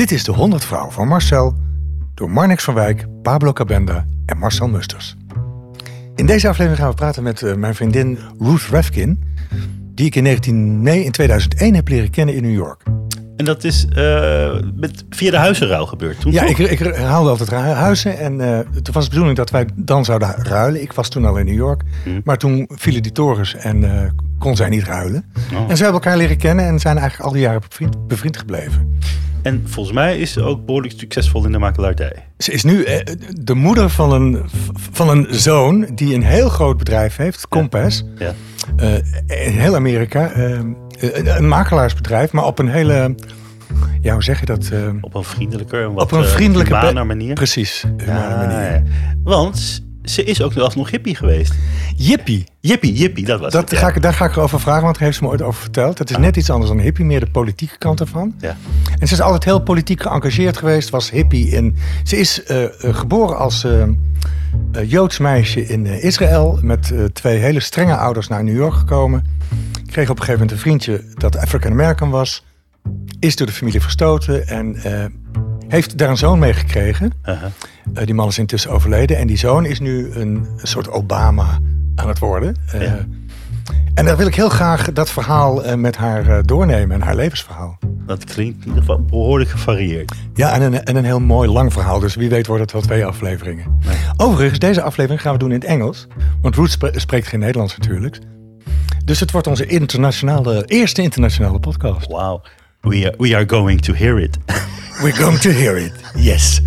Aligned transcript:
Dit 0.00 0.10
is 0.10 0.24
de 0.24 0.32
100 0.32 0.64
Vrouwen 0.64 0.92
van 0.92 1.08
Marcel 1.08 1.54
door 2.14 2.30
Marnix 2.30 2.64
van 2.64 2.74
Wijk, 2.74 3.06
Pablo 3.22 3.52
Cabenda 3.52 4.06
en 4.26 4.38
Marcel 4.38 4.68
Musters. 4.68 5.16
In 6.14 6.26
deze 6.26 6.48
aflevering 6.48 6.80
gaan 6.80 6.90
we 6.90 6.96
praten 6.96 7.22
met 7.22 7.40
uh, 7.40 7.54
mijn 7.54 7.74
vriendin 7.74 8.18
Ruth 8.38 8.66
Refkin, 8.70 9.22
die 9.94 10.06
ik 10.06 10.14
in, 10.14 10.22
19, 10.22 10.82
nee, 10.82 11.04
in 11.04 11.10
2001 11.10 11.74
heb 11.74 11.88
leren 11.88 12.10
kennen 12.10 12.34
in 12.34 12.42
New 12.42 12.54
York. 12.54 12.82
En 13.40 13.46
dat 13.46 13.64
is 13.64 13.86
uh, 13.96 14.54
met, 14.74 15.04
via 15.10 15.30
de 15.30 15.36
huizenruil 15.36 15.86
gebeurd 15.86 16.20
toen? 16.20 16.32
Ja, 16.32 16.44
ik, 16.44 16.58
ik 16.58 16.78
haalde 16.96 17.30
altijd 17.30 17.50
huizen 17.50 18.18
en 18.18 18.40
uh, 18.40 18.58
toen 18.58 18.94
was 18.94 19.04
de 19.04 19.10
bedoeling 19.10 19.36
dat 19.36 19.50
wij 19.50 19.66
dan 19.74 20.04
zouden 20.04 20.34
ruilen. 20.36 20.82
Ik 20.82 20.92
was 20.92 21.08
toen 21.08 21.24
al 21.24 21.36
in 21.36 21.44
New 21.44 21.54
York, 21.54 21.82
hmm. 22.04 22.20
maar 22.24 22.36
toen 22.36 22.68
vielen 22.72 23.02
die 23.02 23.12
torens 23.12 23.54
en 23.54 23.82
uh, 23.82 24.02
kon 24.38 24.56
zij 24.56 24.68
niet 24.68 24.84
ruilen. 24.84 25.24
Oh. 25.52 25.70
En 25.70 25.76
ze 25.76 25.82
hebben 25.82 26.02
elkaar 26.02 26.16
leren 26.16 26.36
kennen 26.36 26.66
en 26.66 26.78
zijn 26.78 26.98
eigenlijk 26.98 27.28
al 27.28 27.32
die 27.34 27.42
jaren 27.42 27.60
bevriend, 27.60 28.06
bevriend 28.06 28.36
gebleven. 28.36 28.98
En 29.42 29.62
volgens 29.64 29.94
mij 29.94 30.18
is 30.18 30.32
ze 30.32 30.42
ook 30.42 30.66
behoorlijk 30.66 30.94
succesvol 30.96 31.44
in 31.44 31.52
de 31.52 31.58
makelaardij. 31.58 32.24
Ze 32.38 32.52
is 32.52 32.64
nu 32.64 32.86
de 33.32 33.54
moeder 33.54 33.90
van 33.90 34.12
een, 34.12 34.42
van 34.92 35.08
een 35.08 35.26
zoon 35.30 35.86
die 35.94 36.14
een 36.14 36.22
heel 36.22 36.48
groot 36.48 36.76
bedrijf 36.76 37.16
heeft, 37.16 37.48
Compass. 37.48 38.04
Ja. 38.18 38.34
ja. 38.76 39.00
in 39.26 39.58
heel 39.58 39.74
Amerika. 39.74 40.32
Een 41.00 41.48
makelaarsbedrijf, 41.48 42.32
maar 42.32 42.44
op 42.44 42.58
een 42.58 42.68
hele 42.68 43.14
ja, 44.00 44.12
hoe 44.12 44.22
zeg 44.22 44.40
je 44.40 44.46
dat? 44.46 44.70
Uh, 44.72 44.88
op 45.00 45.14
een 45.14 45.24
vriendelijke, 45.24 45.92
wat, 45.92 46.02
op 46.02 46.12
een 46.12 46.24
vriendelijke 46.24 46.92
uh, 46.94 47.02
manier. 47.02 47.34
Precies, 47.34 47.84
ja, 48.06 48.46
manier. 48.46 48.82
Want 49.22 49.82
ze 50.04 50.24
is 50.24 50.42
ook 50.42 50.56
alsnog 50.56 50.90
hippie 50.90 51.14
geweest. 51.14 51.54
Jippie? 51.96 52.44
Jippie, 52.60 52.92
jippie, 52.92 53.24
dat 53.24 53.40
was 53.40 53.52
dat 53.52 53.70
het, 53.70 53.78
ga 53.78 53.88
ik, 53.88 54.02
Daar 54.02 54.14
ga 54.14 54.24
ik 54.24 54.36
over 54.36 54.60
vragen, 54.60 54.82
want 54.82 54.94
daar 54.94 55.04
heeft 55.04 55.16
ze 55.16 55.24
me 55.24 55.30
ooit 55.30 55.42
over 55.42 55.60
verteld. 55.60 55.98
Het 55.98 56.10
is 56.10 56.16
net 56.16 56.36
iets 56.36 56.50
anders 56.50 56.70
dan 56.70 56.80
hippie, 56.80 57.04
meer 57.04 57.20
de 57.20 57.30
politieke 57.30 57.78
kant 57.78 58.00
ervan. 58.00 58.34
Ja. 58.38 58.56
En 58.98 59.06
ze 59.06 59.14
is 59.14 59.20
altijd 59.20 59.44
heel 59.44 59.60
politiek 59.60 60.02
geëngageerd 60.02 60.56
geweest, 60.56 60.90
was 60.90 61.10
hippie. 61.10 61.48
In, 61.48 61.76
ze 62.04 62.16
is 62.16 62.42
uh, 62.50 62.64
geboren 62.80 63.38
als 63.38 63.66
Joods 64.86 65.18
meisje 65.18 65.66
in 65.66 65.86
Israël, 65.86 66.58
met 66.62 66.92
twee 67.12 67.38
hele 67.38 67.60
strenge 67.60 67.96
ouders 67.96 68.28
naar 68.28 68.44
New 68.44 68.56
York 68.56 68.74
gekomen. 68.74 69.24
Kreeg 69.86 70.10
op 70.10 70.18
een 70.18 70.24
gegeven 70.24 70.32
moment 70.32 70.50
een 70.50 70.58
vriendje 70.58 71.04
dat 71.14 71.36
African 71.36 71.72
American 71.72 72.10
was 72.10 72.44
is 73.18 73.36
door 73.36 73.46
de 73.46 73.52
familie 73.52 73.80
verstoten 73.80 74.46
en 74.46 74.76
heeft 75.70 75.98
daar 75.98 76.08
een 76.08 76.16
zoon 76.16 76.38
mee 76.38 76.52
gekregen. 76.52 77.12
Uh 77.24 77.32
die 78.04 78.14
man 78.14 78.28
is 78.28 78.38
intussen 78.38 78.70
overleden 78.70 79.16
en 79.16 79.26
die 79.26 79.36
zoon 79.36 79.66
is 79.66 79.80
nu 79.80 80.10
een, 80.12 80.46
soort 80.56 80.90
Obama 80.90 81.58
aan 81.94 82.08
het 82.08 82.18
worden. 82.18 82.56
Uh, 82.74 82.82
ja. 82.82 83.06
En 83.94 84.04
daar 84.04 84.16
wil 84.16 84.26
ik 84.26 84.34
heel 84.34 84.48
graag 84.48 84.92
dat 84.92 85.10
verhaal 85.10 85.76
met 85.76 85.96
haar 85.96 86.46
doornemen 86.46 86.96
en 86.96 87.02
haar 87.02 87.14
levensverhaal. 87.14 87.78
Dat 88.06 88.24
klinkt 88.24 88.60
in 88.60 88.66
ieder 88.66 88.80
geval 88.80 89.04
behoorlijk 89.04 89.50
gevarieerd. 89.50 90.12
Ja, 90.34 90.52
en 90.52 90.62
een, 90.62 90.84
en 90.84 90.96
een 90.96 91.04
heel 91.04 91.20
mooi 91.20 91.48
lang 91.48 91.72
verhaal. 91.72 92.00
Dus 92.00 92.14
wie 92.14 92.28
weet 92.28 92.46
wordt 92.46 92.62
het 92.62 92.72
wel 92.72 92.80
twee 92.80 93.04
afleveringen. 93.06 93.78
Nee. 93.86 93.96
Overigens, 94.16 94.58
deze 94.58 94.82
aflevering 94.82 95.22
gaan 95.22 95.32
we 95.32 95.38
doen 95.38 95.52
in 95.52 95.60
het 95.60 95.68
Engels. 95.68 96.06
Want 96.40 96.56
Ruth 96.56 96.78
spreekt 96.94 97.26
geen 97.26 97.40
Nederlands 97.40 97.76
natuurlijk. 97.76 98.18
Dus 99.04 99.20
het 99.20 99.30
wordt 99.30 99.46
onze 99.46 99.66
internationale, 99.66 100.64
eerste 100.64 101.02
internationale 101.02 101.58
podcast. 101.58 102.06
Wauw. 102.06 102.42
We 102.84 103.06
are, 103.06 103.12
we 103.18 103.34
are 103.34 103.44
going 103.44 103.78
to 103.80 103.92
hear 103.92 104.18
it. 104.18 104.38
We're 105.02 105.18
going 105.18 105.38
to 105.38 105.52
hear 105.52 105.76
it. 105.76 105.92
Yes. 106.16 106.60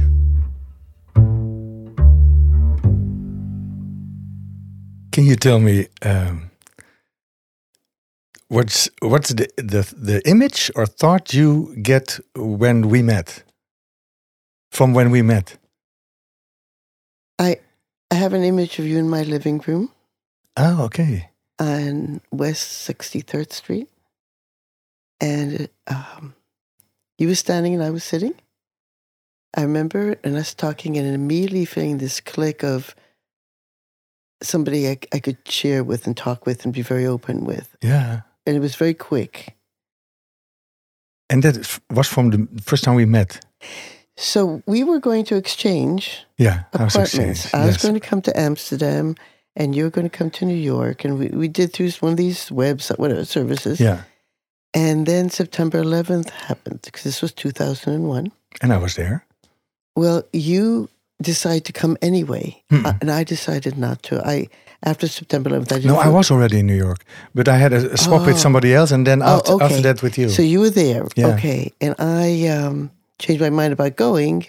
Can 5.12 5.26
you 5.26 5.36
tell 5.36 5.60
me 5.60 5.88
um, 6.02 6.52
what's 8.48 8.90
what's 9.02 9.30
the, 9.30 9.48
the 9.58 9.92
the 9.96 10.22
image 10.28 10.72
or 10.76 10.86
thought 10.86 11.34
you 11.34 11.76
get 11.82 12.20
when 12.36 12.90
we 12.90 13.02
met? 13.02 13.44
From 14.72 14.94
when 14.94 15.12
we 15.12 15.22
met? 15.22 15.58
I 17.38 17.58
I 18.10 18.16
have 18.16 18.34
an 18.34 18.44
image 18.44 18.80
of 18.80 18.86
you 18.86 18.98
in 18.98 19.10
my 19.10 19.24
living 19.24 19.62
room. 19.68 19.92
Oh, 20.58 20.86
okay. 20.86 21.30
On 21.60 22.22
West 22.32 22.88
63rd 22.88 23.52
Street 23.52 23.90
and 25.24 25.70
um, 25.88 26.36
he 27.18 27.26
was 27.26 27.40
standing 27.40 27.74
and 27.74 27.82
I 27.82 27.92
was 27.92 28.04
sitting. 28.04 28.36
I 29.56 29.62
remember 29.62 30.18
and 30.24 30.36
us 30.36 30.54
talking 30.54 30.98
and 30.98 31.08
immediately 31.16 31.64
feeling 31.64 32.00
this 32.00 32.20
click 32.20 32.64
of 32.64 32.94
somebody 34.42 34.90
I, 34.90 34.98
I 35.14 35.20
could 35.20 35.38
share 35.48 35.84
with 35.84 36.06
and 36.08 36.18
talk 36.18 36.46
with 36.46 36.66
and 36.66 36.74
be 36.74 36.82
very 36.82 37.06
open 37.06 37.46
with. 37.46 37.78
Yeah. 37.82 38.22
And 38.46 38.58
it 38.58 38.60
was 38.60 38.76
very 38.76 38.94
quick. 38.94 39.56
And 41.30 41.42
that 41.44 41.80
was 41.90 42.10
from 42.10 42.32
the 42.32 42.62
first 42.62 42.84
time 42.84 42.96
we 42.96 43.06
met. 43.06 43.40
So 44.18 44.62
we 44.66 44.84
were 44.84 45.00
going 45.00 45.24
to 45.26 45.38
exchange 45.38 46.26
yeah, 46.38 46.64
apartments. 46.74 47.16
Exchange. 47.16 47.54
I 47.54 47.66
was 47.66 47.78
going 47.78 47.94
to 47.94 48.02
come 48.02 48.22
to 48.24 48.38
Amsterdam 48.38 49.16
and 49.56 49.74
you 49.74 49.86
were 49.86 49.90
going 49.90 50.10
to 50.10 50.18
come 50.18 50.32
to 50.32 50.46
New 50.46 50.54
York. 50.54 51.06
And 51.06 51.18
we, 51.18 51.28
we 51.30 51.48
did 51.48 51.72
through 51.72 51.92
one 52.02 52.12
of 52.12 52.18
these 52.18 52.52
webs, 52.52 52.90
whatever 52.90 53.24
services. 53.24 53.80
Yeah. 53.80 54.04
And 54.74 55.06
then 55.06 55.30
September 55.30 55.84
11th 55.84 56.30
happened 56.30 56.82
because 56.84 57.04
this 57.04 57.22
was 57.22 57.32
2001. 57.32 58.32
And 58.62 58.74
I 58.74 58.78
was 58.78 58.96
there. 58.96 59.26
Well, 59.96 60.24
you 60.34 60.90
decided 61.22 61.66
to 61.66 61.74
come 61.74 61.98
anyway, 62.02 62.62
uh, 62.72 62.94
and 63.02 63.12
I 63.12 63.24
decided 63.24 63.78
not 63.78 64.02
to. 64.04 64.26
I 64.26 64.48
after 64.86 65.08
September 65.08 65.50
11th, 65.50 65.72
I 65.72 65.76
didn't. 65.76 65.86
No, 65.86 65.98
I 65.98 66.10
was 66.10 66.30
already 66.30 66.60
in 66.60 66.68
New 66.68 66.76
York, 66.76 67.06
but 67.34 67.48
I 67.48 67.58
had 67.58 67.72
a, 67.74 67.92
a 67.94 67.98
swap 67.98 68.22
oh. 68.22 68.26
with 68.26 68.40
somebody 68.40 68.74
else, 68.74 68.92
and 68.92 69.08
then 69.08 69.22
oh, 69.22 69.38
after, 69.38 69.52
okay. 69.54 69.66
after, 69.66 69.82
that 69.82 70.02
with 70.04 70.18
you. 70.18 70.30
So 70.30 70.42
you 70.42 70.60
were 70.60 70.70
there, 70.70 71.08
yeah. 71.16 71.28
okay? 71.28 71.72
And 71.80 71.96
I 72.00 72.48
um, 72.48 72.92
changed 73.20 73.42
my 73.42 73.50
mind 73.50 73.74
about 73.74 73.96
going, 73.96 74.46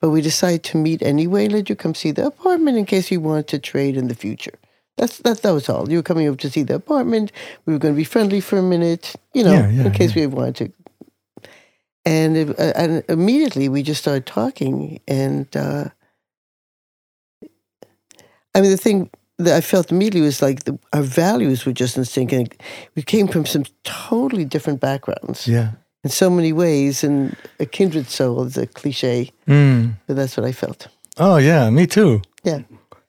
but 0.00 0.10
we 0.10 0.20
decided 0.20 0.62
to 0.64 0.76
meet 0.76 1.02
anyway. 1.02 1.48
Let 1.48 1.68
you 1.68 1.76
come 1.76 1.94
see 1.94 2.12
the 2.12 2.26
apartment 2.26 2.78
in 2.78 2.86
case 2.86 3.10
you 3.10 3.20
wanted 3.20 3.48
to 3.48 3.58
trade 3.58 3.96
in 3.96 4.08
the 4.08 4.14
future. 4.14 4.58
That's 5.02 5.18
that. 5.18 5.42
That 5.42 5.50
was 5.50 5.68
all. 5.68 5.90
You 5.90 5.96
were 5.96 6.04
coming 6.04 6.28
over 6.28 6.36
to 6.36 6.48
see 6.48 6.62
the 6.62 6.76
apartment. 6.76 7.32
We 7.66 7.72
were 7.72 7.80
going 7.80 7.92
to 7.92 7.96
be 7.96 8.04
friendly 8.04 8.40
for 8.40 8.56
a 8.56 8.62
minute, 8.62 9.16
you 9.34 9.42
know, 9.42 9.52
yeah, 9.52 9.68
yeah, 9.68 9.86
in 9.86 9.90
case 9.90 10.14
yeah. 10.14 10.26
we 10.26 10.26
wanted 10.28 10.56
to. 10.56 11.50
And 12.04 12.36
it, 12.36 12.50
uh, 12.50 12.72
and 12.76 13.02
immediately 13.08 13.68
we 13.68 13.82
just 13.82 14.00
started 14.00 14.26
talking, 14.26 15.00
and 15.08 15.48
uh, 15.56 15.86
I 18.54 18.60
mean 18.60 18.70
the 18.70 18.76
thing 18.76 19.10
that 19.38 19.56
I 19.56 19.60
felt 19.60 19.90
immediately 19.90 20.20
was 20.20 20.40
like 20.40 20.64
the, 20.66 20.78
our 20.92 21.02
values 21.02 21.66
were 21.66 21.72
just 21.72 21.96
in 21.96 22.04
sync, 22.04 22.32
and 22.32 22.54
we 22.94 23.02
came 23.02 23.26
from 23.26 23.44
some 23.44 23.64
totally 23.82 24.44
different 24.44 24.78
backgrounds. 24.78 25.48
Yeah. 25.48 25.72
In 26.04 26.10
so 26.10 26.30
many 26.30 26.52
ways, 26.52 27.02
and 27.02 27.34
a 27.58 27.66
kindred 27.66 28.08
soul 28.08 28.44
is 28.44 28.56
a 28.56 28.68
cliche, 28.68 29.32
mm. 29.48 29.94
but 30.06 30.14
that's 30.14 30.36
what 30.36 30.46
I 30.46 30.52
felt. 30.52 30.86
Oh 31.16 31.38
yeah, 31.38 31.70
me 31.70 31.88
too. 31.88 32.22
Yeah. 32.44 32.60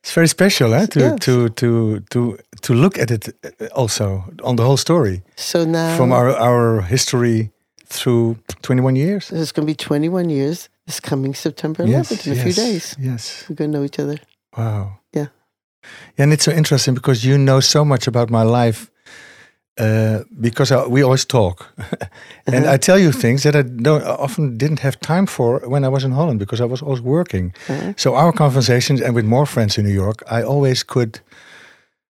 It's 0.03 0.14
very 0.14 0.28
special, 0.28 0.74
eh? 0.74 0.86
To 0.88 1.00
yes. 1.00 1.19
to 1.19 1.50
to 1.50 2.00
to 2.09 2.38
to 2.62 2.74
look 2.74 2.97
at 2.97 3.09
it 3.09 3.30
uh, 3.30 3.68
also 3.74 4.25
on 4.44 4.58
the 4.58 4.64
whole 4.64 4.78
story. 4.78 5.22
So 5.36 5.64
now 5.66 5.96
from 5.96 6.12
our 6.12 6.30
our 6.36 6.81
history 6.81 7.52
through 7.94 8.38
21 8.62 8.96
years. 8.96 9.31
It's 9.31 9.52
going 9.52 9.68
to 9.68 9.72
be 9.72 9.75
21 9.75 10.30
years. 10.30 10.69
This 10.86 11.00
coming 11.00 11.34
September 11.34 11.84
11th 11.84 12.12
yes, 12.12 12.28
in 12.28 12.34
a 12.34 12.36
yes, 12.36 12.44
few 12.44 12.53
days. 12.53 12.96
Yes, 13.00 13.46
we're 13.47 13.56
going 13.56 13.72
to 13.72 13.78
know 13.78 13.86
each 13.86 14.00
other. 14.00 14.18
Wow. 14.58 15.00
Yeah. 15.14 15.28
Yeah, 16.18 16.24
and 16.24 16.34
it's 16.34 16.44
so 16.44 16.52
interesting 16.52 16.96
because 16.96 17.24
you 17.24 17.38
know 17.38 17.62
so 17.62 17.85
much 17.85 18.08
about 18.08 18.30
my 18.30 18.44
life 18.44 18.90
uh, 19.79 20.23
because 20.39 20.72
I, 20.72 20.85
we 20.85 21.03
always 21.03 21.25
talk, 21.25 21.73
and 22.45 22.66
uh-huh. 22.66 22.73
I 22.73 22.78
tell 22.78 23.00
you 23.00 23.11
things 23.11 23.44
that 23.44 23.56
I 23.56 23.63
don't 23.63 24.03
often 24.03 24.57
didn't 24.57 24.79
have 24.79 25.00
time 25.00 25.25
for 25.25 25.59
when 25.67 25.84
I 25.84 25.88
was 25.88 26.03
in 26.03 26.11
Holland 26.11 26.39
because 26.39 26.61
I 26.61 26.66
was 26.66 26.81
always 26.81 27.01
working. 27.01 27.53
Uh-huh. 27.67 27.94
So 27.97 28.16
our 28.16 28.31
conversations, 28.31 29.01
and 29.01 29.16
with 29.16 29.25
more 29.25 29.45
friends 29.45 29.78
in 29.78 29.85
New 29.85 29.94
York, 29.94 30.22
I 30.29 30.44
always 30.44 30.84
could 30.84 31.19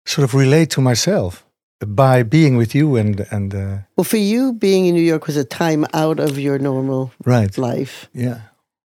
sort 0.05 0.23
of 0.23 0.33
relate 0.33 0.69
to 0.71 0.81
myself 0.81 1.45
by 1.85 2.23
being 2.23 2.57
with 2.57 2.73
you 2.73 2.95
and 2.95 3.27
and. 3.31 3.53
Uh, 3.53 3.77
well, 3.97 4.05
for 4.05 4.17
you, 4.17 4.53
being 4.53 4.85
in 4.85 4.95
New 4.95 5.01
York 5.01 5.27
was 5.27 5.37
a 5.37 5.45
time 5.45 5.85
out 5.93 6.19
of 6.19 6.39
your 6.39 6.59
normal 6.59 7.11
right. 7.25 7.57
life. 7.57 8.09
Yeah, 8.13 8.39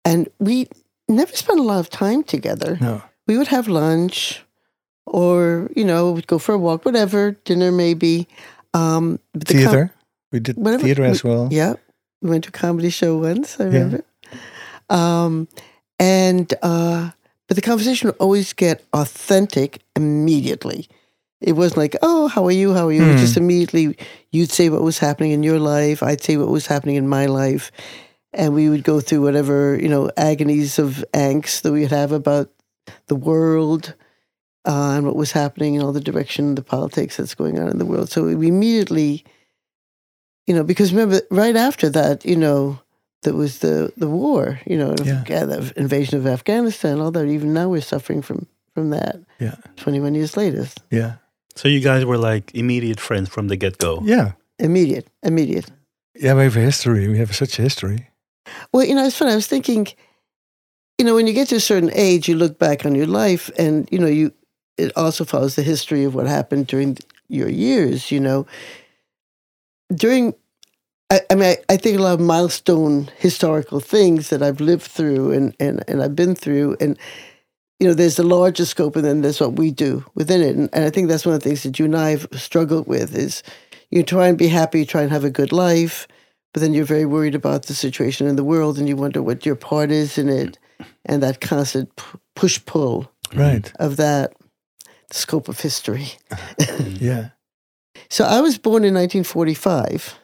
and 0.05 0.29
we 0.39 0.67
never 1.09 1.33
spent 1.37 1.61
a 1.61 1.63
lot 1.63 1.79
of 1.79 1.91
time 1.91 2.25
together. 2.25 2.77
No, 2.81 3.03
we 3.29 3.39
would 3.39 3.49
have 3.49 3.69
lunch, 3.69 4.45
or 5.07 5.71
you 5.77 5.85
know, 5.85 6.13
we'd 6.13 6.27
go 6.27 6.39
for 6.39 6.55
a 6.55 6.59
walk, 6.59 6.85
whatever, 6.85 7.37
dinner 7.45 7.71
maybe. 7.71 8.27
Um, 8.75 9.19
theater. 9.39 9.87
Com- 9.87 9.91
we 10.33 10.41
did 10.41 10.57
whatever, 10.57 10.83
theater 10.83 11.05
as 11.05 11.23
well. 11.23 11.49
yeah, 11.51 11.75
we 12.21 12.31
went 12.31 12.45
to 12.45 12.49
a 12.49 12.53
comedy 12.53 12.91
show 12.91 13.17
once. 13.19 13.59
I 13.61 13.65
remember. 13.65 14.05
Yeah. 14.33 14.39
Um, 14.91 15.49
and 15.99 16.53
uh, 16.63 17.11
but 17.47 17.55
the 17.57 17.63
conversation 17.63 18.09
would 18.09 18.17
always 18.17 18.53
get 18.53 18.85
authentic 18.93 19.83
immediately. 19.95 20.89
It 21.41 21.53
wasn't 21.53 21.79
like, 21.79 21.97
"Oh, 22.03 22.29
how 22.29 22.45
are 22.47 22.51
you? 22.53 22.75
How 22.75 22.89
are 22.89 22.93
you?" 22.93 23.03
Mm. 23.03 23.19
just 23.19 23.37
immediately 23.37 23.97
you'd 24.33 24.51
say 24.51 24.71
what 24.71 24.83
was 24.83 24.99
happening 24.99 25.31
in 25.31 25.43
your 25.43 25.61
life. 25.61 26.03
I'd 26.03 26.23
say 26.23 26.37
what 26.37 26.49
was 26.49 26.67
happening 26.67 26.97
in 26.97 27.09
my 27.09 27.27
life, 27.27 27.71
and 28.33 28.55
we 28.55 28.69
would 28.69 28.83
go 28.83 29.01
through 29.01 29.23
whatever 29.23 29.79
you 29.81 29.89
know 29.89 30.11
agonies 30.17 30.79
of 30.79 31.05
angst 31.13 31.63
that 31.63 31.73
we'd 31.73 31.91
have 31.93 32.13
about 32.13 32.51
the 33.07 33.17
world 33.17 33.95
uh, 34.67 34.95
and 34.97 35.05
what 35.07 35.17
was 35.17 35.33
happening 35.33 35.77
and 35.77 35.85
all 35.85 35.93
the 35.93 36.01
direction, 36.01 36.55
the 36.55 36.63
politics 36.63 37.17
that's 37.17 37.35
going 37.35 37.59
on 37.59 37.69
in 37.69 37.79
the 37.79 37.85
world. 37.87 38.11
So 38.11 38.25
we 38.25 38.49
immediately, 38.49 39.25
you 40.47 40.55
know, 40.55 40.65
because 40.65 40.93
remember, 40.93 41.21
right 41.31 41.57
after 41.57 41.89
that, 41.91 42.25
you 42.25 42.37
know, 42.37 42.79
that 43.23 43.35
was 43.35 43.59
the 43.59 43.93
the 43.97 44.09
war. 44.09 44.61
You 44.67 44.77
know, 44.79 44.95
Yeah. 45.05 45.25
yeah, 45.29 45.45
the 45.47 45.73
invasion 45.77 46.19
of 46.19 46.27
Afghanistan. 46.27 47.01
Although 47.01 47.25
even 47.25 47.53
now 47.53 47.69
we're 47.71 47.81
suffering 47.83 48.23
from 48.23 48.47
from 48.75 48.91
that. 48.91 49.17
Yeah. 49.41 49.55
Twenty 49.77 50.01
one 50.01 50.15
years 50.15 50.37
later, 50.37 50.67
Yeah. 50.91 51.13
So 51.57 51.69
you 51.69 51.81
guys 51.81 52.05
were 52.05 52.19
like 52.19 52.51
immediate 52.55 53.01
friends 53.01 53.29
from 53.29 53.49
the 53.49 53.57
get 53.57 53.79
go. 53.79 54.01
Yeah. 54.05 54.33
immediate, 54.59 55.07
immediate. 55.23 55.67
Yeah, 56.15 56.35
we 56.37 56.43
have 56.45 56.57
a 56.57 56.61
history. 56.61 57.09
We 57.09 57.19
have 57.19 57.35
such 57.35 57.59
a 57.59 57.63
history. 57.63 58.09
Well, 58.73 58.85
you 58.87 58.95
know, 58.95 59.05
it's 59.07 59.17
funny. 59.17 59.33
I 59.33 59.37
was 59.37 59.47
thinking, 59.49 59.87
you 60.99 61.05
know, 61.05 61.15
when 61.17 61.27
you 61.27 61.33
get 61.33 61.49
to 61.49 61.57
a 61.57 61.61
certain 61.61 61.91
age, 61.93 62.29
you 62.29 62.37
look 62.39 62.59
back 62.59 62.85
on 62.87 62.95
your 62.95 63.07
life, 63.09 63.51
and 63.59 63.89
you 63.91 63.99
know, 63.99 64.07
you 64.07 64.33
it 64.77 64.93
also 64.97 65.25
follows 65.25 65.57
the 65.57 65.63
history 65.63 66.05
of 66.05 66.15
what 66.15 66.27
happened 66.27 66.67
during 66.67 66.99
your 67.29 67.49
years. 67.49 68.11
You 68.11 68.21
know, 68.21 68.47
during. 69.95 70.35
I, 71.11 71.21
I 71.31 71.35
mean, 71.35 71.45
I, 71.45 71.75
I 71.75 71.77
think 71.77 71.99
a 71.99 72.03
lot 72.03 72.15
of 72.15 72.21
milestone 72.21 73.11
historical 73.19 73.79
things 73.79 74.31
that 74.31 74.43
I've 74.43 74.61
lived 74.61 74.85
through 74.85 75.33
and, 75.33 75.55
and, 75.61 75.85
and 75.87 76.03
I've 76.03 76.17
been 76.17 76.35
through. 76.35 76.79
And, 76.81 76.99
you 77.79 77.87
know, 77.87 77.93
there's 77.93 78.17
the 78.17 78.23
larger 78.23 78.65
scope 78.65 78.97
and 78.97 79.05
then 79.05 79.21
there's 79.21 79.39
what 79.39 79.57
we 79.57 79.71
do 79.71 80.05
within 80.15 80.41
it. 80.41 80.57
And, 80.57 80.71
and 80.73 80.85
I 80.85 80.91
think 80.91 81.09
that's 81.09 81.27
one 81.27 81.35
of 81.35 81.43
the 81.43 81.49
things 81.49 81.63
that 81.65 81.79
you 81.79 81.85
and 81.85 81.95
I 81.95 82.11
have 82.11 82.27
struggled 82.33 82.87
with 82.87 83.15
is 83.15 83.43
you 83.91 84.03
try 84.03 84.29
and 84.29 84.39
be 84.39 84.49
happy, 84.49 84.87
try 84.87 85.03
and 85.03 85.13
have 85.13 85.25
a 85.25 85.31
good 85.31 85.53
life, 85.53 86.09
but 86.55 86.63
then 86.63 86.73
you're 86.73 86.87
very 86.87 87.05
worried 87.05 87.35
about 87.35 87.65
the 87.65 87.75
situation 87.75 88.27
in 88.27 88.37
the 88.37 88.43
world 88.43 88.79
and 88.79 88.89
you 88.89 88.97
wonder 88.97 89.23
what 89.23 89.45
your 89.45 89.57
part 89.57 89.91
is 89.91 90.17
in 90.17 90.31
it 90.31 90.59
mm. 90.81 90.87
and 91.05 91.23
that 91.23 91.41
constant 91.43 91.95
p- 91.97 92.19
push 92.35 92.65
pull 92.65 93.11
Right. 93.35 93.71
of 93.79 93.97
that 93.99 94.33
scope 95.13 95.49
of 95.49 95.61
history. 95.61 96.07
Yeah. 97.01 97.29
So 98.11 98.25
I 98.25 98.41
was 98.41 98.59
born 98.59 98.85
in 98.85 98.95
1945 98.95 100.19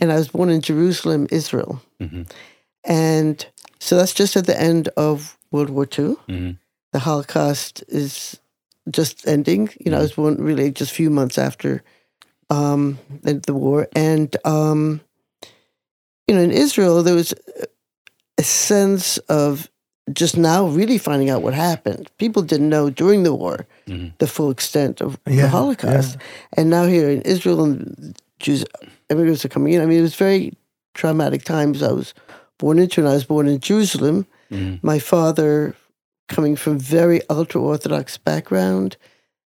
and 0.00 0.12
I 0.12 0.16
was 0.16 0.28
born 0.28 0.50
in 0.50 0.60
Jerusalem, 0.60 1.26
Israel. 1.30 1.80
Mhm. 2.00 2.30
And 2.84 3.46
so 3.80 3.96
that's 3.96 4.14
just 4.14 4.36
at 4.36 4.46
the 4.46 4.60
end 4.60 4.88
of 4.96 5.36
World 5.50 5.70
War 5.70 5.84
II. 5.84 6.16
Mhm. 6.28 6.58
The 6.92 6.98
Holocaust 7.00 7.84
is 7.88 8.40
just 8.90 9.26
ending. 9.26 9.70
You 9.84 9.90
know, 9.90 9.98
I 9.98 10.02
was 10.02 10.12
born 10.12 10.36
really 10.36 10.70
just 10.70 10.92
a 10.92 10.94
few 10.94 11.10
months 11.10 11.38
after 11.38 11.82
um, 12.50 12.98
the, 13.22 13.34
the 13.34 13.54
war. 13.54 13.88
And, 13.96 14.36
um, 14.44 15.00
you 16.28 16.34
know, 16.34 16.42
in 16.42 16.50
Israel, 16.50 17.02
there 17.02 17.14
was 17.14 17.32
a 18.38 18.42
sense 18.42 19.18
of 19.28 19.70
just 20.12 20.36
now 20.36 20.66
really 20.66 20.98
finding 20.98 21.30
out 21.30 21.42
what 21.42 21.54
happened. 21.54 22.10
People 22.18 22.42
didn't 22.42 22.68
know 22.68 22.90
during 22.90 23.22
the 23.22 23.34
war 23.34 23.66
Mhm. 23.86 24.12
the 24.18 24.26
full 24.26 24.50
extent 24.50 25.00
of 25.00 25.18
Yeah, 25.26 25.42
the 25.42 25.48
Holocaust. 25.48 26.16
And 26.56 26.68
now 26.70 26.86
here 26.86 27.08
in 27.08 27.22
Israel 27.22 27.62
and 27.64 28.16
Jews, 28.40 28.64
immigrants 29.10 29.44
are 29.44 29.48
coming 29.48 29.72
in. 29.74 29.80
I 29.82 29.86
mean, 29.86 29.98
it 29.98 30.02
was 30.02 30.16
very 30.16 30.54
traumatic 30.94 31.44
times. 31.44 31.82
I 31.82 31.92
was 31.92 32.14
born 32.58 32.78
into, 32.78 33.00
and 33.00 33.08
I 33.08 33.14
was 33.14 33.24
born 33.24 33.46
in 33.48 33.60
Jerusalem. 33.60 34.26
Mhm. 34.50 34.80
My 34.82 34.98
father, 34.98 35.74
coming 36.28 36.56
from 36.56 36.78
very 36.78 37.20
ultra 37.30 37.60
orthodox 37.60 38.18
background, 38.18 38.96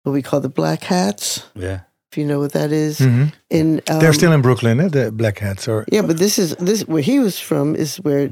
what 0.04 0.14
we 0.14 0.22
call 0.22 0.40
the 0.40 0.50
Black 0.50 0.84
Hats, 0.84 1.44
Yeah. 1.56 1.80
if 2.12 2.18
you 2.18 2.26
know 2.26 2.40
what 2.40 2.54
that 2.54 2.72
is. 2.72 3.00
Mhm. 3.00 3.34
In 3.50 3.82
um, 3.90 4.00
They're 4.00 4.14
still 4.14 4.32
in 4.32 4.42
Brooklyn, 4.42 4.80
eh? 4.80 4.88
the 4.88 5.12
Black 5.12 5.40
Hats. 5.40 5.68
Or 5.68 5.86
yeah, 5.92 6.02
but 6.04 6.18
this 6.18 6.40
is 6.40 6.56
this 6.60 6.82
where 6.88 7.02
he 7.04 7.20
was 7.20 7.38
from 7.40 7.76
is 7.76 7.98
where 7.98 8.30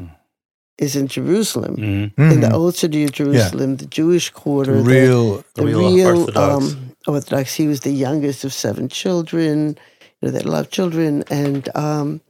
is 0.77 0.95
in 0.95 1.07
Jerusalem. 1.07 1.75
Mhm. 1.77 2.31
In 2.33 2.42
the 2.42 2.48
Mhm. 2.48 2.54
old 2.54 2.75
city 2.75 3.04
of 3.06 3.12
Jerusalem, 3.13 3.77
the 3.77 3.86
Jewish 3.86 4.30
quarter, 4.30 4.75
the- 4.81 4.83
real. 4.83 5.44
the 5.56 5.66
Real 5.66 5.94
real, 5.95 6.19
Orthodox. 6.19 6.66
Um, 6.74 6.92
Orthodox. 7.07 7.54
He 7.54 7.68
was 7.68 7.80
the 7.81 7.92
youngest 7.94 8.44
of 8.44 8.54
seven 8.54 8.89
children. 8.89 9.77
You 10.22 10.31
know, 10.31 10.31
they 10.31 10.44
loved 10.44 10.72
children, 10.72 11.24
and 11.30 11.69
um, 11.75 12.22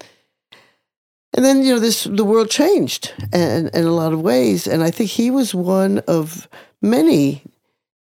and 1.34 1.44
then 1.46 1.64
you 1.64 1.74
know 1.74 1.80
this 1.80 2.04
the 2.04 2.24
world 2.26 2.50
changed, 2.50 3.14
and 3.34 3.70
in 3.74 3.86
a 3.86 3.92
lot 3.92 4.14
of 4.14 4.22
ways. 4.22 4.68
And 4.68 4.84
I 4.84 4.92
think 4.92 5.10
he 5.10 5.32
was 5.32 5.54
one 5.56 6.00
of 6.08 6.48
many 6.82 7.42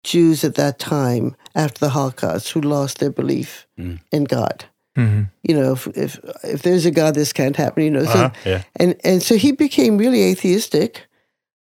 Jews 0.05 0.45
at 0.45 0.55
that 0.55 0.79
time 0.79 1.37
after 1.55 1.79
the 1.79 1.91
Holocaust 1.91 2.51
who 2.53 2.61
lost 2.61 2.99
their 2.99 3.11
belief 3.11 3.67
Mm. 3.79 4.01
in 4.11 4.25
God. 4.25 4.65
Mhm. 4.97 5.31
You 5.43 5.55
know, 5.57 5.73
if, 5.73 5.87
if 5.97 6.21
if 6.45 6.63
there's 6.63 6.85
a 6.87 6.91
God, 6.91 7.15
this 7.15 7.33
can't 7.33 7.57
happen. 7.57 7.83
You 7.85 7.91
know, 7.91 8.05
so 8.05 8.11
Uh-huh. 8.11 8.31
Yeah. 8.45 8.63
and 8.77 8.95
and 9.05 9.23
so 9.23 9.37
he 9.37 9.53
became 9.53 9.97
really 9.97 10.23
atheistic, 10.33 11.07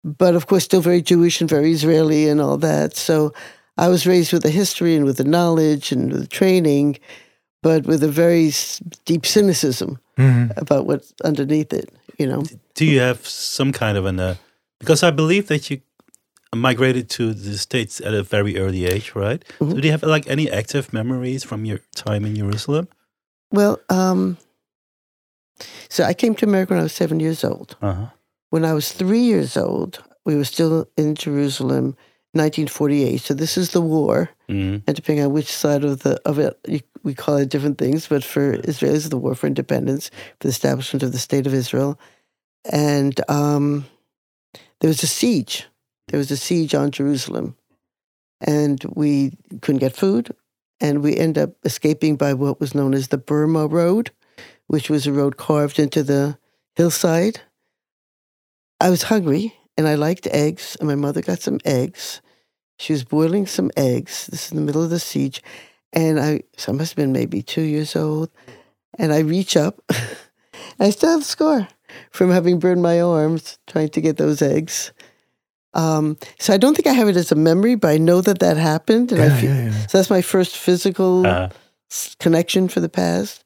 but 0.04 0.36
of 0.36 0.48
course 0.48 0.63
still 0.63 0.81
very 0.81 1.01
Jewish 1.01 1.42
and 1.42 1.50
very 1.50 1.71
Israeli 1.71 2.30
and 2.30 2.39
all 2.42 2.57
that. 2.57 2.95
So 2.95 3.33
I 3.77 3.88
was 3.89 4.06
raised 4.06 4.31
with 4.33 4.44
the 4.44 4.50
history 4.51 4.95
and 4.95 5.06
with 5.06 5.18
the 5.18 5.24
knowledge 5.36 5.92
and 5.92 6.12
with 6.12 6.21
the 6.21 6.27
training, 6.27 6.98
but 7.62 7.86
with 7.86 8.04
a 8.04 8.07
very 8.24 8.51
deep 9.06 9.25
cynicism 9.25 9.98
Mhm. 10.18 10.51
about 10.57 10.86
what's 10.88 11.13
underneath 11.24 11.74
it. 11.74 11.89
You 12.18 12.27
know, 12.27 12.44
Do 12.75 12.86
you 12.86 13.00
have 13.01 13.19
some 13.27 13.72
kind 13.74 13.98
of 13.98 14.06
an? 14.06 14.19
Uh, 14.19 14.36
because 14.80 15.04
I 15.04 15.12
believe 15.12 15.48
that 15.48 15.69
you 15.69 15.80
migrated 16.56 17.10
to 17.10 17.33
the 17.33 17.57
states 17.57 18.01
at 18.01 18.13
a 18.13 18.24
very 18.24 18.57
early 18.57 18.86
age, 18.86 19.12
right? 19.15 19.44
Mhm. 19.60 19.72
So 19.72 19.77
do 19.80 19.86
you 19.88 19.92
have 19.92 20.04
like 20.04 20.27
any 20.31 20.50
active 20.50 20.92
memories 20.94 21.44
from 21.44 21.65
your 21.65 21.80
time 21.95 22.25
in 22.25 22.36
Jerusalem? 22.36 22.88
Well, 23.51 23.80
um, 23.90 24.38
so 25.90 26.04
I 26.04 26.13
came 26.13 26.36
to 26.36 26.46
America 26.46 26.74
when 26.74 26.80
I 26.80 26.84
was 26.84 26.94
seven 26.94 27.19
years 27.19 27.44
old. 27.44 27.75
Uh 27.81 27.94
huh. 27.94 28.06
When 28.50 28.66
I 28.66 28.74
was 28.74 28.92
three 28.92 29.22
years 29.22 29.57
old, 29.57 30.04
we 30.25 30.36
were 30.36 30.46
still 30.46 30.88
in 30.98 31.16
Jerusalem, 31.16 31.96
1948. 32.34 33.22
So 33.22 33.34
this 33.34 33.57
is 33.57 33.72
the 33.72 33.81
war. 33.81 34.30
Mm. 34.50 34.81
and 34.88 34.96
depending 34.96 35.24
on 35.24 35.31
which 35.31 35.51
side 35.51 35.84
of 35.84 36.01
the 36.01 36.19
of 36.25 36.40
it, 36.40 36.57
you, 36.68 36.80
we 37.04 37.13
call 37.13 37.38
it 37.38 37.50
different 37.50 37.78
things. 37.78 38.07
But 38.07 38.24
for 38.24 38.57
Israelis, 38.57 39.07
the 39.10 39.18
war 39.18 39.36
for 39.36 39.46
independence, 39.46 40.10
for 40.40 40.48
the 40.48 40.50
establishment 40.50 41.04
of 41.04 41.12
the 41.12 41.19
state 41.19 41.46
of 41.46 41.54
Israel, 41.54 42.00
and 42.66 43.19
um, 43.30 43.86
there 44.81 44.88
was 44.88 45.04
a 45.04 45.07
siege. 45.07 45.68
There 46.07 46.18
was 46.18 46.31
a 46.31 46.38
siege 46.38 46.74
on 46.74 46.90
Jerusalem, 46.90 47.56
and 48.42 48.84
we 48.96 49.34
couldn't 49.62 49.80
get 49.80 49.96
food, 49.96 50.36
and 50.81 51.04
we 51.04 51.16
end 51.16 51.38
up 51.38 51.52
escaping 51.64 52.16
by 52.16 52.34
what 52.34 52.60
was 52.60 52.76
known 52.76 52.94
as 52.94 53.10
the 53.10 53.18
Burma 53.18 53.68
Road, 53.68 54.12
which 54.68 54.90
was 54.90 55.08
a 55.08 55.14
road 55.14 55.38
carved 55.38 55.80
into 55.80 56.04
the 56.04 56.38
hillside. 56.76 57.42
I 58.80 58.90
was 58.90 59.04
hungry, 59.04 59.56
and 59.78 59.88
I 59.88 59.96
liked 59.96 60.28
eggs, 60.28 60.78
and 60.80 60.88
my 60.88 60.96
mother 60.96 61.22
got 61.22 61.42
some 61.42 61.60
eggs. 61.66 62.22
She 62.78 62.94
was 62.94 63.04
boiling 63.04 63.46
some 63.46 63.72
eggs. 63.76 64.28
This 64.28 64.46
is 64.46 64.52
in 64.52 64.58
the 64.58 64.64
middle 64.64 64.84
of 64.84 64.90
the 64.90 65.00
siege. 65.00 65.44
And 65.92 66.20
I, 66.20 66.44
so 66.56 66.72
I 66.72 66.76
must 66.76 66.92
have 66.92 66.96
been 66.96 67.12
maybe 67.12 67.42
two 67.42 67.62
years 67.62 67.96
old. 67.96 68.30
And 68.98 69.12
I 69.12 69.20
reach 69.20 69.58
up. 69.58 69.82
I 70.80 70.92
still 70.92 71.12
have 71.12 71.22
a 71.22 71.25
scar 71.25 71.68
from 72.10 72.32
having 72.32 72.60
burned 72.60 72.82
my 72.82 73.01
arms 73.01 73.60
trying 73.68 73.89
to 73.89 74.01
get 74.01 74.18
those 74.18 74.42
eggs. 74.42 74.94
Um, 75.74 76.18
so 76.40 76.54
I 76.54 76.58
don't 76.58 76.76
think 76.76 76.88
I 76.88 76.94
have 76.94 77.08
it 77.10 77.16
as 77.16 77.32
a 77.32 77.36
memory, 77.36 77.76
but 77.76 77.90
I 77.90 77.98
know 77.98 78.22
that 78.22 78.40
that 78.40 78.58
happened. 78.58 79.12
And 79.12 79.22
I 79.22 79.26
Yeah, 79.28 79.38
feel, 79.38 79.56
yeah, 79.56 79.66
yeah. 79.72 79.88
So 79.88 79.98
that's 79.98 80.10
my 80.10 80.22
first 80.22 80.58
physical 80.58 81.26
Uh, 81.28 81.50
s- 81.92 82.16
connection 82.20 82.68
for 82.68 82.80
the 82.80 82.90
past. 82.90 83.44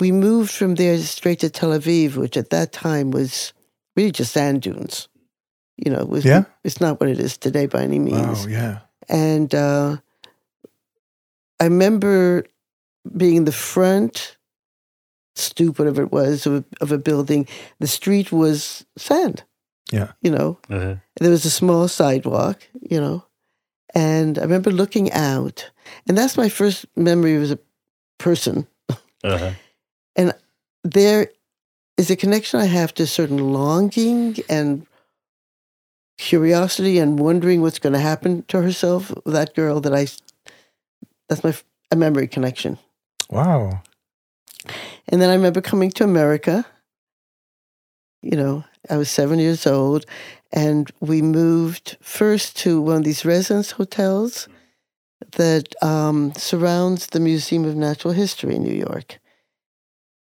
We 0.00 0.12
moved 0.12 0.50
from 0.50 0.74
there 0.76 0.98
straight 0.98 1.40
to 1.40 1.50
Tel 1.50 1.70
Aviv, 1.70 2.16
which 2.16 2.36
at 2.36 2.50
that 2.50 2.72
time 2.72 3.10
was 3.10 3.52
really 3.96 4.10
just 4.12 4.32
sand 4.32 4.62
dunes. 4.62 5.08
You 5.76 5.92
know, 5.92 6.00
it 6.00 6.08
was, 6.08 6.24
Yeah? 6.24 6.44
it's 6.64 6.80
not 6.80 7.00
what 7.00 7.10
it 7.10 7.18
is 7.20 7.36
today 7.36 7.66
by 7.66 7.82
any 7.82 7.98
means. 7.98 8.46
Wow, 8.46 8.52
yeah. 8.52 8.78
And 9.08 9.54
uh, 9.54 9.98
I 11.60 11.64
remember 11.64 12.44
being 13.16 13.36
in 13.36 13.44
the 13.44 13.52
front 13.52 14.36
stoop, 15.34 15.78
whatever 15.78 16.02
it 16.02 16.12
was, 16.12 16.46
of 16.46 16.52
a, 16.54 16.64
of 16.80 16.92
a 16.92 16.98
building. 16.98 17.46
The 17.78 17.86
street 17.86 18.32
was 18.32 18.84
sand. 18.96 19.44
Yeah. 19.92 20.12
You 20.22 20.30
know, 20.30 20.58
uh, 20.70 20.96
there 21.20 21.30
was 21.30 21.44
a 21.44 21.50
small 21.50 21.86
sidewalk, 21.88 22.66
you 22.80 23.00
know. 23.00 23.24
And 23.94 24.38
I 24.38 24.42
remember 24.42 24.70
looking 24.70 25.12
out, 25.12 25.70
and 26.08 26.16
that's 26.16 26.36
my 26.38 26.48
first 26.48 26.86
memory 26.96 27.34
as 27.36 27.50
a 27.50 27.58
person. 28.18 28.66
uh, 29.24 29.52
There 30.82 31.28
is 31.98 32.10
a 32.10 32.16
connection 32.16 32.58
I 32.58 32.66
have 32.66 32.94
to 32.94 33.02
a 33.02 33.06
certain 33.06 33.52
longing 33.52 34.36
and 34.48 34.86
curiosity 36.18 36.98
and 36.98 37.18
wondering 37.18 37.60
what's 37.60 37.78
going 37.78 37.92
to 37.92 37.98
happen 37.98 38.44
to 38.48 38.62
herself. 38.62 39.12
That 39.26 39.54
girl 39.54 39.80
that 39.80 39.94
I, 39.94 40.06
that's 41.28 41.44
my 41.44 41.50
f- 41.50 41.64
a 41.90 41.96
memory 41.96 42.28
connection. 42.28 42.78
Wow. 43.30 43.82
And 45.08 45.20
then 45.20 45.28
I 45.30 45.34
remember 45.34 45.60
coming 45.60 45.90
to 45.92 46.04
America. 46.04 46.64
You 48.22 48.36
know, 48.36 48.64
I 48.90 48.96
was 48.96 49.10
seven 49.10 49.38
years 49.38 49.66
old, 49.66 50.06
and 50.52 50.90
we 51.00 51.22
moved 51.22 51.96
first 52.00 52.56
to 52.58 52.80
one 52.80 52.96
of 52.98 53.04
these 53.04 53.24
residence 53.24 53.72
hotels 53.72 54.48
that 55.32 55.74
um, 55.82 56.32
surrounds 56.36 57.06
the 57.08 57.20
Museum 57.20 57.64
of 57.64 57.76
Natural 57.76 58.12
History 58.12 58.56
in 58.56 58.62
New 58.64 58.74
York, 58.74 59.20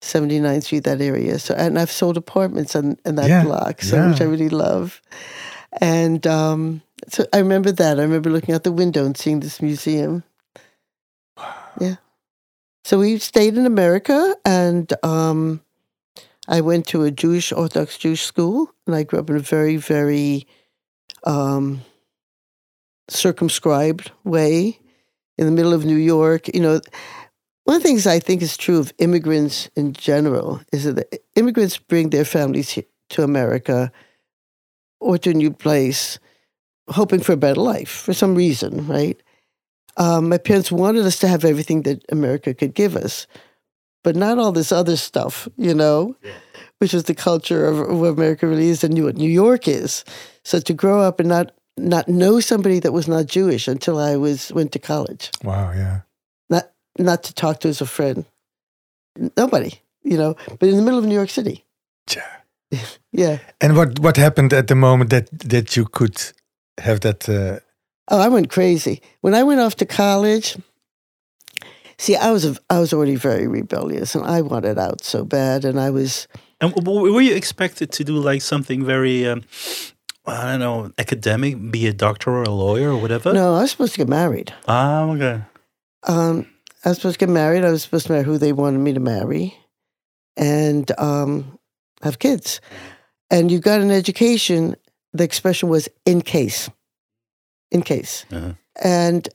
79th 0.01 0.63
Street, 0.63 0.84
that 0.84 1.01
area. 1.01 1.39
So, 1.39 1.56
and 1.56 1.77
I've 1.80 1.91
sold 1.91 2.18
apartments 2.18 2.75
in, 2.75 2.98
in 3.06 3.15
that 3.15 3.30
Yeah, 3.30 3.44
block, 3.44 3.82
so 3.82 4.10
which 4.10 4.22
I 4.22 4.25
really 4.25 4.50
love. 4.50 5.01
And 5.80 6.25
um, 6.27 6.82
so 7.08 7.25
I 7.34 7.39
remember 7.39 7.72
that. 7.72 8.00
I 8.00 8.03
remember 8.03 8.30
looking 8.30 8.53
out 8.53 8.63
the 8.63 8.72
window 8.72 9.06
and 9.06 9.18
seeing 9.18 9.39
this 9.39 9.62
museum. 9.62 10.24
Yeah. 11.80 11.96
So 12.84 13.00
we 13.00 13.18
stayed 13.20 13.58
in 13.58 13.65
America, 13.65 14.36
and 14.46 14.91
um, 15.03 15.62
I 16.48 16.62
went 16.62 16.88
to 16.88 17.03
a 17.03 17.12
Jewish 17.12 17.51
Orthodox 17.51 17.98
Jewish 17.98 18.24
school, 18.24 18.71
and 18.88 18.95
I 18.95 19.03
grew 19.03 19.19
up 19.19 19.29
in 19.29 19.36
a 19.36 19.39
very, 19.39 19.77
very 19.77 20.48
um, 21.24 21.81
circumscribed 23.10 24.12
way 24.24 24.79
in 25.38 25.45
the 25.45 25.51
middle 25.51 25.74
of 25.74 25.86
New 25.86 25.98
York. 25.98 26.53
You 26.53 26.62
know, 26.62 26.81
one 27.65 27.77
of 27.77 27.83
the 27.83 27.88
things 27.88 28.07
I 28.07 28.19
think 28.19 28.41
is 28.41 28.57
true 28.57 28.79
of 28.79 28.93
immigrants 28.98 29.69
in 29.75 29.93
general 29.93 30.62
is 30.71 30.83
that 30.86 31.21
immigrants 31.36 31.77
bring 31.77 32.10
their 32.10 32.25
families 32.25 32.77
to 33.10 33.24
America 33.24 33.91
or 35.00 35.17
to 35.19 35.29
a 35.29 35.33
new 35.33 35.51
place, 35.51 36.19
hoping 36.89 37.19
for 37.19 37.33
a 37.33 37.38
better 37.38 37.62
life 37.62 37.89
for 37.89 38.13
some 38.13 38.36
reason, 38.36 38.88
right? 38.88 39.21
Um, 39.98 40.29
my 40.29 40.38
parents 40.38 40.71
wanted 40.71 41.05
us 41.05 41.19
to 41.19 41.27
have 41.27 41.45
everything 41.45 41.83
that 41.83 42.03
America 42.10 42.53
could 42.53 42.74
give 42.74 42.95
us, 42.95 43.27
but 44.03 44.15
not 44.15 44.38
all 44.38 44.51
this 44.51 44.72
other 44.72 44.98
stuff, 44.98 45.48
you 45.58 45.74
know, 45.74 46.15
yeah. 46.24 46.31
which 46.79 46.93
is 46.93 47.03
the 47.03 47.15
culture 47.15 47.65
of 47.65 48.00
what 48.00 48.10
America 48.10 48.48
really 48.48 48.70
is 48.70 48.84
and 48.84 49.03
what 49.03 49.15
New 49.15 49.29
York 49.29 49.67
is. 49.67 50.03
So 50.43 50.60
to 50.60 50.74
grow 50.74 51.01
up 51.01 51.20
and 51.20 51.29
not 51.29 51.51
not 51.77 52.08
know 52.08 52.39
somebody 52.39 52.79
that 52.79 52.91
was 52.91 53.08
not 53.08 53.25
Jewish 53.25 53.67
until 53.67 53.98
I 53.98 54.15
was 54.15 54.51
went 54.51 54.72
to 54.74 54.79
college. 54.79 55.31
Wow, 55.43 55.72
yeah. 55.72 56.01
Not 56.50 56.72
not 56.98 57.24
to 57.24 57.34
talk 57.34 57.60
to 57.62 57.70
as 57.70 57.81
a 57.81 57.86
friend. 57.86 58.25
Nobody, 59.38 59.72
you 60.03 60.17
know, 60.17 60.36
but 60.60 60.70
in 60.70 60.75
the 60.75 60.81
middle 60.81 61.00
of 61.00 61.05
New 61.05 61.15
York 61.15 61.29
City. 61.29 61.65
Yeah. 62.15 62.79
yeah. 63.12 63.39
And 63.60 63.75
what 63.75 64.00
what 64.00 64.17
happened 64.17 64.53
at 64.53 64.67
the 64.67 64.75
moment 64.75 65.10
that 65.10 65.29
that 65.50 65.75
you 65.75 65.86
could 65.86 66.17
have 66.79 67.00
that 67.01 67.27
uh... 67.29 67.60
Oh, 68.08 68.20
I 68.20 68.27
went 68.27 68.50
crazy. 68.50 69.01
When 69.22 69.34
I 69.36 69.43
went 69.43 69.62
off 69.62 69.75
to 69.75 69.86
college, 69.86 70.58
see, 72.01 72.15
I 72.15 72.31
was 72.31 72.46
a, 72.46 72.55
I 72.70 72.79
was 72.79 72.93
already 72.93 73.15
very 73.15 73.48
rebellious 73.48 74.15
and 74.15 74.25
I 74.25 74.41
wanted 74.41 74.77
out 74.77 75.03
so 75.03 75.24
bad 75.24 75.63
and 75.65 75.79
I 75.79 75.89
was 75.89 76.27
And 76.60 76.74
were 76.86 77.22
you 77.22 77.36
expected 77.36 77.91
to 77.93 78.03
do 78.03 78.17
like 78.17 78.41
something 78.41 78.84
very 78.86 79.27
um, 79.27 79.43
I 80.25 80.51
don't 80.51 80.60
know, 80.60 80.91
academic, 80.98 81.72
be 81.72 81.88
a 81.88 81.93
doctor 81.93 82.31
or 82.31 82.43
a 82.43 82.50
lawyer 82.50 82.91
or 82.91 82.98
whatever? 82.98 83.34
No, 83.34 83.55
I 83.55 83.62
was 83.62 83.72
supposed 83.72 83.93
to 83.93 83.98
get 83.98 84.08
married. 84.08 84.53
Ah, 84.67 85.03
okay. 85.03 85.41
Um, 86.03 86.48
I 86.86 86.89
was 86.89 86.98
supposed 86.98 87.20
to 87.20 87.25
get 87.25 87.31
married. 87.31 87.63
I 87.63 87.72
was 87.72 87.84
supposed 87.84 88.08
to 88.08 88.12
marry 88.12 88.24
who 88.24 88.38
they 88.38 88.53
wanted 88.53 88.79
me 88.79 88.93
to 88.93 89.00
marry 89.00 89.58
and 90.38 90.91
um, 91.00 91.58
have 92.03 92.20
kids. 92.20 92.62
And 93.29 93.51
you 93.51 93.60
got 93.60 93.81
an 93.81 93.91
education, 93.91 94.75
the 95.13 95.24
expression 95.24 95.70
was 95.70 95.89
in 96.05 96.22
case. 96.22 96.70
In 97.72 97.81
case. 97.81 98.25
Uh-huh. 98.31 98.53
And 98.84 99.27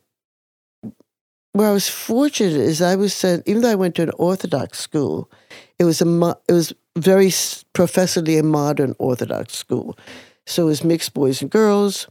where 1.56 1.68
I 1.68 1.72
was 1.72 1.88
fortunate 1.88 2.52
is 2.52 2.82
I 2.82 2.96
was 2.96 3.14
sent, 3.14 3.46
even 3.46 3.62
though 3.62 3.70
I 3.70 3.76
went 3.76 3.94
to 3.96 4.02
an 4.02 4.10
Orthodox 4.18 4.78
school, 4.78 5.30
it 5.78 5.84
was 5.84 6.02
a 6.02 6.36
it 6.48 6.52
was 6.52 6.72
very 6.96 7.32
professedly 7.72 8.38
a 8.38 8.42
modern 8.42 8.94
Orthodox 8.98 9.54
school. 9.54 9.98
So 10.46 10.64
it 10.64 10.66
was 10.66 10.84
mixed 10.84 11.14
boys 11.14 11.42
and 11.42 11.50
girls. 11.50 12.08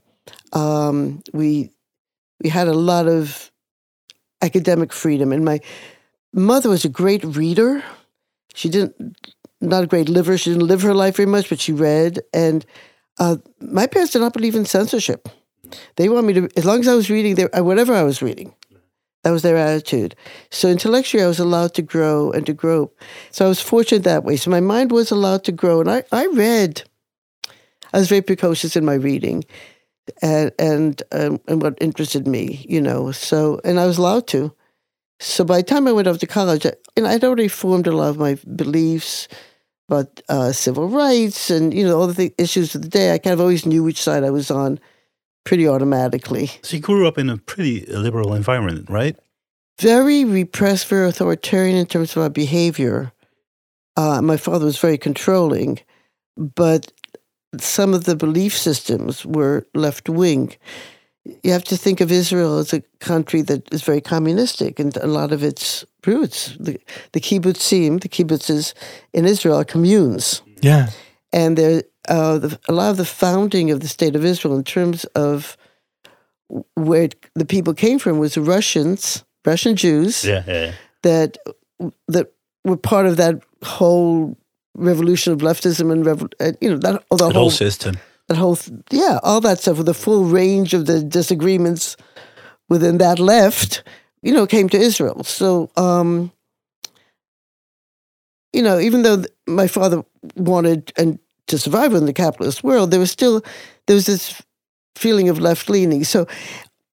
Um, 0.54 1.22
we 1.34 1.70
we 2.44 2.50
had 2.50 2.68
a 2.68 2.74
lot 2.74 3.08
of 3.08 3.52
academic 4.42 4.92
freedom, 4.92 5.32
and 5.32 5.46
my 5.46 5.60
mother 6.34 6.70
was 6.70 6.86
a 6.86 6.90
great 6.90 7.24
reader. 7.24 7.84
She 8.54 8.70
didn't 8.70 9.18
not 9.62 9.84
a 9.84 9.88
great 9.88 10.10
liver. 10.10 10.38
She 10.38 10.52
didn't 10.52 10.68
live 10.68 10.82
her 10.82 10.94
life 10.94 11.18
very 11.18 11.28
much, 11.28 11.50
but 11.50 11.60
she 11.60 11.72
read. 11.72 12.20
And 12.34 12.66
uh, 13.20 13.38
my 13.60 13.88
parents 13.88 14.14
did 14.14 14.20
not 14.20 14.34
believe 14.34 14.56
in 14.56 14.66
censorship. 14.66 15.30
They 15.96 16.10
want 16.10 16.28
me 16.28 16.34
to, 16.34 16.50
as 16.56 16.66
long 16.66 16.80
as 16.80 16.88
I 16.88 16.96
was 16.96 17.10
reading, 17.10 17.50
uh, 17.54 17.64
whatever 17.64 17.94
I 17.94 18.04
was 18.04 18.22
reading, 18.22 18.54
that 19.26 19.32
was 19.32 19.42
their 19.42 19.58
attitude. 19.58 20.16
So 20.52 20.70
intellectually, 20.70 21.24
I 21.24 21.28
was 21.28 21.40
allowed 21.40 21.74
to 21.74 21.82
grow 21.82 22.32
and 22.32 22.46
to 22.46 22.54
grow. 22.54 22.92
So 23.32 23.44
I 23.44 23.48
was 23.50 23.60
fortunate 23.60 24.04
that 24.04 24.24
way. 24.24 24.38
So 24.38 24.52
my 24.52 24.60
mind 24.60 24.92
was 24.92 25.10
allowed 25.10 25.44
to 25.46 25.52
grow, 25.52 25.82
and 25.82 25.90
I, 25.90 26.04
I 26.12 26.28
read 26.28 26.84
I 27.92 27.98
was 27.98 28.08
very 28.08 28.22
precocious 28.22 28.76
in 28.76 28.86
my 28.86 28.94
reading, 28.94 29.46
and 30.22 30.52
and 30.60 31.02
um, 31.12 31.40
and 31.48 31.60
what 31.60 31.76
interested 31.82 32.28
me, 32.28 32.64
you 32.70 32.80
know. 32.80 33.12
So 33.12 33.60
and 33.64 33.80
I 33.80 33.88
was 33.88 33.98
allowed 33.98 34.28
to. 34.28 34.54
So 35.20 35.44
by 35.44 35.58
the 35.58 35.64
time 35.64 35.88
I 35.88 35.92
went 35.92 36.08
off 36.08 36.20
to 36.20 36.28
college, 36.28 36.68
I, 36.68 36.74
and 36.96 37.08
I'd 37.08 37.24
already 37.24 37.48
formed 37.48 37.88
a 37.88 37.96
lot 37.96 38.10
of 38.10 38.20
my 38.20 38.38
beliefs 38.56 39.28
about 39.90 40.22
uh, 40.30 40.52
civil 40.52 40.88
rights 40.88 41.50
and 41.50 41.74
you 41.74 41.84
know 41.84 42.00
all 42.00 42.08
the 42.08 42.32
issues 42.38 42.76
of 42.76 42.84
the 42.84 42.90
day. 42.90 43.12
I 43.12 43.18
kind 43.18 43.34
of 43.34 43.42
always 43.42 43.66
knew 43.66 43.82
which 43.82 44.04
side 44.04 44.24
I 44.24 44.30
was 44.30 44.52
on, 44.52 44.80
pretty 45.46 45.68
automatically. 45.68 46.48
So 46.62 46.76
you 46.76 46.82
grew 46.82 47.08
up 47.08 47.18
in 47.18 47.30
a 47.30 47.38
pretty 47.38 47.86
liberal 47.86 48.34
environment, 48.34 48.90
right? 48.90 49.16
Very 49.80 50.26
repressed, 50.26 50.88
very 50.88 51.08
authoritarian 51.08 51.78
in 51.78 51.86
terms 51.86 52.16
of 52.16 52.24
our 52.24 52.30
behavior. 52.30 53.12
Uh, 53.96 54.22
my 54.22 54.38
father 54.38 54.66
was 54.66 54.78
very 54.78 54.98
controlling, 54.98 55.80
but 56.36 56.92
some 57.60 57.94
of 57.94 58.04
the 58.04 58.16
belief 58.16 58.58
systems 58.58 59.26
were 59.26 59.66
left 59.74 60.10
wing. 60.10 60.54
You 61.44 61.52
have 61.52 61.64
to 61.66 61.78
think 61.78 62.02
of 62.02 62.12
Israel 62.12 62.58
as 62.58 62.74
a 62.74 62.84
country 63.00 63.42
that 63.44 63.74
is 63.74 63.82
very 63.82 64.02
communistic, 64.02 64.80
and 64.80 64.96
a 64.98 65.08
lot 65.08 65.32
of 65.32 65.44
its 65.44 65.86
roots, 66.06 66.56
the, 66.60 66.80
the 67.14 67.20
kibbutzim, 67.20 68.02
the 68.02 68.10
kibbutzes 68.10 68.74
in 69.14 69.26
Israel, 69.26 69.58
are 69.58 69.66
communes. 69.66 70.42
Yeah, 70.62 70.90
and 71.34 71.58
there, 71.58 71.84
uh, 72.08 72.38
the, 72.38 72.60
a 72.68 72.74
lot 72.74 72.92
of 72.92 72.98
the 72.98 73.06
founding 73.06 73.72
of 73.72 73.80
the 73.80 73.88
state 73.88 74.16
of 74.16 74.24
Israel, 74.24 74.56
in 74.56 74.64
terms 74.64 75.06
of 75.16 75.58
where 76.76 77.10
the 77.34 77.46
people 77.46 77.74
came 77.74 78.00
from, 78.00 78.20
was 78.20 78.38
Russians, 78.38 79.24
Russian 79.46 79.76
Jews, 79.76 80.24
yeah, 80.24 80.44
yeah. 80.48 80.74
that 81.04 81.38
that 82.08 82.32
were 82.64 82.78
part 82.78 83.06
of 83.06 83.18
that 83.18 83.42
whole 83.64 84.38
revolution 84.76 85.34
of 85.34 85.40
leftism 85.40 85.92
and 85.92 86.08
uh, 86.42 86.52
you 86.62 86.70
know 86.70 86.78
that, 86.78 87.04
the 87.10 87.24
whole, 87.24 87.34
whole 87.34 87.50
system 87.50 87.98
that 88.28 88.38
whole 88.38 88.58
yeah 88.92 89.20
all 89.24 89.40
that 89.40 89.60
stuff 89.60 89.78
with 89.78 89.86
the 89.86 89.94
full 89.94 90.26
range 90.26 90.74
of 90.74 90.86
the 90.86 91.02
disagreements 91.02 91.96
within 92.68 92.98
that 92.98 93.20
left 93.20 93.84
you 94.22 94.34
know 94.34 94.46
came 94.46 94.68
to 94.68 94.78
israel 94.78 95.24
so 95.24 95.70
um 95.78 96.32
you 98.52 98.62
know 98.62 98.80
even 98.80 99.04
though 99.04 99.24
my 99.48 99.68
father 99.68 100.04
wanted 100.36 100.92
and 100.98 101.20
to 101.48 101.58
survive 101.58 101.94
in 101.94 102.06
the 102.06 102.14
capitalist 102.14 102.64
world 102.64 102.92
there 102.92 103.00
was 103.00 103.12
still 103.12 103.44
there 103.88 103.96
was 103.96 104.06
this 104.06 104.42
feeling 104.96 105.30
of 105.30 105.40
left 105.40 105.70
leaning 105.70 106.04
so 106.04 106.26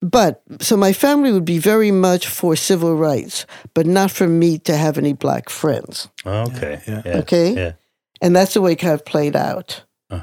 but 0.02 0.42
so 0.61 0.76
my 0.76 0.92
family 0.92 1.32
would 1.32 1.44
be 1.44 1.59
very 1.59 1.92
much 1.92 2.26
for 2.26 2.56
civil 2.56 2.97
rights, 2.97 3.47
but 3.73 3.87
not 3.87 4.11
for 4.11 4.26
me 4.26 4.59
to 4.59 4.76
have 4.76 4.99
any 4.99 5.12
black 5.12 5.49
friends. 5.49 6.09
Okay. 6.26 6.80
Yeah. 6.88 7.02
yeah. 7.04 7.18
Okay. 7.18 7.54
Yeah. 7.54 7.73
And 8.21 8.35
that's 8.35 8.54
the 8.54 8.61
way 8.61 8.73
it 8.73 8.80
kind 8.80 8.94
of 8.94 9.04
played 9.04 9.37
out. 9.37 9.85
Uh. 10.11 10.23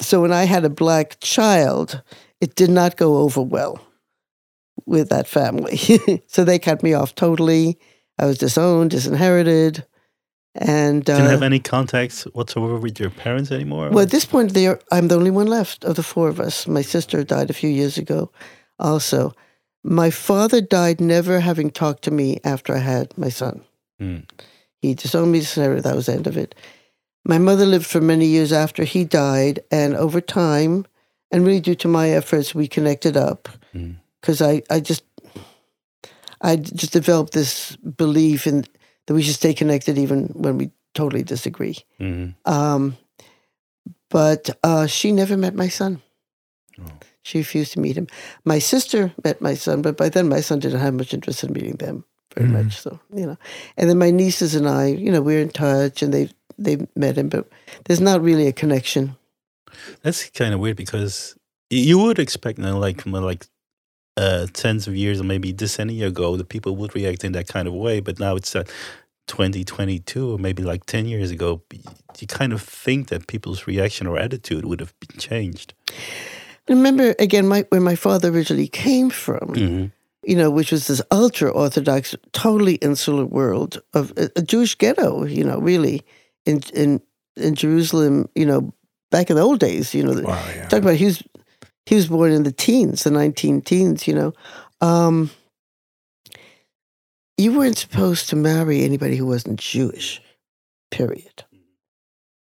So 0.00 0.20
when 0.20 0.32
I 0.32 0.44
had 0.44 0.66
a 0.66 0.70
black 0.70 1.18
child, 1.20 2.02
it 2.42 2.54
did 2.54 2.70
not 2.70 2.96
go 2.96 3.16
over 3.16 3.40
well 3.40 3.80
with 4.84 5.08
that 5.08 5.26
family. 5.26 5.78
so 6.26 6.44
they 6.44 6.58
cut 6.58 6.82
me 6.82 6.92
off 6.92 7.14
totally. 7.14 7.78
I 8.18 8.26
was 8.26 8.36
disowned, 8.36 8.90
disinherited. 8.90 9.86
And 10.58 11.08
uh, 11.08 11.16
didn't 11.16 11.30
have 11.30 11.42
any 11.42 11.60
contacts 11.60 12.24
whatsoever 12.32 12.78
with 12.78 12.98
your 12.98 13.10
parents 13.10 13.50
anymore. 13.52 13.90
Well, 13.90 14.04
at 14.04 14.10
this 14.10 14.24
point, 14.24 14.56
I'm 14.90 15.08
the 15.08 15.14
only 15.14 15.30
one 15.30 15.48
left 15.48 15.84
of 15.84 15.96
the 15.96 16.02
four 16.02 16.28
of 16.28 16.40
us. 16.40 16.66
My 16.66 16.82
sister 16.82 17.22
died 17.24 17.50
a 17.50 17.54
few 17.54 17.68
years 17.68 17.98
ago, 17.98 18.30
also. 18.78 19.34
My 19.84 20.10
father 20.10 20.60
died 20.60 21.00
never 21.00 21.40
having 21.40 21.70
talked 21.70 22.02
to 22.04 22.10
me 22.10 22.40
after 22.42 22.74
I 22.74 22.78
had 22.78 23.16
my 23.18 23.28
son. 23.28 23.60
Mm. 24.00 24.28
He 24.80 24.94
disowned 24.94 25.30
me, 25.32 25.40
that 25.40 25.94
was 25.94 26.06
the 26.06 26.14
end 26.14 26.26
of 26.26 26.36
it. 26.36 26.54
My 27.24 27.38
mother 27.38 27.66
lived 27.66 27.86
for 27.86 28.00
many 28.00 28.26
years 28.26 28.52
after 28.52 28.84
he 28.84 29.04
died, 29.04 29.60
and 29.70 29.94
over 29.94 30.20
time, 30.20 30.86
and 31.30 31.44
really 31.44 31.60
due 31.60 31.74
to 31.74 31.88
my 31.88 32.10
efforts, 32.10 32.54
we 32.54 32.66
connected 32.66 33.16
up 33.16 33.48
because 34.20 34.40
mm. 34.40 34.62
I, 34.70 34.74
I 34.74 34.80
just, 34.80 35.04
I 36.40 36.56
just 36.56 36.92
developed 36.92 37.32
this 37.32 37.76
belief 37.76 38.46
in 38.46 38.64
that 39.06 39.14
we 39.14 39.22
should 39.22 39.34
stay 39.34 39.54
connected 39.54 39.98
even 39.98 40.26
when 40.34 40.58
we 40.58 40.70
totally 40.94 41.22
disagree. 41.22 41.78
Mm-hmm. 42.00 42.50
Um, 42.50 42.96
but 44.10 44.50
uh, 44.62 44.86
she 44.86 45.12
never 45.12 45.36
met 45.36 45.54
my 45.54 45.68
son. 45.68 46.02
Oh. 46.80 46.92
She 47.22 47.38
refused 47.38 47.72
to 47.72 47.80
meet 47.80 47.96
him. 47.96 48.06
My 48.44 48.60
sister 48.60 49.12
met 49.24 49.40
my 49.40 49.54
son, 49.54 49.82
but 49.82 49.96
by 49.96 50.08
then 50.08 50.28
my 50.28 50.40
son 50.40 50.60
didn't 50.60 50.80
have 50.80 50.94
much 50.94 51.12
interest 51.12 51.42
in 51.42 51.52
meeting 51.52 51.76
them 51.76 52.04
very 52.34 52.48
mm-hmm. 52.48 52.64
much. 52.64 52.80
So 52.80 53.00
you 53.12 53.26
know, 53.26 53.36
and 53.76 53.90
then 53.90 53.98
my 53.98 54.10
nieces 54.10 54.54
and 54.54 54.68
I, 54.68 54.86
you 54.86 55.10
know, 55.10 55.22
we're 55.22 55.40
in 55.40 55.50
touch, 55.50 56.02
and 56.02 56.14
they 56.14 56.30
they 56.58 56.86
met 56.94 57.18
him, 57.18 57.28
but 57.28 57.48
there's 57.84 58.00
not 58.00 58.22
really 58.22 58.46
a 58.46 58.52
connection. 58.52 59.16
That's 60.02 60.30
kind 60.30 60.54
of 60.54 60.60
weird 60.60 60.76
because 60.76 61.36
you 61.68 61.98
would 61.98 62.18
expect, 62.18 62.58
you 62.58 62.64
know, 62.64 62.78
like 62.78 63.04
like 63.06 63.46
uh, 64.16 64.46
tens 64.52 64.86
of 64.86 64.96
years 64.96 65.20
or 65.20 65.24
maybe 65.24 65.52
decennia 65.52 66.06
ago, 66.06 66.36
the 66.36 66.44
people 66.44 66.76
would 66.76 66.94
react 66.94 67.24
in 67.24 67.32
that 67.32 67.48
kind 67.48 67.68
of 67.68 67.74
way. 67.74 68.00
But 68.00 68.18
now 68.18 68.36
it's 68.36 68.56
uh, 68.56 68.64
2022 69.26 70.32
or 70.32 70.38
maybe 70.38 70.62
like 70.62 70.86
10 70.86 71.06
years 71.06 71.30
ago, 71.30 71.62
you 72.18 72.26
kind 72.26 72.52
of 72.52 72.62
think 72.62 73.08
that 73.08 73.26
people's 73.26 73.66
reaction 73.66 74.06
or 74.06 74.18
attitude 74.18 74.64
would 74.64 74.80
have 74.80 74.94
been 75.00 75.18
changed. 75.18 75.74
Remember 76.68 77.14
again, 77.18 77.46
my, 77.46 77.64
where 77.68 77.80
my 77.80 77.94
father 77.94 78.28
originally 78.30 78.68
came 78.68 79.10
from, 79.10 79.54
mm-hmm. 79.54 79.86
you 80.24 80.36
know, 80.36 80.50
which 80.50 80.72
was 80.72 80.86
this 80.86 81.02
ultra 81.10 81.50
orthodox, 81.50 82.14
totally 82.32 82.74
insular 82.76 83.24
world 83.24 83.80
of 83.94 84.12
a, 84.16 84.30
a 84.36 84.42
Jewish 84.42 84.74
ghetto, 84.74 85.24
you 85.24 85.44
know, 85.44 85.60
really 85.60 86.02
in 86.44 86.62
in 86.74 87.00
in 87.36 87.54
Jerusalem, 87.54 88.28
you 88.34 88.46
know, 88.46 88.72
back 89.10 89.30
in 89.30 89.36
the 89.36 89.42
old 89.42 89.60
days, 89.60 89.94
you 89.94 90.02
know, 90.02 90.20
Wow, 90.22 90.44
yeah. 90.54 90.66
talking 90.68 90.84
about 90.84 90.96
he 90.96 91.04
was 91.04 91.22
he 91.86 91.94
was 91.94 92.08
born 92.08 92.32
in 92.32 92.42
the 92.42 92.52
teens, 92.52 93.04
the 93.04 93.10
nineteen 93.10 93.62
teens, 93.62 94.06
you 94.06 94.14
know. 94.14 94.32
Um, 94.80 95.30
you 97.38 97.56
weren't 97.58 97.78
supposed 97.78 98.28
to 98.30 98.36
marry 98.36 98.82
anybody 98.82 99.16
who 99.16 99.26
wasn't 99.26 99.60
Jewish, 99.60 100.20
period. 100.90 101.44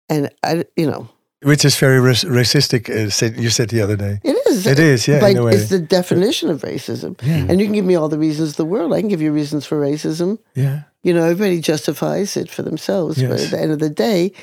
And 0.09 0.29
I, 0.43 0.65
you 0.75 0.89
know, 0.89 1.07
Which 1.43 1.63
is 1.63 1.77
very 1.77 1.99
rac- 1.99 2.25
racistic, 2.27 2.89
uh, 2.89 3.09
said, 3.11 3.37
you 3.37 3.49
said 3.51 3.69
the 3.69 3.81
other 3.81 3.95
day. 3.95 4.19
it 4.23 4.35
is. 4.47 4.65
It 4.65 4.79
is, 4.79 5.07
yeah, 5.07 5.19
Like, 5.19 5.35
in 5.35 5.41
a 5.41 5.43
way. 5.45 5.51
it's 5.53 5.69
the 5.69 5.79
definition 5.79 6.49
of 6.49 6.61
racism. 6.63 7.21
Yeah. 7.21 7.45
And 7.47 7.59
you 7.59 7.67
can 7.67 7.73
give 7.73 7.85
me 7.85 7.95
all 7.95 8.09
the 8.09 8.17
reasons 8.17 8.51
in 8.59 8.65
the 8.65 8.65
world. 8.69 8.91
I 8.93 8.99
can 9.01 9.09
give 9.09 9.21
you 9.21 9.31
reasons 9.31 9.65
for 9.65 9.79
racism. 9.79 10.39
Yeah. 10.55 10.81
You 11.03 11.13
know, 11.13 11.23
everybody 11.23 11.61
justifies 11.61 12.35
it 12.35 12.49
for 12.49 12.63
themselves. 12.63 13.21
But 13.21 13.39
at 13.39 13.51
the 13.51 13.59
end 13.61 13.71
of 13.71 13.79
the 13.79 13.89
day, 13.91 14.33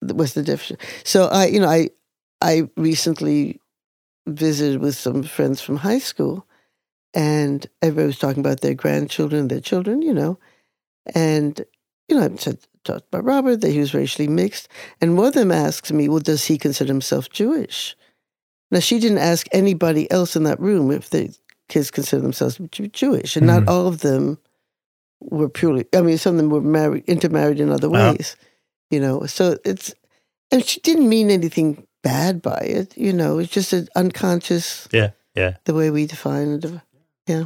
what's 0.00 0.34
the 0.34 0.42
difference? 0.42 0.82
So 1.04 1.26
I, 1.28 1.46
you 1.46 1.58
know, 1.60 1.68
I, 1.68 1.88
I 2.42 2.68
recently 2.76 3.58
visited 4.26 4.80
with 4.80 4.96
some 4.96 5.22
friends 5.22 5.60
from 5.60 5.76
high 5.76 5.98
school, 5.98 6.46
and 7.14 7.66
everybody 7.82 8.06
was 8.06 8.18
talking 8.18 8.40
about 8.40 8.60
their 8.60 8.74
grandchildren, 8.74 9.48
their 9.48 9.60
children, 9.60 10.02
you 10.02 10.14
know, 10.14 10.38
and 11.14 11.64
you 12.08 12.16
know, 12.16 12.24
I 12.24 12.36
said 12.36 12.58
talked 12.82 13.06
about 13.08 13.24
Robert 13.24 13.60
that 13.60 13.70
he 13.70 13.78
was 13.78 13.94
racially 13.94 14.28
mixed, 14.28 14.68
and 15.00 15.16
one 15.16 15.26
of 15.28 15.34
them 15.34 15.52
asks 15.52 15.92
me, 15.92 16.08
"Well, 16.08 16.20
does 16.20 16.44
he 16.44 16.56
consider 16.58 16.92
himself 16.92 17.28
Jewish?" 17.30 17.96
Now 18.70 18.80
she 18.80 18.98
didn't 18.98 19.18
ask 19.18 19.46
anybody 19.52 20.10
else 20.10 20.36
in 20.36 20.44
that 20.44 20.60
room 20.60 20.90
if 20.90 21.10
the 21.10 21.36
kids 21.68 21.90
consider 21.90 22.22
themselves 22.22 22.58
Jewish, 22.92 23.36
and 23.36 23.46
not 23.46 23.64
Mhm. 23.64 23.68
all 23.70 23.86
of 23.86 24.00
them 24.00 24.38
were 25.20 25.48
purely. 25.48 25.86
I 25.94 26.00
mean, 26.02 26.18
some 26.18 26.34
of 26.34 26.38
them 26.38 26.50
were 26.50 26.60
married, 26.60 27.04
intermarried 27.06 27.60
in 27.60 27.70
other 27.70 27.90
ways, 27.90 28.36
you 28.90 28.98
know. 29.00 29.26
So 29.26 29.58
it's, 29.64 29.94
and 30.50 30.64
she 30.64 30.80
didn't 30.80 31.08
mean 31.08 31.30
anything 31.30 31.86
bad 32.02 32.40
by 32.42 32.58
it, 32.60 32.96
you 32.96 33.12
know. 33.12 33.38
It's 33.38 33.52
just 33.52 33.72
an 33.72 33.88
unconscious 33.96 34.88
Yeah, 34.92 35.10
yeah. 35.34 35.56
the 35.64 35.74
way 35.74 35.90
we 35.90 36.06
define 36.06 36.48
it. 36.62 36.64
Yeah. 37.26 37.44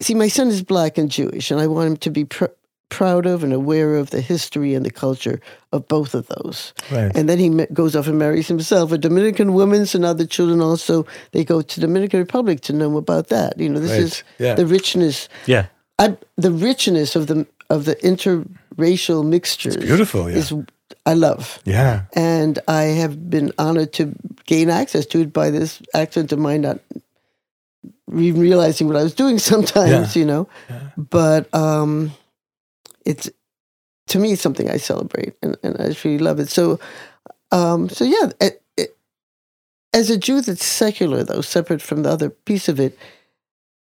See, 0.00 0.14
my 0.14 0.28
son 0.28 0.48
is 0.48 0.62
black 0.62 0.98
and 0.98 1.10
Jewish, 1.10 1.50
and 1.50 1.60
I 1.60 1.66
want 1.66 1.86
him 1.90 1.96
to 1.98 2.10
be 2.10 2.24
pr- 2.24 2.46
proud 2.88 3.24
of 3.24 3.42
and 3.44 3.52
aware 3.52 3.94
of 3.96 4.10
the 4.10 4.20
history 4.20 4.74
and 4.74 4.84
the 4.84 4.90
culture 4.90 5.40
of 5.72 5.86
both 5.88 6.14
of 6.14 6.26
those. 6.26 6.74
Right. 6.90 7.10
And 7.16 7.28
then 7.28 7.38
he 7.38 7.48
ma- 7.48 7.66
goes 7.72 7.94
off 7.96 8.06
and 8.08 8.18
marries 8.18 8.48
himself 8.48 8.92
a 8.92 8.98
Dominican 8.98 9.54
woman, 9.54 9.86
so 9.86 9.98
now 9.98 10.12
the 10.12 10.26
children 10.26 10.60
also 10.60 11.06
they 11.30 11.44
go 11.44 11.62
to 11.62 11.80
Dominican 11.80 12.18
Republic 12.20 12.60
to 12.62 12.72
know 12.72 12.96
about 12.98 13.28
that. 13.28 13.58
You 13.58 13.68
know, 13.70 13.80
this 13.80 13.92
Right. 13.92 14.00
is 14.00 14.22
Yeah. 14.38 14.54
the 14.56 14.66
richness, 14.66 15.28
Yeah. 15.46 15.66
I, 15.98 16.16
the 16.36 16.50
richness 16.50 17.16
of 17.16 17.28
the 17.28 17.46
of 17.70 17.84
the 17.86 17.94
interracial 18.76 19.24
mixtures. 19.24 19.76
It's 19.76 19.84
beautiful, 19.86 20.30
yeah. 20.30 20.36
Is 20.38 20.52
I 21.06 21.14
love 21.14 21.58
Yeah. 21.64 22.02
and 22.14 22.58
I 22.68 22.82
have 22.84 23.30
been 23.30 23.52
honored 23.58 23.92
to 23.94 24.14
gain 24.46 24.70
access 24.70 25.06
to 25.06 25.20
it 25.20 25.32
by 25.32 25.50
this 25.50 25.80
accident 25.94 26.32
of 26.32 26.38
mine, 26.38 26.62
not 26.62 26.78
even 28.14 28.40
realizing 28.40 28.86
what 28.88 28.96
I 28.96 29.02
was 29.02 29.14
doing 29.14 29.38
sometimes, 29.52 30.16
you 30.16 30.24
know. 30.24 30.48
But 30.96 31.52
um, 31.54 32.12
it's 33.04 33.30
to 34.08 34.18
me 34.18 34.34
something 34.34 34.68
I 34.70 34.76
celebrate, 34.78 35.34
and, 35.42 35.56
and 35.62 35.76
I 35.80 35.86
just 35.88 36.04
really 36.04 36.18
love 36.18 36.40
it. 36.40 36.48
So, 36.48 36.78
um, 37.50 37.88
so 37.88 38.04
yeah, 38.04 38.30
it, 38.40 38.62
it, 38.76 38.96
as 39.92 40.10
a 40.10 40.18
Jew 40.18 40.40
that's 40.40 40.64
secular 40.64 41.24
though, 41.24 41.40
separate 41.40 41.82
from 41.82 42.02
the 42.02 42.10
other 42.10 42.30
piece 42.30 42.68
of 42.68 42.80
it. 42.80 42.98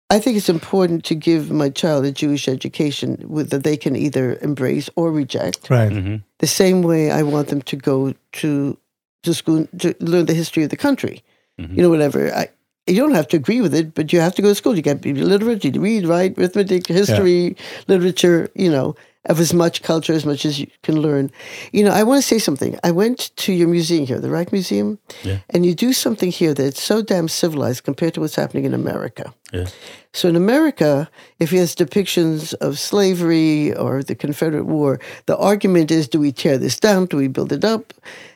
I 0.09 0.19
think 0.19 0.37
it's 0.37 0.49
important 0.49 1.03
to 1.05 1.15
give 1.15 1.49
my 1.51 1.69
child 1.69 2.05
a 2.05 2.11
Jewish 2.11 2.47
education 2.47 3.25
with, 3.27 3.49
that 3.49 3.63
they 3.63 3.75
can 3.75 3.95
either 3.95 4.37
embrace 4.41 4.89
or 4.95 5.11
reject 5.11 5.69
Right. 5.69 5.91
hmm 5.91 6.15
the 6.39 6.47
same 6.47 6.81
way 6.83 7.11
I 7.11 7.23
want 7.23 7.47
them 7.47 7.61
to 7.61 7.75
go 7.77 8.13
to 8.33 8.77
to 9.23 9.33
school 9.33 9.67
to 9.79 9.95
learn 9.99 10.25
the 10.25 10.33
history 10.33 10.63
of 10.63 10.69
the 10.69 10.77
country. 10.77 11.23
Mhm. 11.59 11.75
You 11.75 11.81
know, 11.83 11.89
whatever. 11.89 12.31
I, 12.33 12.49
you 12.87 12.97
don't 13.01 13.15
have 13.15 13.27
to 13.29 13.37
agree 13.37 13.61
with 13.61 13.73
it, 13.73 13.95
but 13.95 14.13
you 14.13 14.19
have 14.19 14.35
to 14.35 14.41
go 14.43 14.49
to 14.49 14.55
school. 14.55 14.75
You 14.75 14.83
got 14.83 15.01
to 15.01 15.13
be 15.13 15.13
literate. 15.13 15.63
You 15.65 15.71
read, 15.81 16.05
write, 16.05 16.37
arithmetic, 16.37 16.85
history, 16.87 17.55
literature. 17.87 18.49
You 18.53 18.69
know, 18.69 18.95
of 19.25 19.39
as 19.39 19.53
much 19.53 19.81
culture 19.81 20.13
as 20.13 20.25
much 20.25 20.45
as 20.45 20.59
you 20.59 20.67
can 20.83 20.99
learn. 21.01 21.31
You 21.71 21.83
know, 21.83 21.91
I 21.91 22.03
want 22.03 22.21
to 22.21 22.27
say 22.27 22.37
something. 22.39 22.77
I 22.83 22.91
went 22.91 23.31
to 23.37 23.53
your 23.53 23.67
museum 23.67 24.05
here, 24.05 24.19
the 24.19 24.29
Reich 24.29 24.51
Museum, 24.51 24.99
Yeah. 25.23 25.39
and 25.49 25.65
you 25.65 25.73
do 25.73 25.93
something 25.93 26.31
here 26.31 26.53
that's 26.53 26.81
so 26.81 27.01
damn 27.01 27.27
civilized 27.27 27.83
compared 27.83 28.13
to 28.15 28.21
what's 28.21 28.35
happening 28.35 28.65
in 28.65 28.73
America. 28.73 29.33
Yeah. 29.51 29.65
So 30.13 30.29
in 30.29 30.35
America, 30.35 31.09
if 31.39 31.49
he 31.51 31.57
has 31.57 31.75
depictions 31.75 32.53
of 32.61 32.77
slavery 32.79 33.73
or 33.75 34.03
the 34.03 34.15
Confederate 34.15 34.65
War, 34.65 34.99
the 35.25 35.37
argument 35.37 35.91
is 35.91 36.07
do 36.07 36.19
we 36.19 36.31
tear 36.31 36.57
this 36.57 36.79
down? 36.79 37.05
Do 37.07 37.17
we 37.17 37.27
build 37.27 37.51
it 37.51 37.65
up? 37.65 37.93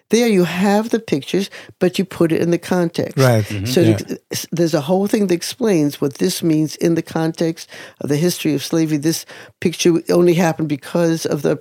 There 0.10 0.28
you 0.28 0.44
have 0.46 0.90
the 0.90 1.00
pictures, 1.00 1.50
but 1.80 2.00
you 2.00 2.06
put 2.06 2.32
it 2.32 2.42
in 2.42 2.50
the 2.52 2.58
context. 2.58 3.18
Right. 3.18 3.46
So 3.68 3.82
Yeah. 3.82 3.98
it- 4.32 4.46
there's 4.52 4.74
a 4.74 4.82
whole 4.82 5.08
thing 5.08 5.28
that 5.28 5.36
explains 5.36 6.02
what 6.02 6.16
this 6.16 6.42
means 6.42 6.76
in 6.78 6.96
the 6.96 7.02
context 7.04 7.70
of 8.02 8.10
the 8.10 8.18
history 8.18 8.54
of 8.56 8.64
slavery. 8.64 8.98
This 8.98 9.26
picture 9.60 10.02
only 10.10 10.34
happened 10.34 10.68
because 10.70 11.26
of 11.28 11.42
the 11.42 11.58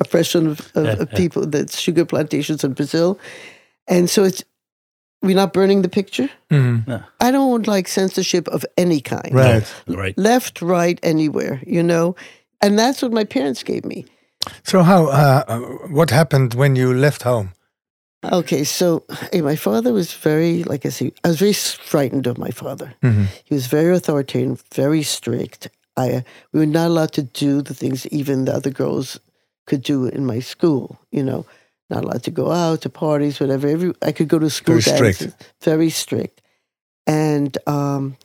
oppression 0.00 0.46
of, 0.48 0.60
of, 0.74 0.84
Yeah, 0.84 0.92
of 1.02 1.08
yeah. 1.12 1.16
people, 1.22 1.46
the 1.46 1.68
sugar 1.68 2.04
plantations 2.04 2.64
in 2.64 2.72
Brazil. 2.74 3.16
And 3.86 4.10
so 4.10 4.24
it's, 4.24 4.42
we're 5.22 5.36
not 5.36 5.52
burning 5.52 5.82
the 5.82 5.88
picture. 5.88 6.28
Mhm. 6.50 7.04
I 7.20 7.30
don't 7.30 7.66
like 7.66 7.88
censorship 7.88 8.48
of 8.48 8.64
any 8.76 9.00
kind 9.00 9.32
Right. 9.32 9.64
Right. 9.86 10.18
left, 10.18 10.60
right, 10.62 10.98
anywhere, 11.02 11.60
you 11.66 11.82
know? 11.82 12.16
And 12.60 12.76
that's 12.78 13.02
what 13.02 13.12
my 13.12 13.24
parents 13.24 13.62
gave 13.62 13.84
me. 13.84 14.04
So 14.64 14.82
how? 14.82 15.06
Uh, 15.06 15.42
uh, 15.48 15.58
what 15.94 16.10
happened 16.10 16.54
when 16.54 16.76
you 16.76 16.92
left 16.92 17.22
home? 17.22 17.48
Okay, 18.32 18.64
so 18.64 19.04
hey, 19.32 19.42
my 19.42 19.56
father 19.56 19.92
was 19.92 20.12
very, 20.14 20.64
like 20.64 20.86
I 20.86 20.88
say, 20.88 21.12
I 21.24 21.28
was 21.28 21.38
very 21.38 21.52
frightened 21.52 22.26
of 22.26 22.38
my 22.38 22.50
father. 22.50 22.94
Mhm. 23.02 23.26
He 23.44 23.54
was 23.54 23.66
very 23.66 23.94
authoritarian, 23.96 24.58
very 24.74 25.02
strict. 25.02 25.68
I, 25.96 26.10
uh, 26.12 26.20
we 26.52 26.60
were 26.60 26.66
not 26.66 26.86
allowed 26.88 27.12
to 27.12 27.22
do 27.22 27.62
the 27.62 27.74
things 27.74 28.06
even 28.06 28.46
the 28.46 28.54
other 28.54 28.70
girls 28.70 29.20
could 29.66 29.82
do 29.82 30.06
in 30.06 30.26
my 30.26 30.40
school, 30.40 30.98
you 31.12 31.22
know, 31.22 31.44
not 31.90 32.04
allowed 32.04 32.22
to 32.24 32.30
go 32.30 32.50
out 32.50 32.80
to 32.82 32.90
parties, 32.90 33.40
whatever. 33.40 33.68
Every, 33.68 33.92
I 34.02 34.12
could 34.12 34.28
go 34.28 34.38
to 34.38 34.50
school 34.50 34.80
Very 34.80 35.12
strict. 35.12 35.52
Very 35.62 35.90
strict. 35.90 36.40
And 37.06 37.56
um, 37.66 38.16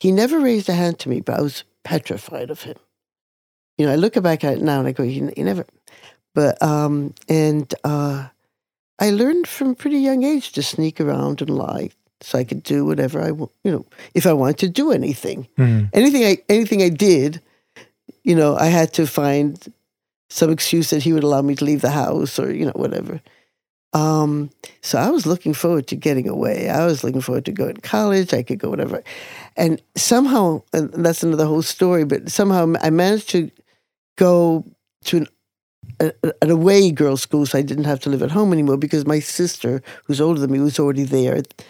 he 0.00 0.10
never 0.12 0.40
raised 0.40 0.68
a 0.68 0.74
hand 0.74 0.98
to 1.00 1.08
me, 1.08 1.20
but 1.20 1.38
I 1.38 1.42
was 1.42 1.64
petrified 1.84 2.50
of 2.50 2.62
him. 2.62 2.76
You 3.78 3.86
know, 3.86 3.92
I 3.92 3.96
look 3.96 4.20
back 4.22 4.44
at 4.44 4.54
it 4.54 4.62
now 4.62 4.78
and 4.78 4.88
I 4.88 4.92
go, 4.92 5.04
he, 5.04 5.30
he 5.36 5.42
never. 5.42 5.66
But, 6.34 6.60
um, 6.62 7.14
and 7.28 7.72
uh, 7.84 8.28
I 9.02 9.10
learned 9.10 9.48
from 9.48 9.70
a 9.70 9.74
pretty 9.74 9.98
young 9.98 10.22
age 10.22 10.52
to 10.52 10.62
sneak 10.62 11.00
around 11.00 11.40
and 11.40 11.50
lie 11.50 11.90
so 12.20 12.38
I 12.38 12.44
could 12.44 12.62
do 12.62 12.84
whatever 12.84 13.20
I, 13.20 13.28
you 13.64 13.72
know, 13.72 13.84
if 14.14 14.26
I 14.26 14.32
wanted 14.32 14.58
to 14.58 14.68
do 14.68 14.92
anything. 14.92 15.48
Mhm. 15.58 15.90
Anything 15.92 16.24
I, 16.24 16.38
anything 16.48 16.82
I 16.82 16.88
did, 16.88 17.40
you 18.22 18.36
know, 18.36 18.54
I 18.56 18.66
had 18.66 18.92
to 18.94 19.06
find 19.06 19.58
some 20.30 20.50
excuse 20.50 20.90
that 20.90 21.02
he 21.02 21.12
would 21.12 21.24
allow 21.24 21.42
me 21.42 21.56
to 21.56 21.64
leave 21.64 21.82
the 21.82 21.90
house 21.90 22.38
or, 22.38 22.52
you 22.52 22.64
know, 22.64 22.76
whatever. 22.76 23.20
Um, 23.92 24.50
so 24.82 24.98
I 24.98 25.10
was 25.10 25.26
looking 25.26 25.52
forward 25.52 25.88
to 25.88 25.96
getting 25.96 26.28
away. 26.28 26.70
I 26.70 26.86
was 26.86 27.02
looking 27.02 27.20
forward 27.20 27.44
to 27.46 27.52
going 27.52 27.74
to 27.74 27.80
college. 27.80 28.32
I 28.32 28.44
could 28.44 28.60
go 28.60 28.70
whatever. 28.70 29.02
And 29.56 29.82
somehow, 29.96 30.62
and 30.72 31.04
that's 31.04 31.24
another 31.24 31.46
whole 31.46 31.62
story, 31.62 32.04
but 32.04 32.30
somehow 32.30 32.72
I 32.80 32.90
managed 32.90 33.30
to 33.30 33.50
go 34.16 34.64
to 35.06 35.16
an, 35.18 35.26
an 36.40 36.50
away 36.50 36.90
girls' 36.90 37.22
school 37.22 37.46
so 37.46 37.58
I 37.58 37.62
didn't 37.62 37.84
have 37.84 38.00
to 38.00 38.10
live 38.10 38.22
at 38.22 38.30
home 38.30 38.52
anymore 38.52 38.76
because 38.76 39.06
my 39.06 39.20
sister, 39.20 39.82
who's 40.04 40.20
older 40.20 40.40
than 40.40 40.50
me, 40.52 40.58
was 40.60 40.78
already 40.78 41.04
there 41.04 41.36
at, 41.36 41.64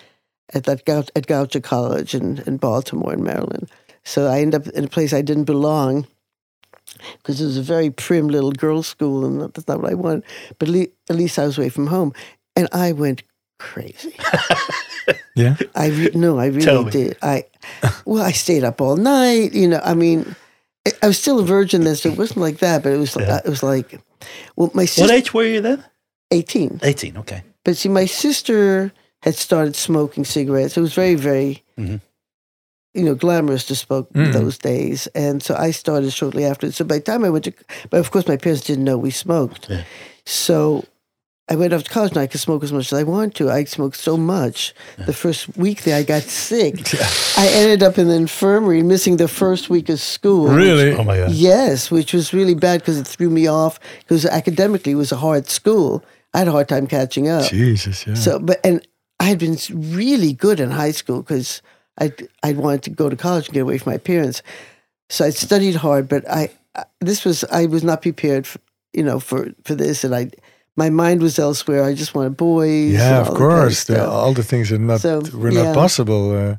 at 0.55 0.65
that 0.65 0.85
Gou- 0.85 1.05
at 1.15 1.27
Goucher 1.27 1.63
College 1.63 2.15
in, 2.15 2.39
in 2.47 2.57
Baltimore, 2.57 3.13
in 3.13 3.23
Maryland. 3.23 3.69
So 4.05 4.27
I 4.27 4.41
ended 4.41 4.61
up 4.67 4.75
in 4.75 4.85
a 4.85 4.89
place 4.89 5.13
I 5.13 5.23
didn't 5.23 5.45
belong 5.45 6.07
because 7.19 7.41
it 7.41 7.45
was 7.47 7.57
a 7.57 7.63
very 7.63 7.91
prim 7.91 8.29
little 8.29 8.53
girls' 8.53 8.87
school, 8.87 9.25
and 9.25 9.41
that's 9.41 9.69
not 9.69 9.81
what 9.81 9.91
I 9.91 9.95
wanted. 9.95 10.25
But 10.59 10.69
at 10.69 10.75
le- 10.75 10.87
at 11.11 11.17
least 11.17 11.39
I 11.39 11.47
was 11.47 11.59
away 11.59 11.69
from 11.69 11.87
home, 11.89 12.13
and 12.57 12.69
I 12.73 12.93
went 12.93 13.23
crazy. 13.59 14.15
Yeah. 15.35 15.57
I 15.75 15.89
re- 15.89 16.11
no, 16.15 16.39
I 16.39 16.47
really 16.47 16.91
did. 16.91 17.17
I 17.23 17.47
well, 18.05 18.23
I 18.23 18.33
stayed 18.33 18.65
up 18.65 18.81
all 18.83 18.97
night. 18.97 19.53
You 19.55 19.67
know, 19.67 19.81
I 19.83 19.95
mean, 19.95 20.37
I- 20.87 20.93
I 21.03 21.07
was 21.09 21.19
still 21.19 21.41
a 21.41 21.45
virgin 21.45 21.85
then, 21.85 21.97
so 21.97 22.11
it 22.11 22.19
wasn't 22.19 22.41
like 22.41 22.59
that. 22.59 22.83
But 22.83 22.93
it 22.93 22.99
was 22.99 23.17
Yeah. 23.19 23.41
it 23.45 23.49
was 23.49 23.63
like, 23.63 23.99
well, 24.57 24.71
my 24.75 24.85
sister, 24.85 25.03
What 25.03 25.11
age 25.13 25.35
were 25.35 25.45
you 25.45 25.61
then? 25.61 25.85
eighteen. 26.31 26.81
18. 26.83 27.17
Okay. 27.19 27.43
But 27.65 27.77
see, 27.77 27.89
my 27.89 28.07
sister 28.07 28.93
had 29.23 29.35
started 29.37 29.77
smoking 29.77 30.25
cigarettes. 30.25 30.77
It 30.77 30.81
was 30.81 30.95
very, 30.95 31.15
very, 31.15 31.63
Mhm. 31.79 32.01
you 32.95 33.03
know, 33.05 33.15
glamorous 33.15 33.65
to 33.67 33.75
smoke 33.77 34.13
Mm. 34.13 34.33
those 34.33 34.59
days. 34.59 35.07
And 35.15 35.43
so 35.43 35.55
I 35.55 35.71
started 35.71 36.13
shortly 36.13 36.45
after. 36.45 36.73
So 36.73 36.85
by 36.85 36.97
the 36.97 37.05
time 37.05 37.25
I 37.25 37.31
went 37.31 37.45
to, 37.45 37.53
but 37.91 38.01
of 38.01 38.11
course 38.11 38.27
my 38.27 38.37
parents 38.37 38.65
didn't 38.65 38.85
know 38.85 38.99
we 38.99 39.11
smoked. 39.11 39.69
Yeah. 39.71 39.85
So 40.27 40.85
I 41.53 41.55
went 41.55 41.75
off 41.75 41.83
to 41.85 41.91
college 41.91 42.13
and 42.13 42.19
I 42.21 42.27
could 42.27 42.41
smoke 42.41 42.65
as 42.65 42.73
much 42.73 42.91
as 42.91 42.99
I 42.99 43.03
wanted 43.03 43.35
to. 43.35 43.51
I 43.51 43.65
smoked 43.65 43.99
so 43.99 44.17
much. 44.17 44.73
The 45.05 45.13
first 45.13 45.55
week 45.55 45.83
there, 45.83 45.99
I 45.99 46.03
got 46.03 46.23
sick. 46.23 46.77
I 47.37 47.47
ended 47.49 47.83
up 47.83 47.99
in 47.99 48.09
the 48.09 48.15
infirmary, 48.15 48.83
missing 48.83 49.19
the 49.19 49.29
first 49.29 49.69
week 49.69 49.91
of 49.91 50.01
school. 50.01 50.49
Really? 50.49 50.93
Oh 50.93 51.05
my 51.05 51.19
god. 51.19 51.33
Yes, 51.33 51.91
which 51.91 52.15
was 52.15 52.33
really 52.33 52.55
bad 52.55 52.81
because 52.81 52.99
it 52.99 53.07
threw 53.07 53.29
me 53.29 53.49
off. 53.49 53.79
Because 53.99 54.25
academically, 54.25 54.93
it 54.93 54.95
was 54.95 55.13
a 55.13 55.17
hard 55.17 55.51
school. 55.51 56.03
I 56.33 56.39
had 56.39 56.49
a 56.49 56.53
hard 56.53 56.71
time 56.71 56.87
catching 56.87 57.29
up. 57.29 57.51
Jesus, 57.51 58.07
yeah. 58.07 58.15
So, 58.15 58.39
but 58.39 58.59
and 58.65 58.81
I 59.21 59.25
had 59.25 59.39
been 59.39 59.59
really 59.71 60.33
good 60.33 60.59
in 60.59 60.71
high 60.71 60.93
school 60.93 61.21
because 61.21 61.61
I 62.01 62.15
I 62.43 62.55
wanted 62.55 62.85
to 62.85 62.91
go 62.91 63.11
to 63.11 63.17
college 63.17 63.49
and 63.49 63.55
get 63.55 63.61
away 63.61 63.77
from 63.77 63.93
my 63.93 63.99
parents. 63.99 64.43
So 65.11 65.27
I 65.27 65.29
studied 65.29 65.75
hard, 65.75 66.09
but 66.09 66.27
I, 66.31 66.49
I 66.75 66.85
this 67.01 67.27
was 67.27 67.45
I 67.45 67.67
was 67.67 67.85
not 67.85 68.01
prepared, 68.01 68.47
for, 68.47 68.59
you 68.95 69.03
know, 69.03 69.21
for 69.21 69.51
for 69.65 69.75
this, 69.75 70.03
and 70.03 70.15
I 70.15 70.31
my 70.77 70.91
mind 70.91 71.21
was 71.23 71.39
elsewhere. 71.39 71.85
I 71.85 71.95
just 71.95 72.15
wanted 72.15 72.37
boys. 72.37 72.93
yeah, 72.95 73.21
of 73.21 73.29
all 73.29 73.35
that 73.35 73.39
kind 73.39 73.39
course. 73.39 73.85
The, 73.85 74.09
all 74.09 74.33
the 74.35 74.43
things 74.43 74.73
are 74.73 74.79
not 74.79 75.01
So, 75.01 75.21
were 75.35 75.51
yeah. 75.53 75.65
not 75.65 75.75
possible. 75.75 76.33
Uh, 76.33 76.57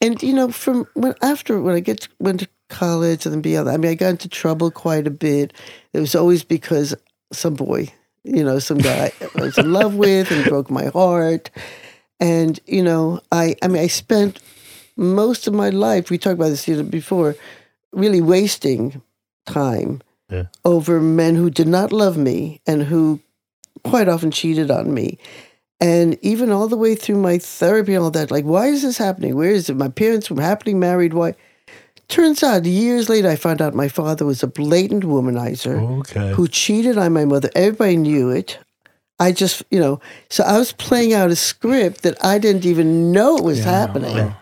And 0.00 0.22
you 0.22 0.32
know, 0.32 0.50
from 0.52 0.86
when 0.94 1.14
after 1.22 1.60
when 1.60 1.74
I 1.76 1.80
get 1.80 2.00
to, 2.00 2.08
went 2.18 2.40
to 2.40 2.48
college 2.68 3.26
and 3.26 3.32
then 3.34 3.42
beyond, 3.42 3.68
I 3.68 3.76
mean, 3.76 3.90
I 3.90 3.94
got 3.94 4.10
into 4.10 4.28
trouble 4.28 4.70
quite 4.70 5.06
a 5.06 5.10
bit. 5.10 5.52
It 5.92 6.00
was 6.00 6.14
always 6.14 6.44
because 6.44 6.94
some 7.32 7.54
boy, 7.54 7.92
you 8.24 8.42
know, 8.44 8.58
some 8.58 8.78
guy 8.78 9.12
I 9.36 9.40
was 9.42 9.58
in 9.58 9.72
love 9.72 9.94
with 9.94 10.30
and 10.30 10.44
broke 10.44 10.70
my 10.70 10.86
heart. 10.86 11.50
And 12.20 12.58
you 12.66 12.82
know, 12.82 13.20
I 13.32 13.54
I 13.62 13.68
mean, 13.68 13.82
I 13.82 13.88
spent 13.88 14.40
most 14.96 15.46
of 15.46 15.52
my 15.54 15.70
life. 15.70 16.10
We 16.10 16.18
talked 16.18 16.38
about 16.40 16.48
this 16.50 16.66
you 16.68 16.76
know, 16.76 16.82
before, 16.82 17.36
really 17.92 18.22
wasting 18.22 19.02
time 19.44 20.00
Yeah. 20.30 20.46
over 20.64 21.00
men 21.00 21.36
who 21.36 21.50
did 21.50 21.68
not 21.68 21.92
love 21.92 22.16
me 22.16 22.60
and 22.66 22.82
who 22.90 23.20
quite 23.84 24.08
often 24.08 24.30
cheated 24.30 24.70
on 24.70 24.92
me. 24.92 25.18
And 25.80 26.18
even 26.22 26.50
all 26.50 26.68
the 26.68 26.76
way 26.76 26.94
through 26.94 27.18
my 27.18 27.38
therapy 27.38 27.94
and 27.94 28.02
all 28.02 28.10
that, 28.12 28.30
like, 28.30 28.44
why 28.44 28.68
is 28.68 28.82
this 28.82 28.96
happening? 28.96 29.36
Where 29.36 29.50
is 29.50 29.68
it? 29.68 29.76
My 29.76 29.88
parents 29.88 30.30
were 30.30 30.40
happily 30.40 30.74
married. 30.74 31.12
Why? 31.12 31.34
Turns 32.08 32.42
out, 32.42 32.64
years 32.64 33.08
later, 33.08 33.28
I 33.28 33.36
found 33.36 33.60
out 33.60 33.74
my 33.74 33.88
father 33.88 34.24
was 34.24 34.42
a 34.42 34.46
blatant 34.46 35.02
womanizer 35.04 35.98
Okay. 36.00 36.32
who 36.32 36.46
cheated 36.48 36.96
on 36.96 37.12
my 37.12 37.24
mother. 37.24 37.50
Everybody 37.54 37.96
knew 37.96 38.30
it. 38.30 38.58
I 39.18 39.32
just, 39.32 39.62
you 39.70 39.80
know, 39.80 40.00
so 40.30 40.44
I 40.44 40.58
was 40.58 40.72
playing 40.72 41.14
out 41.14 41.30
a 41.30 41.36
script 41.36 42.02
that 42.02 42.22
I 42.24 42.38
didn't 42.38 42.64
even 42.64 43.12
know 43.12 43.36
it 43.36 43.44
was 43.44 43.64
happening. 43.64 44.34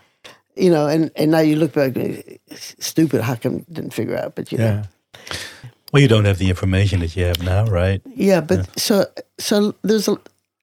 You 0.56 0.70
know, 0.70 0.86
and, 0.86 1.10
and 1.16 1.30
now 1.32 1.40
you 1.40 1.56
look 1.56 1.72
back, 1.72 1.94
stupid, 2.54 3.22
how 3.22 3.34
come 3.34 3.64
didn't 3.72 3.92
figure 3.94 4.16
out? 4.16 4.34
But, 4.36 4.52
you 4.52 4.58
know. 4.58 4.82
Yeah. 5.94 5.98
Well, 5.98 6.02
you 6.02 6.08
don't 6.08 6.24
have 6.24 6.38
the 6.38 6.48
information 6.50 7.00
that 7.00 7.16
you 7.16 7.24
have 7.24 7.42
now, 7.42 7.64
right? 7.66 8.02
Yeah, 8.14 8.40
but 8.40 8.78
so 8.78 9.06
so 9.38 9.74
there's 9.82 10.08
a. 10.08 10.16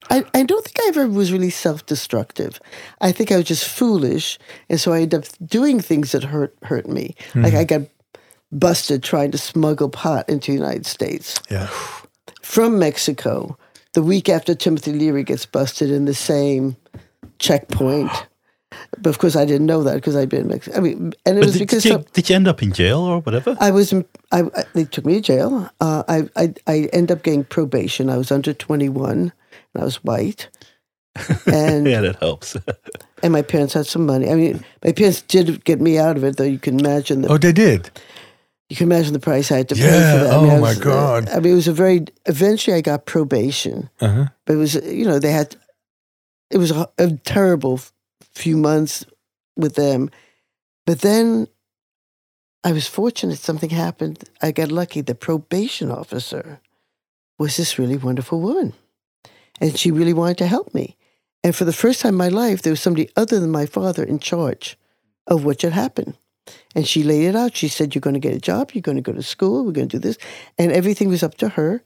I, 0.10 0.26
I 0.34 0.44
don't 0.44 0.66
think 0.66 0.78
I 0.82 0.90
ever 0.90 1.08
was 1.08 1.32
really 1.32 1.50
self 1.52 1.86
destructive. 1.86 2.60
I 3.00 3.12
think 3.14 3.32
I 3.32 3.38
was 3.38 3.46
just 3.46 3.66
foolish, 3.66 4.38
and 4.70 4.80
so 4.80 4.92
I 4.94 5.02
ended 5.02 5.24
up 5.24 5.48
doing 5.48 5.80
things 5.80 6.12
that 6.12 6.24
hurt 6.24 6.56
hurt 6.64 6.88
me. 6.88 7.16
Mm-hmm. 7.30 7.44
Like 7.44 7.54
I 7.54 7.64
got 7.64 7.82
busted 8.52 9.04
trying 9.04 9.32
to 9.32 9.38
smuggle 9.38 9.90
pot 9.90 10.28
into 10.30 10.52
the 10.52 10.58
United 10.58 10.86
States 10.86 11.40
Yeah. 11.50 11.68
from 12.42 12.78
Mexico. 12.80 13.58
The 13.94 14.04
week 14.04 14.28
after 14.30 14.56
Timothy 14.56 14.92
Leary 14.94 15.24
gets 15.24 15.46
busted 15.46 15.90
in 15.92 16.06
the 16.06 16.14
same 16.14 16.76
checkpoint, 17.40 18.12
but 19.00 19.10
of 19.10 19.20
course 19.20 19.36
I 19.36 19.46
didn't 19.46 19.66
know 19.68 19.84
that 19.84 19.96
because 19.96 20.16
I'd 20.16 20.30
been 20.30 20.52
in 20.52 20.62
I 20.76 20.80
mean, 20.80 21.14
and 21.26 21.38
it 21.38 21.42
But 21.42 21.46
was 21.48 21.54
did, 21.54 21.60
because 21.60 21.84
did, 21.84 21.92
you, 21.92 22.06
did 22.14 22.30
you 22.30 22.36
end 22.36 22.48
up 22.48 22.62
in 22.64 22.72
jail 22.74 23.00
or 23.00 23.20
whatever? 23.22 23.56
I 23.60 23.72
was, 23.72 23.92
in, 23.94 24.06
I, 24.32 24.42
I, 24.56 24.64
they 24.74 24.86
took 24.86 25.06
me 25.06 25.16
to 25.16 25.22
jail. 25.22 25.70
Uh, 25.80 26.04
I, 26.08 26.30
I, 26.36 26.54
I 26.68 26.90
ended 26.94 27.18
up 27.18 27.24
getting 27.24 27.44
probation. 27.44 28.10
I 28.10 28.18
was 28.18 28.32
under 28.32 28.54
21 28.54 29.12
and 29.12 29.32
I 29.76 29.84
was 29.84 30.04
white. 30.04 30.50
And, 31.46 31.86
yeah, 31.88 32.02
that 32.02 32.16
helps. 32.20 32.56
and 33.24 33.34
my 33.34 33.42
parents 33.42 33.74
had 33.74 33.86
some 33.86 34.06
money. 34.06 34.30
I 34.30 34.36
mean, 34.36 34.64
my 34.84 34.92
parents 34.94 35.22
did 35.22 35.64
get 35.66 35.82
me 35.82 35.98
out 35.98 36.16
of 36.18 36.24
it, 36.24 36.38
though 36.38 36.44
you 36.46 36.60
can 36.60 36.80
imagine 36.80 37.22
the, 37.22 37.30
Oh, 37.32 37.38
they 37.38 37.52
did. 37.52 37.90
you 38.70 38.76
can 38.78 38.88
imagine 38.88 39.12
the 39.14 39.20
price 39.20 39.52
I 39.52 39.58
had 39.58 39.70
to 39.70 39.76
pay 39.76 39.82
for 39.82 39.88
that. 39.90 40.34
I 40.34 40.42
mean, 40.42 40.52
oh 40.52 40.56
I 40.56 40.60
my 40.60 40.74
God. 40.76 41.28
I 41.30 41.40
mean, 41.42 41.52
it 41.52 41.56
was 41.56 41.68
a 41.68 41.74
very, 41.74 42.06
eventually 42.28 42.78
I 42.78 42.82
got 42.82 43.06
probation, 43.06 43.90
Uh-huh. 44.00 44.28
but 44.46 44.54
it 44.54 44.58
was, 44.58 44.76
you 44.76 45.06
know, 45.06 45.20
they 45.20 45.32
had, 45.34 45.56
it 46.50 46.58
was 46.58 46.72
a, 46.72 46.88
a 46.98 47.12
terrible 47.26 47.82
few 48.34 48.58
months 48.58 49.06
with 49.56 49.76
them. 49.76 50.10
But 50.86 51.02
then 51.02 51.48
I 52.64 52.72
was 52.72 52.88
fortunate 52.88 53.38
something 53.38 53.70
happened. 53.70 54.24
I 54.42 54.52
got 54.52 54.72
lucky. 54.72 55.02
The 55.02 55.16
probation 55.16 55.92
officer 55.92 56.60
was 57.40 57.58
this 57.58 57.80
really 57.80 57.98
wonderful 57.98 58.40
woman. 58.40 58.74
And 59.60 59.78
she 59.78 59.92
really 59.92 60.14
wanted 60.14 60.38
to 60.40 60.48
help 60.48 60.74
me. 60.74 60.98
And 61.44 61.56
for 61.56 61.66
the 61.66 61.74
first 61.74 62.02
time 62.02 62.14
in 62.14 62.18
my 62.18 62.30
life, 62.30 62.62
there 62.62 62.72
was 62.72 62.82
somebody 62.82 63.10
other 63.16 63.40
than 63.40 63.50
my 63.50 63.66
father 63.66 64.04
in 64.04 64.20
charge 64.20 64.78
of 65.28 65.44
what 65.44 65.62
should 65.62 65.74
happen. 65.74 66.16
And 66.76 66.88
she 66.88 67.04
laid 67.04 67.26
it 67.26 67.36
out. 67.36 67.56
She 67.56 67.68
said, 67.68 67.94
You're 67.94 68.02
going 68.02 68.14
to 68.14 68.20
get 68.20 68.36
a 68.36 68.40
job, 68.40 68.72
you're 68.74 68.82
going 68.82 68.98
to 68.98 69.02
go 69.02 69.14
to 69.14 69.24
school, 69.24 69.66
we're 69.66 69.72
going 69.72 69.88
to 69.90 69.98
do 69.98 70.08
this. 70.08 70.18
And 70.58 70.72
everything 70.72 71.10
was 71.10 71.24
up 71.24 71.36
to 71.36 71.50
her. 71.50 71.84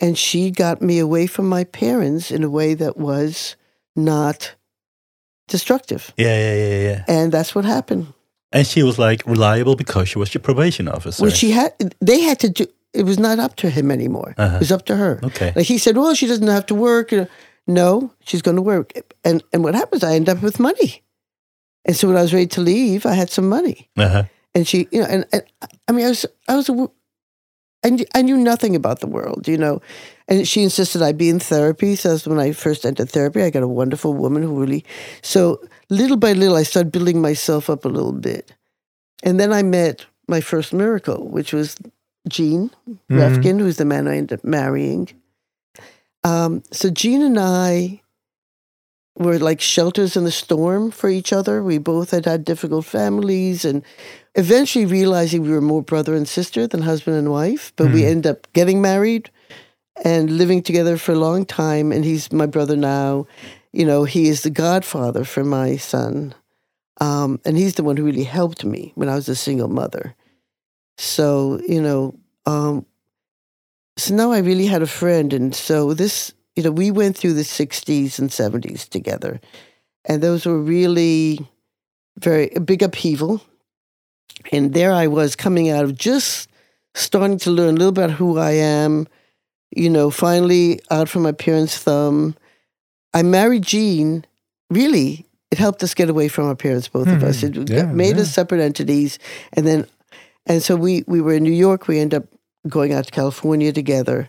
And 0.00 0.18
she 0.18 0.50
got 0.50 0.82
me 0.82 0.98
away 0.98 1.26
from 1.26 1.48
my 1.48 1.64
parents 1.64 2.30
in 2.30 2.44
a 2.44 2.50
way 2.50 2.74
that 2.74 2.96
was 2.96 3.56
not 3.94 4.54
destructive. 5.48 6.12
yeah, 6.16 6.38
yeah, 6.38 6.54
yeah, 6.54 6.80
yeah. 6.90 7.04
And 7.08 7.32
that's 7.32 7.54
what 7.54 7.64
happened. 7.64 8.12
And 8.52 8.66
she 8.66 8.82
was 8.82 8.98
like 8.98 9.26
reliable 9.26 9.76
because 9.76 10.08
she 10.08 10.18
was 10.18 10.32
your 10.32 10.40
probation 10.40 10.88
officer. 10.88 11.22
Well, 11.22 11.32
she 11.32 11.50
had, 11.50 11.72
they 12.00 12.20
had 12.20 12.38
to 12.40 12.48
do, 12.48 12.66
it 12.92 13.04
was 13.04 13.18
not 13.18 13.38
up 13.38 13.56
to 13.56 13.68
him 13.68 13.90
anymore. 13.90 14.34
Uh-huh. 14.38 14.56
It 14.56 14.60
was 14.60 14.72
up 14.72 14.86
to 14.86 14.96
her. 14.96 15.20
Okay. 15.22 15.52
Like 15.54 15.66
he 15.66 15.78
said, 15.78 15.96
well, 15.96 16.14
she 16.14 16.26
doesn't 16.26 16.46
have 16.46 16.66
to 16.66 16.74
work. 16.74 17.12
No, 17.66 18.12
she's 18.24 18.42
going 18.42 18.56
to 18.56 18.62
work. 18.62 18.92
And 19.24 19.42
and 19.52 19.64
what 19.64 19.74
happens? 19.74 20.04
I 20.04 20.14
end 20.14 20.28
up 20.28 20.40
with 20.40 20.60
money. 20.60 21.02
And 21.84 21.96
so 21.96 22.08
when 22.08 22.16
I 22.16 22.22
was 22.22 22.32
ready 22.32 22.46
to 22.46 22.60
leave, 22.60 23.04
I 23.04 23.14
had 23.14 23.30
some 23.30 23.48
money. 23.48 23.88
Uh-huh. 23.96 24.24
And 24.54 24.66
she, 24.66 24.88
you 24.90 25.00
know, 25.00 25.06
and, 25.06 25.26
and 25.32 25.42
I 25.88 25.92
mean, 25.92 26.06
I 26.06 26.08
was, 26.08 26.26
I 26.48 26.56
was, 26.56 26.68
a, 26.68 26.88
I, 27.86 27.90
knew, 27.90 28.04
I 28.14 28.22
knew 28.22 28.36
nothing 28.36 28.74
about 28.74 29.00
the 29.00 29.06
world, 29.06 29.46
you 29.46 29.56
know. 29.56 29.80
And 30.28 30.46
she 30.46 30.62
insisted 30.62 31.02
I 31.02 31.12
be 31.12 31.28
in 31.28 31.38
therapy. 31.38 31.94
So 31.96 32.10
that's 32.10 32.26
when 32.26 32.40
I 32.40 32.52
first 32.52 32.84
entered 32.84 33.10
therapy. 33.10 33.42
I 33.42 33.50
got 33.50 33.62
a 33.62 33.68
wonderful 33.68 34.12
woman 34.12 34.42
who 34.42 34.60
really, 34.60 34.84
so 35.22 35.60
little 35.88 36.16
by 36.16 36.32
little, 36.32 36.56
I 36.56 36.64
started 36.64 36.90
building 36.90 37.20
myself 37.22 37.70
up 37.70 37.84
a 37.84 37.88
little 37.88 38.12
bit. 38.12 38.52
And 39.22 39.38
then 39.38 39.52
I 39.52 39.62
met 39.62 40.04
my 40.28 40.40
first 40.40 40.72
miracle, 40.72 41.28
which 41.28 41.52
was 41.52 41.76
Gene 42.28 42.70
Mhm. 42.88 42.98
Reffkin, 43.18 43.60
who's 43.60 43.76
the 43.76 43.84
man 43.84 44.08
I 44.08 44.16
ended 44.16 44.40
up 44.40 44.44
marrying. 44.44 45.08
Um, 46.24 46.62
so 46.72 46.90
Gene 46.90 47.22
and 47.22 47.38
I 47.38 48.02
were 49.16 49.38
like 49.38 49.60
shelters 49.60 50.16
in 50.16 50.24
the 50.24 50.30
storm 50.30 50.90
for 50.90 51.08
each 51.08 51.32
other. 51.32 51.62
We 51.62 51.78
both 51.78 52.10
had 52.10 52.26
had 52.26 52.44
difficult 52.44 52.84
families 52.84 53.64
and 53.64 53.82
eventually 54.34 54.86
realizing 54.86 55.42
we 55.42 55.50
were 55.50 55.60
more 55.60 55.82
brother 55.82 56.14
and 56.14 56.28
sister 56.28 56.66
than 56.66 56.82
husband 56.82 57.16
and 57.16 57.30
wife. 57.30 57.72
But 57.76 57.92
we 57.92 58.04
end 58.04 58.26
up 58.26 58.46
getting 58.52 58.82
married 58.82 59.30
and 60.04 60.30
living 60.30 60.62
together 60.62 60.96
for 60.98 61.12
a 61.12 61.18
long 61.18 61.46
time. 61.46 61.92
And 61.92 62.04
he's 62.04 62.30
my 62.32 62.46
brother 62.46 62.76
now. 62.76 63.26
You 63.72 63.86
know, 63.86 64.04
he 64.04 64.28
is 64.28 64.42
the 64.42 64.50
godfather 64.50 65.24
for 65.24 65.44
my 65.44 65.76
son. 65.76 66.34
Um, 67.00 67.40
and 67.44 67.56
he's 67.56 67.74
the 67.74 67.84
one 67.84 67.96
who 67.96 68.04
really 68.04 68.24
helped 68.24 68.64
me 68.64 68.92
when 68.94 69.08
I 69.08 69.14
was 69.14 69.28
a 69.28 69.36
single 69.36 69.68
mother. 69.68 70.14
So, 70.98 71.60
you 71.68 71.82
know, 71.82 72.18
um, 72.46 72.86
so 73.98 74.14
now 74.14 74.32
I 74.32 74.38
really 74.38 74.66
had 74.66 74.82
a 74.82 74.86
friend. 74.86 75.32
And 75.32 75.54
so 75.54 75.94
this, 75.94 76.32
you 76.56 76.62
know, 76.62 76.70
we 76.70 76.90
went 76.90 77.16
through 77.16 77.34
the 77.34 77.42
60s 77.42 78.18
and 78.18 78.30
70s 78.30 78.88
together. 78.88 79.40
And 80.06 80.22
those 80.22 80.46
were 80.46 80.58
really 80.60 81.38
very 82.18 82.50
a 82.54 82.60
big 82.60 82.82
upheaval. 82.82 83.42
And 84.52 84.72
there 84.74 84.92
I 84.92 85.06
was 85.06 85.36
coming 85.36 85.68
out 85.70 85.84
of 85.84 85.94
just 85.96 86.48
starting 86.94 87.38
to 87.40 87.50
learn 87.50 87.70
a 87.70 87.78
little 87.78 87.88
about 87.88 88.10
who 88.10 88.38
I 88.38 88.52
am, 88.52 89.06
you 89.74 89.90
know, 89.90 90.10
finally 90.10 90.80
out 90.90 91.08
from 91.08 91.22
my 91.22 91.32
parents' 91.32 91.78
thumb. 91.78 92.34
I 93.12 93.22
married 93.22 93.62
Gene. 93.62 94.24
Really, 94.70 95.26
it 95.50 95.58
helped 95.58 95.82
us 95.82 95.94
get 95.94 96.08
away 96.10 96.28
from 96.28 96.46
our 96.46 96.56
parents, 96.56 96.88
both 96.88 97.08
of 97.08 97.22
us. 97.22 97.42
It 97.42 97.52
Mhm. 97.54 97.68
Yeah, 97.70 97.92
made 97.92 98.16
yeah. 98.16 98.22
us 98.22 98.32
separate 98.32 98.60
entities. 98.60 99.18
And 99.52 99.66
then, 99.66 99.86
and 100.46 100.62
so 100.62 100.76
we, 100.76 101.04
we 101.06 101.20
were 101.20 101.34
in 101.34 101.42
New 101.42 101.52
York. 101.52 101.86
We 101.88 101.98
ended 101.98 102.22
up 102.22 102.28
going 102.68 102.92
out 102.92 103.04
to 103.06 103.10
California 103.10 103.72
together. 103.72 104.28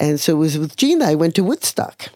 And 0.00 0.18
so 0.18 0.32
it 0.32 0.38
was 0.38 0.58
with 0.58 0.74
Gene 0.76 1.02
I 1.02 1.14
went 1.14 1.36
to 1.36 1.44
Woodstock. 1.44 2.08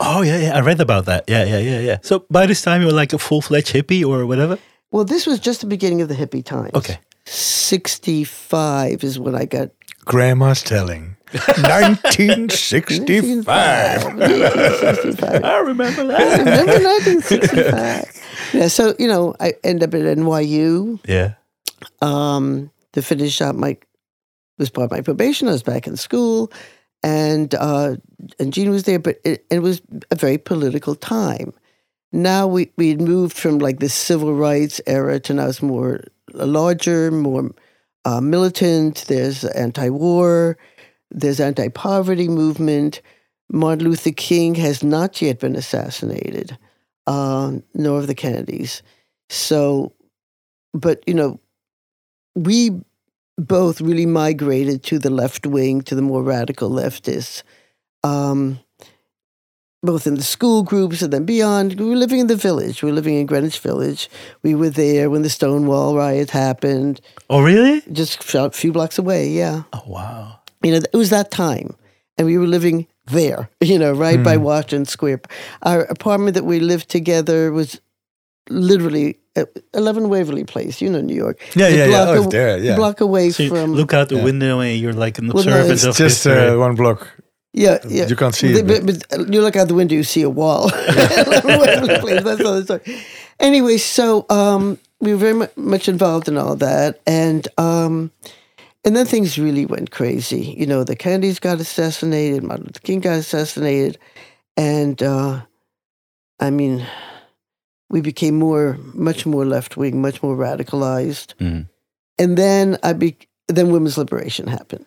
Oh 0.00 0.22
yeah, 0.22 0.38
yeah. 0.38 0.56
I 0.56 0.60
read 0.60 0.80
about 0.80 1.06
that. 1.06 1.24
Yeah, 1.26 1.44
yeah, 1.44 1.58
yeah, 1.58 1.80
yeah. 1.80 1.98
So 2.02 2.24
by 2.30 2.46
this 2.46 2.62
time 2.62 2.80
you 2.80 2.86
were 2.86 2.92
like 2.92 3.12
a 3.12 3.18
full 3.18 3.42
fledged 3.42 3.74
hippie 3.74 4.06
or 4.06 4.24
whatever. 4.26 4.58
Well, 4.92 5.04
this 5.04 5.26
was 5.26 5.40
just 5.40 5.60
the 5.60 5.66
beginning 5.66 6.00
of 6.02 6.08
the 6.08 6.14
hippie 6.14 6.44
times. 6.44 6.72
Okay. 6.74 7.00
65 7.24 9.02
is 9.04 9.18
when 9.18 9.34
I 9.34 9.44
got 9.44 9.70
Grandma's 10.04 10.62
telling. 10.62 11.16
1965. 11.32 14.04
1965. 14.04 15.44
I 15.44 15.58
remember 15.58 16.06
that. 16.08 16.20
I 16.20 16.24
that. 16.24 16.38
remember 16.38 16.72
1965. 16.72 18.22
Yeah, 18.52 18.68
so, 18.68 18.94
you 18.98 19.08
know, 19.08 19.34
I 19.40 19.54
end 19.64 19.82
up 19.82 19.94
at 19.94 20.02
NYU 20.02 21.00
yeah. 21.06 21.34
um, 22.02 22.70
to 22.92 23.00
finish 23.00 23.40
up 23.40 23.56
my, 23.56 23.78
was 24.58 24.68
part 24.68 24.84
of 24.86 24.90
my 24.90 25.00
probation. 25.00 25.48
I 25.48 25.52
was 25.52 25.62
back 25.62 25.86
in 25.86 25.96
school. 25.96 26.52
And 27.02 27.54
uh, 27.54 27.96
and 28.38 28.52
Gene 28.52 28.70
was 28.70 28.84
there, 28.84 28.98
but 28.98 29.18
it, 29.24 29.44
it 29.50 29.60
was 29.60 29.82
a 30.10 30.16
very 30.16 30.38
political 30.38 30.94
time. 30.94 31.52
Now 32.12 32.46
we 32.46 32.70
we 32.76 32.90
had 32.90 33.00
moved 33.00 33.36
from 33.36 33.58
like 33.58 33.80
the 33.80 33.88
civil 33.88 34.34
rights 34.34 34.80
era 34.86 35.18
to 35.20 35.34
now 35.34 35.48
it's 35.48 35.62
more 35.62 36.04
larger, 36.32 37.10
more 37.10 37.50
uh, 38.04 38.20
militant. 38.20 39.04
There's 39.08 39.44
anti-war. 39.44 40.58
There's 41.10 41.40
anti-poverty 41.40 42.28
movement. 42.28 43.02
Martin 43.50 43.86
Luther 43.86 44.12
King 44.12 44.54
has 44.56 44.82
not 44.82 45.20
yet 45.20 45.40
been 45.40 45.56
assassinated, 45.56 46.56
uh, 47.06 47.52
nor 47.74 47.98
of 47.98 48.06
the 48.06 48.14
Kennedys. 48.14 48.82
So, 49.28 49.92
but 50.72 51.02
you 51.06 51.14
know, 51.14 51.38
we 52.34 52.80
both 53.46 53.80
really 53.80 54.06
migrated 54.06 54.82
to 54.84 54.98
the 54.98 55.10
left 55.10 55.46
wing, 55.46 55.82
to 55.82 55.94
the 55.94 56.02
more 56.02 56.22
radical 56.22 56.70
leftists, 56.70 57.42
um, 58.04 58.58
both 59.82 60.06
in 60.06 60.14
the 60.14 60.22
school 60.22 60.62
groups 60.62 61.02
and 61.02 61.12
then 61.12 61.24
beyond. 61.24 61.78
We 61.78 61.86
were 61.86 61.96
living 61.96 62.20
in 62.20 62.28
the 62.28 62.36
village. 62.36 62.82
We 62.82 62.90
were 62.90 62.94
living 62.94 63.16
in 63.16 63.26
Greenwich 63.26 63.58
Village. 63.58 64.08
We 64.42 64.54
were 64.54 64.70
there 64.70 65.10
when 65.10 65.22
the 65.22 65.30
Stonewall 65.30 65.96
riot 65.96 66.30
happened. 66.30 67.00
Oh, 67.28 67.42
really? 67.42 67.82
Just 67.92 68.34
a 68.34 68.50
few 68.50 68.72
blocks 68.72 68.98
away, 68.98 69.28
yeah. 69.28 69.64
Oh, 69.72 69.82
wow. 69.86 70.38
You 70.62 70.72
know, 70.72 70.80
it 70.92 70.96
was 70.96 71.10
that 71.10 71.30
time. 71.30 71.74
And 72.16 72.26
we 72.26 72.38
were 72.38 72.46
living 72.46 72.86
there, 73.06 73.50
you 73.60 73.78
know, 73.78 73.92
right 73.92 74.18
mm. 74.18 74.24
by 74.24 74.36
hmm. 74.36 74.44
Washington 74.44 74.84
Square. 74.84 75.22
Our 75.62 75.82
apartment 75.84 76.34
that 76.34 76.44
we 76.44 76.60
lived 76.60 76.88
together 76.88 77.50
was 77.50 77.80
literally 78.48 79.18
11 79.74 80.08
Waverly 80.08 80.44
Place, 80.44 80.80
you 80.80 80.90
know, 80.90 81.00
New 81.00 81.14
York. 81.14 81.40
Yeah, 81.54 81.68
yeah, 81.68 81.86
yeah. 81.86 82.04
Oh, 82.08 82.28
there, 82.28 82.58
yeah. 82.58 82.76
block 82.76 83.00
away 83.00 83.30
so 83.30 83.48
from. 83.48 83.72
Look 83.72 83.94
out 83.94 84.08
the 84.08 84.16
yeah. 84.16 84.24
window 84.24 84.60
and 84.60 84.78
you're 84.78 84.92
like 84.92 85.18
an 85.18 85.30
observer 85.30 85.50
well, 85.50 85.66
no, 85.66 85.72
it's 85.72 85.96
just 85.96 86.26
uh, 86.26 86.56
one 86.56 86.74
block. 86.74 87.08
Yeah, 87.54 87.78
yeah. 87.86 88.06
You 88.06 88.16
can't 88.16 88.34
see 88.34 88.48
it. 88.48 88.66
But, 88.66 88.86
but, 88.86 89.04
but, 89.10 89.32
you 89.32 89.42
look 89.42 89.56
out 89.56 89.68
the 89.68 89.74
window, 89.74 89.94
you 89.94 90.04
see 90.04 90.22
a 90.22 90.30
wall. 90.30 90.68
That's 90.86 92.40
another 92.40 92.64
story. 92.64 93.02
Anyway, 93.40 93.76
so 93.76 94.24
um, 94.30 94.78
we 95.00 95.12
were 95.12 95.18
very 95.18 95.48
much 95.56 95.88
involved 95.88 96.28
in 96.28 96.38
all 96.38 96.56
that, 96.56 97.00
and 97.06 97.46
um, 97.58 98.10
and 98.84 98.96
then 98.96 99.04
things 99.04 99.38
really 99.38 99.66
went 99.66 99.90
crazy. 99.90 100.54
You 100.56 100.64
know, 100.64 100.82
the 100.82 100.96
Kennedys 100.96 101.38
got 101.38 101.60
assassinated, 101.60 102.42
Martin 102.42 102.66
Luther 102.66 102.80
King 102.80 103.00
got 103.00 103.18
assassinated, 103.18 103.98
and 104.56 105.02
uh, 105.02 105.42
I 106.40 106.50
mean, 106.50 106.86
we 107.92 108.00
became 108.00 108.36
more, 108.38 108.78
much 108.94 109.26
more 109.26 109.44
left 109.44 109.76
wing, 109.76 110.00
much 110.00 110.22
more 110.22 110.34
radicalized. 110.34 111.34
Mm. 111.36 111.68
And 112.18 112.38
then 112.38 112.78
I 112.82 112.94
be, 112.94 113.18
then 113.48 113.70
women's 113.70 113.98
liberation 113.98 114.46
happened. 114.48 114.86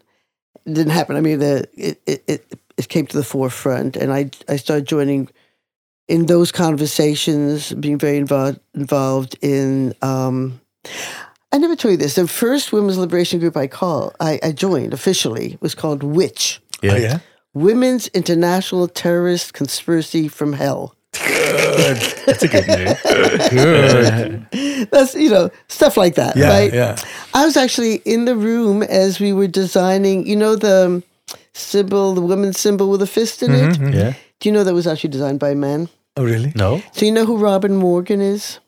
It 0.65 0.73
didn't 0.73 0.91
happen. 0.91 1.15
I 1.15 1.21
mean, 1.21 1.39
the 1.39 1.67
it, 1.75 2.01
it 2.07 2.57
it 2.75 2.89
came 2.89 3.05
to 3.07 3.17
the 3.17 3.23
forefront, 3.23 3.95
and 3.95 4.11
I 4.11 4.31
I 4.49 4.55
started 4.55 4.87
joining 4.87 5.29
in 6.07 6.25
those 6.25 6.51
conversations, 6.51 7.71
being 7.73 7.99
very 7.99 8.17
involved 8.17 8.59
involved 8.73 9.37
in. 9.41 9.93
Um, 10.01 10.59
I 11.51 11.59
never 11.59 11.75
told 11.75 11.91
you 11.91 11.97
this. 11.97 12.15
The 12.15 12.27
first 12.27 12.73
women's 12.73 12.97
liberation 12.97 13.39
group 13.39 13.55
I 13.55 13.67
call 13.67 14.13
I, 14.19 14.39
I 14.41 14.51
joined 14.51 14.93
officially 14.93 15.57
was 15.61 15.75
called 15.75 16.01
Witch. 16.01 16.59
Yeah. 16.81 16.93
Oh, 16.93 16.97
yeah. 16.97 17.19
Women's 17.53 18.07
International 18.07 18.87
Terrorist 18.87 19.53
Conspiracy 19.53 20.27
from 20.27 20.53
Hell. 20.53 20.94
Good. 21.55 21.97
That's 22.25 22.43
a 22.43 22.47
good 22.47 22.67
name. 22.67 22.95
Good. 23.49 24.89
That's 24.91 25.15
you 25.15 25.29
know 25.29 25.49
stuff 25.67 25.97
like 25.97 26.15
that, 26.15 26.35
yeah, 26.35 26.49
right? 26.49 26.73
Yeah. 26.73 26.97
I 27.33 27.45
was 27.45 27.57
actually 27.57 27.95
in 28.05 28.25
the 28.25 28.35
room 28.35 28.83
as 28.83 29.19
we 29.19 29.33
were 29.33 29.47
designing. 29.47 30.27
You 30.27 30.35
know 30.35 30.55
the 30.55 31.03
symbol, 31.53 32.13
the 32.13 32.21
women's 32.21 32.59
symbol 32.59 32.89
with 32.89 33.01
a 33.01 33.07
fist 33.07 33.41
in 33.41 33.51
mm-hmm, 33.51 33.71
it. 33.71 33.75
Mm-hmm. 33.75 33.93
Yeah. 33.93 34.13
Do 34.39 34.49
you 34.49 34.53
know 34.53 34.63
that 34.63 34.73
was 34.73 34.87
actually 34.87 35.09
designed 35.11 35.39
by 35.39 35.51
a 35.51 35.55
man? 35.55 35.89
Oh, 36.17 36.23
really? 36.23 36.51
No. 36.55 36.81
So 36.93 37.05
you 37.05 37.11
know 37.11 37.25
who 37.25 37.37
Robin 37.37 37.75
Morgan 37.75 38.21
is? 38.21 38.59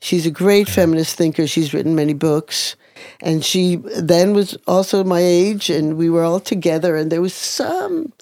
She's 0.00 0.26
a 0.26 0.30
great 0.30 0.68
feminist 0.68 1.16
thinker. 1.16 1.46
She's 1.46 1.72
written 1.72 1.94
many 1.94 2.14
books. 2.14 2.76
And 3.20 3.44
she 3.44 3.76
then 3.98 4.34
was 4.34 4.56
also 4.66 5.04
my 5.04 5.20
age, 5.20 5.70
and 5.70 5.96
we 5.96 6.10
were 6.10 6.24
all 6.24 6.40
together, 6.40 6.96
and 6.96 7.10
there 7.10 7.20
was 7.20 7.34
some 7.34 8.12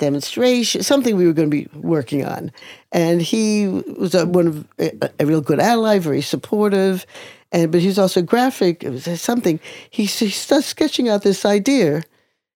demonstration, 0.00 0.82
something 0.82 1.16
we 1.16 1.26
were 1.26 1.32
going 1.32 1.48
to 1.50 1.56
be 1.56 1.68
working 1.78 2.24
on. 2.24 2.50
And 2.90 3.22
he 3.22 3.68
was 3.68 4.14
a, 4.14 4.26
one 4.26 4.48
of 4.48 4.66
a, 4.80 5.10
a, 5.20 5.26
real 5.26 5.40
good 5.40 5.60
ally, 5.60 6.00
very 6.00 6.22
supportive, 6.22 7.06
and 7.52 7.70
but 7.70 7.80
he 7.80 7.86
was 7.86 7.98
also 7.98 8.22
graphic. 8.22 8.82
It 8.82 8.90
was 8.90 9.20
something 9.20 9.60
he, 9.90 10.04
he 10.04 10.30
started 10.30 10.66
sketching 10.66 11.08
out 11.08 11.22
this 11.22 11.44
idea, 11.44 12.02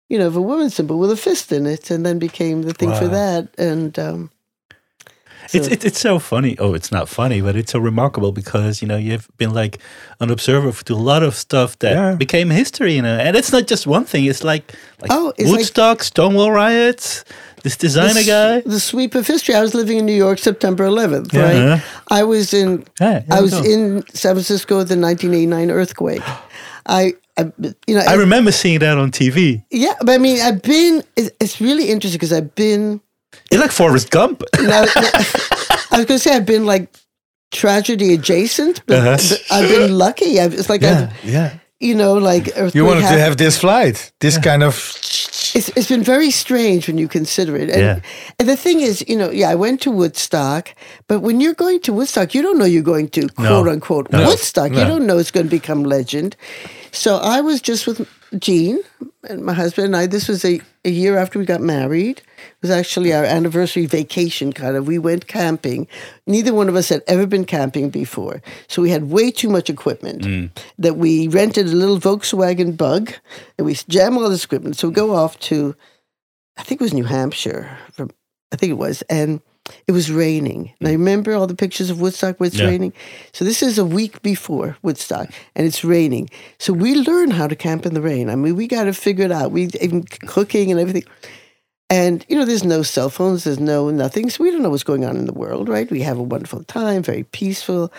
you 0.08 0.18
know, 0.18 0.26
of 0.26 0.34
a 0.34 0.42
woman 0.42 0.70
symbol 0.70 0.98
with 0.98 1.12
a 1.12 1.16
fist 1.16 1.52
in 1.52 1.66
it, 1.66 1.90
and 1.90 2.04
then 2.04 2.18
became 2.18 2.62
the 2.62 2.74
thing 2.74 2.90
wow. 2.90 2.98
for 2.98 3.08
that. 3.08 3.48
And 3.56 3.96
um, 3.98 4.30
so. 5.46 5.58
It's 5.58 5.68
it, 5.68 5.84
it's 5.84 5.98
so 5.98 6.18
funny. 6.18 6.56
Oh, 6.58 6.74
it's 6.74 6.90
not 6.90 7.08
funny, 7.08 7.40
but 7.40 7.56
it's 7.56 7.72
so 7.72 7.78
remarkable 7.78 8.32
because 8.32 8.82
you 8.82 8.88
know 8.88 8.96
you've 8.96 9.28
been 9.36 9.52
like 9.52 9.78
an 10.20 10.30
observer 10.30 10.72
to 10.84 10.94
a 10.94 10.96
lot 10.96 11.22
of 11.22 11.34
stuff 11.34 11.78
that 11.80 11.92
yeah. 11.92 12.14
became 12.14 12.50
history. 12.50 12.94
You 12.94 13.02
know, 13.02 13.18
and 13.18 13.36
it's 13.36 13.52
not 13.52 13.66
just 13.66 13.86
one 13.86 14.04
thing. 14.04 14.24
It's 14.24 14.44
like 14.44 14.72
like 15.00 15.10
oh, 15.12 15.32
it's 15.36 15.50
Woodstock, 15.50 15.98
like, 15.98 16.02
Stonewall 16.04 16.50
riots. 16.50 17.24
This 17.62 17.76
designer 17.76 18.20
the, 18.20 18.26
guy. 18.26 18.60
The 18.60 18.80
sweep 18.80 19.14
of 19.14 19.26
history. 19.26 19.54
I 19.54 19.62
was 19.62 19.74
living 19.74 19.98
in 19.98 20.04
New 20.04 20.12
York, 20.12 20.38
September 20.38 20.86
11th. 20.86 21.32
Yeah. 21.32 21.42
Right. 21.42 21.56
Uh-huh. 21.56 22.00
I 22.08 22.22
was 22.22 22.52
in. 22.52 22.84
I 23.00 23.40
was 23.40 23.54
in 23.54 24.04
San 24.08 24.34
Francisco 24.34 24.76
with 24.76 24.88
the 24.88 24.98
1989 24.98 25.70
earthquake. 25.70 26.22
I 26.86 27.14
I, 27.36 27.52
you 27.86 27.94
know, 27.96 28.02
I 28.06 28.14
remember 28.14 28.52
seeing 28.52 28.78
that 28.78 28.96
on 28.96 29.10
TV. 29.10 29.64
Yeah, 29.70 29.94
but 30.00 30.10
I 30.10 30.18
mean, 30.18 30.40
I've 30.40 30.62
been. 30.62 31.02
It's 31.16 31.60
really 31.60 31.90
interesting 31.90 32.18
because 32.18 32.32
I've 32.32 32.54
been 32.54 33.00
you're 33.50 33.60
like 33.60 33.72
Forrest 33.72 34.10
Gump. 34.10 34.42
I 34.54 34.86
was 35.92 36.06
going 36.06 36.06
to 36.06 36.18
say 36.18 36.34
I've 36.34 36.46
been 36.46 36.66
like 36.66 36.94
tragedy 37.50 38.12
adjacent, 38.14 38.84
but, 38.86 38.98
uh-huh. 38.98 39.16
but 39.16 39.44
I've 39.50 39.68
been 39.68 39.96
lucky. 39.96 40.40
I've, 40.40 40.54
it's 40.54 40.68
like 40.68 40.82
yeah, 40.82 41.10
I've, 41.12 41.24
yeah. 41.24 41.58
You 41.80 41.94
know, 41.94 42.14
like 42.14 42.46
you 42.74 42.84
wanted 42.84 43.02
to 43.02 43.18
have 43.18 43.36
this 43.36 43.58
flight, 43.58 44.12
this 44.20 44.36
yeah. 44.36 44.42
kind 44.42 44.62
of. 44.62 44.74
It's, 45.56 45.68
it's 45.76 45.88
been 45.88 46.02
very 46.02 46.30
strange 46.30 46.88
when 46.88 46.98
you 46.98 47.08
consider 47.08 47.56
it. 47.56 47.68
And, 47.68 47.80
yeah. 47.80 48.00
and 48.38 48.48
the 48.48 48.56
thing 48.56 48.80
is, 48.80 49.04
you 49.06 49.16
know, 49.16 49.30
yeah, 49.30 49.50
I 49.50 49.54
went 49.54 49.82
to 49.82 49.90
Woodstock, 49.90 50.74
but 51.08 51.20
when 51.20 51.40
you're 51.40 51.54
going 51.54 51.80
to 51.80 51.92
Woodstock, 51.92 52.34
you 52.34 52.42
don't 52.42 52.58
know 52.58 52.64
you're 52.64 52.82
going 52.82 53.08
to 53.10 53.28
quote 53.28 53.66
no. 53.66 53.72
unquote 53.72 54.10
no. 54.10 54.26
Woodstock. 54.26 54.72
No. 54.72 54.80
You 54.80 54.86
don't 54.86 55.06
know 55.06 55.18
it's 55.18 55.30
going 55.30 55.46
to 55.46 55.50
become 55.50 55.84
legend. 55.84 56.36
So 56.90 57.16
I 57.16 57.40
was 57.40 57.60
just 57.60 57.86
with 57.86 58.08
Gene 58.38 58.80
and 59.28 59.44
my 59.44 59.52
husband 59.52 59.86
and 59.86 59.96
I. 59.96 60.06
This 60.06 60.28
was 60.28 60.44
a, 60.44 60.60
a 60.84 60.90
year 60.90 61.18
after 61.18 61.38
we 61.38 61.44
got 61.44 61.60
married. 61.60 62.22
Was 62.64 62.70
actually 62.70 63.12
our 63.12 63.26
anniversary 63.26 63.84
vacation, 63.84 64.50
kind 64.50 64.74
of. 64.74 64.86
We 64.86 64.98
went 64.98 65.26
camping. 65.26 65.86
Neither 66.26 66.54
one 66.54 66.70
of 66.70 66.76
us 66.76 66.88
had 66.88 67.02
ever 67.06 67.26
been 67.26 67.44
camping 67.44 67.90
before. 67.90 68.40
So 68.68 68.80
we 68.80 68.88
had 68.88 69.10
way 69.10 69.30
too 69.30 69.50
much 69.50 69.68
equipment 69.68 70.22
mm. 70.22 70.50
that 70.78 70.96
we 70.96 71.28
rented 71.28 71.66
a 71.66 71.76
little 71.76 71.98
Volkswagen 71.98 72.74
bug 72.74 73.12
and 73.58 73.66
we 73.66 73.74
jam 73.90 74.16
all 74.16 74.30
this 74.30 74.46
equipment. 74.46 74.78
So 74.78 74.88
we 74.88 74.94
go 74.94 75.14
off 75.14 75.38
to, 75.40 75.76
I 76.56 76.62
think 76.62 76.80
it 76.80 76.84
was 76.84 76.94
New 76.94 77.04
Hampshire, 77.04 77.76
from, 77.92 78.08
I 78.50 78.56
think 78.56 78.70
it 78.70 78.78
was. 78.78 79.02
And 79.10 79.42
it 79.86 79.92
was 79.92 80.10
raining. 80.10 80.72
I 80.80 80.84
mm. 80.84 80.92
remember 80.92 81.34
all 81.34 81.46
the 81.46 81.54
pictures 81.54 81.90
of 81.90 82.00
Woodstock 82.00 82.40
where 82.40 82.46
it's 82.46 82.56
yeah. 82.58 82.68
raining. 82.68 82.94
So 83.34 83.44
this 83.44 83.62
is 83.62 83.78
a 83.78 83.84
week 83.84 84.22
before 84.22 84.78
Woodstock 84.80 85.28
and 85.54 85.66
it's 85.66 85.84
raining. 85.84 86.30
So 86.58 86.72
we 86.72 86.94
learn 86.94 87.30
how 87.30 87.46
to 87.46 87.56
camp 87.56 87.84
in 87.84 87.92
the 87.92 88.00
rain. 88.00 88.30
I 88.30 88.36
mean, 88.36 88.56
we 88.56 88.66
got 88.66 88.84
to 88.84 88.94
figure 88.94 89.26
it 89.26 89.32
out. 89.32 89.52
We 89.52 89.68
even 89.82 90.04
cooking 90.04 90.70
and 90.70 90.80
everything. 90.80 91.04
And 91.90 92.24
you 92.28 92.36
know, 92.36 92.44
there's 92.44 92.64
no 92.64 92.82
cell 92.82 93.10
phones, 93.10 93.44
there's 93.44 93.60
no 93.60 93.90
nothing. 93.90 94.30
So 94.30 94.42
we 94.42 94.50
don't 94.50 94.62
know 94.62 94.70
what's 94.70 94.82
going 94.82 95.04
on 95.04 95.16
in 95.16 95.26
the 95.26 95.32
world, 95.32 95.68
right? 95.68 95.90
We 95.90 96.00
have 96.02 96.18
a 96.18 96.22
wonderful 96.22 96.64
time, 96.64 97.02
very 97.02 97.24
peaceful. 97.24 97.92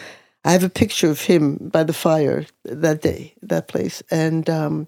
I 0.44 0.52
have 0.52 0.64
a 0.64 0.70
picture 0.70 1.10
of 1.10 1.22
him 1.22 1.58
by 1.58 1.84
the 1.84 1.94
fire 1.94 2.46
that 2.64 3.02
day, 3.02 3.34
that 3.42 3.68
place. 3.68 4.04
And 4.12 4.50
um, 4.50 4.88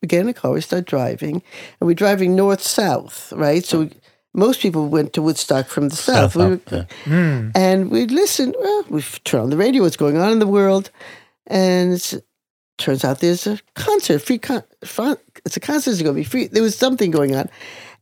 we 0.00 0.08
get 0.08 0.20
in 0.20 0.26
the 0.26 0.34
car, 0.34 0.52
we 0.52 0.60
start 0.60 0.86
driving, 0.86 1.42
and 1.80 1.86
we're 1.86 1.94
driving 1.94 2.34
north 2.34 2.62
south, 2.62 3.32
right? 3.32 3.64
So 3.64 3.80
we, 3.80 3.90
most 4.34 4.60
people 4.60 4.88
went 4.88 5.12
to 5.12 5.22
Woodstock 5.22 5.66
from 5.66 5.88
the 5.88 5.96
south. 5.96 6.32
south 6.32 6.36
we 6.36 6.54
up, 6.54 6.70
yeah. 6.70 6.84
Hmm. 7.04 7.50
And 7.54 7.90
we'd 7.90 8.10
listen. 8.10 8.54
Well, 8.58 8.84
we 8.88 9.02
turn 9.24 9.42
on 9.42 9.50
the 9.50 9.56
radio, 9.56 9.82
what's 9.82 9.96
going 9.96 10.16
on 10.16 10.32
in 10.32 10.38
the 10.38 10.46
world. 10.46 10.90
And 11.46 11.92
it 11.92 12.24
turns 12.78 13.04
out 13.04 13.20
there's 13.20 13.46
a 13.46 13.60
concert, 13.74 14.20
free 14.20 14.38
con- 14.38 14.64
it's 14.82 15.56
a 15.56 15.60
concert, 15.60 15.90
it's 15.92 16.02
going 16.02 16.14
to 16.14 16.20
be 16.20 16.24
free. 16.24 16.46
There 16.46 16.62
was 16.62 16.76
something 16.76 17.10
going 17.10 17.34
on. 17.34 17.48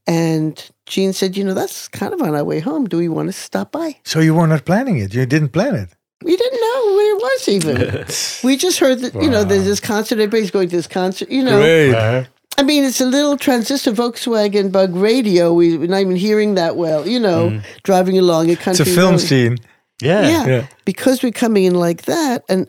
And 0.07 0.71
Gene 0.87 1.13
said, 1.13 1.37
you 1.37 1.45
know, 1.45 1.55
that's 1.55 1.89
kind 1.89 2.13
of 2.13 2.21
on 2.23 2.35
our 2.35 2.45
way 2.45 2.61
home. 2.61 2.87
Do 2.87 2.99
we 2.99 3.09
want 3.09 3.29
to 3.29 3.33
stop 3.33 3.73
by? 3.73 3.97
So 4.05 4.21
you 4.21 4.35
were 4.35 4.47
not 4.47 4.65
planning 4.65 4.99
it. 4.99 5.15
You 5.15 5.27
didn't 5.27 5.51
plan 5.51 5.75
it. 5.75 5.91
We 6.23 6.37
didn't 6.37 6.61
know 6.61 6.95
where 6.95 7.17
it 7.17 7.23
was 7.23 7.49
even. 7.49 8.45
we 8.49 8.57
just 8.57 8.79
heard 8.79 8.99
that, 9.01 9.15
wow. 9.15 9.23
you 9.23 9.31
know, 9.31 9.45
there's 9.45 9.65
this 9.65 9.81
concert, 9.81 10.19
everybody's 10.19 10.51
going 10.51 10.69
to 10.69 10.77
this 10.77 10.87
concert, 10.87 11.31
you 11.31 11.43
know. 11.43 11.59
Great. 11.61 11.95
Uh-huh. 11.95 12.25
I 12.59 12.63
mean, 12.63 12.85
it's 12.85 13.01
a 13.01 13.07
little 13.07 13.39
transistor 13.39 13.93
Volkswagen 13.93 14.71
bug 14.71 14.95
radio. 14.95 15.55
We, 15.55 15.77
are 15.77 15.87
not 15.87 16.01
even 16.01 16.17
hearing 16.17 16.57
that 16.57 16.77
well, 16.77 17.09
you 17.09 17.19
know, 17.19 17.51
mm. 17.51 17.65
driving 17.85 18.19
along 18.19 18.51
a 18.51 18.57
country. 18.57 18.83
It's 18.83 18.91
a 18.91 18.95
film 18.95 19.13
road. 19.13 19.21
scene. 19.21 19.59
Yeah. 20.03 20.29
yeah. 20.29 20.47
yeah. 20.47 20.67
Because 20.85 21.23
we're 21.23 21.33
coming 21.33 21.65
in 21.65 21.75
like 21.75 22.03
that. 22.03 22.45
And 22.51 22.69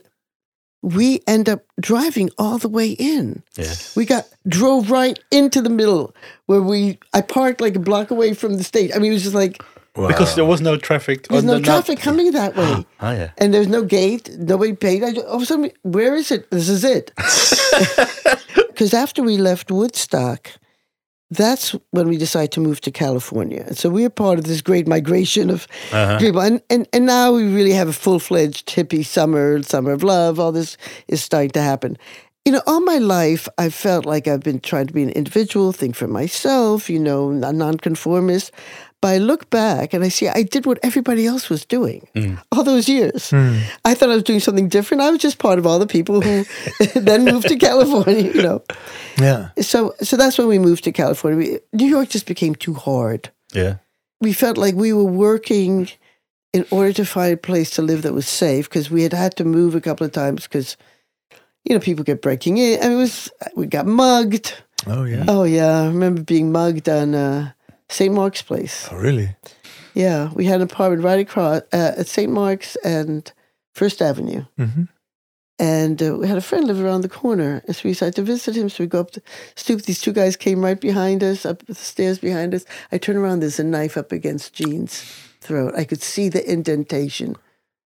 we 0.82 1.22
end 1.26 1.48
up 1.48 1.64
driving 1.80 2.28
all 2.38 2.58
the 2.58 2.68
way 2.68 2.90
in. 2.90 3.42
Yes. 3.56 3.94
We 3.96 4.04
got 4.04 4.24
drove 4.48 4.90
right 4.90 5.18
into 5.30 5.62
the 5.62 5.70
middle 5.70 6.14
where 6.46 6.60
we 6.60 6.98
I 7.14 7.20
parked 7.22 7.60
like 7.60 7.76
a 7.76 7.80
block 7.80 8.10
away 8.10 8.34
from 8.34 8.54
the 8.58 8.64
stage. 8.64 8.90
I 8.94 8.98
mean, 8.98 9.12
it 9.12 9.14
was 9.14 9.22
just 9.22 9.34
like 9.34 9.62
Wow. 9.94 10.08
Because 10.08 10.34
there 10.36 10.46
was 10.46 10.62
no 10.62 10.78
traffic. 10.78 11.28
there's 11.28 11.42
on 11.42 11.46
no 11.46 11.58
the- 11.58 11.64
traffic 11.64 12.00
coming 12.00 12.30
that 12.32 12.56
way. 12.56 12.86
Oh 13.00 13.10
yeah. 13.12 13.30
And 13.36 13.52
there's 13.52 13.68
no 13.68 13.82
gate. 13.84 14.30
Nobody 14.38 14.72
paid. 14.72 15.02
I, 15.04 15.12
all 15.20 15.36
of 15.36 15.42
a 15.42 15.46
sudden, 15.46 15.70
where 15.82 16.14
is 16.16 16.30
it? 16.30 16.50
This 16.50 16.68
is 16.68 16.82
it. 16.84 17.12
Because 18.72 18.94
after 18.94 19.22
we 19.22 19.36
left 19.36 19.70
Woodstock, 19.70 20.50
that's 21.34 21.74
when 21.90 22.08
we 22.08 22.16
decided 22.16 22.52
to 22.52 22.60
move 22.60 22.80
to 22.82 22.90
California. 22.90 23.64
And 23.66 23.76
so 23.76 23.88
we 23.88 24.04
are 24.04 24.10
part 24.10 24.38
of 24.38 24.44
this 24.44 24.60
great 24.62 24.86
migration 24.86 25.50
of 25.50 25.66
Uh-huh. 25.92 26.18
people. 26.18 26.40
And, 26.40 26.60
and, 26.70 26.86
and 26.92 27.06
now 27.06 27.32
we 27.32 27.44
really 27.44 27.72
have 27.72 27.88
a 27.88 27.92
full 27.92 28.18
fledged 28.18 28.68
hippie 28.68 29.04
summer, 29.04 29.62
summer 29.62 29.92
of 29.92 30.02
love. 30.02 30.38
All 30.40 30.52
this 30.52 30.76
is 31.08 31.22
starting 31.22 31.50
to 31.52 31.62
happen. 31.62 31.96
You 32.44 32.52
know, 32.52 32.62
all 32.66 32.80
my 32.80 32.98
life, 32.98 33.48
I 33.56 33.70
felt 33.70 34.04
like 34.04 34.26
I've 34.26 34.42
been 34.42 34.58
trying 34.60 34.88
to 34.88 34.92
be 34.92 35.02
an 35.04 35.10
individual, 35.10 35.72
think 35.72 35.94
for 35.94 36.08
myself, 36.08 36.90
you 36.90 36.98
know, 36.98 37.30
a 37.30 37.52
nonconformist. 37.52 38.50
But 39.02 39.08
I 39.08 39.18
look 39.18 39.50
back 39.50 39.92
and 39.92 40.04
I 40.04 40.08
see 40.08 40.28
I 40.28 40.44
did 40.44 40.64
what 40.64 40.78
everybody 40.82 41.26
else 41.26 41.50
was 41.50 41.64
doing 41.66 42.06
all 42.52 42.62
those 42.62 42.88
years. 42.88 43.32
I 43.84 43.94
thought 43.94 44.10
I 44.10 44.14
was 44.14 44.22
doing 44.22 44.38
something 44.40 44.68
different. 44.68 45.02
I 45.02 45.10
was 45.10 45.20
just 45.20 45.38
part 45.38 45.58
of 45.58 45.66
all 45.66 45.80
the 45.80 45.88
people 45.88 46.20
who 46.20 46.44
then 46.94 47.24
moved 47.24 47.48
to 47.48 47.56
California, 47.56 48.32
you 48.32 48.42
know. 48.42 48.62
yeah. 49.18 49.50
So, 49.60 49.92
so 50.02 50.16
that's 50.16 50.38
when 50.38 50.46
we 50.46 50.60
moved 50.60 50.84
to 50.84 50.92
California. 50.92 51.36
We, 51.36 51.58
New 51.72 51.90
York 51.90 52.10
just 52.10 52.26
became 52.26 52.54
too 52.54 52.74
hard. 52.74 53.28
Yeah. 53.52 53.78
We 54.20 54.32
felt 54.32 54.56
like 54.56 54.76
we 54.76 54.92
were 54.92 55.02
working 55.04 55.88
in 56.52 56.64
order 56.70 56.92
to 56.92 57.04
find 57.04 57.34
a 57.34 57.36
place 57.36 57.70
to 57.70 57.82
live 57.82 58.02
that 58.02 58.12
was 58.14 58.28
safe 58.28 58.68
because 58.68 58.88
we 58.88 59.02
had 59.02 59.12
had 59.12 59.34
to 59.36 59.44
move 59.44 59.74
a 59.74 59.80
couple 59.80 60.06
of 60.06 60.12
times 60.12 60.44
because, 60.44 60.76
you 61.64 61.74
know, 61.74 61.80
people 61.80 62.04
kept 62.04 62.22
breaking 62.22 62.58
in. 62.58 62.78
I 62.78 62.88
mean, 62.88 62.98
it 62.98 63.00
was 63.00 63.30
we 63.56 63.66
got 63.66 63.86
mugged. 63.86 64.54
Oh 64.86 65.02
yeah. 65.04 65.24
Oh 65.26 65.42
yeah, 65.42 65.82
I 65.82 65.86
remember 65.86 66.22
being 66.22 66.52
mugged 66.52 66.88
on 66.88 67.14
uh, 67.14 67.52
St. 67.92 68.12
Mark's 68.14 68.42
Place. 68.42 68.88
Oh 68.90 68.96
really? 68.96 69.36
Yeah, 69.94 70.30
we 70.34 70.46
had 70.46 70.56
an 70.62 70.68
apartment 70.70 71.04
right 71.04 71.20
across 71.20 71.62
uh, 71.72 71.92
at 71.98 72.06
St. 72.06 72.32
Mark's 72.32 72.76
and 72.84 73.30
First 73.74 74.00
Avenue. 74.00 74.44
hmm 74.56 74.84
And 75.58 76.02
uh, 76.02 76.16
we 76.18 76.26
had 76.26 76.38
a 76.38 76.40
friend 76.40 76.66
live 76.66 76.80
around 76.82 77.02
the 77.02 77.08
corner. 77.20 77.62
And 77.66 77.76
so 77.76 77.82
we 77.84 77.90
decided 77.92 78.14
to 78.16 78.22
visit 78.22 78.56
him. 78.56 78.68
So 78.70 78.82
we 78.84 78.88
go 78.88 79.00
up 79.00 79.10
the 79.12 79.22
stoop. 79.54 79.82
These 79.82 80.00
two 80.00 80.12
guys 80.12 80.36
came 80.36 80.64
right 80.64 80.80
behind 80.80 81.22
us, 81.22 81.44
up 81.44 81.64
the 81.66 81.74
stairs 81.74 82.18
behind 82.18 82.54
us. 82.54 82.64
I 82.90 82.98
turn 82.98 83.16
around, 83.16 83.40
there's 83.40 83.60
a 83.60 83.64
knife 83.64 83.96
up 83.98 84.12
against 84.12 84.54
Gene's 84.54 85.04
throat. 85.40 85.74
I 85.76 85.84
could 85.84 86.02
see 86.02 86.28
the 86.30 86.42
indentation. 86.50 87.36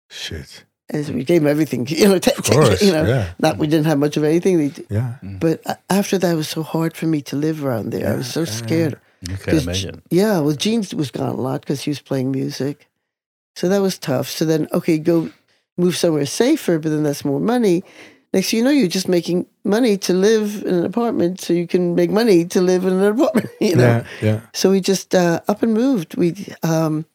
Shit. 0.08 0.64
As 0.90 1.10
we 1.10 1.24
gave 1.24 1.42
him 1.42 1.48
everything, 1.48 1.86
you 1.90 2.08
know, 2.08 2.18
t- 2.18 2.30
Of 2.38 2.44
course. 2.44 2.80
you 2.82 2.92
know, 2.92 3.04
yeah. 3.04 3.32
not 3.40 3.58
we 3.58 3.66
didn't 3.66 3.86
have 3.86 3.98
much 3.98 4.16
of 4.16 4.24
anything. 4.24 4.72
Yeah. 4.88 5.16
But 5.22 5.60
after 5.90 6.16
that, 6.18 6.32
it 6.32 6.36
was 6.36 6.48
so 6.48 6.62
hard 6.62 6.96
for 6.96 7.06
me 7.06 7.20
to 7.22 7.36
live 7.36 7.64
around 7.64 7.90
there. 7.92 8.06
I 8.14 8.16
was 8.16 8.30
so 8.32 8.40
Yeah, 8.40 8.46
yeah, 8.46 8.52
scared. 8.66 9.00
You 9.22 9.36
can 9.36 9.58
imagine. 9.58 10.02
Yeah, 10.10 10.40
well, 10.40 10.54
Gene 10.54 10.84
was 10.94 11.10
gone 11.10 11.30
a 11.30 11.40
lot 11.40 11.62
because 11.62 11.82
he 11.82 11.90
was 11.90 12.00
playing 12.00 12.30
music. 12.30 12.88
So 13.56 13.68
that 13.68 13.80
was 13.80 13.98
tough. 13.98 14.28
So 14.28 14.44
then, 14.44 14.68
okay, 14.72 14.98
go 14.98 15.30
move 15.76 15.96
somewhere 15.96 16.26
safer, 16.26 16.78
but 16.78 16.90
then 16.90 17.02
that's 17.02 17.24
more 17.24 17.40
money. 17.40 17.82
Next 18.32 18.50
thing 18.50 18.58
you 18.58 18.64
know, 18.64 18.70
you're 18.70 18.88
just 18.88 19.08
making 19.08 19.46
money 19.64 19.96
to 19.98 20.12
live 20.12 20.62
in 20.64 20.74
an 20.74 20.84
apartment 20.84 21.40
so 21.40 21.52
you 21.52 21.66
can 21.66 21.94
make 21.94 22.10
money 22.10 22.44
to 22.44 22.60
live 22.60 22.84
in 22.84 22.92
an 22.92 23.04
apartment, 23.18 23.50
you 23.60 23.74
know? 23.74 23.82
Yeah. 23.82 24.06
Yeah. 24.22 24.40
So 24.52 24.70
we 24.70 24.80
just 24.80 25.14
uh, 25.14 25.40
up 25.48 25.62
and 25.62 25.74
moved. 25.74 26.16
We 26.16 26.34
um, 26.62 27.06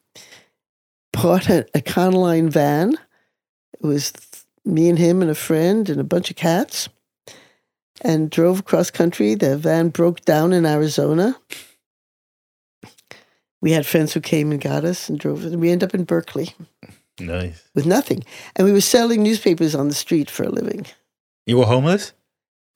bought 1.12 1.48
a, 1.48 1.66
a 1.74 1.80
Econoline 1.80 2.50
van. 2.50 2.98
It 3.74 3.86
was 3.86 4.12
me 4.64 4.88
and 4.88 4.98
him 4.98 5.22
and 5.22 5.30
a 5.30 5.34
friend 5.34 5.88
and 5.88 6.00
a 6.00 6.04
bunch 6.04 6.30
of 6.30 6.36
cats 6.36 6.88
and 8.00 8.30
drove 8.30 8.60
across 8.60 8.90
country. 8.90 9.34
The 9.34 9.56
van 9.56 9.90
broke 9.90 10.24
down 10.24 10.52
in 10.52 10.66
Arizona. 10.66 11.36
We 13.64 13.72
had 13.72 13.86
friends 13.86 14.12
who 14.12 14.20
came 14.20 14.52
and 14.52 14.60
got 14.60 14.84
us 14.84 15.08
and 15.08 15.18
drove 15.18 15.42
us. 15.44 15.54
We 15.56 15.70
ended 15.70 15.88
up 15.88 15.94
in 15.94 16.04
Berkeley 16.04 16.54
Nice. 17.18 17.62
with 17.74 17.86
nothing. 17.86 18.22
And 18.56 18.66
we 18.66 18.72
were 18.72 18.82
selling 18.82 19.22
newspapers 19.22 19.74
on 19.74 19.88
the 19.88 19.94
street 19.94 20.28
for 20.30 20.42
a 20.44 20.50
living. 20.50 20.84
You 21.46 21.56
were 21.56 21.64
homeless 21.64 22.12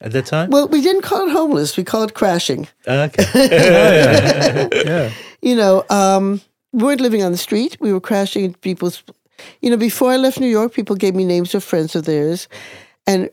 at 0.01 0.13
that 0.13 0.25
time? 0.25 0.49
Well, 0.49 0.67
we 0.67 0.81
didn't 0.81 1.03
call 1.03 1.27
it 1.27 1.31
homeless. 1.31 1.77
We 1.77 1.83
called 1.83 2.09
it 2.09 2.15
crashing. 2.15 2.67
okay. 2.87 4.69
Yeah. 4.85 5.11
you 5.43 5.55
know, 5.55 5.85
um, 5.91 6.41
we 6.73 6.83
weren't 6.83 7.01
living 7.01 7.21
on 7.23 7.31
the 7.31 7.37
street. 7.37 7.77
We 7.79 7.93
were 7.93 8.01
crashing 8.01 8.45
in 8.45 8.53
people's. 8.55 9.03
You 9.61 9.69
know, 9.69 9.77
before 9.77 10.11
I 10.11 10.17
left 10.17 10.39
New 10.39 10.47
York, 10.49 10.73
people 10.73 10.95
gave 10.95 11.13
me 11.15 11.23
names 11.23 11.53
of 11.55 11.63
friends 11.63 11.95
of 11.95 12.05
theirs, 12.05 12.47
and 13.07 13.29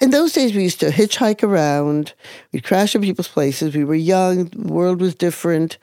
in 0.00 0.10
those 0.10 0.32
days 0.32 0.54
we 0.54 0.62
used 0.62 0.80
to 0.80 0.90
hitchhike 0.90 1.42
around. 1.42 2.12
We'd 2.52 2.62
crash 2.64 2.94
at 2.94 3.00
people's 3.02 3.28
places. 3.28 3.74
We 3.74 3.84
were 3.84 3.94
young. 4.14 4.44
The 4.44 4.72
world 4.72 5.00
was 5.00 5.14
different, 5.14 5.76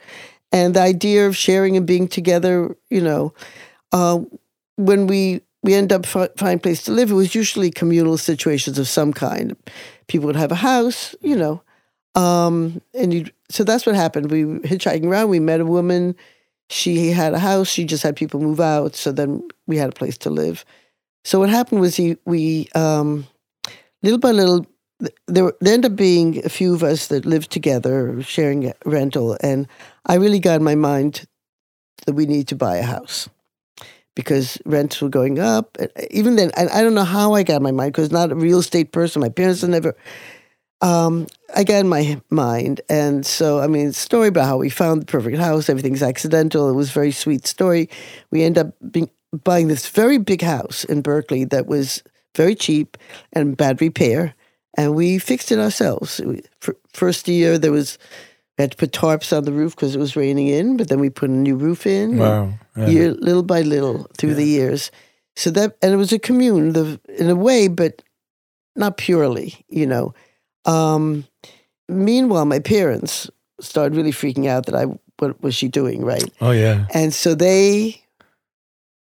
and 0.52 0.74
the 0.74 0.80
idea 0.80 1.26
of 1.26 1.36
sharing 1.36 1.76
and 1.76 1.86
being 1.86 2.08
together. 2.08 2.76
You 2.90 3.00
know, 3.00 3.34
uh, 3.92 4.20
when 4.76 5.06
we 5.06 5.42
we 5.62 5.74
end 5.74 5.92
up 5.92 6.06
fi- 6.06 6.30
find 6.36 6.60
a 6.60 6.62
place 6.62 6.82
to 6.84 6.92
live, 6.92 7.10
it 7.10 7.14
was 7.14 7.34
usually 7.34 7.70
communal 7.70 8.18
situations 8.18 8.78
of 8.78 8.88
some 8.88 9.12
kind. 9.12 9.56
People 10.06 10.26
would 10.26 10.36
have 10.36 10.52
a 10.52 10.56
house. 10.56 11.14
You 11.20 11.36
know, 11.36 11.62
um, 12.14 12.80
and 12.94 13.32
so 13.48 13.64
that's 13.64 13.86
what 13.86 13.94
happened. 13.94 14.30
We 14.30 14.44
hitchhiking 14.44 15.06
around. 15.06 15.28
We 15.28 15.40
met 15.40 15.60
a 15.60 15.66
woman. 15.66 16.14
She 16.70 17.10
had 17.10 17.32
a 17.32 17.38
house. 17.38 17.68
She 17.68 17.84
just 17.84 18.02
had 18.02 18.16
people 18.16 18.40
move 18.40 18.60
out. 18.60 18.94
So 18.94 19.12
then 19.12 19.46
we 19.66 19.76
had 19.76 19.88
a 19.88 19.92
place 19.92 20.18
to 20.18 20.30
live. 20.30 20.64
So 21.24 21.38
what 21.38 21.50
happened 21.50 21.80
was 21.80 21.96
he, 21.96 22.16
we, 22.24 22.68
um, 22.74 23.26
little 24.02 24.18
by 24.18 24.32
little, 24.32 24.66
there, 25.26 25.52
there 25.60 25.74
ended 25.74 25.92
up 25.92 25.96
being 25.96 26.44
a 26.44 26.48
few 26.48 26.74
of 26.74 26.82
us 26.82 27.08
that 27.08 27.26
lived 27.26 27.50
together, 27.50 28.22
sharing 28.22 28.72
rental. 28.84 29.36
And 29.40 29.68
I 30.06 30.14
really 30.14 30.40
got 30.40 30.56
in 30.56 30.64
my 30.64 30.74
mind 30.74 31.26
that 32.06 32.14
we 32.14 32.26
need 32.26 32.48
to 32.48 32.56
buy 32.56 32.76
a 32.78 32.82
house 32.82 33.28
because 34.14 34.58
rents 34.64 35.00
were 35.00 35.08
going 35.08 35.38
up. 35.38 35.76
Even 36.10 36.36
then, 36.36 36.50
and 36.56 36.68
I 36.70 36.82
don't 36.82 36.94
know 36.94 37.04
how 37.04 37.34
I 37.34 37.42
got 37.42 37.56
in 37.56 37.62
my 37.62 37.72
mind 37.72 37.92
because 37.92 38.10
not 38.10 38.32
a 38.32 38.34
real 38.34 38.58
estate 38.58 38.92
person. 38.92 39.20
My 39.20 39.28
parents 39.28 39.62
never 39.62 39.94
um, 40.80 41.26
I 41.54 41.64
got 41.64 41.80
in 41.80 41.88
my 41.88 42.20
mind. 42.30 42.80
And 42.88 43.26
so, 43.26 43.60
I 43.60 43.66
mean, 43.66 43.92
story 43.92 44.28
about 44.28 44.46
how 44.46 44.58
we 44.58 44.70
found 44.70 45.02
the 45.02 45.06
perfect 45.06 45.38
house, 45.38 45.68
everything's 45.68 46.02
accidental. 46.02 46.68
It 46.68 46.74
was 46.74 46.90
a 46.90 46.92
very 46.92 47.12
sweet 47.12 47.46
story. 47.46 47.88
We 48.30 48.42
end 48.42 48.58
up 48.58 48.74
being, 48.90 49.10
buying 49.44 49.68
this 49.68 49.88
very 49.88 50.18
big 50.18 50.42
house 50.42 50.84
in 50.84 51.02
Berkeley 51.02 51.44
that 51.46 51.66
was 51.66 52.02
very 52.36 52.54
cheap 52.54 52.96
and 53.32 53.56
bad 53.56 53.80
repair. 53.80 54.34
And 54.78 54.94
we 54.94 55.18
fixed 55.18 55.50
it 55.50 55.58
ourselves. 55.58 56.20
First 56.92 57.26
year, 57.26 57.58
there 57.58 57.72
was, 57.72 57.98
we 58.56 58.62
had 58.62 58.70
to 58.70 58.76
put 58.76 58.92
tarps 58.92 59.36
on 59.36 59.44
the 59.44 59.50
roof 59.50 59.74
because 59.74 59.96
it 59.96 59.98
was 59.98 60.14
raining 60.14 60.46
in, 60.46 60.76
but 60.76 60.88
then 60.88 61.00
we 61.00 61.10
put 61.10 61.30
a 61.30 61.32
new 61.32 61.56
roof 61.56 61.84
in 61.84 62.18
Wow. 62.18 62.52
Yeah. 62.76 62.86
year, 62.86 63.12
little 63.14 63.42
by 63.42 63.62
little 63.62 64.06
through 64.16 64.34
the 64.34 64.44
years. 64.44 64.92
So 65.34 65.50
that, 65.50 65.76
and 65.82 65.92
it 65.92 65.96
was 65.96 66.12
a 66.12 66.18
commune 66.18 66.74
the, 66.74 67.00
in 67.18 67.28
a 67.28 67.34
way, 67.34 67.66
but 67.66 68.02
not 68.76 68.98
purely, 68.98 69.64
you 69.68 69.84
know. 69.84 70.14
Um, 70.64 71.26
meanwhile, 71.88 72.44
my 72.44 72.60
parents 72.60 73.28
started 73.60 73.96
really 73.96 74.12
freaking 74.12 74.46
out 74.46 74.66
that 74.66 74.76
I, 74.76 74.84
what 75.18 75.42
was 75.42 75.56
she 75.56 75.66
doing, 75.66 76.04
right? 76.04 76.32
Oh 76.40 76.52
yeah. 76.52 76.86
And 76.94 77.12
so 77.12 77.34
they 77.34 78.00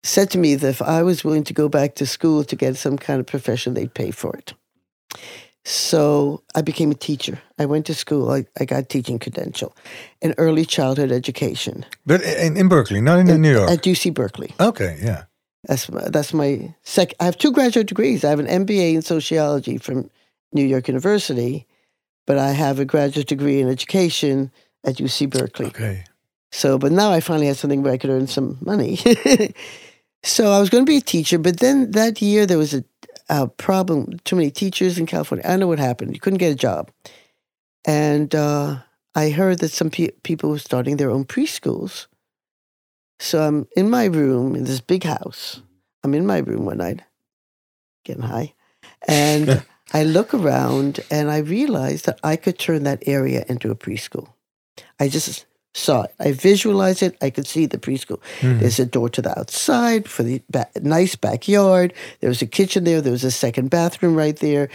said 0.03 0.31
to 0.33 0.38
me 0.38 0.57
that 0.57 0.68
if 0.68 0.83
I 0.83 1.03
was 1.03 1.24
willing 1.24 1.44
to 1.44 1.55
go 1.55 1.70
back 1.70 1.94
to 1.94 2.07
school 2.07 2.44
to 2.44 2.55
get 2.55 2.77
some 2.77 2.98
kind 2.98 3.18
of 3.18 3.27
profession, 3.27 3.72
they'd 3.72 3.94
pay 3.94 4.11
for 4.11 4.37
it. 4.37 4.53
So 5.64 6.42
I 6.55 6.61
became 6.62 6.90
a 6.90 6.94
teacher. 6.94 7.40
I 7.59 7.64
went 7.66 7.87
to 7.87 7.94
school. 7.94 8.31
I, 8.31 8.44
I 8.61 8.64
got 8.66 8.88
teaching 8.90 9.18
credential 9.18 9.74
in 10.20 10.35
early 10.37 10.64
childhood 10.66 11.11
education 11.11 11.87
But 12.05 12.20
in, 12.22 12.57
in 12.57 12.68
Berkeley, 12.68 13.00
not 13.00 13.18
in, 13.20 13.40
New 13.40 13.53
York. 13.53 13.70
at 13.70 13.83
UC 13.83 14.12
Berkeley. 14.12 14.55
okay. 14.61 14.98
Yeah. 15.03 15.24
That's 15.66 15.90
my, 15.90 16.09
that's 16.11 16.35
my 16.35 16.74
sec. 16.83 17.14
I 17.20 17.24
have 17.24 17.38
two 17.38 17.50
graduate 17.50 17.87
degrees. 17.87 18.22
I 18.22 18.29
have 18.29 18.38
an 18.40 18.46
MBA 18.66 18.94
in 18.94 19.00
sociology 19.03 19.79
from 19.79 20.11
New 20.53 20.64
York 20.64 20.88
University, 20.88 21.66
but 22.27 22.37
I 22.37 22.50
have 22.53 22.79
a 22.79 22.85
graduate 22.85 23.27
degree 23.29 23.61
in 23.61 23.70
education 23.70 24.50
at 24.85 24.96
UC 24.96 25.31
Berkeley. 25.31 25.66
Okay. 25.68 26.05
So, 26.53 26.77
but 26.79 26.92
now 26.92 27.11
I 27.11 27.20
finally 27.20 27.46
had 27.46 27.57
something 27.57 27.83
where 27.83 27.94
I 27.94 27.96
could 27.96 28.11
earn 28.11 28.27
some 28.27 28.59
money. 28.61 28.96
so 30.22 30.53
I 30.53 30.61
was 30.61 30.68
going 30.68 30.85
to 30.85 30.90
be 30.90 30.98
a 30.98 31.00
teacher, 31.00 31.38
but 31.38 31.61
then 31.61 31.90
that 31.92 32.20
year 32.20 32.45
there 32.47 32.59
was 32.59 32.74
a, 32.74 32.84
a 33.29 33.49
problem. 33.49 34.18
Too 34.25 34.37
many 34.37 34.51
teachers 34.51 34.99
in 34.99 35.07
California. 35.07 35.47
I 35.47 35.57
know 35.57 35.66
what 35.66 35.79
happened. 35.79 36.14
You 36.14 36.20
couldn't 36.20 36.39
get 36.39 36.53
a 36.53 36.57
job, 36.57 36.91
and 37.87 38.35
uh, 38.35 38.79
I 39.14 39.31
heard 39.31 39.59
that 39.61 39.70
some 39.70 39.91
pe- 39.91 40.11
people 40.22 40.51
were 40.51 40.59
starting 40.59 40.97
their 40.97 41.11
own 41.11 41.25
preschools. 41.25 42.07
So 43.20 43.43
I'm 43.43 43.68
in 43.77 43.89
my 43.91 44.07
room 44.07 44.55
in 44.57 44.64
this 44.64 44.81
big 44.81 45.05
house. 45.05 45.62
I'm 46.03 46.14
in 46.14 46.27
my 46.27 46.39
room 46.39 46.64
one 46.64 46.79
night, 46.79 47.01
getting 48.05 48.22
high, 48.22 48.55
and 49.07 49.64
I 49.93 50.05
look 50.05 50.35
around 50.35 51.01
and 51.11 51.31
I 51.31 51.39
realize 51.39 52.03
that 52.03 52.18
I 52.22 52.37
could 52.37 52.59
turn 52.59 52.85
that 52.85 53.03
area 53.07 53.45
into 53.49 53.70
a 53.70 53.77
preschool. 53.77 54.29
I 54.99 55.09
just 55.09 55.47
saw 55.75 56.03
it. 56.03 56.14
I 56.20 56.33
visualized 56.33 57.03
it. 57.03 57.16
I 57.20 57.31
could 57.31 57.47
see 57.47 57.66
the 57.66 57.79
preschool. 57.79 58.20
Hmm. 58.41 58.59
There's 58.61 58.79
a 58.79 58.87
door 58.87 59.09
to 59.11 59.20
the 59.22 59.37
outside 59.39 60.09
for 60.09 60.22
the 60.22 60.41
ba- 60.49 60.68
nice 60.81 61.16
backyard. 61.16 61.93
There 62.20 62.31
was 62.31 62.43
a 62.43 62.47
kitchen 62.47 62.85
there. 62.85 63.01
There 63.01 63.12
was 63.12 63.25
a 63.25 63.31
second 63.31 63.70
bathroom 63.70 64.14
right 64.14 64.37
there. 64.37 64.70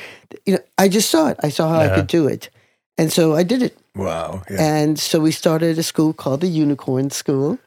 You 0.46 0.56
know, 0.56 0.60
I 0.78 0.90
just 0.90 1.10
saw 1.10 1.30
it. 1.30 1.38
I 1.42 1.50
saw 1.50 1.70
how 1.70 1.80
I 1.80 1.96
could 1.96 2.08
do 2.08 2.28
it, 2.28 2.50
and 2.98 3.12
so 3.12 3.36
I 3.36 3.44
did 3.44 3.64
it. 3.64 3.78
Wow. 3.96 4.44
Yeah. 4.50 4.62
And 4.62 5.00
so 5.00 5.20
we 5.20 5.32
started 5.32 5.78
a 5.78 5.84
school 5.84 6.14
called 6.14 6.42
the 6.42 6.48
Unicorn 6.48 7.10
School. 7.10 7.58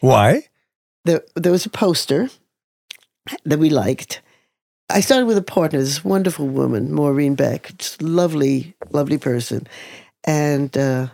Why? 0.00 0.48
There, 1.04 1.22
there 1.36 1.52
was 1.52 1.64
a 1.66 1.70
poster 1.70 2.28
that 3.44 3.58
we 3.58 3.70
liked. 3.70 4.20
I 4.90 5.00
started 5.00 5.26
with 5.26 5.38
a 5.38 5.42
partner, 5.42 5.78
this 5.78 6.04
wonderful 6.04 6.46
woman, 6.46 6.92
Maureen 6.92 7.34
Beck, 7.34 7.76
just 7.78 8.02
lovely, 8.02 8.74
lovely 8.90 9.18
person, 9.18 9.66
and 10.24 10.76
uh, 10.76 11.08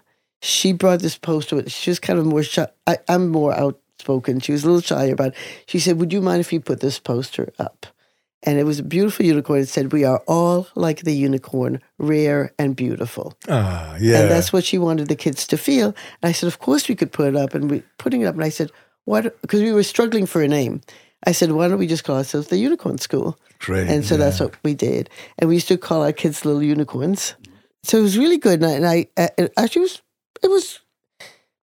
she 0.45 0.73
brought 0.73 1.01
this 1.01 1.17
poster. 1.19 1.57
with- 1.57 1.73
She 1.73 1.91
was 1.91 1.99
kind 2.01 2.19
of 2.19 2.27
more 2.27 2.43
shy. 2.43 2.67
I, 2.87 2.99
I'm 3.09 3.29
more 3.29 3.53
outspoken. 3.55 4.41
She 4.41 4.53
was 4.53 4.65
a 4.65 4.67
little 4.67 4.81
shy 4.83 5.05
about. 5.05 5.29
It. 5.29 5.35
She 5.67 5.79
said, 5.79 5.99
"Would 5.99 6.13
you 6.13 6.21
mind 6.21 6.41
if 6.41 6.53
you 6.53 6.61
put 6.61 6.81
this 6.81 6.99
poster 7.01 7.53
up?" 7.59 7.87
And 8.47 8.59
it 8.59 8.65
was 8.65 8.79
a 8.79 8.83
beautiful 8.83 9.25
unicorn. 9.25 9.61
It 9.61 9.69
said, 9.69 9.93
"We 9.93 10.05
are 10.05 10.23
all 10.29 10.67
like 10.75 11.03
the 11.05 11.15
unicorn, 11.17 11.81
rare 11.99 12.53
and 12.59 12.77
beautiful." 12.77 13.33
Ah, 13.49 13.97
yeah. 13.99 14.21
And 14.21 14.31
that's 14.31 14.53
what 14.53 14.65
she 14.65 14.77
wanted 14.79 15.09
the 15.09 15.17
kids 15.17 15.47
to 15.47 15.57
feel. 15.57 15.89
And 16.23 16.29
I 16.29 16.33
said, 16.33 16.47
of 16.49 16.59
course 16.59 16.89
we 16.89 16.95
could 16.95 17.11
put 17.13 17.29
it 17.29 17.37
up. 17.37 17.55
And 17.55 17.71
we 17.71 17.83
putting 17.99 18.21
it 18.23 18.27
up. 18.27 18.35
And 18.35 18.45
I 18.45 18.51
said, 18.51 18.71
what? 19.07 19.23
Because 19.41 19.63
we 19.63 19.73
were 19.73 19.83
struggling 19.83 20.27
for 20.27 20.43
a 20.43 20.49
name. 20.49 20.81
I 21.27 21.33
said, 21.33 21.53
why 21.53 21.69
don't 21.69 21.79
we 21.79 21.87
just 21.87 22.05
call 22.05 22.17
ourselves 22.19 22.49
the 22.49 22.59
Unicorn 22.59 22.99
School? 22.99 23.39
great. 23.61 23.89
And 23.89 24.05
so 24.05 24.19
that's 24.19 24.41
what 24.41 24.55
we 24.63 24.75
did. 24.75 25.09
And 25.39 25.49
we 25.49 25.55
used 25.57 25.69
to 25.69 25.79
call 25.79 26.03
our 26.03 26.13
kids 26.13 26.45
little 26.45 26.63
unicorns. 26.63 27.35
So 27.83 27.99
it 27.99 28.03
was 28.03 28.19
really 28.19 28.37
good. 28.39 28.63
And 28.63 28.67
I, 28.67 28.75
and 28.75 28.87
I 28.87 29.07
uh, 29.17 29.29
it 29.39 29.53
actually 29.57 29.83
was, 29.89 30.03
it 30.45 30.51
was 30.51 30.81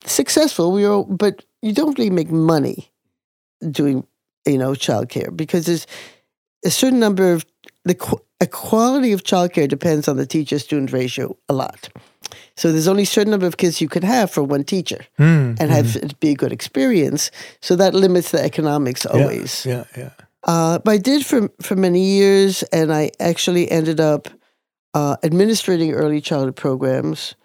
successful. 0.05 0.71
We 0.71 0.87
were, 0.87 1.03
but 1.03 1.45
you 1.61 1.73
don't 1.73 1.97
really 1.97 2.09
make 2.09 2.31
money 2.31 2.91
doing, 3.71 4.05
you 4.45 4.57
know, 4.57 4.71
childcare 4.71 5.35
because 5.35 5.65
there's 5.65 5.87
a 6.65 6.71
certain 6.71 6.99
number 6.99 7.31
of 7.31 7.45
the 7.85 7.95
a 8.41 8.47
quality 8.47 9.13
of 9.13 9.23
childcare 9.23 9.67
depends 9.67 10.07
on 10.07 10.17
the 10.17 10.25
teacher 10.25 10.59
student 10.59 10.91
ratio 10.91 11.37
a 11.47 11.53
lot. 11.53 11.89
So 12.57 12.71
there's 12.71 12.87
only 12.87 13.03
a 13.03 13.05
certain 13.05 13.31
number 13.31 13.45
of 13.45 13.57
kids 13.57 13.79
you 13.79 13.87
can 13.87 14.03
have 14.03 14.31
for 14.31 14.43
one 14.43 14.63
teacher 14.63 15.05
Hmm, 15.17 15.53
and 15.59 15.71
have 15.71 15.95
it 15.95 16.19
be 16.19 16.31
a 16.31 16.35
good 16.35 16.51
experience. 16.51 17.31
So 17.61 17.75
that 17.75 17.93
limits 17.93 18.31
the 18.31 18.43
economics 18.43 19.05
yeah, 19.05 19.21
always. 19.21 19.65
Yeah, 19.65 19.85
yeah. 19.97 20.11
Uh, 20.43 20.79
but 20.79 20.91
I 20.91 20.97
did 20.97 21.25
for 21.25 21.49
for 21.61 21.75
many 21.75 22.03
years, 22.03 22.63
and 22.63 22.93
I 22.93 23.11
actually 23.19 23.71
ended 23.71 23.99
up 23.99 24.27
uh, 24.93 25.15
administrating 25.23 25.93
early 25.93 26.21
childhood 26.21 26.55
programs. 26.55 27.35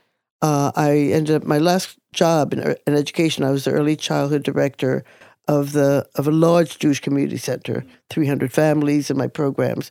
Uh, 0.41 0.70
I 0.76 0.97
ended 1.12 1.36
up 1.36 1.45
my 1.45 1.59
last 1.59 1.99
job 2.12 2.53
in, 2.53 2.76
in 2.86 2.95
education. 2.95 3.45
I 3.45 3.51
was 3.51 3.64
the 3.64 3.72
early 3.72 3.97
childhood 3.97 4.43
director 4.45 5.05
of 5.49 5.72
the 5.72 6.07
of 6.14 6.28
a 6.28 6.30
large 6.30 6.78
Jewish 6.78 7.01
community 7.01 7.39
center, 7.39 7.84
three 8.11 8.26
hundred 8.26 8.53
families 8.53 9.11
in 9.11 9.16
my 9.16 9.26
programs, 9.26 9.91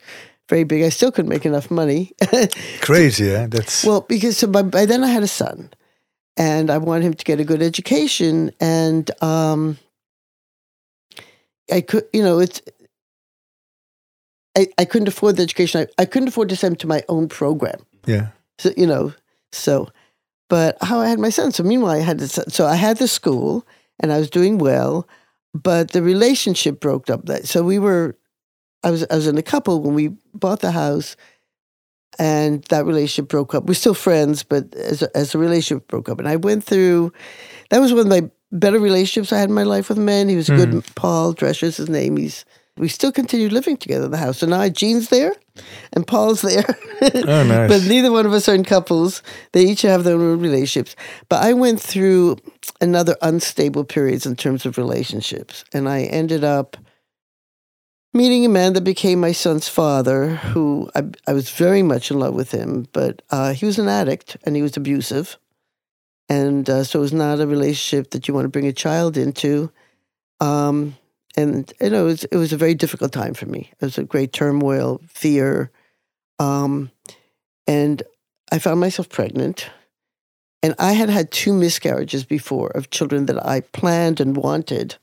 very 0.49 0.63
big. 0.63 0.83
I 0.83 0.89
still 0.89 1.11
couldn't 1.11 1.29
make 1.29 1.45
enough 1.45 1.69
money. 1.69 2.13
Crazy, 2.81 3.25
yeah. 3.25 3.47
That's 3.47 3.83
Well, 3.83 4.01
because 4.01 4.37
so 4.37 4.47
by, 4.47 4.61
by 4.61 4.85
then 4.85 5.03
I 5.03 5.07
had 5.07 5.23
a 5.23 5.27
son, 5.27 5.71
and 6.37 6.69
I 6.69 6.77
wanted 6.77 7.05
him 7.05 7.13
to 7.15 7.25
get 7.25 7.39
a 7.39 7.43
good 7.43 7.61
education, 7.61 8.51
and 8.59 9.09
um, 9.21 9.77
I 11.71 11.81
could, 11.81 12.05
you 12.13 12.23
know, 12.23 12.39
it's. 12.39 12.61
I, 14.57 14.67
I 14.79 14.85
couldn't 14.85 15.07
afford 15.07 15.35
the 15.35 15.43
education. 15.43 15.81
I, 15.81 16.01
I 16.01 16.05
couldn't 16.05 16.29
afford 16.29 16.49
to 16.49 16.55
send 16.55 16.73
him 16.73 16.77
to 16.77 16.87
my 16.87 17.03
own 17.09 17.27
program. 17.27 17.85
yeah. 18.05 18.29
So 18.57 18.71
you 18.75 18.87
know, 18.87 19.13
so, 19.51 19.89
but 20.49 20.77
how 20.81 20.99
I 20.99 21.07
had 21.07 21.19
my 21.19 21.29
son. 21.29 21.51
So 21.51 21.63
meanwhile, 21.63 21.95
I 21.95 21.99
had 21.99 22.19
this. 22.19 22.39
So 22.49 22.65
I 22.65 22.75
had 22.75 22.97
the 22.97 23.07
school, 23.07 23.65
and 23.99 24.11
I 24.11 24.19
was 24.19 24.29
doing 24.29 24.57
well, 24.57 25.07
but 25.53 25.91
the 25.91 26.01
relationship 26.01 26.79
broke 26.79 27.09
up. 27.09 27.25
That 27.25 27.47
so 27.47 27.63
we 27.63 27.79
were, 27.79 28.17
I 28.83 28.91
was 28.91 29.05
I 29.09 29.15
was 29.15 29.27
in 29.27 29.37
a 29.37 29.43
couple 29.43 29.81
when 29.81 29.93
we 29.93 30.09
bought 30.33 30.61
the 30.61 30.71
house, 30.71 31.15
and 32.19 32.63
that 32.65 32.85
relationship 32.85 33.29
broke 33.29 33.53
up. 33.53 33.65
We're 33.65 33.73
still 33.73 33.93
friends, 33.93 34.43
but 34.43 34.73
as 34.75 35.01
a, 35.01 35.17
as 35.17 35.31
the 35.31 35.39
relationship 35.39 35.87
broke 35.87 36.09
up, 36.09 36.19
and 36.19 36.27
I 36.27 36.35
went 36.35 36.63
through. 36.63 37.11
That 37.69 37.79
was 37.79 37.91
one 37.91 38.01
of 38.01 38.07
my 38.07 38.29
better 38.51 38.79
relationships 38.79 39.33
I 39.33 39.39
had 39.39 39.49
in 39.49 39.55
my 39.55 39.63
life 39.63 39.89
with 39.89 39.97
men. 39.97 40.29
He 40.29 40.37
was 40.37 40.49
a 40.49 40.55
good. 40.55 40.69
Hmm. 40.69 40.79
Paul 40.95 41.33
Drescher's 41.33 41.77
his 41.77 41.89
name. 41.89 42.17
He's. 42.17 42.45
We 42.77 42.87
still 42.87 43.11
continued 43.11 43.51
living 43.51 43.77
together 43.77 44.05
in 44.05 44.11
the 44.11 44.17
house. 44.17 44.39
So 44.39 44.47
now 44.47 44.67
Gene's 44.69 45.09
there, 45.09 45.33
and 45.93 46.05
Paul's 46.05 46.41
there. 46.41 46.65
Oh, 46.99 47.43
nice. 47.43 47.69
but 47.69 47.83
neither 47.87 48.11
one 48.11 48.25
of 48.25 48.33
us 48.33 48.49
are 48.49 48.55
in 48.55 48.63
couples. 48.63 49.21
They 49.51 49.61
each 49.65 49.83
have 49.83 50.03
their 50.03 50.15
own 50.15 50.39
relationships. 50.39 50.95
But 51.29 51.43
I 51.43 51.53
went 51.53 51.79
through 51.79 52.37
another 52.81 53.15
unstable 53.21 53.83
periods 53.83 54.25
in 54.25 54.35
terms 54.35 54.65
of 54.65 54.79
relationships, 54.79 55.63
and 55.73 55.87
I 55.87 56.03
ended 56.03 56.43
up 56.43 56.75
meeting 58.15 58.45
a 58.45 58.49
man 58.49 58.73
that 58.73 58.83
became 58.83 59.19
my 59.19 59.31
son's 59.31 59.67
father, 59.69 60.35
who 60.35 60.89
I, 60.95 61.03
I 61.27 61.33
was 61.33 61.51
very 61.51 61.83
much 61.83 62.09
in 62.09 62.19
love 62.19 62.33
with 62.33 62.51
him, 62.51 62.87
but 62.93 63.21
uh, 63.29 63.53
he 63.53 63.65
was 63.65 63.77
an 63.77 63.87
addict 63.87 64.37
and 64.43 64.55
he 64.55 64.63
was 64.63 64.75
abusive. 64.75 65.37
And 66.29 66.69
uh, 66.69 66.83
so 66.83 66.99
it 66.99 67.01
was 67.03 67.13
not 67.13 67.39
a 67.39 67.47
relationship 67.47 68.09
that 68.11 68.27
you 68.27 68.33
want 68.33 68.45
to 68.45 68.49
bring 68.49 68.65
a 68.65 68.73
child 68.73 69.17
into. 69.17 69.71
Um, 70.39 70.95
and 71.37 71.71
you 71.79 71.89
know, 71.89 72.01
it 72.01 72.05
was, 72.05 72.23
it 72.25 72.35
was 72.35 72.51
a 72.51 72.57
very 72.57 72.73
difficult 72.75 73.11
time 73.13 73.33
for 73.33 73.45
me. 73.45 73.71
It 73.79 73.85
was 73.85 73.97
a 73.97 74.03
great 74.03 74.33
turmoil, 74.33 74.99
fear, 75.07 75.71
um, 76.39 76.91
and 77.67 78.03
I 78.51 78.59
found 78.59 78.79
myself 78.79 79.07
pregnant. 79.09 79.69
And 80.63 80.73
I 80.79 80.93
had 80.93 81.09
had 81.09 81.31
two 81.31 81.53
miscarriages 81.53 82.25
before 82.25 82.69
of 82.69 82.89
children 82.89 83.27
that 83.27 83.45
I 83.45 83.61
planned 83.61 84.19
and 84.19 84.35
wanted. 84.35 84.95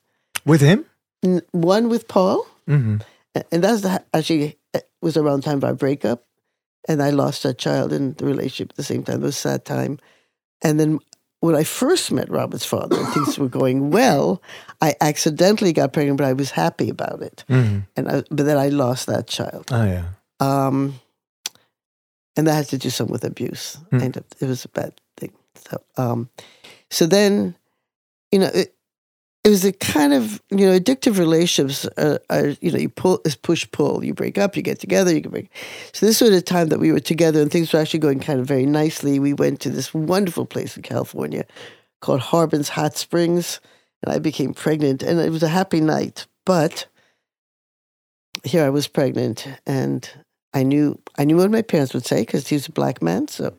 With 0.44 0.60
him? 0.60 0.84
N- 1.22 1.42
One 1.52 1.88
with 1.88 2.08
Paul, 2.08 2.44
hmm 2.66 2.96
a- 3.36 3.44
and 3.52 3.62
that's 3.64 3.82
the, 3.82 4.02
actually 4.12 4.58
it 4.74 4.88
was 5.00 5.16
around 5.16 5.40
the 5.42 5.44
time 5.46 5.58
of 5.58 5.64
our 5.64 5.74
breakup, 5.74 6.24
and 6.88 7.00
I 7.02 7.10
lost 7.10 7.44
that 7.44 7.56
child 7.58 7.92
in 7.92 8.14
the 8.14 8.26
relationship 8.26 8.70
at 8.70 8.76
the 8.76 8.82
same 8.82 9.04
time. 9.04 9.22
It 9.22 9.26
was 9.26 9.36
a 9.36 9.40
sad 9.40 9.64
time. 9.64 9.98
And 10.60 10.78
then 10.80 10.98
when 11.44 11.54
I 11.54 11.64
first 11.64 12.10
met 12.10 12.30
Robert's 12.30 12.64
father, 12.64 12.96
and 12.96 13.06
things 13.12 13.38
were 13.38 13.50
going 13.50 13.90
well. 13.90 14.40
I 14.80 14.94
accidentally 15.02 15.74
got 15.74 15.92
pregnant, 15.92 16.16
but 16.16 16.26
I 16.26 16.32
was 16.32 16.50
happy 16.50 16.88
about 16.88 17.20
it. 17.20 17.44
hmm 17.48 17.80
And 17.96 18.08
I, 18.08 18.22
but 18.30 18.46
then 18.46 18.56
I 18.56 18.68
lost 18.68 19.08
that 19.08 19.26
child. 19.26 19.66
Oh, 19.70 19.84
yeah. 19.84 20.06
Um, 20.40 20.98
and 22.34 22.46
that 22.46 22.54
had 22.54 22.68
to 22.68 22.78
do 22.78 22.88
some 22.88 23.08
with 23.08 23.24
abuse. 23.24 23.76
Hmm. 23.90 24.00
And 24.00 24.16
it, 24.16 24.24
it 24.40 24.46
was 24.46 24.64
a 24.64 24.68
bad 24.68 24.94
thing. 25.18 25.32
So, 25.68 25.82
um, 25.98 26.30
so 26.90 27.04
then, 27.04 27.54
you 28.32 28.38
know, 28.38 28.50
it, 28.54 28.73
it 29.44 29.50
was 29.50 29.64
a 29.64 29.72
kind 29.72 30.14
of 30.14 30.42
you 30.50 30.66
know 30.66 30.78
addictive 30.78 31.18
relationships. 31.18 31.86
Are, 31.98 32.18
are 32.30 32.48
you 32.60 32.72
know 32.72 32.78
you 32.78 32.88
pull 32.88 33.20
is 33.24 33.36
push 33.36 33.70
pull. 33.70 34.02
You 34.02 34.14
break 34.14 34.38
up, 34.38 34.56
you 34.56 34.62
get 34.62 34.80
together, 34.80 35.14
you 35.14 35.20
can 35.20 35.30
break. 35.30 35.50
So 35.92 36.06
this 36.06 36.20
was 36.20 36.30
a 36.30 36.42
time 36.42 36.68
that 36.68 36.80
we 36.80 36.90
were 36.90 37.00
together 37.00 37.40
and 37.40 37.50
things 37.50 37.72
were 37.72 37.78
actually 37.78 38.00
going 38.00 38.20
kind 38.20 38.40
of 38.40 38.46
very 38.46 38.66
nicely. 38.66 39.18
We 39.18 39.34
went 39.34 39.60
to 39.60 39.70
this 39.70 39.92
wonderful 39.92 40.46
place 40.46 40.76
in 40.76 40.82
California 40.82 41.44
called 42.00 42.20
Harbin's 42.20 42.70
Hot 42.70 42.96
Springs, 42.96 43.60
and 44.02 44.12
I 44.12 44.18
became 44.18 44.54
pregnant, 44.54 45.02
and 45.02 45.20
it 45.20 45.30
was 45.30 45.42
a 45.42 45.48
happy 45.48 45.80
night. 45.80 46.26
But 46.46 46.86
here 48.44 48.64
I 48.64 48.70
was 48.70 48.88
pregnant, 48.88 49.46
and 49.66 50.08
I 50.54 50.62
knew 50.62 50.98
I 51.18 51.24
knew 51.24 51.36
what 51.36 51.50
my 51.50 51.62
parents 51.62 51.92
would 51.92 52.06
say 52.06 52.22
because 52.22 52.48
he 52.48 52.56
was 52.56 52.66
a 52.66 52.72
black 52.72 53.02
man, 53.02 53.28
so 53.28 53.54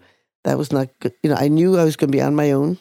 that 0.45 0.57
was 0.57 0.71
not 0.71 0.89
good. 0.99 1.13
You 1.21 1.29
know, 1.29 1.37
I 1.37 1.47
knew 1.47 1.77
I 1.77 1.83
was 1.83 1.95
going 1.95 2.09
to 2.09 2.17
be 2.17 2.21
on 2.21 2.35
my 2.35 2.51
own 2.51 2.79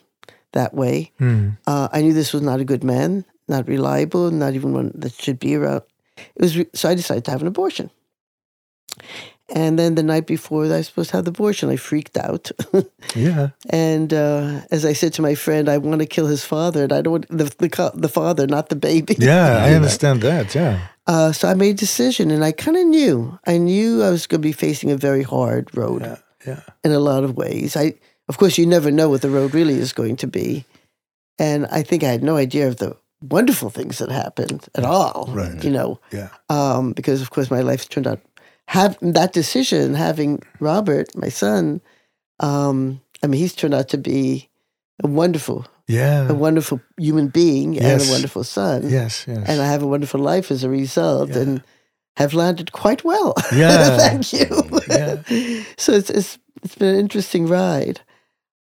that 0.55 0.74
way. 0.74 1.12
Hmm. 1.18 1.50
Uh, 1.66 1.88
I 1.92 2.00
knew 2.02 2.12
this 2.12 2.32
was 2.32 2.42
not 2.42 2.59
a 2.61 2.64
good 2.64 2.82
man, 2.82 3.24
not 3.46 3.68
reliable, 3.68 4.30
not 4.32 4.55
even 4.55 4.72
one 4.72 4.90
that 4.96 5.12
should 5.12 5.38
be 5.38 5.55
around. 5.55 5.82
It 6.16 6.40
was 6.42 6.57
re- 6.59 6.70
so 6.74 6.88
I 6.88 6.94
decided 6.96 7.24
to 7.26 7.30
have 7.30 7.42
an 7.42 7.48
abortion. 7.48 7.90
And 9.55 9.78
then 9.78 9.94
the 9.94 10.02
night 10.02 10.26
before 10.26 10.64
I 10.64 10.68
was 10.68 10.86
supposed 10.86 11.11
to 11.11 11.16
have 11.18 11.26
the 11.26 11.30
abortion, 11.30 11.68
I 11.68 11.76
freaked 11.76 12.16
out. 12.16 12.50
Yeah. 13.14 13.50
and 13.70 14.12
uh, 14.12 14.62
as 14.72 14.84
I 14.84 14.92
said 14.94 15.12
to 15.14 15.22
my 15.22 15.34
friend, 15.36 15.68
I 15.68 15.78
want 15.78 16.00
to 16.00 16.07
kill 16.07 16.26
his 16.26 16.44
father, 16.44 16.82
and 16.84 16.92
I 16.92 17.00
don't 17.02 17.12
want 17.12 17.28
the 17.28 17.44
the, 17.59 17.92
the 17.94 18.09
father, 18.09 18.46
not 18.48 18.68
the 18.68 18.76
baby. 18.76 19.14
Yeah, 19.18 19.64
I 19.68 19.74
understand 19.74 20.22
that. 20.22 20.55
Yeah. 20.55 20.78
Uh, 21.07 21.30
so 21.32 21.46
I 21.48 21.55
made 21.55 21.76
a 21.76 21.78
decision, 21.78 22.30
and 22.32 22.42
I 22.44 22.50
kind 22.52 22.76
of 22.76 22.86
knew. 22.86 23.38
I 23.46 23.59
knew 23.59 24.02
I 24.02 24.11
was 24.11 24.26
going 24.26 24.40
to 24.42 24.48
be 24.48 24.52
facing 24.52 24.90
a 24.90 24.96
very 24.96 25.22
hard 25.22 25.68
road 25.76 26.02
Yeah. 26.02 26.16
Yeah. 26.46 26.61
in 26.82 26.92
a 26.92 26.98
lot 26.98 27.22
of 27.24 27.36
ways. 27.36 27.76
I, 27.76 27.94
of 28.29 28.39
course, 28.39 28.59
you 28.59 28.66
never 28.66 28.91
know 28.91 29.09
what 29.09 29.22
the 29.22 29.31
road 29.31 29.55
really 29.55 29.75
is 29.75 29.93
going 29.93 30.16
to 30.16 30.27
be, 30.27 30.64
and 31.39 31.66
I 31.66 31.83
think 31.83 32.03
I 32.03 32.09
had 32.09 32.22
no 32.22 32.37
idea 32.37 32.68
of 32.68 32.77
the 32.77 32.97
wonderful 33.22 33.70
things 33.70 33.99
that 33.99 34.11
happened 34.11 34.66
at 34.75 34.85
all. 34.85 35.29
Right. 35.33 35.62
You 35.64 35.70
know, 35.70 35.99
Yeah. 36.12 36.29
um, 36.51 36.93
because 36.93 37.22
of 37.22 37.31
course 37.31 37.51
my 37.51 37.61
life 37.61 37.89
turned 37.89 38.07
out 38.07 38.20
have 38.68 38.97
that 39.01 39.33
decision 39.33 39.95
having 39.95 40.43
Robert, 40.61 41.14
my 41.16 41.29
son. 41.31 41.81
Um, 42.41 43.01
I 43.22 43.27
mean, 43.27 43.41
he's 43.41 43.55
turned 43.55 43.75
out 43.75 43.89
to 43.91 43.99
be 43.99 44.49
a 45.03 45.07
wonderful, 45.07 45.66
Yeah. 45.87 46.29
a 46.29 46.35
wonderful 46.35 46.81
human 46.99 47.29
being 47.29 47.79
and 47.79 48.03
a 48.03 48.11
wonderful 48.11 48.45
son. 48.45 48.89
Yes. 48.89 49.25
Yes. 49.27 49.45
And 49.49 49.61
I 49.62 49.66
have 49.66 49.83
a 49.83 49.87
wonderful 49.87 50.20
life 50.20 50.51
as 50.51 50.64
a 50.64 50.68
result, 50.70 51.31
Yeah. 51.31 51.39
and 51.41 51.62
have 52.16 52.35
landed 52.35 52.72
quite 52.72 53.05
well. 53.05 53.35
Yeah. 53.55 53.97
Thank 53.97 54.33
you. 54.33 54.49
Yeah. 54.89 55.22
so 55.77 55.93
it's, 55.93 56.11
it's 56.11 56.39
it's 56.62 56.75
been 56.77 56.95
an 56.95 57.01
interesting 57.01 57.47
ride. 57.47 58.01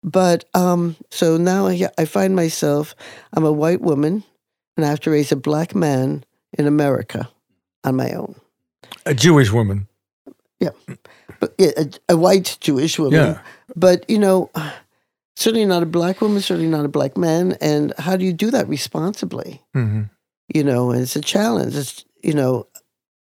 But 0.02 0.44
um, 0.54 0.96
so 1.10 1.36
now 1.36 1.66
I, 1.66 1.88
I 1.98 2.04
find 2.04 2.36
myself, 2.36 2.94
I'm 3.32 3.44
a 3.44 3.52
white 3.52 3.80
woman 3.80 4.22
and 4.76 4.86
I 4.86 4.88
have 4.88 5.00
to 5.00 5.10
raise 5.10 5.32
a 5.32 5.36
black 5.36 5.74
man 5.74 6.24
in 6.56 6.66
America 6.66 7.28
on 7.84 7.96
my 7.96 8.12
own. 8.12 8.34
A 9.06 9.14
Jewish 9.14 9.52
woman. 9.52 9.88
Yeah. 10.60 10.70
But 11.40 11.54
yeah, 11.58 11.70
a, 11.76 12.14
a 12.14 12.16
white 12.16 12.58
Jewish 12.60 12.98
woman. 12.98 13.12
Yeah. 13.20 13.40
But, 13.76 14.08
you 14.08 14.18
know, 14.18 14.50
certainly 15.36 15.66
not 15.66 15.82
a 15.82 15.86
black 15.86 16.20
woman, 16.20 16.40
certainly 16.40 16.70
not 16.70 16.84
a 16.84 16.88
black 16.88 17.16
man. 17.16 17.56
And 17.60 17.92
how 17.98 18.16
do 18.16 18.24
you 18.24 18.32
do 18.32 18.50
that 18.50 18.68
responsibly? 18.68 19.62
hmm 19.74 20.02
You 20.52 20.64
know, 20.64 20.90
and 20.90 21.02
it's 21.02 21.16
a 21.16 21.20
challenge. 21.20 21.74
It's, 21.74 22.04
you 22.22 22.34
know, 22.34 22.66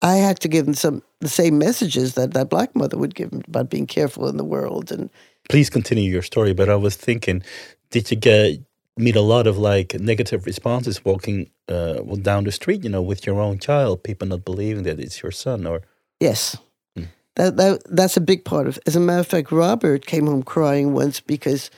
I 0.02 0.16
had 0.16 0.40
to 0.42 0.48
give 0.48 0.66
them 0.66 0.74
some 0.74 1.02
the 1.22 1.30
same 1.30 1.58
messages 1.58 2.16
that 2.16 2.34
that 2.34 2.50
black 2.50 2.76
mother 2.76 2.98
would 2.98 3.16
give 3.16 3.32
them 3.32 3.42
about 3.48 3.70
being 3.70 3.88
careful 3.88 4.28
in 4.28 4.36
the 4.38 4.44
world 4.44 4.92
and 4.92 5.10
Please 5.50 5.70
continue 5.70 6.10
your 6.10 6.22
story. 6.22 6.54
But 6.54 6.70
I 6.70 6.76
was 6.76 6.96
thinking, 6.96 7.44
did 7.92 8.12
you 8.12 8.18
get 8.18 8.60
meet 8.98 9.16
a 9.16 9.22
lot 9.22 9.48
of 9.48 9.58
like 9.58 9.94
negative 10.00 10.46
responses 10.46 11.04
walking 11.04 11.50
uh, 11.68 12.02
down 12.22 12.44
the 12.44 12.52
street? 12.52 12.84
You 12.84 12.90
know, 12.90 13.02
with 13.02 13.26
your 13.26 13.40
own 13.40 13.60
child, 13.60 14.04
people 14.04 14.28
not 14.28 14.46
believing 14.46 14.84
that 14.84 15.00
it's 15.00 15.22
your 15.22 15.32
son, 15.32 15.66
or 15.66 15.82
Yes. 16.20 16.58
Hmm. 16.96 17.04
That, 17.36 17.58
that 17.58 17.82
that's 17.90 18.18
a 18.18 18.22
big 18.22 18.46
part 18.46 18.68
of 18.68 18.80
As 18.86 18.96
a 18.96 19.00
matter 19.00 19.20
of 19.20 19.28
fact, 19.28 19.52
Robert 19.52 20.06
came 20.06 20.28
home 20.28 20.44
crying 20.44 20.94
once 20.94 21.20
because 21.20 21.70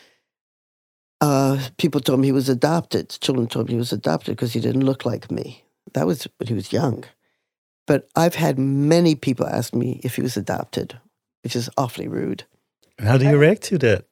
uh, 1.22 1.59
people 1.78 2.01
told 2.01 2.20
him 2.20 2.24
he 2.24 2.32
was 2.32 2.49
adopted. 2.49 3.09
Children 3.09 3.47
told 3.47 3.68
him 3.68 3.74
he 3.74 3.80
was 3.80 3.93
adopted 3.93 4.36
because 4.36 4.53
he 4.53 4.59
didn't 4.59 4.86
look 4.86 5.05
like 5.05 5.32
me. 5.32 5.63
That 5.93 6.05
was 6.05 6.28
when 6.38 6.47
he 6.47 6.53
was 6.53 6.72
young. 6.74 7.05
But 7.88 8.07
I've 8.16 8.36
had 8.36 8.59
many 8.59 9.16
people 9.16 9.47
ask 9.47 9.74
me 9.74 9.99
if 10.03 10.16
he 10.16 10.22
was 10.22 10.38
adopted, 10.38 10.99
which 11.43 11.55
is 11.55 11.70
awfully 11.78 12.07
rude. 12.07 12.43
How 12.99 13.17
do 13.17 13.25
you 13.25 13.37
react 13.37 13.63
to 13.63 13.77
that? 13.79 14.05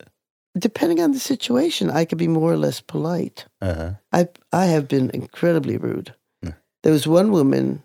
Depending 0.58 1.02
on 1.02 1.12
the 1.14 1.20
situation, 1.20 1.90
I 1.90 2.06
could 2.06 2.18
be 2.20 2.28
more 2.28 2.52
or 2.52 2.58
less 2.58 2.80
polite. 2.82 3.46
Uh 3.62 3.74
huh. 3.76 3.92
I 4.12 4.28
I 4.52 4.66
have 4.66 4.88
been 4.88 5.10
incredibly 5.14 5.78
rude. 5.78 6.14
There 6.84 6.92
was 6.92 7.08
one 7.08 7.32
woman. 7.32 7.82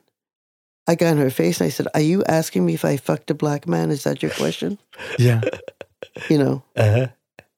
I 0.88 0.96
got 0.96 1.12
in 1.12 1.18
her 1.18 1.30
face 1.30 1.60
and 1.60 1.66
I 1.66 1.70
said, 1.70 1.86
"Are 1.94 2.00
you 2.00 2.24
asking 2.24 2.66
me 2.66 2.74
if 2.74 2.84
I 2.84 2.96
fucked 2.96 3.30
a 3.30 3.34
black 3.34 3.68
man? 3.68 3.90
Is 3.90 4.02
that 4.02 4.22
your 4.22 4.32
question?" 4.32 4.78
Yeah. 5.18 5.40
You 6.28 6.38
know, 6.38 6.62
Uh 6.74 6.92
huh. 6.92 7.06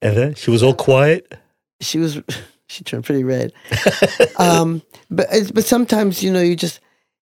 And 0.03 0.17
then 0.17 0.35
she 0.35 0.51
was 0.51 0.63
all 0.63 0.75
quiet. 0.75 1.33
she 1.81 1.99
was 1.99 2.21
she 2.67 2.85
turned 2.85 3.05
pretty 3.05 3.25
red. 3.25 3.53
um, 4.39 4.83
but 5.11 5.29
but 5.55 5.65
sometimes 5.65 6.23
you 6.23 6.31
know 6.31 6.43
you 6.43 6.57
just 6.57 6.81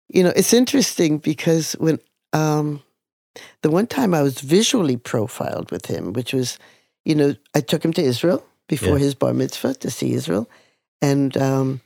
you 0.10 0.22
know 0.24 0.32
it's 0.36 0.54
interesting 0.54 1.18
because 1.18 1.74
when 1.80 1.98
um, 2.34 2.83
the 3.62 3.70
one 3.72 3.88
time 3.88 4.14
I 4.14 4.22
was 4.22 4.40
visually 4.40 4.98
profiled 4.98 5.72
with 5.72 5.86
him, 5.88 6.14
which 6.14 6.34
was 6.34 6.58
you 7.06 7.16
know 7.16 7.36
I 7.56 7.62
took 7.62 7.84
him 7.84 7.94
to 7.94 8.02
Israel 8.02 8.46
before 8.68 8.98
Yeah. 8.98 9.04
his 9.06 9.16
bar 9.16 9.34
mitzvah 9.34 9.74
to 9.76 9.90
see 9.90 10.14
Israel, 10.14 10.50
and 11.02 11.36
um, 11.38 11.82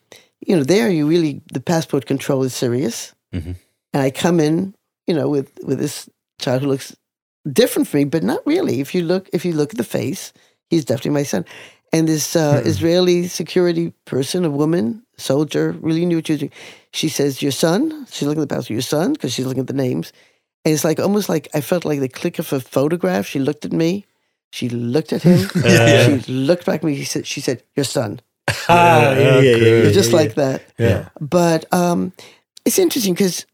you 0.48 0.56
know 0.56 0.64
there 0.64 0.90
you 0.90 1.08
really 1.08 1.42
the 1.54 1.60
passport 1.62 2.06
control 2.06 2.44
is 2.44 2.54
serious, 2.54 3.14
Mhm. 3.34 3.56
and 3.94 4.04
I 4.04 4.12
come 4.12 4.40
in 4.40 4.74
you 5.08 5.16
know 5.16 5.28
with 5.30 5.50
with 5.64 5.80
this 5.80 6.10
child 6.40 6.62
who 6.62 6.68
looks 6.70 6.96
different 7.52 7.88
from 7.88 8.00
me, 8.00 8.06
but 8.06 8.24
not 8.24 8.42
really. 8.46 8.80
If 8.82 8.94
you 8.96 9.04
look 9.04 9.30
if 9.34 9.46
you 9.46 9.54
look 9.54 9.72
at 9.74 9.78
the 9.78 9.84
face, 10.00 10.34
he's 10.70 10.86
definitely 10.86 11.12
my 11.22 11.24
son. 11.24 11.46
And 11.94 12.06
this 12.06 12.36
uh, 12.36 12.62
Israeli 12.66 13.30
security 13.30 13.94
person, 14.04 14.44
a 14.44 14.50
woman, 14.52 15.04
soldier, 15.18 15.72
really 15.80 16.06
knew 16.06 16.18
what 16.18 16.28
she 16.28 16.34
was 16.34 16.40
doing. 16.42 16.52
She 16.92 17.08
says, 17.08 17.42
Your 17.42 17.54
son? 17.54 18.06
She's 18.12 18.28
looking 18.28 18.44
at 18.44 18.50
the 18.50 18.56
passport, 18.56 18.72
your 18.72 18.82
son? 18.82 19.14
Because 19.14 19.32
she's 19.34 19.46
looking 19.48 19.62
at 19.62 19.68
the 19.68 19.74
names. 19.88 20.12
And 20.68 20.74
it's 20.74 20.84
like 20.84 21.00
almost 21.00 21.30
like 21.30 21.48
I 21.54 21.62
felt 21.62 21.86
like 21.86 22.02
the 22.02 22.10
click 22.10 22.40
of 22.40 22.52
a 22.52 22.60
photograph. 22.60 23.26
She 23.26 23.40
looked 23.40 23.64
at 23.64 23.72
me. 23.72 24.06
She 24.52 24.68
looked 24.68 25.14
at 25.14 25.22
him. 25.24 25.48
Yeah. 25.64 26.18
She 26.20 26.32
looked 26.32 26.66
back 26.66 26.82
at 26.82 26.84
me. 26.84 26.98
She 26.98 27.06
said, 27.06 27.26
she 27.26 27.40
said 27.40 27.64
Your 27.78 27.86
son. 27.86 28.20
Ah, 28.68 29.12
yeah, 29.12 29.20
yeah, 29.20 29.40
yeah, 29.40 29.40
okay. 29.40 29.84
yeah, 29.86 29.92
Just 29.94 30.12
yeah. 30.12 30.16
like 30.18 30.36
that. 30.36 30.62
Yeah. 30.78 31.08
But 31.22 31.66
um, 31.74 32.12
it's 32.66 32.78
interesting 32.80 33.14
because, 33.14 33.46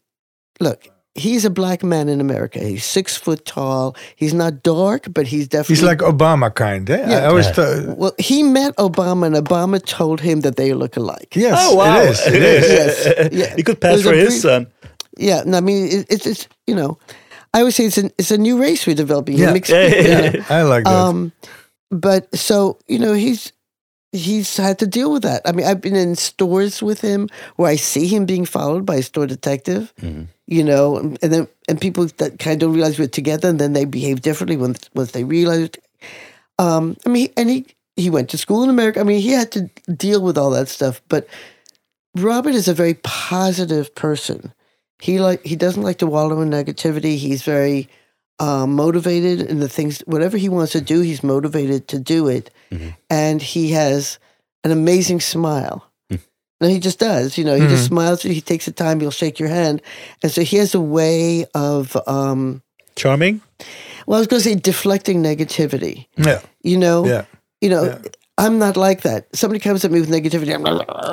look, 0.58 0.88
he's 1.14 1.44
a 1.44 1.50
black 1.50 1.84
man 1.84 2.08
in 2.08 2.20
America. 2.20 2.58
He's 2.58 2.84
six 2.84 3.16
foot 3.16 3.44
tall. 3.44 3.94
He's 4.16 4.34
not 4.34 4.64
dark, 4.64 5.06
but 5.14 5.26
he's 5.28 5.46
definitely. 5.46 5.76
He's 5.76 5.84
like 5.84 5.98
Obama 5.98 6.52
kind. 6.52 6.90
Eh? 6.90 6.98
I 7.00 7.10
Yeah. 7.10 7.28
always 7.28 7.46
Yeah. 7.46 7.52
thought- 7.52 7.96
Well, 7.96 8.14
he 8.18 8.42
met 8.42 8.74
Obama, 8.76 9.26
and 9.26 9.36
Obama 9.36 9.78
told 9.84 10.20
him 10.20 10.40
that 10.40 10.56
they 10.56 10.74
look 10.74 10.96
alike. 10.96 11.30
yes, 11.36 11.54
Oh 11.60 11.76
wow! 11.76 12.00
it 12.02 12.08
is. 12.10 12.26
It 12.26 12.42
is. 12.42 12.64
Yes. 12.78 13.28
Yeah. 13.32 13.54
He 13.56 13.62
could 13.62 13.80
pass 13.80 14.02
There's 14.02 14.02
for 14.06 14.14
his 14.14 14.28
brief- 14.30 14.42
son. 14.42 14.66
Yeah, 15.16 15.42
no, 15.46 15.58
I 15.58 15.60
mean, 15.60 15.86
it, 15.86 16.06
it's 16.10 16.26
it's 16.26 16.48
you 16.66 16.74
know, 16.74 16.98
I 17.52 17.60
always 17.60 17.76
say 17.76 17.86
it's 17.86 17.98
an 17.98 18.10
it's 18.18 18.30
a 18.30 18.38
new 18.38 18.60
race 18.60 18.86
we're 18.86 18.96
developing. 18.96 19.38
Yeah. 19.38 19.52
Mixed, 19.52 19.70
Yeah, 19.72 19.86
yeah, 19.86 20.00
you 20.02 20.08
know. 20.08 20.30
yeah. 20.38 20.44
I 20.50 20.62
like 20.62 20.84
that. 20.84 20.92
Um, 20.92 21.32
but 21.90 22.34
so 22.34 22.78
you 22.88 22.98
know, 22.98 23.12
he's 23.12 23.52
he's 24.12 24.56
had 24.56 24.78
to 24.78 24.86
deal 24.86 25.12
with 25.12 25.22
that. 25.22 25.42
I 25.44 25.52
mean, 25.52 25.66
I've 25.66 25.80
been 25.80 25.96
in 25.96 26.14
stores 26.16 26.82
with 26.82 27.00
him 27.00 27.28
where 27.56 27.68
I 27.70 27.76
see 27.76 28.06
him 28.06 28.26
being 28.26 28.44
followed 28.46 28.84
by 28.86 28.96
a 28.96 29.02
store 29.02 29.26
detective. 29.26 29.92
Mhm. 30.00 30.26
You 30.46 30.62
know, 30.62 30.98
and, 30.98 31.18
and 31.22 31.32
then 31.32 31.48
and 31.68 31.80
people 31.80 32.06
that 32.18 32.38
kind 32.38 32.54
of 32.54 32.58
don't 32.68 32.74
realize 32.74 32.98
we're 32.98 33.08
together, 33.08 33.48
and 33.48 33.58
then 33.58 33.72
they 33.72 33.84
behave 33.86 34.20
differently 34.22 34.56
when 34.56 34.74
once 34.94 35.12
they 35.12 35.24
realize. 35.24 35.70
Um, 36.58 36.96
I 37.06 37.08
mean, 37.08 37.28
and 37.36 37.48
he 37.50 37.66
he 37.96 38.10
went 38.10 38.28
to 38.30 38.38
school 38.38 38.62
in 38.62 38.68
America. 38.70 39.00
I 39.00 39.04
mean, 39.04 39.20
he 39.22 39.30
had 39.30 39.50
to 39.52 39.70
deal 39.96 40.20
with 40.22 40.36
all 40.36 40.50
that 40.50 40.68
stuff. 40.68 41.00
But 41.08 41.26
Robert 42.16 42.54
is 42.54 42.68
a 42.68 42.74
very 42.74 42.94
positive 43.02 43.94
person. 43.94 44.52
He 45.00 45.18
like 45.18 45.44
he 45.44 45.56
doesn't 45.56 45.82
like 45.82 45.98
to 45.98 46.06
wallow 46.06 46.40
in 46.40 46.50
negativity. 46.50 47.16
He's 47.16 47.42
very 47.42 47.88
um, 48.38 48.74
motivated 48.74 49.42
in 49.42 49.60
the 49.60 49.68
things 49.68 50.00
whatever 50.06 50.36
he 50.36 50.48
wants 50.48 50.72
to 50.72 50.80
do. 50.80 51.00
He's 51.00 51.22
motivated 51.22 51.86
to 51.88 51.98
do 51.98 52.26
it, 52.28 52.50
Mhm. 52.72 52.94
and 53.10 53.40
he 53.42 53.70
has 53.72 54.18
an 54.64 54.70
amazing 54.72 55.20
smile. 55.20 55.84
Mm. 56.12 56.20
No, 56.60 56.68
he 56.68 56.80
just 56.80 56.98
does. 56.98 57.36
You 57.38 57.44
know, 57.44 57.54
he 57.54 57.66
just 57.68 57.84
Mhm. 57.84 57.88
smiles. 57.88 58.22
He 58.22 58.40
takes 58.40 58.64
the 58.66 58.72
time. 58.72 58.98
He'll 59.00 59.10
shake 59.12 59.38
your 59.38 59.48
hand, 59.50 59.82
and 60.22 60.32
so 60.32 60.42
he 60.42 60.56
has 60.56 60.74
a 60.74 60.80
way 60.80 61.44
of. 61.54 61.96
Um, 62.06 62.62
Charming. 62.96 63.40
well, 64.06 64.16
I 64.16 64.20
was 64.20 64.26
going 64.28 64.42
to 64.42 64.48
say 64.48 64.54
deflecting 64.54 65.22
negativity. 65.22 66.06
yeah. 66.16 66.40
You 66.62 66.78
know, 66.78 67.04
Yeah. 67.06 67.24
you 67.60 67.68
know, 67.68 67.84
Yeah. 67.84 67.98
I'm 68.44 68.58
not 68.58 68.76
like 68.76 69.02
that. 69.02 69.34
Somebody 69.34 69.58
comes 69.58 69.84
at 69.84 69.90
me 69.90 70.00
with 70.00 70.10
negativity, 70.10 70.54
I'm 70.54 70.62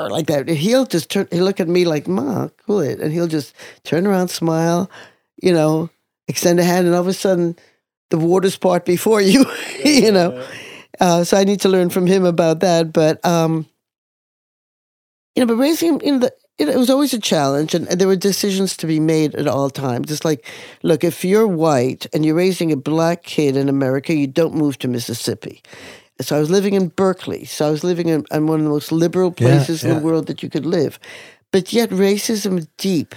like 0.10 0.28
that. 0.28 0.50
He'll 0.50 0.86
just 0.86 1.10
turn. 1.10 1.30
He'll 1.32 1.46
look 1.46 1.62
at 1.62 1.70
me 1.70 1.86
like, 1.86 2.08
"Ma, 2.08 2.50
cool 2.66 2.82
it," 2.82 3.00
and 3.00 3.14
he'll 3.14 3.28
just 3.28 3.56
turn 3.86 4.06
around, 4.06 4.28
smile, 4.28 4.92
you 5.42 5.54
know, 5.54 5.90
extend 6.28 6.60
a 6.60 6.64
hand, 6.64 6.88
and 6.88 6.96
all 6.96 7.02
of 7.02 7.08
a 7.08 7.14
sudden, 7.14 7.56
the 8.10 8.18
waters 8.18 8.58
part 8.58 8.86
before 8.86 9.22
you, 9.22 9.46
you 9.86 10.12
know. 10.12 10.46
Uh, 11.00 11.24
so 11.24 11.38
I 11.38 11.46
need 11.46 11.62
to 11.62 11.70
learn 11.70 11.90
from 11.90 12.06
him 12.06 12.26
about 12.26 12.60
that. 12.60 12.92
But 12.92 13.26
um, 13.26 13.66
you 15.36 15.42
know, 15.42 15.48
but 15.48 15.56
raising 15.56 15.94
him, 15.94 16.02
you 16.04 16.12
know, 16.12 16.20
the, 16.20 16.34
it, 16.58 16.76
was 16.78 16.90
always 16.90 17.14
a 17.14 17.20
challenge, 17.20 17.74
and, 17.74 17.88
and 17.88 18.00
there 18.00 18.10
were 18.10 18.18
decisions 18.18 18.76
to 18.78 18.88
be 18.88 19.00
made 19.00 19.36
at 19.36 19.48
all 19.48 19.70
times. 19.70 20.12
It's 20.12 20.26
like, 20.26 20.46
look, 20.84 21.06
if 21.06 21.24
you're 21.24 21.48
white 21.48 22.08
and 22.14 22.26
you're 22.26 22.36
raising 22.36 22.74
a 22.74 22.78
black 22.78 23.24
kid 23.24 23.56
in 23.56 23.70
America, 23.70 24.14
you 24.14 24.28
don't 24.28 24.54
move 24.54 24.78
to 24.80 24.90
Mississippi. 24.90 25.64
So 26.22 26.38
I 26.38 26.40
was 26.40 26.50
living 26.50 26.74
in 26.74 26.90
Berkeley. 26.90 27.46
So 27.46 27.68
I 27.68 27.72
was 27.72 27.84
living 27.84 28.10
in, 28.10 28.26
in 28.32 28.48
one 28.48 28.60
of 28.60 28.66
the 28.66 28.72
most 28.72 28.92
liberal 28.92 29.34
Yeah, 29.38 29.48
places 29.48 29.84
in 29.84 29.96
the 29.96 30.00
world 30.00 30.28
that 30.28 30.42
you 30.42 30.50
could 30.50 30.66
live. 30.66 31.00
But 31.52 31.74
yet 31.74 31.90
racism 31.90 32.58
is 32.58 32.68
deep. 32.78 33.16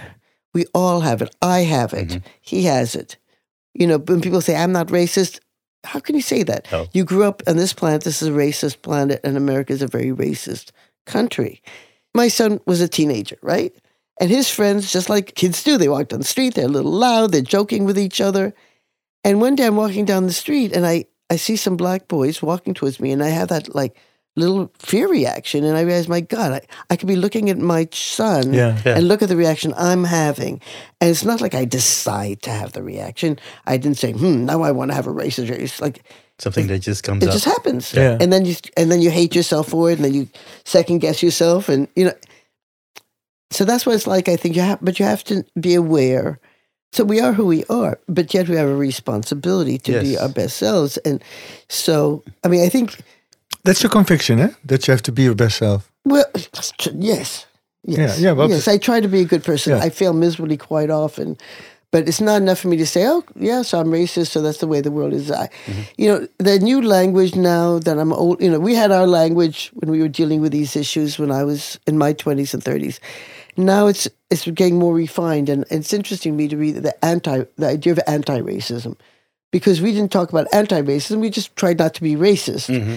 We 0.53 0.67
all 0.75 1.01
have 1.01 1.23
it. 1.23 1.35
I 1.43 1.61
have 1.61 1.93
it. 1.93 2.09
Mm-hmm. 2.09 2.27
He 2.41 2.65
has 2.65 2.95
it. 2.95 3.17
You 3.75 3.87
know, 3.87 3.99
when 3.99 4.21
people 4.21 4.41
say, 4.41 4.57
I'm 4.57 4.73
not 4.73 4.89
racist, 4.89 5.41
how 5.85 6.01
can 6.01 6.15
you 6.15 6.23
say 6.23 6.43
that? 6.45 6.67
Oh. 6.73 6.87
You 6.93 7.05
grew 7.05 7.25
up 7.25 7.43
on 7.47 7.57
this 7.57 7.73
planet. 7.73 8.05
This 8.05 8.23
is 8.23 8.29
a 8.29 8.33
racist 8.33 8.83
planet, 8.83 9.21
and 9.25 9.37
America 9.37 9.73
is 9.73 9.83
a 9.83 9.87
very 9.87 10.11
racist 10.11 10.71
country. 11.07 11.63
My 12.15 12.29
son 12.29 12.61
was 12.67 12.81
a 12.81 12.89
teenager, 12.89 13.37
right? 13.43 13.75
And 14.21 14.31
his 14.31 14.49
friends, 14.49 14.93
just 14.93 15.11
like 15.11 15.35
kids 15.35 15.65
do, 15.65 15.77
they 15.77 15.89
walk 15.89 16.09
down 16.09 16.21
the 16.21 16.25
street, 16.25 16.55
they're 16.55 16.67
a 16.67 16.69
little 16.69 16.93
loud, 16.93 17.33
they're 17.33 17.43
joking 17.43 17.85
with 17.85 17.99
each 17.99 18.21
other. 18.21 18.55
And 19.25 19.41
one 19.41 19.57
day 19.57 19.67
I'm 19.67 19.77
walking 19.77 20.05
down 20.05 20.27
the 20.27 20.33
street 20.33 20.73
and 20.73 20.87
I, 20.87 21.07
I 21.35 21.37
see 21.37 21.57
some 21.57 21.77
black 21.77 22.09
boys 22.09 22.41
walking 22.43 22.75
towards 22.75 22.99
me, 23.01 23.13
and 23.13 23.23
I 23.23 23.29
have 23.29 23.49
that 23.49 23.75
like 23.75 23.97
little 24.37 24.71
fear 24.79 25.09
reaction. 25.09 25.65
And 25.65 25.77
I 25.77 25.83
realize, 25.83 26.09
my 26.09 26.21
God, 26.21 26.53
I, 26.53 26.61
I 26.91 26.97
could 26.97 27.07
be 27.09 27.15
looking 27.17 27.51
at 27.51 27.59
my 27.59 27.87
son 27.93 28.53
Yeah. 28.53 28.77
Yeah. 28.85 28.97
and 28.97 29.07
look 29.07 29.23
at 29.23 29.29
the 29.29 29.37
reaction 29.37 29.73
I'm 29.77 30.03
having. 30.05 30.61
And 31.01 31.11
it's 31.11 31.25
not 31.25 31.41
like 31.41 31.55
I 31.55 31.65
decide 31.65 32.43
to 32.43 32.51
have 32.51 32.73
the 32.73 32.83
reaction. 32.83 33.39
I 33.67 33.77
didn't 33.77 33.99
say, 33.99 34.11
hmm, 34.13 34.45
now 34.45 34.63
I 34.63 34.73
want 34.73 34.91
to 34.91 34.95
have 34.97 35.07
a 35.07 35.13
racist 35.13 35.51
race. 35.51 35.61
It's 35.75 35.81
like 35.81 36.03
Something 36.41 36.67
that 36.67 36.81
just 36.81 37.05
comes 37.05 37.23
it 37.23 37.29
up. 37.29 37.33
just 37.33 37.45
happens. 37.45 37.95
Yeah. 37.95 38.19
And 38.21 38.33
then 38.33 38.45
you 38.45 38.57
and 38.77 38.91
then 38.91 39.01
you 39.01 39.11
hate 39.11 39.37
yourself 39.37 39.69
for 39.69 39.91
it, 39.91 39.97
and 39.99 40.05
then 40.05 40.15
you 40.15 40.27
second 40.65 40.99
guess 40.99 41.23
yourself, 41.23 41.69
and 41.69 41.87
you 41.95 42.07
know. 42.07 42.15
So 43.53 43.65
that's 43.65 43.87
what 43.87 43.95
it's 43.95 44.09
like. 44.09 44.29
I 44.29 44.37
think 44.37 44.57
you 44.57 44.63
have, 44.63 44.81
but 44.83 44.99
you 44.99 45.05
have 45.07 45.23
to 45.25 45.45
be 45.61 45.75
aware. 45.75 46.41
So 46.95 47.03
we 47.03 47.19
are 47.19 47.33
who 47.33 47.47
we 47.47 47.65
are, 47.65 47.99
but 48.07 48.33
yet 48.33 48.49
we 48.49 48.55
have 48.55 48.69
a 48.69 48.77
responsibility 48.77 49.79
to 49.79 50.01
be 50.01 50.17
our 50.17 50.29
best 50.29 50.59
selves. 50.59 50.97
And 50.99 51.21
so, 51.69 52.23
I 52.45 52.49
mean, 52.49 52.65
I 52.65 52.69
think, 52.69 53.01
That's 53.65 53.83
your 53.83 53.91
conviction, 53.91 54.39
eh? 54.39 54.51
That 54.65 54.87
you 54.87 54.93
have 54.93 55.03
to 55.03 55.13
be 55.13 55.23
your 55.25 55.35
best 55.35 55.57
self. 55.57 55.91
well, 56.05 56.25
yes, 56.35 56.73
yes, 56.93 57.47
Yeah, 57.83 58.15
yeah, 58.17 58.33
well, 58.33 58.49
yes. 58.49 58.69
I 58.69 58.79
try 58.79 59.01
to 59.01 59.09
be 59.09 59.23
a 59.23 59.25
good 59.25 59.43
person. 59.43 59.77
Yeah. 59.77 59.83
I 59.83 59.91
fail 59.91 60.13
miserably 60.13 60.57
quite 60.57 60.89
often, 60.91 61.37
but 61.91 62.07
it's 62.07 62.21
not 62.21 62.41
enough 62.41 62.61
for 62.61 62.69
me 62.69 62.77
to 62.77 62.87
say, 62.87 63.09
oh, 63.09 63.25
yes, 63.35 63.75
I'm 63.75 63.89
racist, 63.89 64.29
so 64.29 64.41
that's 64.41 64.59
the 64.59 64.69
way 64.69 64.81
the 64.81 64.93
world 64.93 65.15
is. 65.15 65.33
I, 65.33 65.49
mm-hmm. 65.49 65.83
You 65.97 66.09
know, 66.09 66.29
the 66.39 66.61
new 66.61 66.81
language 66.81 67.35
now 67.35 67.81
that 67.81 67.99
I'm 67.99 68.13
old, 68.13 68.41
you 68.41 68.51
know, 68.51 68.61
we 68.61 68.77
had 68.77 68.93
our 68.93 69.09
language 69.09 69.73
when 69.75 69.91
we 69.91 70.01
were 70.01 70.09
dealing 70.09 70.41
with 70.41 70.53
these 70.53 70.77
issues 70.77 71.19
when 71.19 71.33
I 71.33 71.43
was 71.43 71.77
in 71.89 71.99
my 71.99 72.15
20s 72.15 72.55
and 72.55 72.63
30s. 72.63 73.01
Now 73.57 73.87
it's 73.87 74.09
it's 74.31 74.47
getting 74.49 74.79
more 74.79 74.95
refined, 74.95 75.49
and 75.49 75.65
it's 75.71 75.93
interesting 75.93 76.33
to 76.33 76.37
me 76.37 76.49
to 76.49 76.57
read 76.57 76.77
the 76.77 77.05
anti 77.05 77.45
the 77.57 77.69
idea 77.69 77.93
of 77.93 78.01
anti-racism, 78.07 78.97
because 79.53 79.81
we 79.81 79.93
didn't 79.93 80.13
talk 80.13 80.31
about 80.31 80.53
anti-racism, 80.53 81.21
we 81.21 81.31
just 81.31 81.55
tried 81.57 81.79
not 81.79 81.95
to 81.95 82.03
be 82.03 82.15
racist. 82.15 82.69
Mm-hmm. 82.75 82.97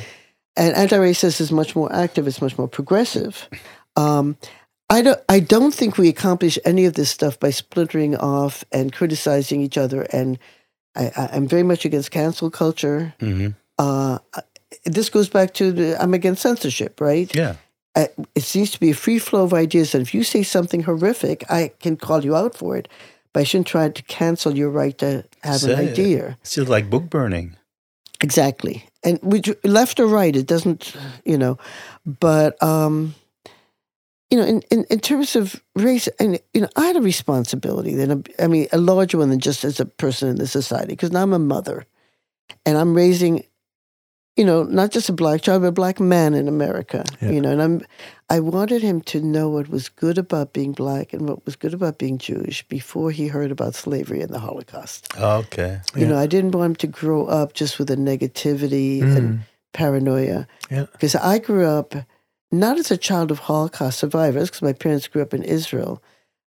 And 0.56 0.76
anti-racist 0.76 1.40
is 1.40 1.52
much 1.52 1.76
more 1.76 1.94
active, 1.94 2.28
it's 2.28 2.42
much 2.42 2.58
more 2.58 2.68
progressive. 2.68 3.48
Um, 3.96 4.38
I 4.90 5.02
don't. 5.02 5.20
I 5.28 5.40
don't 5.40 5.74
think 5.74 5.98
we 5.98 6.08
accomplish 6.08 6.58
any 6.64 6.86
of 6.86 6.94
this 6.94 7.10
stuff 7.10 7.40
by 7.40 7.50
splintering 7.50 8.16
off 8.16 8.64
and 8.72 8.94
criticizing 8.94 9.62
each 9.62 9.78
other. 9.78 10.04
And 10.14 10.40
I, 10.96 11.30
am 11.32 11.48
very 11.48 11.64
much 11.64 11.86
against 11.86 12.12
cancel 12.12 12.50
culture. 12.50 13.14
Mm-hmm. 13.20 13.50
Uh, 13.78 14.20
this 14.86 15.10
goes 15.10 15.30
back 15.30 15.54
to 15.56 15.72
the, 15.72 16.02
I'm 16.02 16.14
against 16.14 16.42
censorship, 16.42 17.00
right? 17.00 17.34
Yeah. 17.36 17.56
Uh, 17.98 18.06
it 18.36 18.44
seems 18.44 18.70
to 18.72 18.80
be 18.80 18.92
a 18.92 18.94
free 18.94 19.20
flow 19.20 19.44
of 19.44 19.54
ideas, 19.54 19.96
and 19.96 20.02
if 20.08 20.14
you 20.14 20.24
say 20.24 20.44
something 20.44 20.84
horrific, 20.84 21.44
I 21.50 21.72
can 21.80 21.98
call 21.98 22.24
you 22.24 22.36
out 22.36 22.56
for 22.56 22.78
it, 22.78 22.88
but 23.34 23.42
I 23.42 23.44
shouldn't 23.44 23.68
try 23.68 23.90
to 23.90 24.04
cancel 24.04 24.56
your 24.56 24.70
right 24.70 24.96
to 25.00 25.24
have 25.42 25.64
an 25.64 25.76
idea. 25.76 26.28
It. 26.28 26.36
It's 26.42 26.56
just 26.56 26.70
like 26.70 26.90
book 26.90 27.10
burning. 27.10 27.58
Exactly, 28.22 28.86
and 29.04 29.20
we 29.24 29.42
left 29.64 30.00
or 30.00 30.08
right, 30.08 30.36
it 30.36 30.48
doesn't, 30.48 30.96
you 31.26 31.38
know, 31.38 31.58
but. 32.06 32.62
um 32.62 33.16
you 34.30 34.38
know, 34.38 34.46
in, 34.46 34.62
in, 34.70 34.84
in 34.90 35.00
terms 35.00 35.38
of 35.38 35.64
race, 35.76 36.10
and 36.20 36.38
you 36.54 36.60
know, 36.60 36.68
I 36.76 36.88
had 36.88 36.98
a 36.98 37.02
responsibility. 37.02 37.96
Then, 37.96 38.26
I 38.40 38.48
mean, 38.48 38.68
a 38.74 38.78
larger 38.78 39.18
one 39.20 39.30
than 39.30 39.40
just 39.40 39.64
as 39.64 39.80
a 39.80 39.86
person 39.86 40.28
in 40.28 40.36
the 40.36 40.48
society, 40.48 40.90
because 40.90 41.14
now 41.14 41.24
I'm 41.24 41.32
a 41.32 41.40
mother, 41.40 41.86
and 42.66 42.78
I'm 42.78 42.94
raising, 42.94 43.46
you 44.38 44.46
know, 44.46 44.64
not 44.64 44.92
just 44.92 45.10
a 45.10 45.14
black 45.14 45.42
child, 45.42 45.64
but 45.64 45.70
a 45.70 45.72
black 45.72 46.00
man 46.00 46.36
in 46.36 46.48
America. 46.48 47.04
Yeah. 47.22 47.32
You 47.32 47.42
know, 47.42 47.52
and 47.52 47.62
I'm, 47.62 47.86
I 48.30 48.40
wanted 48.40 48.84
him 48.84 49.02
to 49.02 49.20
know 49.20 49.50
what 49.50 49.68
was 49.68 49.90
good 49.90 50.20
about 50.20 50.54
being 50.54 50.74
black 50.74 51.12
and 51.12 51.28
what 51.28 51.44
was 51.46 51.56
good 51.56 51.74
about 51.74 51.98
being 51.98 52.20
Jewish 52.20 52.66
before 52.68 53.10
he 53.10 53.28
heard 53.28 53.52
about 53.52 53.74
slavery 53.74 54.22
and 54.22 54.32
the 54.32 54.40
Holocaust. 54.40 55.12
Okay. 55.18 55.82
You 55.96 56.02
yeah. 56.04 56.08
know, 56.10 56.18
I 56.18 56.28
didn't 56.28 56.52
want 56.52 56.66
him 56.66 56.76
to 56.76 56.88
grow 56.88 57.26
up 57.26 57.54
just 57.54 57.80
with 57.80 57.90
a 57.90 57.96
negativity 57.96 59.02
mm. 59.02 59.18
and 59.18 59.40
paranoia. 59.74 60.48
Yeah. 60.70 60.86
Because 60.92 61.16
I 61.16 61.40
grew 61.40 61.66
up 61.66 61.96
not 62.52 62.78
as 62.78 62.92
a 62.92 62.98
child 62.98 63.32
of 63.32 63.40
Holocaust 63.40 64.00
survivors, 64.00 64.50
because 64.50 64.62
my 64.62 64.74
parents 64.74 65.08
grew 65.08 65.24
up 65.24 65.34
in 65.34 65.44
Israel, 65.44 66.02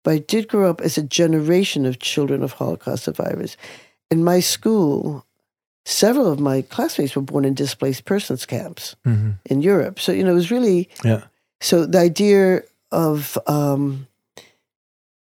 but 0.04 0.12
I 0.12 0.18
did 0.20 0.48
grow 0.48 0.70
up 0.70 0.80
as 0.82 0.98
a 0.98 1.04
generation 1.04 1.86
of 1.86 2.00
children 2.00 2.44
of 2.44 2.54
Holocaust 2.54 3.04
survivors. 3.04 3.58
In 4.10 4.24
my 4.24 4.40
school, 4.40 5.26
several 5.86 6.32
of 6.32 6.40
my 6.40 6.62
classmates 6.62 7.16
were 7.16 7.22
born 7.22 7.46
in 7.46 7.54
displaced 7.54 8.06
persons 8.06 8.46
camps 8.46 8.96
mm-hmm. 9.06 9.32
in 9.46 9.62
Europe. 9.62 10.00
So, 10.00 10.12
you 10.12 10.24
know, 10.24 10.32
it 10.32 10.36
was 10.36 10.52
really. 10.52 10.90
Yeah. 11.04 11.24
So 11.62 11.86
the 11.86 12.00
idea 12.00 12.64
of, 12.92 13.38
um, 13.48 14.08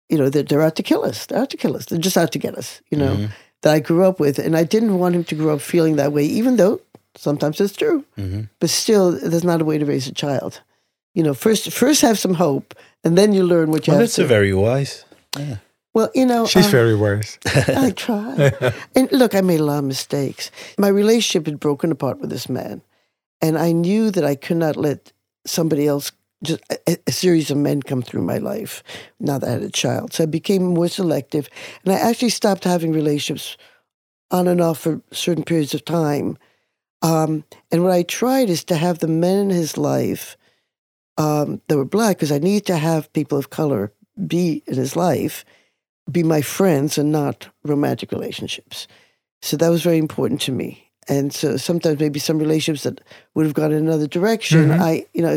you 0.10 0.18
know, 0.18 0.30
that 0.30 0.50
they're 0.50 0.62
out 0.62 0.76
to 0.76 0.84
kill 0.84 1.04
us. 1.04 1.26
They're 1.26 1.40
out 1.40 1.52
to 1.52 1.58
kill 1.58 1.76
us. 1.76 1.86
They're 1.86 2.00
just 2.00 2.18
out 2.18 2.32
to 2.32 2.40
get 2.40 2.56
us, 2.56 2.82
you 2.90 2.98
know, 2.98 3.16
mm-hmm. 3.16 3.26
that 3.62 3.74
I 3.74 3.80
grew 3.80 4.06
up 4.06 4.20
with. 4.20 4.40
And 4.40 4.58
I 4.58 4.64
didn't 4.64 4.98
want 4.98 5.16
him 5.16 5.24
to 5.26 5.36
grow 5.36 5.56
up 5.56 5.62
feeling 5.62 5.98
that 5.98 6.12
way, 6.12 6.26
even 6.26 6.58
though 6.58 6.82
Sometimes 7.16 7.60
it's 7.60 7.76
true, 7.76 8.06
mm-hmm. 8.18 8.44
but 8.60 8.70
still, 8.70 9.12
there's 9.12 9.44
not 9.44 9.62
a 9.62 9.66
way 9.66 9.78
to 9.78 9.86
raise 9.86 10.08
a 10.08 10.14
child. 10.14 10.62
You 11.14 11.24
know, 11.24 11.34
first 11.34 11.70
first 11.72 12.02
have 12.02 12.18
some 12.18 12.36
hope, 12.36 12.74
and 13.04 13.18
then 13.18 13.34
you 13.34 13.44
learn 13.44 13.70
what 13.70 13.86
you 13.86 13.92
well, 13.92 14.00
have. 14.00 14.08
That's 14.08 14.16
to. 14.16 14.24
a 14.24 14.28
very 14.28 14.54
wise. 14.54 15.04
Yeah. 15.38 15.58
Well, 15.94 16.10
you 16.16 16.26
know, 16.26 16.46
she's 16.46 16.66
um, 16.66 16.72
very 16.72 16.96
wise. 16.96 17.38
I 17.46 17.92
try, 17.92 18.52
and 18.96 19.12
look, 19.12 19.36
I 19.36 19.42
made 19.42 19.60
a 19.60 19.66
lot 19.66 19.80
of 19.80 19.86
mistakes. 19.86 20.50
My 20.78 20.88
relationship 20.88 21.46
had 21.46 21.60
broken 21.60 21.92
apart 21.92 22.20
with 22.20 22.30
this 22.30 22.48
man, 22.48 22.82
and 23.42 23.58
I 23.58 23.72
knew 23.74 24.10
that 24.12 24.24
I 24.24 24.36
could 24.36 24.58
not 24.58 24.78
let 24.78 25.12
somebody 25.46 25.88
else 25.88 26.12
just 26.44 26.62
a, 26.88 26.98
a, 27.08 27.12
series 27.12 27.52
of 27.52 27.58
men 27.58 27.82
come 27.82 28.02
through 28.02 28.22
my 28.22 28.38
life 28.38 28.84
now 29.20 29.38
that 29.38 29.48
I 29.48 29.52
had 29.54 29.64
a 29.64 29.70
child. 29.70 30.14
So 30.14 30.24
I 30.24 30.28
became 30.28 30.64
more 30.64 30.88
selective 30.88 31.48
and 31.86 31.94
I 31.94 31.98
actually 31.98 32.30
stopped 32.30 32.64
having 32.64 32.94
relationships 32.94 33.58
on 34.32 34.48
and 34.48 34.60
off 34.60 34.80
for 34.80 35.02
certain 35.12 35.44
periods 35.44 35.76
of 35.76 35.86
time 35.86 36.38
um, 37.02 37.44
and 37.72 37.84
what 37.84 37.92
I 37.92 38.04
tried 38.04 38.50
is 38.50 38.64
to 38.66 38.76
have 38.76 39.00
the 39.00 39.08
men 39.08 39.38
in 39.38 39.50
his 39.50 39.78
life 39.78 40.38
um, 41.18 41.62
that 41.68 41.78
were 41.78 41.86
black, 41.86 42.18
because 42.18 42.32
I 42.32 42.40
need 42.40 42.66
to 42.68 42.78
have 42.78 43.12
people 43.14 43.38
of 43.38 43.50
color 43.50 43.92
be 44.28 44.64
in 44.68 44.76
his 44.76 44.96
life, 44.96 45.44
be 46.12 46.24
my 46.24 46.42
friends 46.42 46.98
and 46.98 47.12
not 47.12 47.48
romantic 47.64 48.12
relationships. 48.12 48.88
So 49.42 49.58
that 49.58 49.70
was 49.70 49.84
very 49.84 49.98
important 49.98 50.42
to 50.42 50.52
me. 50.52 50.88
And 51.08 51.34
so 51.34 51.58
sometimes 51.58 52.00
maybe 52.00 52.20
some 52.20 52.38
relationships 52.38 52.84
that 52.84 53.02
would 53.34 53.46
have 53.46 53.56
gone 53.56 53.72
in 53.72 53.80
another 53.80 54.08
direction, 54.08 54.70
mm-hmm. 54.70 54.82
I, 54.82 55.06
you 55.14 55.22
know, 55.24 55.36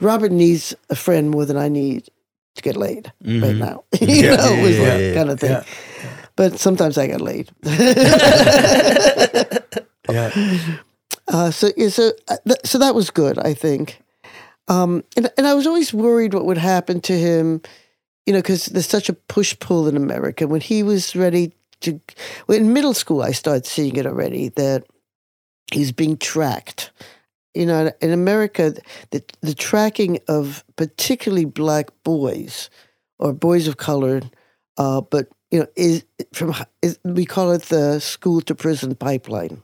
Robert 0.00 0.32
needs 0.32 0.74
a 0.90 0.94
friend 0.94 1.30
more 1.30 1.46
than 1.46 1.56
I 1.56 1.68
need 1.68 2.08
to 2.54 2.62
get 2.62 2.76
laid 2.76 3.12
mm-hmm. 3.24 3.42
right 3.42 3.56
now. 3.56 3.84
you 4.00 4.06
yeah, 4.08 4.36
know, 4.36 4.52
yeah, 4.52 4.62
was 4.62 4.78
yeah, 4.78 4.96
that 4.98 5.14
kind 5.14 5.30
of 5.30 5.40
thing. 5.40 5.62
But 6.36 6.58
sometimes 6.58 6.98
I 6.98 7.06
got 7.08 7.20
laid. 7.20 7.50
yeah. 10.10 10.78
Uh, 11.28 11.52
so 11.52 11.70
so 11.88 12.10
uh, 12.28 12.36
so 12.64 12.78
that 12.78 12.96
was 12.96 13.08
good, 13.08 13.38
I 13.38 13.54
think. 13.54 14.02
Um, 14.68 15.04
and 15.16 15.30
and 15.38 15.46
I 15.46 15.54
was 15.54 15.68
always 15.68 15.94
worried 15.94 16.34
what 16.34 16.44
would 16.46 16.58
happen 16.58 17.00
to 17.02 17.16
him, 17.16 17.62
you 18.26 18.32
know, 18.32 18.38
because 18.38 18.66
there's 18.66 18.88
such 18.88 19.08
a 19.08 19.14
push 19.14 19.56
pull 19.58 19.88
in 19.88 19.96
America. 19.96 20.46
When 20.46 20.60
he 20.60 20.82
was 20.82 21.16
ready 21.16 21.52
to, 21.80 22.00
well, 22.46 22.58
in 22.58 22.72
middle 22.72 22.94
school, 22.94 23.22
I 23.22 23.32
started 23.32 23.66
seeing 23.66 23.96
it 23.96 24.06
already 24.06 24.50
that 24.50 24.84
he's 25.72 25.92
being 25.92 26.16
tracked. 26.16 26.90
You 27.54 27.66
know, 27.66 27.92
in 28.00 28.12
America, 28.12 28.74
the 29.10 29.22
the 29.42 29.54
tracking 29.54 30.20
of 30.26 30.64
particularly 30.76 31.44
black 31.44 31.90
boys 32.02 32.70
or 33.18 33.32
boys 33.34 33.68
of 33.68 33.76
color, 33.76 34.22
uh, 34.78 35.02
but 35.02 35.28
you 35.50 35.60
know, 35.60 35.66
is 35.76 36.04
from 36.32 36.54
is, 36.80 36.98
we 37.04 37.26
call 37.26 37.52
it 37.52 37.64
the 37.64 38.00
school 38.00 38.40
to 38.42 38.54
prison 38.54 38.94
pipeline 38.94 39.62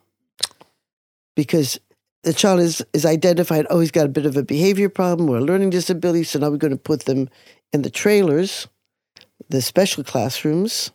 because 1.35 1.79
the 2.25 2.35
child 2.35 2.61
is, 2.61 2.85
is 2.93 3.07
identified, 3.07 3.67
oh, 3.71 3.81
he's 3.81 3.91
got 3.91 4.05
a 4.05 4.09
bit 4.11 4.27
of 4.27 4.37
a 4.37 4.43
behavior 4.43 4.89
problem 4.89 5.31
or 5.31 5.39
a 5.39 5.41
learning 5.41 5.71
disability, 5.71 6.25
so 6.25 6.39
now 6.39 6.51
we're 6.51 6.57
going 6.57 6.73
to 6.73 6.77
put 6.77 7.05
them 7.05 7.29
in 7.73 7.83
the 7.83 7.91
trailers, 7.91 8.69
the 9.49 9.63
special 9.63 10.05
classrooms, 10.05 10.91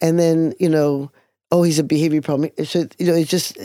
and 0.00 0.18
then, 0.18 0.54
you 0.58 0.68
know, 0.68 1.10
oh, 1.50 1.62
he's 1.62 1.78
a 1.78 1.84
behavior 1.84 2.22
problem. 2.22 2.50
So, 2.64 2.86
you 2.98 3.06
know, 3.06 3.14
it's 3.14 3.30
just 3.30 3.58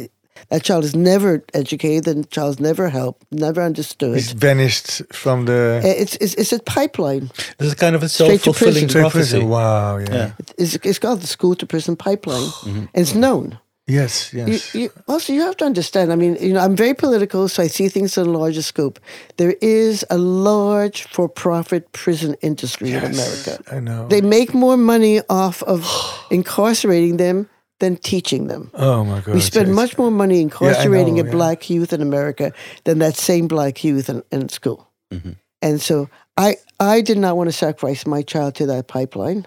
that 0.50 0.64
child 0.64 0.84
is 0.84 0.96
never 0.96 1.44
educated, 1.54 2.06
the 2.06 2.24
child's 2.26 2.60
never 2.60 2.90
helped, 2.90 3.26
never 3.32 3.62
understood. 3.62 4.16
He's 4.16 4.32
vanished 4.32 5.02
from 5.14 5.46
the. 5.46 5.82
It's 5.84 6.16
it's, 6.18 6.34
it's 6.36 6.52
a 6.52 6.60
pipeline. 6.60 7.32
This 7.58 7.70
is 7.70 7.76
kind 7.76 7.96
of 7.96 8.04
a 8.04 8.10
self 8.10 8.42
fulfilling 8.42 8.88
prophecy. 8.88 9.44
Wow, 9.44 9.98
yeah. 9.98 10.08
yeah. 10.12 10.32
It's, 10.58 10.76
it's 10.76 11.00
called 11.00 11.22
the 11.22 11.28
school 11.28 11.56
to 11.56 11.66
prison 11.66 11.96
pipeline, 11.96 12.42
mm-hmm. 12.42 12.78
and 12.78 12.90
it's 12.94 13.16
known. 13.16 13.60
Yes, 13.86 14.34
yes. 14.34 14.74
You, 14.74 14.82
you, 14.82 14.90
also, 15.10 15.34
you 15.34 15.42
have 15.42 15.58
to 15.58 15.66
understand. 15.66 16.14
I 16.14 16.16
mean, 16.16 16.38
you 16.40 16.54
know, 16.54 16.62
I'm 16.62 16.76
very 16.76 16.94
political, 16.94 17.50
so 17.50 17.64
I 17.64 17.68
see 17.68 17.90
things 17.90 18.18
in 18.18 18.28
a 18.28 18.30
larger 18.30 18.62
scope. 18.62 18.98
There 19.36 19.56
is 19.62 20.06
a 20.10 20.18
large 20.18 21.04
for-profit 21.04 21.92
prison 21.92 22.36
industry 22.42 22.92
yes, 22.92 23.04
in 23.04 23.12
America. 23.12 23.76
I 23.76 23.82
know. 23.82 24.08
They 24.08 24.22
make 24.22 24.54
more 24.54 24.78
money 24.78 25.20
off 25.30 25.62
of 25.64 25.86
incarcerating 26.32 27.18
them 27.18 27.50
than 27.80 27.98
teaching 27.98 28.48
them. 28.48 28.72
Oh 28.74 29.04
my 29.04 29.20
God! 29.20 29.36
We 29.36 29.42
spend 29.42 29.68
yes. 29.68 29.76
much 29.76 29.98
more 29.98 30.12
money 30.12 30.40
incarcerating 30.40 31.18
yeah, 31.18 31.24
know, 31.24 31.30
a 31.30 31.32
yeah. 31.32 31.38
black 31.38 31.70
youth 31.70 31.92
in 31.92 32.02
America 32.02 32.54
than 32.86 33.00
that 33.00 33.18
same 33.18 33.50
black 33.50 33.84
youth 33.84 34.08
in, 34.08 34.24
in 34.32 34.48
school. 34.48 34.90
Mm-hmm. 35.12 35.32
And 35.62 35.82
so, 35.82 36.10
I 36.38 36.56
I 36.80 37.02
did 37.02 37.18
not 37.18 37.36
want 37.36 37.50
to 37.50 37.52
sacrifice 37.52 38.06
my 38.06 38.22
child 38.22 38.56
to 38.56 38.66
that 38.68 38.88
pipeline, 38.88 39.46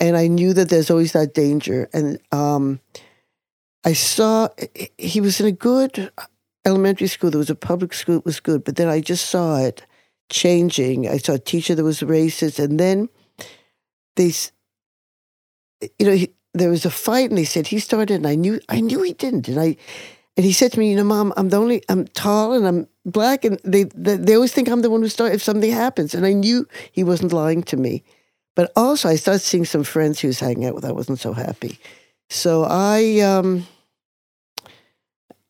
and 0.00 0.18
I 0.18 0.26
knew 0.26 0.52
that 0.52 0.68
there's 0.68 0.90
always 0.90 1.12
that 1.12 1.32
danger. 1.32 1.88
And 1.94 2.18
um, 2.30 2.80
I 3.84 3.92
saw 3.92 4.48
he 4.98 5.20
was 5.20 5.40
in 5.40 5.46
a 5.46 5.52
good 5.52 6.10
elementary 6.64 7.06
school. 7.06 7.30
There 7.30 7.38
was 7.38 7.50
a 7.50 7.54
public 7.54 7.92
school 7.92 8.16
that 8.16 8.24
was 8.24 8.40
good, 8.40 8.64
but 8.64 8.76
then 8.76 8.88
I 8.88 9.00
just 9.00 9.28
saw 9.28 9.58
it 9.58 9.84
changing. 10.30 11.08
I 11.08 11.18
saw 11.18 11.34
a 11.34 11.38
teacher 11.38 11.74
that 11.74 11.84
was 11.84 12.00
racist, 12.00 12.58
and 12.58 12.80
then 12.80 13.08
they, 14.16 14.32
you 15.98 16.06
know, 16.06 16.12
he, 16.12 16.34
there 16.54 16.70
was 16.70 16.84
a 16.86 16.90
fight, 16.90 17.30
and 17.30 17.38
they 17.38 17.44
said 17.44 17.66
he 17.66 17.78
started, 17.78 18.16
and 18.16 18.26
I 18.26 18.36
knew, 18.36 18.60
I 18.68 18.80
knew 18.80 19.02
he 19.02 19.12
didn't, 19.12 19.48
and 19.48 19.60
I, 19.60 19.76
and 20.36 20.46
he 20.46 20.52
said 20.52 20.72
to 20.72 20.78
me, 20.78 20.90
you 20.90 20.96
know, 20.96 21.04
mom, 21.04 21.32
I'm 21.36 21.50
the 21.50 21.58
only, 21.58 21.82
I'm 21.88 22.06
tall 22.08 22.52
and 22.54 22.66
I'm 22.66 22.86
black, 23.04 23.44
and 23.44 23.60
they, 23.64 23.84
they, 23.94 24.16
they 24.16 24.34
always 24.34 24.52
think 24.52 24.68
I'm 24.68 24.82
the 24.82 24.90
one 24.90 25.02
who 25.02 25.08
started 25.08 25.34
if 25.34 25.42
something 25.42 25.70
happens, 25.70 26.14
and 26.14 26.24
I 26.24 26.32
knew 26.32 26.66
he 26.90 27.04
wasn't 27.04 27.32
lying 27.32 27.62
to 27.64 27.76
me, 27.76 28.02
but 28.56 28.72
also 28.76 29.08
I 29.10 29.16
started 29.16 29.40
seeing 29.40 29.64
some 29.66 29.84
friends 29.84 30.20
he 30.20 30.26
was 30.26 30.40
hanging 30.40 30.64
out 30.64 30.74
with. 30.74 30.84
I 30.84 30.92
wasn't 30.92 31.20
so 31.20 31.34
happy, 31.34 31.78
so 32.30 32.64
I. 32.64 33.20
um 33.20 33.66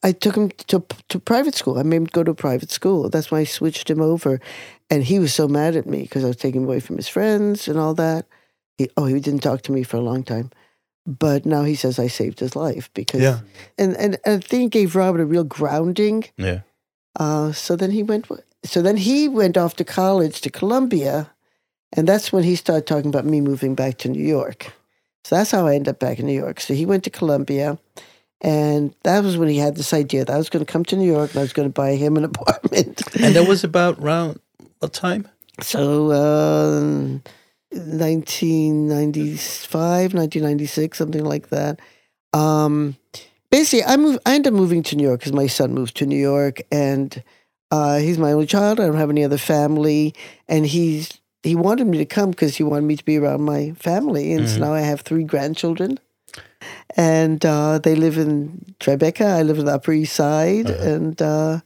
I 0.05 0.13
took 0.13 0.37
him 0.37 0.51
to 0.69 0.85
to 1.09 1.19
private 1.19 1.55
school. 1.57 1.79
I 1.79 1.83
made 1.83 1.97
him 1.97 2.05
go 2.05 2.23
to 2.23 2.31
a 2.33 2.35
private 2.35 2.71
school. 2.71 3.09
That's 3.11 3.31
why 3.31 3.41
I 3.41 3.45
switched 3.45 3.89
him 3.91 4.01
over, 4.01 4.39
and 4.91 5.03
he 5.03 5.19
was 5.19 5.35
so 5.35 5.49
mad 5.49 5.75
at 5.77 5.87
me 5.87 6.03
because 6.03 6.23
I 6.25 6.29
was 6.29 6.37
taking 6.37 6.63
him 6.63 6.69
away 6.69 6.81
from 6.81 6.97
his 6.97 7.09
friends 7.09 7.67
and 7.69 7.79
all 7.79 7.95
that. 7.95 8.27
he, 8.79 8.89
oh, 8.97 9.07
he 9.07 9.19
didn't 9.21 9.43
talk 9.43 9.63
to 9.63 9.73
me 9.73 9.83
for 9.83 9.97
a 9.97 10.01
long 10.11 10.23
time. 10.23 10.51
But 11.07 11.45
now 11.47 11.65
he 11.65 11.75
says 11.75 11.99
I 11.99 12.09
saved 12.09 12.41
his 12.41 12.55
life 12.57 12.89
because, 12.95 13.21
Yeah. 13.21 13.41
and, 13.79 13.95
and, 13.97 14.17
and 14.25 14.43
I 14.43 14.47
think 14.47 14.73
gave 14.73 14.97
Robert 14.97 15.21
a 15.21 15.27
real 15.27 15.45
grounding. 15.45 16.25
Yeah. 16.39 16.61
Uh, 17.17 17.53
so 17.53 17.77
then 17.77 17.91
he 17.91 18.03
went. 18.03 18.27
So 18.65 18.81
then 18.83 18.97
he 18.97 19.29
went 19.29 19.57
off 19.57 19.77
to 19.77 19.85
college 19.85 20.41
to 20.41 20.51
Columbia, 20.51 21.31
and 21.97 22.09
that's 22.09 22.33
when 22.33 22.43
he 22.45 22.57
started 22.57 22.87
talking 22.87 23.09
about 23.11 23.27
me 23.27 23.41
moving 23.41 23.75
back 23.75 23.99
to 23.99 24.09
New 24.09 24.27
York. 24.27 24.73
So 25.25 25.37
that's 25.37 25.51
how 25.51 25.67
I 25.67 25.75
ended 25.77 25.91
up 25.95 25.99
back 26.01 26.19
in 26.19 26.27
New 26.27 26.39
York. 26.41 26.61
So 26.61 26.75
he 26.75 26.87
went 26.87 27.05
to 27.05 27.11
Columbia, 27.11 27.79
and 28.41 28.95
that 29.05 29.23
was 29.25 29.37
when 29.37 29.49
he 29.49 29.59
had 29.59 29.77
this 29.77 29.93
idea 29.95 30.25
that 30.25 30.35
I 30.35 30.39
was 30.39 30.51
going 30.51 30.65
to 30.65 30.71
come 30.73 30.85
to 30.87 30.97
New 30.97 31.07
York 31.11 31.31
and 31.31 31.39
I 31.39 31.43
was 31.43 31.53
going 31.53 31.69
to 31.69 31.73
buy 31.73 31.95
him 31.97 32.17
an 32.17 32.25
apartment. 32.33 33.03
And 33.23 33.35
that 33.37 33.45
was 33.45 33.65
about 33.65 33.99
around 33.99 34.41
what 34.81 34.93
time? 34.93 35.29
So, 35.61 36.11
uh, 36.11 37.19
1995, 37.71 40.15
1996, 40.15 40.99
something 40.99 41.25
like 41.25 41.49
that. 41.51 41.81
Um, 42.33 42.97
basically, 43.51 43.85
I 43.85 43.97
moved. 43.97 44.19
I 44.27 44.35
ended 44.35 44.53
up 44.53 44.57
moving 44.59 44.83
to 44.85 44.97
New 44.97 45.05
York 45.05 45.21
because 45.21 45.33
my 45.33 45.47
son 45.47 45.75
moved 45.75 45.97
to 45.99 46.07
New 46.07 46.19
York, 46.19 46.61
and 46.71 47.23
uh, 47.71 47.99
he's 47.99 48.19
my 48.19 48.33
only 48.33 48.47
child. 48.47 48.81
I 48.81 48.87
don't 48.87 48.97
have 48.97 49.11
any 49.11 49.25
other 49.25 49.39
family, 49.39 50.15
and 50.49 50.67
he's 50.67 51.21
he 51.43 51.55
wanted 51.55 51.87
me 51.87 51.99
to 51.99 52.07
come 52.07 52.31
because 52.31 52.57
he 52.57 52.65
wanted 52.65 52.87
me 52.87 52.97
to 52.97 53.05
be 53.05 53.19
around 53.19 53.43
my 53.43 53.73
family, 53.73 54.33
and 54.33 54.49
so 54.49 54.57
Mhm. 54.57 54.61
now 54.61 54.73
I 54.75 54.81
have 54.81 55.03
three 55.03 55.25
grandchildren. 55.25 55.99
And 56.97 57.45
uh, 57.45 57.79
they 57.79 57.95
live 57.97 58.19
in 58.19 58.75
Tribeca. 58.81 59.27
I 59.27 59.43
live 59.43 59.59
in 59.59 59.65
the 59.65 59.75
Upper 59.75 59.93
East 59.93 60.15
Side, 60.15 60.71
Uh-huh. 60.71 60.89
and 60.91 61.21
uh, 61.23 61.61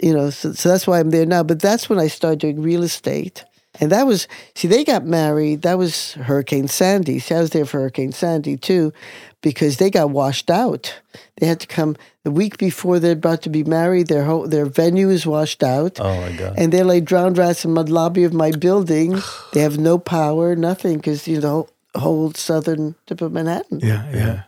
you 0.00 0.12
know, 0.12 0.30
so, 0.30 0.52
so 0.52 0.68
that's 0.68 0.86
why 0.86 0.98
I'm 0.98 1.10
there 1.10 1.26
now. 1.26 1.42
But 1.42 1.60
that's 1.60 1.88
when 1.88 1.98
I 1.98 2.08
started 2.08 2.40
doing 2.40 2.60
real 2.62 2.82
estate. 2.82 3.44
And 3.80 3.90
that 3.90 4.06
was, 4.06 4.28
see, 4.54 4.68
they 4.68 4.84
got 4.84 5.04
married. 5.04 5.62
That 5.62 5.78
was 5.78 6.12
Hurricane 6.14 6.68
Sandy. 6.68 7.18
See, 7.18 7.34
I 7.34 7.40
was 7.40 7.50
there 7.50 7.64
for 7.64 7.80
Hurricane 7.80 8.12
Sandy 8.12 8.56
too, 8.56 8.92
because 9.40 9.78
they 9.78 9.90
got 9.90 10.10
washed 10.10 10.48
out. 10.48 11.00
They 11.38 11.46
had 11.46 11.58
to 11.60 11.66
come 11.66 11.96
the 12.22 12.30
week 12.30 12.56
before 12.58 13.00
they're 13.00 13.12
about 13.12 13.42
to 13.42 13.50
be 13.50 13.64
married. 13.64 14.06
Their 14.06 14.24
whole, 14.24 14.46
their 14.46 14.66
venue 14.66 15.10
is 15.10 15.26
washed 15.26 15.64
out. 15.64 15.98
Oh 16.00 16.20
my 16.20 16.32
god. 16.36 16.54
And 16.56 16.72
they're 16.72 16.84
like 16.84 17.04
drowned 17.04 17.36
rats 17.36 17.64
in 17.64 17.72
mud 17.72 17.88
lobby 17.88 18.22
of 18.22 18.32
my 18.32 18.52
building. 18.52 19.18
they 19.52 19.60
have 19.60 19.78
no 19.78 19.98
power, 19.98 20.54
nothing, 20.54 20.96
because, 20.98 21.26
you 21.26 21.40
know, 21.40 21.66
whole 21.96 22.32
southern 22.32 22.94
tip 23.06 23.20
of 23.20 23.32
Manhattan 23.32 23.80
Yeah, 23.80 24.10
yeah. 24.12 24.42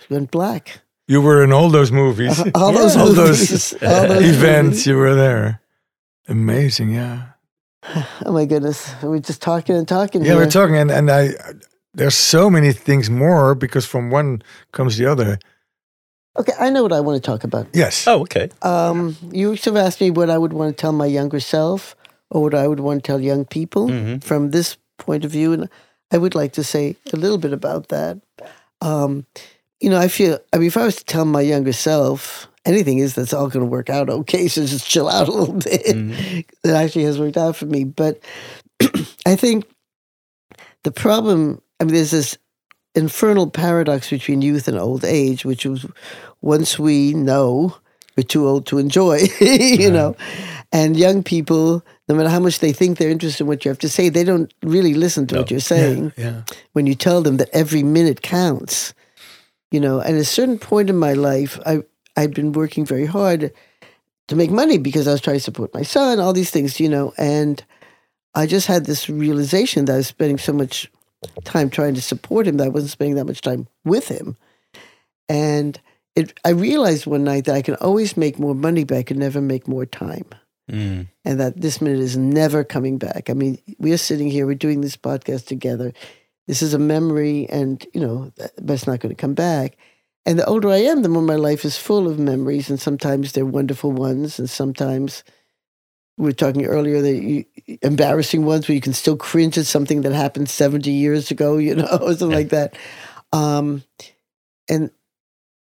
It 0.00 0.10
went 0.10 0.30
black. 0.30 0.80
You 1.08 1.20
were 1.22 1.42
in 1.44 1.52
all 1.52 1.70
those 1.70 1.92
movies. 1.92 2.38
All 2.54 2.72
those 2.72 2.96
all 2.96 3.06
movies. 3.14 3.70
those 3.70 3.82
all 3.82 4.08
those 4.08 4.24
events. 4.36 4.66
movies. 4.68 4.86
You 4.86 4.96
were 4.96 5.14
there. 5.14 5.60
Amazing, 6.28 6.90
yeah. 6.94 7.22
Oh 8.26 8.32
my 8.32 8.44
goodness. 8.44 8.92
We're 9.02 9.20
just 9.20 9.40
talking 9.40 9.76
and 9.76 9.86
talking 9.88 10.22
Yeah, 10.22 10.32
here. 10.32 10.36
we're 10.36 10.50
talking, 10.50 10.76
and, 10.76 10.90
and 10.90 11.10
I 11.10 11.30
there's 11.94 12.14
so 12.16 12.50
many 12.50 12.72
things 12.72 13.08
more 13.08 13.54
because 13.54 13.86
from 13.86 14.10
one 14.10 14.42
comes 14.72 14.96
the 14.98 15.06
other. 15.06 15.38
Okay, 16.38 16.52
I 16.60 16.68
know 16.70 16.82
what 16.82 16.92
I 16.92 17.00
want 17.00 17.22
to 17.22 17.26
talk 17.30 17.44
about. 17.44 17.66
Yes. 17.72 18.06
Oh, 18.06 18.20
okay. 18.22 18.50
Um, 18.60 19.16
you 19.32 19.50
used 19.52 19.64
to 19.64 19.70
have 19.72 19.86
asked 19.86 20.00
me 20.02 20.10
what 20.10 20.28
I 20.28 20.36
would 20.36 20.52
want 20.52 20.76
to 20.76 20.80
tell 20.80 20.92
my 20.92 21.06
younger 21.06 21.40
self 21.40 21.96
or 22.30 22.42
what 22.42 22.54
I 22.54 22.66
would 22.68 22.80
want 22.80 23.02
to 23.02 23.06
tell 23.06 23.20
young 23.20 23.44
people 23.46 23.88
Mhm. 23.88 24.22
from 24.22 24.50
this 24.50 24.76
point 24.98 25.24
of 25.24 25.30
view. 25.30 25.52
And 25.54 25.70
I 26.12 26.18
would 26.18 26.34
like 26.34 26.52
to 26.54 26.64
say 26.64 26.96
a 27.12 27.16
little 27.16 27.38
bit 27.38 27.52
about 27.52 27.88
that. 27.88 28.20
Um, 28.80 29.26
you 29.80 29.90
know, 29.90 29.98
I 29.98 30.08
feel, 30.08 30.38
I 30.52 30.58
mean, 30.58 30.68
if 30.68 30.76
I 30.76 30.84
was 30.84 30.96
to 30.96 31.04
tell 31.04 31.24
my 31.24 31.40
younger 31.40 31.72
self 31.72 32.48
anything 32.64 32.98
is 32.98 33.14
that's 33.14 33.32
all 33.32 33.48
going 33.48 33.64
to 33.64 33.70
work 33.70 33.88
out 33.90 34.10
okay, 34.10 34.48
so 34.52 34.64
just 34.66 34.88
chill 34.88 35.08
out 35.08 35.28
a 35.28 35.32
little 35.32 35.54
bit. 35.70 35.84
Mhm. 35.86 36.44
It 36.64 36.70
actually 36.70 37.04
has 37.04 37.18
worked 37.18 37.36
out 37.36 37.56
for 37.56 37.66
me. 37.66 37.84
But 37.84 38.20
I 39.26 39.36
think 39.36 39.66
the 40.84 40.92
problem, 40.92 41.60
I 41.80 41.84
mean, 41.84 41.94
there's 41.94 42.10
this 42.12 42.38
infernal 42.94 43.50
paradox 43.50 44.10
between 44.10 44.42
youth 44.42 44.68
and 44.68 44.78
old 44.78 45.04
age, 45.04 45.44
which 45.44 45.66
was 45.66 45.84
once 46.40 46.78
we 46.78 47.12
know, 47.14 47.76
we're 48.16 48.22
too 48.22 48.46
old 48.48 48.66
to 48.66 48.78
enjoy, 48.78 49.20
you 49.40 49.90
know. 49.90 50.16
And 50.72 50.96
young 50.96 51.22
people, 51.22 51.84
no 52.08 52.14
matter 52.14 52.28
how 52.28 52.38
much 52.40 52.60
they 52.60 52.72
think 52.72 52.98
they're 52.98 53.10
interested 53.10 53.42
in 53.44 53.48
what 53.48 53.64
you 53.64 53.68
have 53.68 53.78
to 53.80 53.88
say, 53.88 54.08
they 54.08 54.24
don't 54.24 54.52
really 54.62 54.94
listen 54.94 55.26
to 55.26 55.34
No. 55.34 55.40
what 55.40 55.50
you're 55.50 55.60
saying 55.60 56.12
Yeah. 56.16 56.42
when 56.72 56.86
you 56.86 56.94
tell 56.94 57.22
them 57.22 57.36
that 57.38 57.50
every 57.52 57.82
minute 57.82 58.22
counts. 58.22 58.94
You 59.72 59.80
know, 59.80 59.98
and 59.98 60.14
at 60.14 60.20
a 60.20 60.24
certain 60.24 60.58
point 60.58 60.88
in 60.90 60.96
my 60.96 61.12
life, 61.14 61.58
I 61.66 61.82
I'd 62.16 62.32
been 62.34 62.52
working 62.52 62.86
very 62.86 63.04
hard 63.06 63.52
to 64.28 64.36
make 64.36 64.50
money 64.50 64.78
because 64.78 65.06
I 65.08 65.12
was 65.12 65.20
trying 65.20 65.36
to 65.36 65.42
support 65.42 65.74
my 65.74 65.82
son, 65.82 66.18
all 66.20 66.32
these 66.32 66.50
things, 66.50 66.80
you 66.80 66.88
know, 66.88 67.12
and 67.18 67.62
I 68.34 68.46
just 68.46 68.66
had 68.68 68.86
this 68.86 69.08
realization 69.10 69.84
that 69.84 69.94
I 69.94 69.96
was 69.98 70.06
spending 70.06 70.38
so 70.38 70.52
much 70.52 70.90
time 71.44 71.68
trying 71.68 71.94
to 71.94 72.00
support 72.00 72.46
him 72.46 72.56
that 72.58 72.64
I 72.66 72.68
wasn't 72.68 72.92
spending 72.92 73.16
that 73.16 73.26
much 73.26 73.40
time 73.42 73.66
with 73.84 74.08
him. 74.08 74.36
And 75.28 75.78
it 76.14 76.38
I 76.44 76.50
realized 76.50 77.06
one 77.06 77.24
night 77.24 77.44
that 77.46 77.54
I 77.56 77.62
can 77.62 77.74
always 77.76 78.16
make 78.16 78.38
more 78.38 78.54
money, 78.54 78.84
but 78.84 78.96
I 78.98 79.02
can 79.02 79.18
never 79.18 79.40
make 79.40 79.66
more 79.68 79.84
time 79.86 80.24
Mm. 80.70 81.06
and 81.24 81.38
that 81.38 81.60
this 81.60 81.80
minute 81.80 82.00
is 82.00 82.16
never 82.16 82.64
coming 82.64 82.98
back. 82.98 83.30
I 83.30 83.34
mean, 83.34 83.58
we 83.78 83.92
are 83.92 83.96
sitting 83.98 84.28
here, 84.28 84.46
we're 84.46 84.56
doing 84.56 84.80
this 84.80 84.96
podcast 84.96 85.46
together. 85.46 85.92
This 86.48 86.60
is 86.60 86.74
a 86.74 86.78
memory, 86.78 87.46
and 87.48 87.84
you 87.94 88.00
know, 88.00 88.32
that- 88.36 88.52
but 88.60 88.74
it's 88.74 88.86
not 88.86 88.98
going 89.00 89.14
to 89.14 89.20
come 89.20 89.34
back. 89.34 89.76
And 90.24 90.38
the 90.40 90.46
older 90.46 90.68
I 90.70 90.78
am, 90.78 91.02
the 91.02 91.08
more 91.08 91.22
my 91.22 91.36
life 91.36 91.64
is 91.64 91.76
full 91.76 92.08
of 92.08 92.18
memories, 92.18 92.68
and 92.68 92.80
sometimes 92.80 93.30
they're 93.32 93.46
wonderful 93.46 93.92
ones, 93.92 94.40
and 94.40 94.50
sometimes 94.50 95.22
we 96.18 96.30
are 96.30 96.34
talking 96.34 96.64
earlier 96.64 97.00
that 97.02 97.14
you, 97.22 97.44
embarrassing 97.82 98.44
ones 98.44 98.66
where 98.66 98.74
you 98.74 98.80
can 98.80 98.92
still 98.94 99.16
cringe 99.16 99.58
at 99.58 99.66
something 99.66 100.00
that 100.02 100.12
happened 100.12 100.48
seventy 100.48 100.90
years 100.92 101.30
ago, 101.30 101.58
you 101.58 101.76
know, 101.76 101.86
or 102.02 102.10
something 102.14 102.30
like 102.30 102.48
that. 102.50 102.74
Um, 103.32 103.84
and 104.68 104.90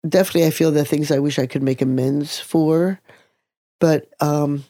definitely, 0.07 0.45
I 0.47 0.51
feel 0.51 0.71
there 0.71 0.83
are 0.83 0.85
things 0.85 1.11
I 1.11 1.19
wish 1.19 1.39
I 1.39 1.47
could 1.47 1.63
make 1.63 1.81
amends 1.81 2.39
for. 2.39 2.99
But 3.80 4.09
um, 4.19 4.63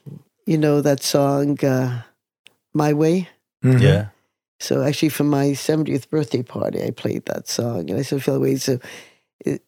you 0.45 0.57
know 0.57 0.81
that 0.81 1.01
song, 1.03 1.63
uh, 1.63 2.01
"My 2.73 2.93
Way." 2.93 3.29
Mhm. 3.63 3.81
Yeah. 3.81 4.05
So 4.59 4.81
actually, 4.83 5.09
for 5.09 5.23
my 5.23 5.53
70th 5.53 6.09
birthday 6.09 6.41
party, 6.43 6.81
I 6.83 6.89
played 6.91 7.25
that 7.25 7.47
song, 7.47 7.89
and 7.89 7.99
I 7.99 8.03
still 8.03 8.19
feel 8.19 8.33
the 8.35 8.39
way. 8.39 8.55
So, 8.57 8.79
it, 9.45 9.61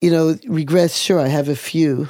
you 0.00 0.10
know, 0.10 0.36
regrets. 0.46 0.98
Sure, 0.98 1.18
I 1.18 1.28
have 1.28 1.48
a 1.48 1.56
few. 1.56 2.08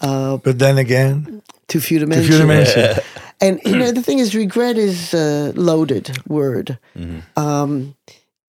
Uh, 0.00 0.36
But 0.38 0.58
then 0.58 0.78
again, 0.78 1.42
too 1.66 1.80
few 1.80 1.98
to 1.98 2.06
mention. 2.06 2.32
Too 2.40 2.46
mention. 2.46 2.72
few 2.74 2.82
to 2.82 2.86
mention. 2.86 2.96
Yeah. 2.96 3.22
And 3.42 3.58
you 3.64 3.74
know, 3.78 3.90
the 3.90 4.02
thing 4.02 4.18
is, 4.18 4.34
regret 4.34 4.76
is 4.76 5.14
a 5.14 5.52
loaded 5.56 6.10
word. 6.28 6.78
Mhm. 6.94 7.22
Um, 7.38 7.94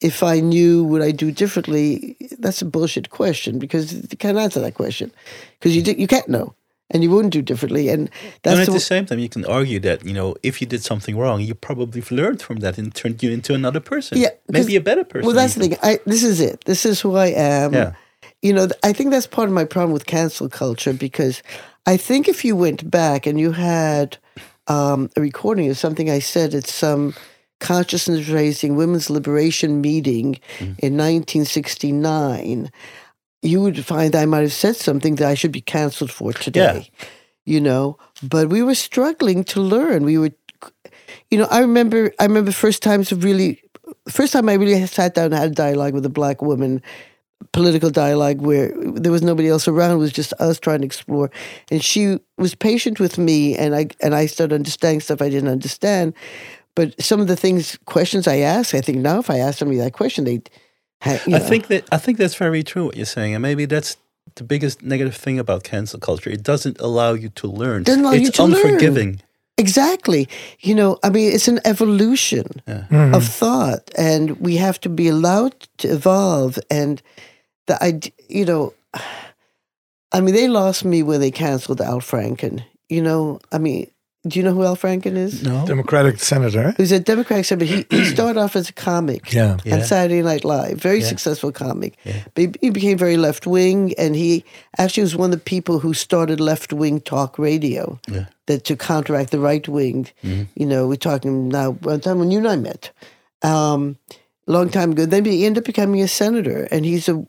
if 0.01 0.21
I 0.21 0.41
knew 0.41 0.83
what 0.83 1.01
I 1.01 1.05
would 1.07 1.17
do 1.17 1.31
differently, 1.31 2.17
that's 2.39 2.61
a 2.61 2.65
bullshit 2.65 3.09
question 3.09 3.57
because 3.57 3.93
you 3.93 4.17
can't 4.19 4.37
answer 4.37 4.59
that 4.59 4.73
question 4.73 5.11
because 5.59 5.73
you 5.77 5.81
you 5.97 6.07
can't 6.07 6.27
know 6.27 6.53
and 6.91 7.03
you 7.03 7.09
wouldn't 7.09 7.33
do 7.33 7.41
differently. 7.41 7.89
And 7.89 8.09
that's 8.43 8.53
and 8.53 8.61
at 8.61 8.65
the, 8.67 8.73
the 8.73 8.79
same 8.79 9.05
time, 9.05 9.19
you 9.19 9.29
can 9.29 9.45
argue 9.45 9.79
that 9.79 10.05
you 10.05 10.13
know 10.13 10.35
if 10.43 10.61
you 10.61 10.67
did 10.67 10.83
something 10.83 11.17
wrong, 11.17 11.41
you 11.41 11.55
probably 11.55 12.03
learned 12.11 12.41
from 12.41 12.57
that 12.57 12.77
and 12.77 12.93
turned 12.93 13.23
you 13.23 13.31
into 13.31 13.53
another 13.53 13.79
person. 13.79 14.17
Yeah, 14.17 14.29
maybe 14.49 14.75
a 14.75 14.81
better 14.81 15.03
person. 15.03 15.25
well, 15.25 15.35
that's 15.35 15.55
the 15.55 15.61
thing. 15.61 15.77
I, 15.81 15.99
this 16.05 16.23
is 16.23 16.39
it. 16.39 16.63
This 16.65 16.85
is 16.85 17.01
who 17.01 17.15
I 17.15 17.27
am. 17.27 17.73
Yeah. 17.73 17.93
you 18.41 18.53
know, 18.53 18.67
I 18.83 18.93
think 18.93 19.11
that's 19.11 19.27
part 19.27 19.47
of 19.47 19.53
my 19.53 19.65
problem 19.65 19.93
with 19.93 20.05
cancel 20.05 20.49
culture 20.49 20.93
because 20.93 21.41
I 21.85 21.97
think 21.97 22.27
if 22.27 22.45
you 22.45 22.55
went 22.55 22.89
back 22.89 23.25
and 23.25 23.39
you 23.39 23.51
had 23.51 24.17
um, 24.67 25.09
a 25.15 25.21
recording 25.21 25.69
of 25.69 25.77
something 25.77 26.09
I 26.09 26.19
said 26.19 26.53
at 26.53 26.67
some 26.67 27.13
consciousness 27.59 28.27
raising 28.27 28.75
women's 28.75 29.09
liberation 29.09 29.81
meeting 29.81 30.39
in 30.59 30.97
1969, 30.97 32.71
you 33.41 33.61
would 33.61 33.83
find 33.85 34.15
I 34.15 34.25
might 34.25 34.41
have 34.41 34.53
said 34.53 34.75
something 34.75 35.15
that 35.15 35.27
I 35.27 35.33
should 35.33 35.51
be 35.51 35.61
canceled 35.61 36.11
for 36.11 36.33
today. 36.33 36.89
You 37.45 37.59
know, 37.59 37.97
but 38.21 38.49
we 38.49 38.61
were 38.61 38.75
struggling 38.75 39.43
to 39.45 39.61
learn. 39.61 40.03
We 40.03 40.19
were, 40.19 40.31
you 41.31 41.39
know, 41.39 41.47
I 41.49 41.61
remember. 41.61 42.13
I 42.19 42.25
remember 42.25 42.51
first 42.51 42.83
times 42.83 43.11
of 43.11 43.23
really, 43.23 43.63
first 44.07 44.33
time 44.33 44.47
I 44.47 44.53
really 44.53 44.85
sat 44.85 45.15
down 45.15 45.25
and 45.25 45.33
had 45.33 45.51
a 45.51 45.55
dialogue 45.55 45.95
with 45.95 46.05
a 46.05 46.09
black 46.09 46.41
woman 46.41 46.83
political 47.53 47.89
dialogue 47.89 48.41
where 48.41 48.71
there 48.93 49.11
was 49.11 49.21
nobody 49.21 49.49
else 49.49 49.67
around. 49.67 49.91
It 49.91 49.97
was 49.97 50.13
just 50.13 50.33
us 50.33 50.59
trying 50.59 50.79
to 50.79 50.85
explore. 50.85 51.31
And 51.69 51.83
she 51.83 52.19
was 52.37 52.55
patient 52.55 52.99
with 52.99 53.17
me, 53.17 53.57
and 53.57 53.75
I 53.75 53.87
and 54.01 54.15
I 54.15 54.25
started 54.25 54.55
understanding 54.55 55.01
stuff 55.01 55.21
I 55.21 55.29
didn't 55.29 55.49
understand. 55.49 56.13
But 56.75 56.99
some 57.01 57.19
of 57.19 57.27
the 57.27 57.35
things, 57.35 57.77
questions 57.85 58.27
I 58.27 58.37
asked, 58.37 58.73
I 58.73 58.81
think 58.81 58.99
now 58.99 59.19
if 59.19 59.29
I 59.29 59.39
ask 59.39 59.57
somebody 59.59 59.79
that 59.79 59.93
question, 59.93 60.23
they, 60.23 60.41
you 61.27 61.35
I 61.35 61.39
think 61.39 61.67
that 61.67 61.83
I 61.91 61.97
think 61.97 62.17
that's 62.17 62.35
very 62.35 62.63
true 62.63 62.85
what 62.85 62.95
you're 62.97 63.05
saying, 63.05 63.33
and 63.35 63.41
maybe 63.41 63.65
that's 63.65 63.97
the 64.35 64.43
biggest 64.43 64.81
negative 64.83 65.15
thing 65.15 65.39
about 65.39 65.63
cancel 65.63 65.99
culture. 65.99 66.29
It 66.29 66.43
doesn't 66.43 66.79
allow 66.79 67.13
you 67.13 67.29
to 67.29 67.47
learn. 67.47 67.83
Doesn't 67.83 68.01
allow 68.03 68.13
it's 68.13 68.25
you 68.25 68.31
to 68.31 68.43
learn. 68.43 68.65
unforgiving. 68.65 69.21
exactly. 69.57 70.27
You 70.61 70.75
know, 70.75 70.97
I 71.03 71.09
mean, 71.09 71.31
it's 71.33 71.47
an 71.47 71.59
evolution 71.65 72.47
Mhm. 72.67 73.13
of 73.15 73.23
thought, 73.25 73.89
and 73.97 74.39
we 74.39 74.57
have 74.57 74.79
to 74.81 74.89
be 74.89 75.07
allowed 75.09 75.55
to 75.79 75.87
evolve. 75.89 76.57
And 76.69 77.01
the 77.67 77.81
idea, 77.83 78.11
you 78.29 78.45
know, 78.45 78.73
I 80.13 80.21
mean, 80.21 80.35
they 80.35 80.47
lost 80.47 80.83
me 80.85 81.03
when 81.03 81.19
they 81.21 81.31
canceled 81.31 81.81
Al 81.81 81.99
Franken. 82.01 82.63
You 82.89 83.01
know, 83.01 83.39
I 83.51 83.57
mean, 83.57 83.89
Do 84.27 84.37
you 84.37 84.45
know 84.45 84.53
who 84.53 84.63
Al 84.63 84.75
Franken 84.75 85.17
is? 85.17 85.41
No. 85.41 85.65
Democratic 85.65 86.19
senator. 86.19 86.75
Who's 86.77 86.91
a 86.91 86.99
Democratic 86.99 87.43
senator. 87.45 87.65
He, 87.65 87.85
he 87.89 88.05
started 88.05 88.39
off 88.39 88.55
as 88.55 88.69
a 88.69 88.73
comic 88.73 89.33
Yeah. 89.33 89.57
Yeah. 89.65 89.77
on 89.77 89.83
Saturday 89.83 90.21
Night 90.21 90.43
Live. 90.45 90.77
Very 90.79 90.99
Yeah. 90.99 91.07
successful 91.07 91.51
comic. 91.51 91.97
Yeah. 92.05 92.21
But 92.35 92.41
he, 92.41 92.51
he 92.61 92.69
became 92.69 92.99
very 92.99 93.17
left 93.17 93.47
wing, 93.47 93.95
and 93.97 94.15
he 94.15 94.45
actually 94.77 95.03
was 95.03 95.15
one 95.15 95.33
of 95.33 95.39
the 95.39 95.43
people 95.43 95.79
who 95.79 95.95
started 95.95 96.39
left 96.39 96.71
wing 96.71 97.01
talk 97.01 97.39
radio 97.39 97.99
Yeah. 98.07 98.25
that 98.45 98.63
to 98.65 98.75
counteract 98.75 99.31
the 99.31 99.39
right 99.39 99.67
wing. 99.67 100.07
You 100.21 100.65
know, 100.67 100.87
we're 100.87 100.97
talking 100.97 101.49
now 101.49 101.71
one 101.71 101.99
time 102.01 102.19
when 102.19 102.29
you 102.29 102.37
and 102.37 102.47
I 102.47 102.57
met, 102.57 102.91
um, 103.41 103.97
long 104.45 104.69
time 104.69 104.91
ago. 104.91 105.07
Then 105.07 105.25
he 105.25 105.47
ended 105.47 105.63
up 105.63 105.65
becoming 105.65 105.99
a 106.01 106.07
senator, 106.07 106.67
and 106.71 106.85
he's 106.85 107.09
a 107.09 107.25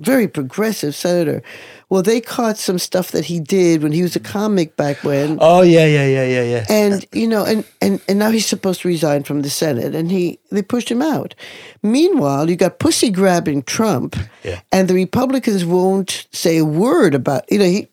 very 0.00 0.26
progressive 0.28 0.94
senator. 0.94 1.42
Well, 1.88 2.02
they 2.02 2.20
caught 2.20 2.56
some 2.56 2.78
stuff 2.78 3.10
that 3.10 3.24
he 3.24 3.40
did 3.40 3.82
when 3.82 3.92
he 3.92 4.02
was 4.02 4.14
a 4.16 4.20
comic 4.20 4.76
back 4.76 5.02
when. 5.04 5.38
Oh 5.40 5.62
yeah, 5.62 5.86
yeah, 5.86 6.06
yeah, 6.06 6.24
yeah, 6.24 6.42
yeah. 6.42 6.64
And 6.70 7.04
you 7.12 7.26
know, 7.26 7.44
and, 7.44 7.64
and 7.82 8.00
and 8.08 8.18
now 8.18 8.30
he's 8.30 8.46
supposed 8.46 8.82
to 8.82 8.88
resign 8.88 9.24
from 9.24 9.42
the 9.42 9.50
Senate, 9.50 9.94
and 9.94 10.10
he 10.10 10.38
they 10.50 10.62
pushed 10.62 10.90
him 10.90 11.02
out. 11.02 11.34
Meanwhile, 11.82 12.48
you 12.50 12.56
got 12.56 12.78
pussy 12.78 13.10
grabbing 13.10 13.62
Trump, 13.64 14.16
Yeah. 14.44 14.60
and 14.72 14.88
the 14.88 14.94
Republicans 14.94 15.64
won't 15.64 16.26
say 16.32 16.58
a 16.58 16.64
word 16.64 17.14
about 17.14 17.50
you 17.50 17.58
know 17.58 17.64
he, 17.64 17.88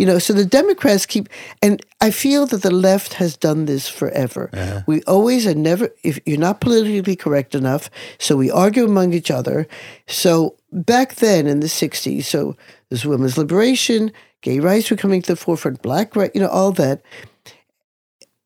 you 0.00 0.06
know. 0.06 0.18
So 0.18 0.32
the 0.32 0.46
Democrats 0.46 1.04
keep, 1.06 1.28
and 1.60 1.84
I 2.00 2.10
feel 2.10 2.46
that 2.46 2.62
the 2.62 2.70
left 2.70 3.14
has 3.14 3.36
done 3.36 3.66
this 3.66 3.88
forever. 3.88 4.50
We 4.86 5.02
always 5.02 5.46
and 5.46 5.62
never 5.62 5.90
if 6.02 6.18
you're 6.26 6.38
not 6.38 6.60
politically 6.60 7.16
correct 7.16 7.54
enough, 7.54 7.90
so 8.18 8.36
we 8.36 8.50
argue 8.50 8.84
among 8.84 9.12
each 9.12 9.30
other. 9.30 9.68
So 10.06 10.56
back 10.72 11.16
then 11.16 11.46
in 11.46 11.60
the 11.60 11.68
'60s, 11.68 12.24
so 12.24 12.56
there's 12.88 13.04
women's 13.04 13.36
liberation, 13.36 14.10
gay 14.40 14.58
rights 14.58 14.90
were 14.90 14.96
coming 14.96 15.20
to 15.22 15.32
the 15.32 15.36
forefront, 15.36 15.82
black 15.82 16.16
right, 16.16 16.34
you 16.34 16.40
know, 16.40 16.48
all 16.48 16.72
that 16.72 17.02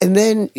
and 0.01 0.15
then 0.15 0.51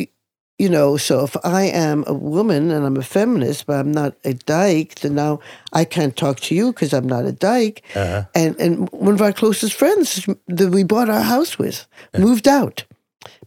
you 0.57 0.69
know 0.69 0.97
so 0.97 1.23
if 1.23 1.35
i 1.43 1.63
am 1.63 2.03
a 2.07 2.13
woman 2.13 2.71
and 2.71 2.85
i'm 2.85 2.97
a 2.97 3.03
feminist 3.03 3.65
but 3.65 3.77
i'm 3.77 3.91
not 3.91 4.15
a 4.23 4.33
dyke 4.33 4.95
then 4.95 5.15
now 5.15 5.39
i 5.73 5.83
can't 5.83 6.15
talk 6.15 6.39
to 6.39 6.55
you 6.55 6.71
because 6.71 6.93
i'm 6.93 7.07
not 7.07 7.25
a 7.25 7.31
dyke. 7.31 7.83
Uh-huh. 7.95 8.23
and 8.33 8.59
and 8.59 8.89
one 8.91 9.13
of 9.13 9.21
our 9.21 9.33
closest 9.33 9.73
friends 9.73 10.27
that 10.47 10.69
we 10.69 10.83
bought 10.83 11.09
our 11.09 11.21
house 11.21 11.59
with 11.59 11.87
moved 12.17 12.47
out 12.47 12.85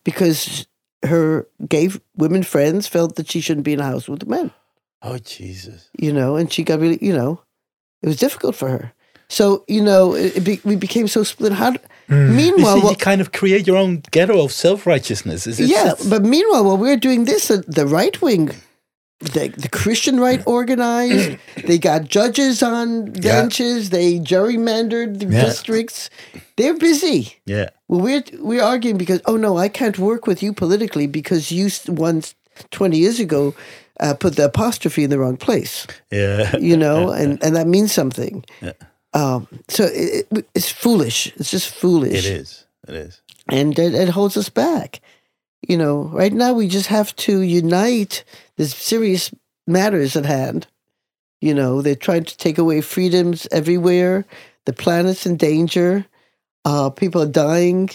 because 0.05 0.67
her 1.05 1.47
gay 1.69 1.89
women 2.17 2.43
friends 2.43 2.87
felt 2.87 3.17
that 3.17 3.31
she 3.31 3.41
shouldn't 3.41 3.65
be 3.65 3.73
in 3.73 3.81
a 3.81 3.85
house 3.85 4.09
with 4.09 4.27
men. 4.27 4.51
Oh 5.01 5.19
Jesus. 5.19 5.91
you 5.99 6.13
know 6.13 6.37
and 6.37 6.53
she 6.53 6.63
got 6.63 6.81
really 6.81 6.99
you 7.01 7.13
know 7.13 7.41
it 8.03 8.07
was 8.07 8.17
difficult 8.17 8.55
for 8.55 8.69
her. 8.69 8.93
So 9.29 9.65
you 9.69 9.83
know 9.83 10.15
it, 10.15 10.39
it 10.39 10.45
be, 10.45 10.61
we 10.65 10.77
became 10.77 11.09
so 11.09 11.23
split. 11.23 11.53
How 11.53 11.75
You, 12.09 12.17
meanwhile 12.17 12.81
see, 12.81 12.89
you 12.91 12.97
kind 12.97 13.21
of 13.21 13.33
create 13.33 13.67
your 13.67 13.77
own 13.77 14.03
ghetto 14.11 14.43
of 14.43 14.53
self 14.53 14.87
righteousness. 14.87 15.47
Yeah, 15.59 15.95
but 16.09 16.23
meanwhile, 16.23 16.65
while 16.65 16.79
we're 16.79 16.97
doing 16.97 17.25
this, 17.27 17.51
uh, 17.51 17.63
the 17.67 17.87
right 17.87 18.21
wing, 18.23 18.51
the, 19.21 19.49
the 19.57 19.69
Christian 19.69 20.19
right 20.21 20.43
organized. 20.47 21.37
they 21.67 21.79
got 21.79 22.05
judges 22.05 22.63
on 22.63 23.13
benches. 23.13 23.91
They 23.91 24.19
gerrymandered 24.21 25.19
the 25.19 25.27
Yeah. 25.27 25.45
districts. 25.45 26.09
They're 26.57 26.79
busy. 26.79 27.37
yeah, 27.47 27.69
Well, 27.89 28.01
we're 28.01 28.25
we're 28.41 28.63
arguing 28.63 28.97
because 28.99 29.21
oh 29.27 29.37
no, 29.37 29.59
I 29.59 29.69
can't 29.69 29.99
work 29.99 30.27
with 30.27 30.43
you 30.43 30.53
politically 30.53 31.07
because 31.07 31.53
you 31.53 31.69
once 31.89 32.35
twenty 32.71 32.99
years 32.99 33.21
ago 33.21 33.55
uh, 34.01 34.15
put 34.15 34.37
the 34.37 34.45
apostrophe 34.47 35.05
in 35.05 35.11
the 35.11 35.19
wrong 35.19 35.37
place. 35.37 35.87
yeah, 36.11 36.57
You 36.57 36.77
know, 36.77 37.11
and 37.21 37.43
and 37.45 37.55
that 37.55 37.67
means 37.67 37.93
something. 37.93 38.45
Yeah. 38.63 38.73
Um, 39.15 39.49
so 39.69 39.85
it, 39.85 40.27
it, 40.31 40.49
it's 40.55 40.71
foolish. 40.71 41.33
It's 41.37 41.51
just 41.51 41.69
foolish 41.71 42.27
it 42.27 42.27
is. 42.27 42.67
It 42.87 42.95
is. 42.95 43.21
and 43.51 43.79
it, 43.79 43.95
it 43.95 44.09
holds 44.09 44.37
us 44.37 44.49
back. 44.49 45.01
You 45.67 45.77
know, 45.77 46.05
right 46.13 46.33
now 46.33 46.53
we 46.53 46.69
just 46.69 46.87
have 46.89 47.15
to 47.17 47.41
unite. 47.41 48.25
There's 48.57 48.75
serious 48.75 49.33
matters 49.67 50.17
at 50.17 50.27
hand. 50.27 50.67
You 51.41 51.55
know, 51.55 51.83
they're 51.83 51.95
trying 51.95 52.25
to 52.25 52.37
take 52.37 52.59
away 52.59 52.81
freedoms 52.81 53.47
everywhere. 53.51 54.25
The 54.67 54.73
planet's 54.73 55.27
in 55.27 55.37
danger. 55.37 56.05
Uh, 56.65 56.91
people 56.91 57.23
are 57.23 57.27
dying, 57.27 57.89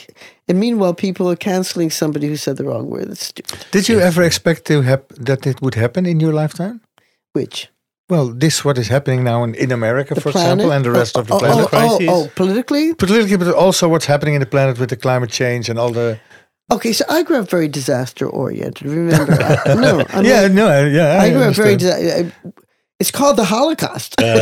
and 0.48 0.60
meanwhile, 0.60 0.94
people 0.94 1.30
are 1.30 1.36
canceling 1.36 1.92
somebody 1.92 2.28
who 2.28 2.38
said 2.38 2.58
the 2.58 2.64
wrong 2.64 2.90
word. 2.90 3.10
That's 3.10 3.26
stupid. 3.28 3.66
Did 3.72 3.88
you 3.88 4.00
ever 4.00 4.24
expect 4.24 4.66
to 4.66 4.82
hap- 4.82 5.10
that 5.10 5.46
it 5.46 5.62
would 5.62 5.76
happen 5.76 6.06
in 6.06 6.20
your 6.20 6.34
lifetime? 6.34 6.82
Which 7.34 7.70
Well, 8.14 8.28
this 8.28 8.64
what 8.64 8.78
is 8.78 8.90
happening 8.90 9.24
now 9.24 9.44
in, 9.44 9.56
in 9.56 9.72
America, 9.72 10.14
the 10.14 10.22
for 10.22 10.32
planet 10.32 10.66
example, 10.66 10.72
and 10.72 10.86
the 10.86 10.92
rest 10.92 11.18
oh, 11.18 11.22
of 11.22 11.28
the 11.28 11.34
oh, 11.34 11.40
planet. 11.40 11.68
Oh, 11.74 11.78
oh, 11.82 11.98
oh, 12.02 12.24
oh, 12.26 12.32
politically. 12.36 12.94
Politically, 12.94 13.38
but 13.38 13.52
also 13.56 13.90
what's 13.90 14.06
happening 14.06 14.36
in 14.36 14.40
the 14.40 14.46
planet 14.46 14.78
with 14.78 14.92
the 14.92 14.96
climate 14.96 15.32
change 15.32 15.68
and 15.68 15.80
all 15.80 15.90
the. 15.90 16.20
Okay, 16.70 16.94
so 16.94 17.06
I 17.10 17.24
grew 17.24 17.40
up 17.40 17.50
very 17.50 17.68
disaster 17.68 18.30
oriented. 18.30 18.86
Remember? 18.86 19.34
I, 19.34 19.74
no, 19.74 20.06
I'm 20.10 20.26
yeah, 20.26 20.42
not- 20.44 20.52
no, 20.52 20.68
I- 20.68 20.88
yeah. 20.90 21.22
I 21.24 21.30
grew 21.32 21.42
up 21.42 21.56
very. 21.56 21.74
understand. 21.74 22.32
disa- 22.44 22.54
It's 23.00 23.10
called 23.10 23.36
the 23.36 23.46
Holocaust. 23.46 24.14
Uh, 24.22 24.38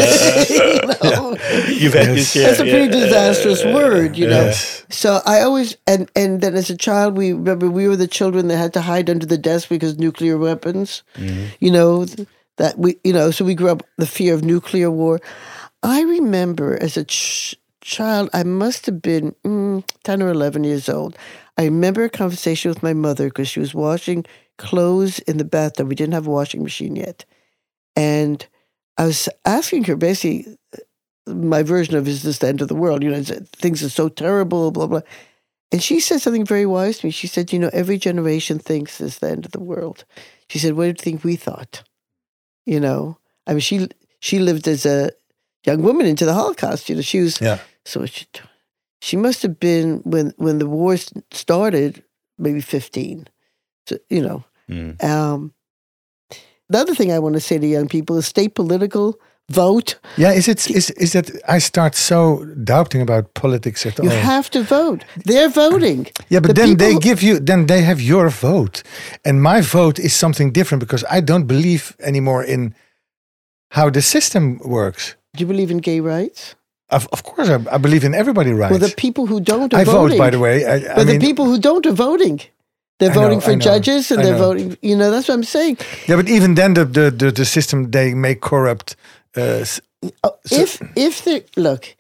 you 0.50 1.10
know? 1.10 1.38
You've 1.70 1.94
had 1.94 2.10
this. 2.10 2.36
Yeah, 2.36 2.48
That's 2.48 2.60
a 2.60 2.64
pretty 2.64 2.92
yeah. 2.98 3.06
disastrous 3.06 3.64
word, 3.64 4.18
you 4.18 4.28
know. 4.28 4.44
Yes. 4.48 4.86
So 4.90 5.22
I 5.26 5.42
always 5.44 5.78
and 5.88 6.12
and 6.14 6.42
then 6.42 6.56
as 6.56 6.70
a 6.70 6.76
child, 6.76 7.16
we 7.16 7.32
remember 7.32 7.70
we 7.70 7.88
were 7.88 7.96
the 7.96 8.14
children 8.20 8.50
that 8.50 8.58
had 8.58 8.74
to 8.74 8.82
hide 8.82 9.10
under 9.10 9.26
the 9.26 9.38
desk 9.38 9.70
because 9.70 9.98
nuclear 9.98 10.38
weapons. 10.38 11.04
Mm-hmm. 11.16 11.46
You 11.62 11.72
know 11.72 12.06
th- 12.06 12.28
that 12.62 12.78
we 12.78 12.98
you 13.04 13.14
know 13.14 13.32
so 13.32 13.44
we 13.44 13.56
grew 13.56 13.70
up 13.70 13.84
the 13.98 14.06
fear 14.06 14.34
of 14.36 14.44
nuclear 14.44 14.92
war. 14.92 15.20
I 15.84 16.02
remember 16.04 16.78
as 16.82 16.98
a 16.98 17.06
ch- 17.06 17.56
child, 17.82 18.30
I 18.34 18.44
must 18.44 18.86
have 18.88 19.02
been 19.02 19.36
mm, 19.46 19.84
ten 20.04 20.22
or 20.22 20.30
eleven 20.30 20.64
years 20.64 20.88
old. 20.90 21.18
I 21.58 21.66
remember 21.66 22.04
a 22.04 22.10
conversation 22.10 22.70
with 22.70 22.84
my 22.84 22.94
mother 22.94 23.28
because 23.30 23.50
she 23.50 23.60
was 23.60 23.74
washing 23.74 24.26
clothes 24.58 25.20
in 25.20 25.38
the 25.38 25.46
bathtub. 25.46 25.90
We 25.90 25.96
didn't 25.96 26.14
have 26.14 26.28
a 26.28 26.32
washing 26.32 26.64
machine 26.64 26.96
yet, 26.96 27.26
and 27.96 28.46
I 28.98 29.06
was 29.08 29.30
asking 29.46 29.86
her 29.86 29.98
basically 29.98 30.58
my 31.28 31.64
version 31.64 31.96
of 31.96 32.08
is 32.08 32.24
this 32.24 32.40
the 32.40 32.48
end 32.50 32.62
of 32.62 32.68
the 32.70 32.76
world? 32.76 33.04
You 33.04 33.12
know, 33.12 33.24
things 33.24 33.84
are 33.84 33.90
so 33.90 34.10
terrible, 34.10 34.72
blah 34.72 34.88
blah. 34.88 35.02
And 35.72 35.84
she 35.84 36.00
said 36.02 36.22
something 36.22 36.46
very 36.46 36.66
wise 36.66 37.00
to 37.00 37.08
me. 37.08 37.12
She 37.12 37.28
said, 37.28 37.54
"You 37.54 37.60
know, 37.60 37.72
every 37.74 37.98
generation 37.98 38.60
thinks 38.60 39.02
it's 39.02 39.20
the 39.20 39.32
end 39.32 39.46
of 39.46 39.52
the 39.54 39.62
world." 39.62 40.06
She 40.50 40.60
said, 40.60 40.74
"What 40.76 40.84
do 40.86 40.90
you 40.90 40.96
think 40.96 41.24
we 41.24 41.36
thought?" 41.38 41.84
You 42.66 42.80
know, 42.80 43.18
I 43.48 43.52
mean, 43.54 43.60
she 43.62 43.88
she 44.20 44.40
lived 44.40 44.68
as 44.68 44.86
a 44.86 45.12
young 45.66 45.82
woman 45.82 46.06
into 46.06 46.26
the 46.26 46.34
Holocaust. 46.34 46.90
You 46.90 46.96
know, 46.96 47.02
she 47.02 47.20
was 47.22 47.40
Yeah. 47.42 47.58
so 47.86 48.06
she 48.06 48.26
she 49.02 49.18
must 49.18 49.42
have 49.42 49.60
been 49.60 50.02
when 50.06 50.34
when 50.38 50.60
the 50.60 50.68
war 50.68 50.96
started, 51.32 52.04
maybe 52.38 52.62
fifteen. 52.62 53.28
So 53.88 53.98
you 54.10 54.22
know, 54.22 54.44
Mm. 54.70 55.04
um, 55.04 55.54
the 56.70 56.78
other 56.80 56.96
thing 56.96 57.12
I 57.12 57.20
want 57.20 57.34
to 57.36 57.42
say 57.42 57.58
to 57.58 57.68
young 57.68 57.88
people 57.90 58.18
is 58.18 58.26
stay 58.28 58.48
political, 58.48 59.20
vote. 59.56 59.96
Yeah, 60.18 60.34
is 60.36 60.48
it 60.48 60.70
is 60.70 60.90
is 60.92 61.12
that 61.12 61.30
I 61.56 61.60
start 61.60 61.96
so 61.96 62.46
doubting 62.64 63.02
about 63.02 63.24
politics 63.34 63.86
at 63.86 63.98
You 63.98 64.10
all? 64.12 64.16
have 64.22 64.50
to 64.50 64.64
vote. 64.64 65.04
They're 65.26 65.50
voting. 65.50 66.08
yeah, 66.30 66.42
but 66.42 66.48
the 66.56 66.62
then 66.62 66.78
they 66.78 66.96
give 67.00 67.22
you 67.28 67.40
then 67.40 67.66
they 67.68 67.82
have 67.84 68.02
your 68.02 68.30
vote, 68.30 68.84
and 69.24 69.42
my 69.42 69.62
vote 69.62 70.00
is 70.04 70.14
something 70.14 70.54
different 70.54 70.80
because 70.84 71.06
I 71.18 71.22
don't 71.22 71.48
believe 71.48 71.96
anymore 72.00 72.44
in 72.48 72.74
how 73.70 73.90
the 73.92 74.02
system 74.02 74.60
works. 74.66 75.16
Do 75.36 75.42
you 75.44 75.48
believe 75.48 75.72
in 75.72 75.80
gay 75.82 76.00
rights? 76.02 76.56
Of, 76.90 77.08
of 77.12 77.24
course, 77.24 77.50
I, 77.50 77.56
I 77.76 77.78
believe 77.78 78.04
in 78.06 78.14
everybody 78.14 78.52
rights. 78.52 78.72
Well, 78.72 78.90
the 78.90 78.96
people 78.96 79.26
who 79.26 79.40
don't 79.40 79.74
are 79.74 79.82
I 79.82 79.86
voting. 79.86 80.18
vote, 80.18 80.24
by 80.26 80.30
the 80.30 80.40
way. 80.40 80.66
I, 80.66 80.76
I 80.76 80.96
But 80.96 81.08
mean, 81.08 81.20
the 81.20 81.26
people 81.28 81.46
who 81.46 81.58
don't 81.58 81.86
are 81.86 81.94
voting. 81.96 82.42
They're 83.00 83.12
I 83.12 83.16
know, 83.16 83.22
voting 83.22 83.38
I 83.40 83.42
for 83.46 83.52
know, 83.52 83.60
judges 83.60 84.12
and 84.12 84.20
I 84.20 84.24
they're 84.24 84.38
know. 84.38 84.48
voting. 84.48 84.78
You 84.82 84.96
know, 84.98 85.10
that's 85.10 85.28
what 85.30 85.36
I'm 85.36 85.44
saying. 85.46 85.78
yeah, 86.08 86.18
but 86.18 86.28
even 86.30 86.56
then, 86.56 86.74
the 86.74 86.86
the 86.86 87.12
the, 87.12 87.32
the 87.32 87.46
system 87.46 87.92
they 87.92 88.14
make 88.14 88.42
corrupt. 88.42 88.96
Uh, 89.36 89.66
Oh, 90.24 90.32
So- 90.46 90.56
if 90.62 90.82
if 90.96 91.24
they 91.24 91.46
look, 91.56 91.96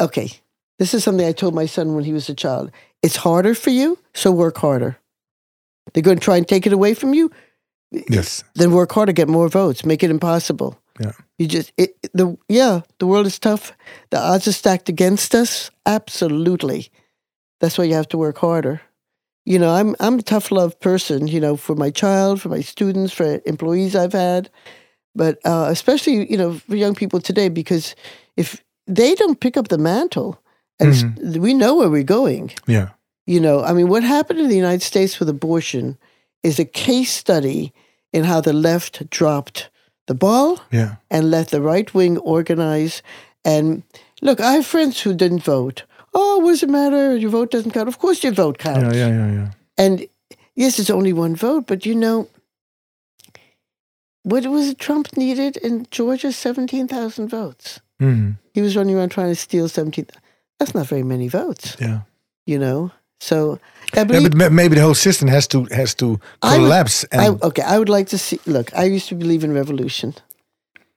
okay, 0.00 0.30
this 0.78 0.94
is 0.94 1.04
something 1.04 1.26
I 1.26 1.32
told 1.32 1.54
my 1.54 1.66
son 1.66 1.94
when 1.94 2.04
he 2.04 2.12
was 2.12 2.28
a 2.30 2.34
child. 2.34 2.70
It's 3.02 3.16
harder 3.16 3.54
for 3.54 3.70
you, 3.70 3.98
so 4.14 4.32
work 4.32 4.56
harder. 4.58 4.96
They're 5.92 6.02
going 6.02 6.18
to 6.18 6.24
try 6.24 6.36
and 6.38 6.48
take 6.48 6.66
it 6.66 6.72
away 6.72 6.94
from 6.94 7.12
you. 7.14 7.30
yes. 8.08 8.44
Then 8.54 8.72
work 8.72 8.92
harder, 8.92 9.12
get 9.12 9.28
more 9.28 9.48
votes, 9.50 9.84
make 9.84 10.02
it 10.02 10.10
impossible. 10.10 10.78
Yeah. 11.00 11.12
You 11.38 11.46
just 11.48 11.72
it, 11.76 11.96
the 12.14 12.36
yeah, 12.48 12.80
the 12.98 13.06
world 13.06 13.26
is 13.26 13.38
tough. 13.38 13.72
The 14.10 14.18
odds 14.18 14.46
are 14.48 14.52
stacked 14.52 14.88
against 14.88 15.34
us. 15.34 15.70
Absolutely, 15.84 16.88
that's 17.60 17.76
why 17.76 17.84
you 17.84 17.94
have 17.94 18.08
to 18.08 18.18
work 18.18 18.38
harder. 18.38 18.80
You 19.44 19.58
know, 19.58 19.70
I'm 19.74 19.94
I'm 20.00 20.18
a 20.18 20.22
tough 20.22 20.50
love 20.50 20.78
person. 20.80 21.28
You 21.28 21.40
know, 21.40 21.56
for 21.56 21.74
my 21.76 21.90
child, 21.90 22.40
for 22.40 22.48
my 22.48 22.62
students, 22.62 23.12
for 23.12 23.40
employees 23.44 23.94
I've 23.96 24.12
had, 24.12 24.48
but 25.14 25.38
uh, 25.44 25.66
especially 25.70 26.30
you 26.30 26.36
know 26.36 26.54
for 26.68 26.76
young 26.76 26.94
people 26.94 27.20
today 27.20 27.48
because 27.48 27.94
if 28.36 28.62
they 28.86 29.14
don't 29.14 29.40
pick 29.40 29.56
up 29.56 29.68
the 29.68 29.78
mantle, 29.78 30.40
and 30.80 30.90
s- 30.92 31.04
we 31.38 31.54
know 31.54 31.76
where 31.76 31.90
we're 31.90 32.02
going. 32.02 32.50
Yeah. 32.66 32.88
You 33.26 33.38
know, 33.40 33.62
I 33.62 33.72
mean, 33.72 33.88
what 33.88 34.02
happened 34.02 34.40
in 34.40 34.48
the 34.48 34.56
United 34.56 34.82
States 34.82 35.18
with 35.20 35.28
abortion 35.28 35.96
is 36.42 36.58
a 36.58 36.64
case 36.64 37.12
study 37.12 37.72
in 38.12 38.24
how 38.24 38.40
the 38.40 38.52
left 38.52 39.08
dropped 39.10 39.70
the 40.08 40.14
ball 40.14 40.58
Yeah. 40.72 40.96
and 41.10 41.30
let 41.30 41.48
the 41.48 41.60
right 41.62 41.94
wing 41.94 42.18
organize. 42.18 43.02
And 43.44 43.82
look, 44.22 44.40
I 44.40 44.52
have 44.54 44.66
friends 44.66 45.00
who 45.00 45.14
didn't 45.14 45.44
vote. 45.44 45.84
Oh, 46.14 46.38
what 46.40 46.50
does 46.50 46.62
it 46.64 46.68
matter? 46.70 47.16
Your 47.16 47.30
vote 47.30 47.52
doesn't 47.52 47.70
count. 47.70 47.88
Of 47.88 47.98
course, 48.00 48.24
your 48.24 48.32
vote 48.34 48.58
counts. 48.58 48.96
Yeah. 48.96 49.08
Yeah. 49.08 49.16
Yeah. 49.26 49.32
Yeah. 49.32 49.50
And 49.78 50.06
yes, 50.56 50.78
it's 50.80 50.90
only 50.90 51.12
one 51.12 51.36
vote, 51.36 51.66
but 51.68 51.86
you 51.86 51.94
know, 51.94 52.26
what 54.24 54.46
was 54.46 54.68
it 54.68 54.78
Trump 54.78 55.16
needed 55.16 55.56
in 55.58 55.86
Georgia? 55.90 56.32
17,000 56.32 57.28
votes. 57.28 57.80
Mhm. 58.00 58.36
He 58.54 58.60
was 58.62 58.76
running 58.76 58.96
around 58.96 59.10
trying 59.10 59.28
to 59.30 59.36
steal 59.36 59.68
17. 59.68 60.06
That's 60.58 60.74
not 60.74 60.86
very 60.86 61.02
many 61.02 61.28
votes, 61.28 61.76
Yeah. 61.80 62.00
you 62.46 62.58
know? 62.58 62.90
So 63.20 63.58
I 63.94 63.98
Yeah, 63.98 64.04
but 64.04 64.52
maybe 64.52 64.74
the 64.74 64.80
whole 64.82 64.94
system 64.96 65.28
has 65.28 65.46
to 65.48 65.66
has 65.70 65.94
to 65.94 66.18
I 66.42 66.58
would- 66.58 66.64
collapse. 66.64 67.04
I, 67.12 67.28
okay, 67.28 67.62
I 67.62 67.78
would 67.78 67.88
like 67.88 68.08
to 68.08 68.18
see. 68.18 68.38
Look, 68.46 68.70
I 68.76 68.84
used 68.96 69.08
to 69.08 69.14
believe 69.14 69.44
in 69.44 69.54
revolution, 69.54 70.14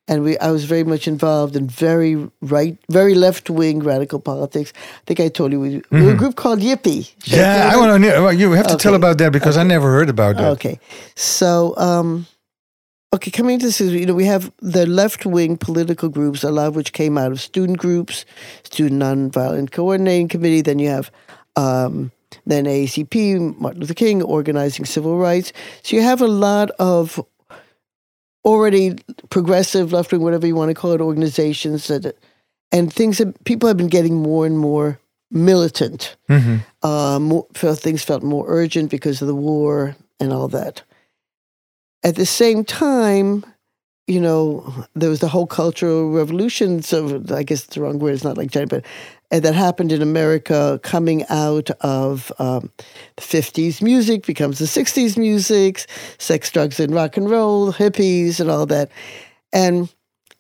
and 0.08 0.24
we. 0.24 0.32
I 0.40 0.50
was 0.52 0.64
very 0.66 0.84
much 0.84 1.08
involved 1.08 1.56
in 1.56 1.68
very 1.70 2.16
right, 2.42 2.78
very 2.90 3.14
left 3.14 3.50
wing 3.50 3.84
radical 3.84 4.20
politics. 4.20 4.74
I 4.76 5.04
think 5.06 5.20
I 5.20 5.30
told 5.30 5.52
you 5.52 5.60
we, 5.62 5.82
we 5.92 6.02
were 6.02 6.14
a 6.14 6.18
group 6.18 6.36
called 6.36 6.62
Yippie. 6.62 7.14
Yeah, 7.26 7.70
I 7.72 7.78
want 7.78 7.92
to. 7.94 8.00
know. 8.00 8.30
You 8.30 8.54
have 8.54 8.68
to 8.68 8.78
tell 8.78 8.96
about 8.96 9.18
that 9.20 9.32
because 9.32 9.56
I 9.58 9.64
never 9.64 9.92
heard 9.92 10.10
about 10.10 10.38
that. 10.38 10.50
Okay, 10.58 10.80
so 11.16 11.76
um, 11.78 12.26
okay, 13.16 13.32
coming 13.32 13.60
to 13.60 13.66
this 13.66 13.82
you 13.82 14.06
know 14.06 14.14
we 14.14 14.26
have 14.26 14.52
the 14.62 14.86
left 14.86 15.26
wing 15.26 15.58
political 15.58 16.10
groups, 16.10 16.44
a 16.44 16.52
lot 16.52 16.68
of 16.68 16.76
which 16.76 16.94
came 16.94 17.18
out 17.18 17.32
of 17.32 17.42
student 17.42 17.80
groups, 17.80 18.26
Student 18.64 19.02
Nonviolent 19.02 19.72
Coordinating 19.72 20.28
Committee. 20.28 20.62
Then 20.62 20.80
you 20.80 20.90
have. 20.90 21.12
Um, 21.58 22.12
then 22.46 22.66
AACP, 22.66 23.58
Martin 23.60 23.80
Luther 23.80 23.94
King, 23.94 24.22
organizing 24.22 24.86
civil 24.86 25.18
rights. 25.18 25.54
So 25.84 25.96
you 25.96 26.02
have 26.02 26.22
a 26.22 26.28
lot 26.28 26.70
of 26.80 27.20
already 28.44 28.96
progressive 29.30 29.92
left 29.94 30.12
wing, 30.12 30.22
whatever 30.22 30.46
you 30.46 30.56
want 30.56 30.70
to 30.70 30.76
call 30.76 30.92
it, 30.92 31.02
organizations 31.02 31.88
that, 31.88 32.18
and 32.72 32.92
things 32.92 33.18
that 33.18 33.44
people 33.46 33.68
have 33.68 33.78
been 33.78 33.88
getting 33.88 34.16
more 34.16 34.46
and 34.46 34.60
more 34.60 35.00
militant. 35.32 36.16
Mhm. 36.30 36.60
Uh, 36.84 37.20
more, 37.20 37.48
felt 37.54 37.80
things 37.80 38.04
felt 38.04 38.22
more 38.22 38.46
urgent 38.48 38.92
because 38.92 39.22
of 39.22 39.28
the 39.28 39.36
war 39.36 39.96
and 40.20 40.32
all 40.32 40.48
that. 40.50 40.84
At 42.06 42.16
the 42.16 42.26
same 42.26 42.64
time, 42.64 43.44
you 44.08 44.22
know, 44.22 44.86
there 44.94 45.10
was 45.10 45.20
the 45.20 45.28
whole 45.28 45.48
cultural 45.48 46.12
revolution. 46.12 46.84
So 46.84 47.24
I 47.34 47.44
guess 47.44 47.66
it's 47.66 47.76
the 47.76 47.82
wrong 47.82 48.00
word. 48.00 48.14
It's 48.14 48.24
not 48.24 48.38
like 48.38 48.52
China, 48.52 48.68
but 48.68 48.86
that 49.32 49.56
happened 49.56 49.92
in 49.92 50.02
America 50.02 50.80
coming 50.84 51.26
out 51.30 51.72
of 51.82 52.32
um, 52.40 52.72
the 53.16 53.24
50s 53.24 53.82
music 53.82 54.26
becomes 54.26 54.60
the 54.60 54.66
60s 54.66 55.18
music, 55.18 55.88
sex, 56.20 56.52
drugs, 56.52 56.80
and 56.80 56.94
rock 56.94 57.18
and 57.18 57.30
roll, 57.30 57.74
hippies, 57.74 58.40
and 58.40 58.52
all 58.52 58.68
that. 58.68 58.92
And 59.52 59.90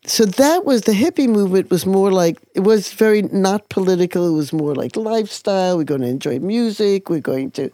so 0.05 0.26
that 0.26 0.66
was 0.66 0.84
the 0.84 0.91
hippie 0.91 1.28
movement 1.28 1.72
was 1.72 1.88
more 1.88 2.11
like 2.11 2.38
it 2.53 2.59
was 2.59 2.93
very 2.93 3.24
not 3.24 3.70
political. 3.70 4.28
It 4.28 4.38
was 4.38 4.53
more 4.53 4.76
like 4.76 4.95
lifestyle. 4.95 5.78
We're 5.78 5.84
going 5.84 6.01
to 6.01 6.07
enjoy 6.07 6.39
music. 6.39 7.09
We're 7.09 7.22
going 7.22 7.51
to 7.51 7.72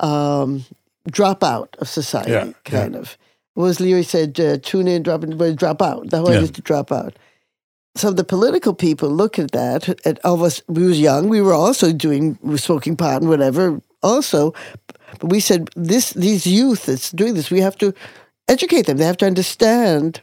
um, 0.00 0.64
drop 1.08 1.44
out 1.44 1.76
of 1.78 1.88
society, 1.88 2.32
Yeah, 2.32 2.52
kind 2.64 2.96
of. 2.96 3.16
Was 3.56 3.80
Leary 3.80 4.04
said, 4.04 4.38
uh, 4.40 4.58
tune 4.58 4.88
in, 4.88 5.02
drop 5.02 5.24
in, 5.24 5.36
but 5.36 5.56
drop 5.56 5.82
out. 5.82 6.10
The 6.10 6.18
whole 6.18 6.28
Yeah. 6.30 6.36
idea 6.36 6.44
is 6.44 6.50
to 6.52 6.62
drop 6.62 6.92
out. 6.92 7.18
So 7.96 8.12
the 8.12 8.24
political 8.24 8.72
people 8.72 9.10
look 9.10 9.38
at 9.38 9.50
that. 9.50 9.88
And 10.06 10.18
all 10.24 10.34
of 10.34 10.42
us, 10.42 10.62
we 10.68 10.84
was 10.84 11.00
young. 11.00 11.28
We 11.28 11.42
were 11.42 11.52
also 11.52 11.92
doing, 11.92 12.38
we 12.42 12.52
were 12.52 12.58
smoking 12.58 12.96
pot 12.96 13.20
and 13.20 13.28
whatever. 13.28 13.80
Also, 14.02 14.54
but 15.18 15.28
we 15.30 15.40
said 15.40 15.68
this: 15.76 16.10
these 16.10 16.46
youth 16.46 16.86
that's 16.86 17.10
doing 17.10 17.34
this, 17.34 17.50
we 17.50 17.60
have 17.60 17.76
to 17.78 17.92
educate 18.48 18.86
them. 18.86 18.96
They 18.96 19.04
have 19.04 19.18
to 19.18 19.26
understand. 19.26 20.20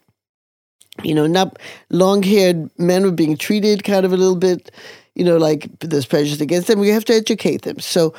You 1.03 1.13
know, 1.13 1.27
not 1.27 1.59
long-haired 1.91 2.71
men 2.79 3.03
were 3.03 3.11
being 3.11 3.37
treated 3.37 3.83
kind 3.83 4.03
of 4.05 4.13
a 4.13 4.17
little 4.17 4.35
bit. 4.37 4.71
You 5.13 5.25
know, 5.25 5.37
like 5.37 5.69
there's 5.79 6.07
prejudice 6.07 6.41
against 6.41 6.67
them. 6.67 6.79
We 6.79 6.89
have 6.89 7.05
to 7.05 7.13
educate 7.13 7.63
them. 7.63 7.79
So 7.79 8.15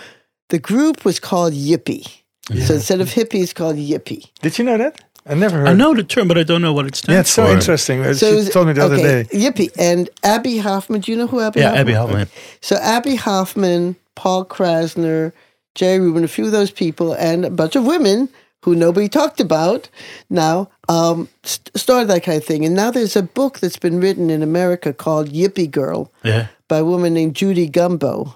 the 0.50 0.58
group 0.60 1.04
was 1.04 1.18
called 1.18 1.54
Yippie. 1.54 2.17
So 2.66 2.74
instead 2.74 3.00
of 3.00 3.08
hippie, 3.10 3.42
it's 3.42 3.52
called 3.52 3.76
Yippie. 3.76 4.30
Did 4.40 4.58
you 4.58 4.64
know 4.64 4.78
that? 4.78 5.00
I 5.26 5.34
never 5.34 5.58
heard. 5.58 5.68
I 5.68 5.74
know 5.74 5.92
the 5.94 6.02
term, 6.02 6.26
but 6.28 6.38
I 6.38 6.42
don't 6.42 6.62
know 6.62 6.72
what 6.72 6.86
it 6.86 6.96
stands 6.96 7.12
Yeah, 7.14 7.20
it's 7.20 7.30
so 7.30 7.46
for. 7.46 7.52
interesting. 7.52 8.02
So 8.14 8.30
she 8.30 8.34
was- 8.36 8.48
told 8.50 8.66
me 8.68 8.72
the 8.72 8.82
other 8.84 8.96
day. 8.96 9.24
Yippie 9.30 9.70
and 9.78 10.08
Abbie 10.24 10.58
Hoffman. 10.58 11.02
Do 11.02 11.12
you 11.12 11.18
know 11.18 11.26
who 11.26 11.40
Abbie? 11.40 11.60
Yeah, 11.60 11.66
Hoffman? 11.68 11.80
Abbie 11.80 11.92
Hoffman. 11.92 12.28
So 12.62 12.76
Abbie 12.76 13.16
Hoffman, 13.16 13.96
Paul 14.14 14.46
Krassner, 14.46 15.32
Jerry 15.74 16.00
Rubin, 16.00 16.24
a 16.24 16.28
few 16.28 16.46
of 16.46 16.52
those 16.52 16.70
people, 16.70 17.12
and 17.12 17.44
a 17.44 17.50
bunch 17.50 17.76
of 17.76 17.84
women 17.84 18.30
who 18.64 18.74
nobody 18.74 19.08
talked 19.08 19.38
about 19.40 19.88
now 20.30 20.68
um, 20.88 21.28
st- 21.44 21.70
started 21.76 22.08
that 22.08 22.22
kind 22.22 22.38
of 22.38 22.44
thing. 22.44 22.64
And 22.64 22.74
now 22.74 22.90
there's 22.90 23.14
a 23.14 23.22
book 23.22 23.58
that's 23.60 23.76
been 23.78 24.00
written 24.00 24.30
in 24.30 24.42
America 24.42 24.94
called 24.94 25.28
Yippie 25.28 25.70
Girl 25.70 26.10
Yeah. 26.24 26.46
by 26.68 26.78
a 26.78 26.84
woman 26.84 27.12
named 27.12 27.36
Judy 27.36 27.68
Gumbo. 27.68 28.34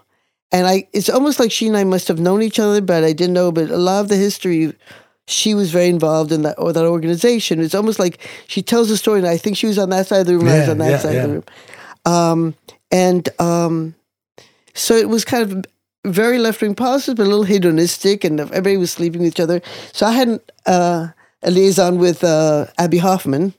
And 0.52 0.66
I, 0.66 0.86
it's 0.92 1.08
almost 1.08 1.40
like 1.40 1.50
she 1.50 1.66
and 1.66 1.76
I 1.76 1.84
must 1.84 2.08
have 2.08 2.20
known 2.20 2.42
each 2.42 2.58
other, 2.58 2.82
but 2.82 3.04
I 3.04 3.12
didn't 3.12 3.32
know. 3.32 3.50
But 3.50 3.70
a 3.70 3.78
lot 3.78 4.00
of 4.00 4.08
the 4.08 4.16
history, 4.16 4.74
she 5.26 5.54
was 5.54 5.70
very 5.70 5.88
involved 5.88 6.30
in 6.30 6.42
that 6.42 6.58
or 6.58 6.72
that 6.72 6.84
organization. 6.84 7.60
It's 7.60 7.74
almost 7.74 7.98
like 7.98 8.18
she 8.48 8.62
tells 8.62 8.90
a 8.90 8.96
story, 8.98 9.18
and 9.18 9.28
I 9.28 9.38
think 9.38 9.56
she 9.56 9.66
was 9.66 9.78
on 9.78 9.88
that 9.90 10.06
side 10.06 10.20
of 10.20 10.26
the 10.26 10.36
room, 10.36 10.48
I 10.48 10.60
was 10.60 10.68
on 10.68 10.78
that 10.78 10.90
yeah, 10.90 10.98
side 10.98 11.14
yeah. 11.14 11.22
of 11.22 11.28
the 11.28 11.34
room. 11.34 11.44
Um, 12.04 12.54
and 12.90 13.28
um, 13.40 13.94
so 14.74 14.94
it 14.94 15.08
was 15.08 15.24
kind 15.24 15.50
of 15.50 15.64
very 16.04 16.38
left 16.38 16.60
wing 16.60 16.74
policies, 16.74 17.14
but 17.14 17.22
a 17.22 17.30
little 17.30 17.44
hedonistic, 17.44 18.22
and 18.24 18.40
everybody 18.40 18.76
was 18.76 18.90
sleeping 18.90 19.22
with 19.22 19.32
each 19.32 19.40
other. 19.40 19.62
So 19.92 20.06
I 20.06 20.12
had 20.12 20.40
uh, 20.66 21.08
a 21.42 21.50
liaison 21.50 21.98
with 21.98 22.22
uh, 22.24 22.66
Abbie 22.78 22.98
Hoffman. 22.98 23.54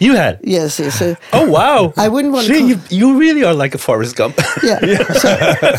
You 0.00 0.14
had. 0.14 0.38
Yes, 0.44 0.78
yes. 0.78 1.00
Uh, 1.02 1.14
Oh 1.32 1.48
wow! 1.50 1.92
I 1.96 2.08
wouldn't 2.08 2.32
want 2.34 2.46
to 2.46 2.52
call- 2.58 2.68
you, 2.68 2.78
you 2.90 3.18
really 3.18 3.42
are 3.44 3.54
like 3.54 3.74
a 3.74 3.78
Forrest 3.78 4.14
Gump. 4.16 4.36
yeah. 4.62 4.78
So 5.14 5.28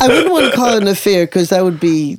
I 0.00 0.08
wouldn't 0.08 0.30
want 0.32 0.50
to 0.50 0.56
call 0.56 0.74
it 0.74 0.82
an 0.82 0.88
affair 0.88 1.24
because 1.26 1.48
that 1.50 1.64
would 1.64 1.80
be 1.80 2.16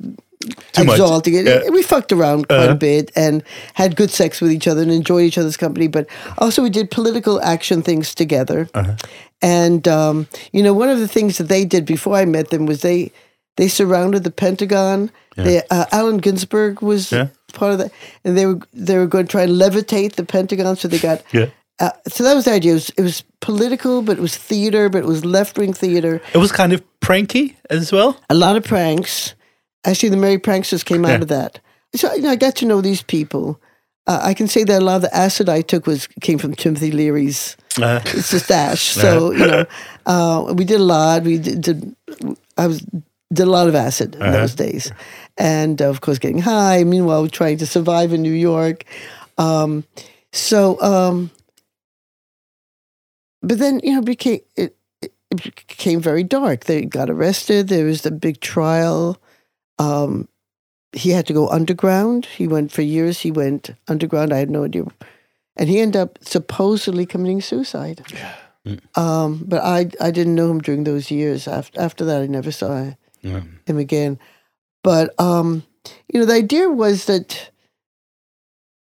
Too 0.72 0.82
exalting 0.82 1.34
it. 1.34 1.46
Yeah. 1.46 1.70
We 1.70 1.82
fucked 1.82 2.10
around 2.12 2.48
quite 2.48 2.58
Uh-huh. 2.64 2.72
a 2.72 2.74
bit 2.74 3.12
and 3.14 3.42
had 3.74 3.94
good 3.94 4.10
sex 4.10 4.40
with 4.40 4.50
each 4.50 4.66
other 4.66 4.82
and 4.82 4.90
enjoyed 4.90 5.24
each 5.24 5.38
other's 5.38 5.56
company. 5.56 5.86
But 5.88 6.06
also, 6.38 6.62
we 6.62 6.70
did 6.70 6.90
political 6.90 7.40
action 7.42 7.82
things 7.82 8.14
together. 8.14 8.68
Uh-huh. 8.74 8.96
And 9.40 9.86
um, 9.86 10.26
you 10.52 10.62
know, 10.62 10.74
one 10.74 10.88
of 10.88 10.98
the 10.98 11.08
things 11.08 11.38
that 11.38 11.48
they 11.48 11.64
did 11.64 11.84
before 11.86 12.16
I 12.16 12.24
met 12.24 12.48
them 12.50 12.66
was 12.66 12.80
they 12.82 13.12
they 13.56 13.68
surrounded 13.68 14.24
the 14.24 14.30
Pentagon. 14.32 15.10
They, 15.36 15.62
uh, 15.70 15.84
Allen 15.92 16.18
Ginsberg 16.18 16.82
was 16.82 17.10
Yeah. 17.12 17.28
part 17.54 17.72
of 17.72 17.78
that, 17.78 17.92
and 18.24 18.36
they 18.36 18.46
were 18.46 18.60
they 18.74 18.96
were 18.98 19.06
going 19.06 19.26
to 19.26 19.30
try 19.30 19.42
and 19.44 19.52
levitate 19.52 20.12
the 20.14 20.24
Pentagon. 20.24 20.76
So 20.76 20.88
they 20.88 20.98
got 20.98 21.22
Yeah. 21.32 21.46
Uh, 21.80 21.90
so 22.08 22.22
that 22.24 22.34
was 22.34 22.44
the 22.44 22.52
idea. 22.52 22.72
It 22.72 22.74
was, 22.74 22.90
it 22.90 23.02
was 23.02 23.24
political, 23.40 24.02
but 24.02 24.18
it 24.18 24.20
was 24.20 24.36
theater, 24.36 24.88
but 24.88 24.98
it 24.98 25.06
was 25.06 25.24
left 25.24 25.58
wing 25.58 25.72
theater. 25.72 26.20
It 26.34 26.38
was 26.38 26.52
kind 26.52 26.72
of 26.72 26.82
pranky 27.00 27.56
as 27.70 27.90
well. 27.92 28.16
A 28.30 28.34
lot 28.34 28.56
of 28.56 28.64
pranks. 28.64 29.34
Actually, 29.84 30.10
the 30.10 30.16
Merry 30.16 30.38
Pranksters 30.38 30.84
came 30.84 31.04
out 31.04 31.10
Yeah. 31.10 31.22
of 31.22 31.28
that. 31.28 31.60
So 31.94 32.12
you 32.14 32.22
know, 32.22 32.30
I 32.30 32.36
got 32.36 32.54
to 32.56 32.66
know 32.66 32.80
these 32.80 33.02
people. 33.02 33.60
Uh, 34.06 34.20
I 34.22 34.34
can 34.34 34.48
say 34.48 34.64
that 34.64 34.80
a 34.82 34.84
lot 34.84 34.96
of 34.96 35.02
the 35.02 35.14
acid 35.16 35.48
I 35.48 35.60
took 35.62 35.86
was 35.86 36.06
came 36.20 36.38
from 36.38 36.54
Timothy 36.54 36.90
Leary's 36.92 37.56
Uh, 37.80 38.00
it's 38.04 38.30
the 38.30 38.38
stash. 38.40 38.94
So 39.02 39.32
you 39.32 39.46
know, 39.46 39.64
uh, 40.06 40.52
we 40.56 40.64
did 40.64 40.80
a 40.80 40.84
lot. 40.84 41.22
We 41.24 41.38
did, 41.38 41.60
did 41.62 41.96
I 42.56 42.66
was 42.66 42.80
did 43.32 43.46
a 43.46 43.50
lot 43.50 43.66
of 43.68 43.74
acid 43.74 44.14
in 44.14 44.20
those 44.32 44.54
days, 44.54 44.92
and 45.38 45.80
uh, 45.82 45.88
of 45.88 46.00
course 46.00 46.18
getting 46.18 46.38
high. 46.42 46.84
Meanwhile, 46.84 47.28
trying 47.28 47.58
to 47.58 47.66
survive 47.66 48.12
in 48.12 48.22
New 48.22 48.32
York. 48.52 48.84
Um, 49.38 49.84
so, 50.32 50.80
um, 50.82 51.30
but 53.42 53.58
then 53.58 53.80
you 53.82 53.92
know, 53.92 53.98
it 54.00 54.04
became 54.04 54.40
it, 54.56 54.76
it 55.00 55.10
became 55.30 56.00
very 56.00 56.22
dark. 56.22 56.64
They 56.64 56.84
got 56.84 57.10
arrested. 57.10 57.68
There 57.68 57.86
was 57.86 58.02
the 58.02 58.10
big 58.10 58.40
trial. 58.40 59.20
Um, 59.78 60.28
he 60.92 61.10
had 61.10 61.26
to 61.26 61.32
go 61.32 61.48
underground. 61.48 62.26
He 62.26 62.46
went 62.46 62.70
for 62.70 62.82
years. 62.82 63.20
He 63.20 63.30
went 63.30 63.70
underground. 63.88 64.32
I 64.32 64.38
had 64.38 64.50
no 64.50 64.64
idea 64.64 64.84
and 65.56 65.68
he 65.68 65.80
ended 65.80 66.00
up 66.00 66.18
supposedly 66.22 67.06
committing 67.06 67.40
suicide. 67.40 68.02
Um, 68.94 69.42
but 69.46 69.62
I 69.62 69.90
I 70.00 70.10
didn't 70.10 70.34
know 70.34 70.50
him 70.50 70.60
during 70.60 70.84
those 70.84 71.10
years. 71.10 71.48
After 71.48 71.80
after 71.80 72.04
that, 72.04 72.22
I 72.22 72.26
never 72.26 72.52
saw 72.52 72.92
yeah. 73.20 73.42
him 73.66 73.78
again. 73.78 74.18
But 74.82 75.18
um, 75.20 75.64
you 76.12 76.20
know, 76.20 76.26
the 76.26 76.34
idea 76.34 76.68
was 76.70 77.06
that 77.06 77.50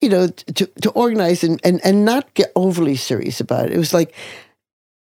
you 0.00 0.08
know 0.08 0.28
to 0.28 0.66
to 0.66 0.90
organize 0.90 1.42
and 1.44 1.60
and 1.64 1.80
and 1.84 2.04
not 2.04 2.32
get 2.34 2.52
overly 2.54 2.96
serious 2.96 3.40
about 3.40 3.66
it. 3.66 3.72
It 3.72 3.78
was 3.78 3.92
like 3.92 4.14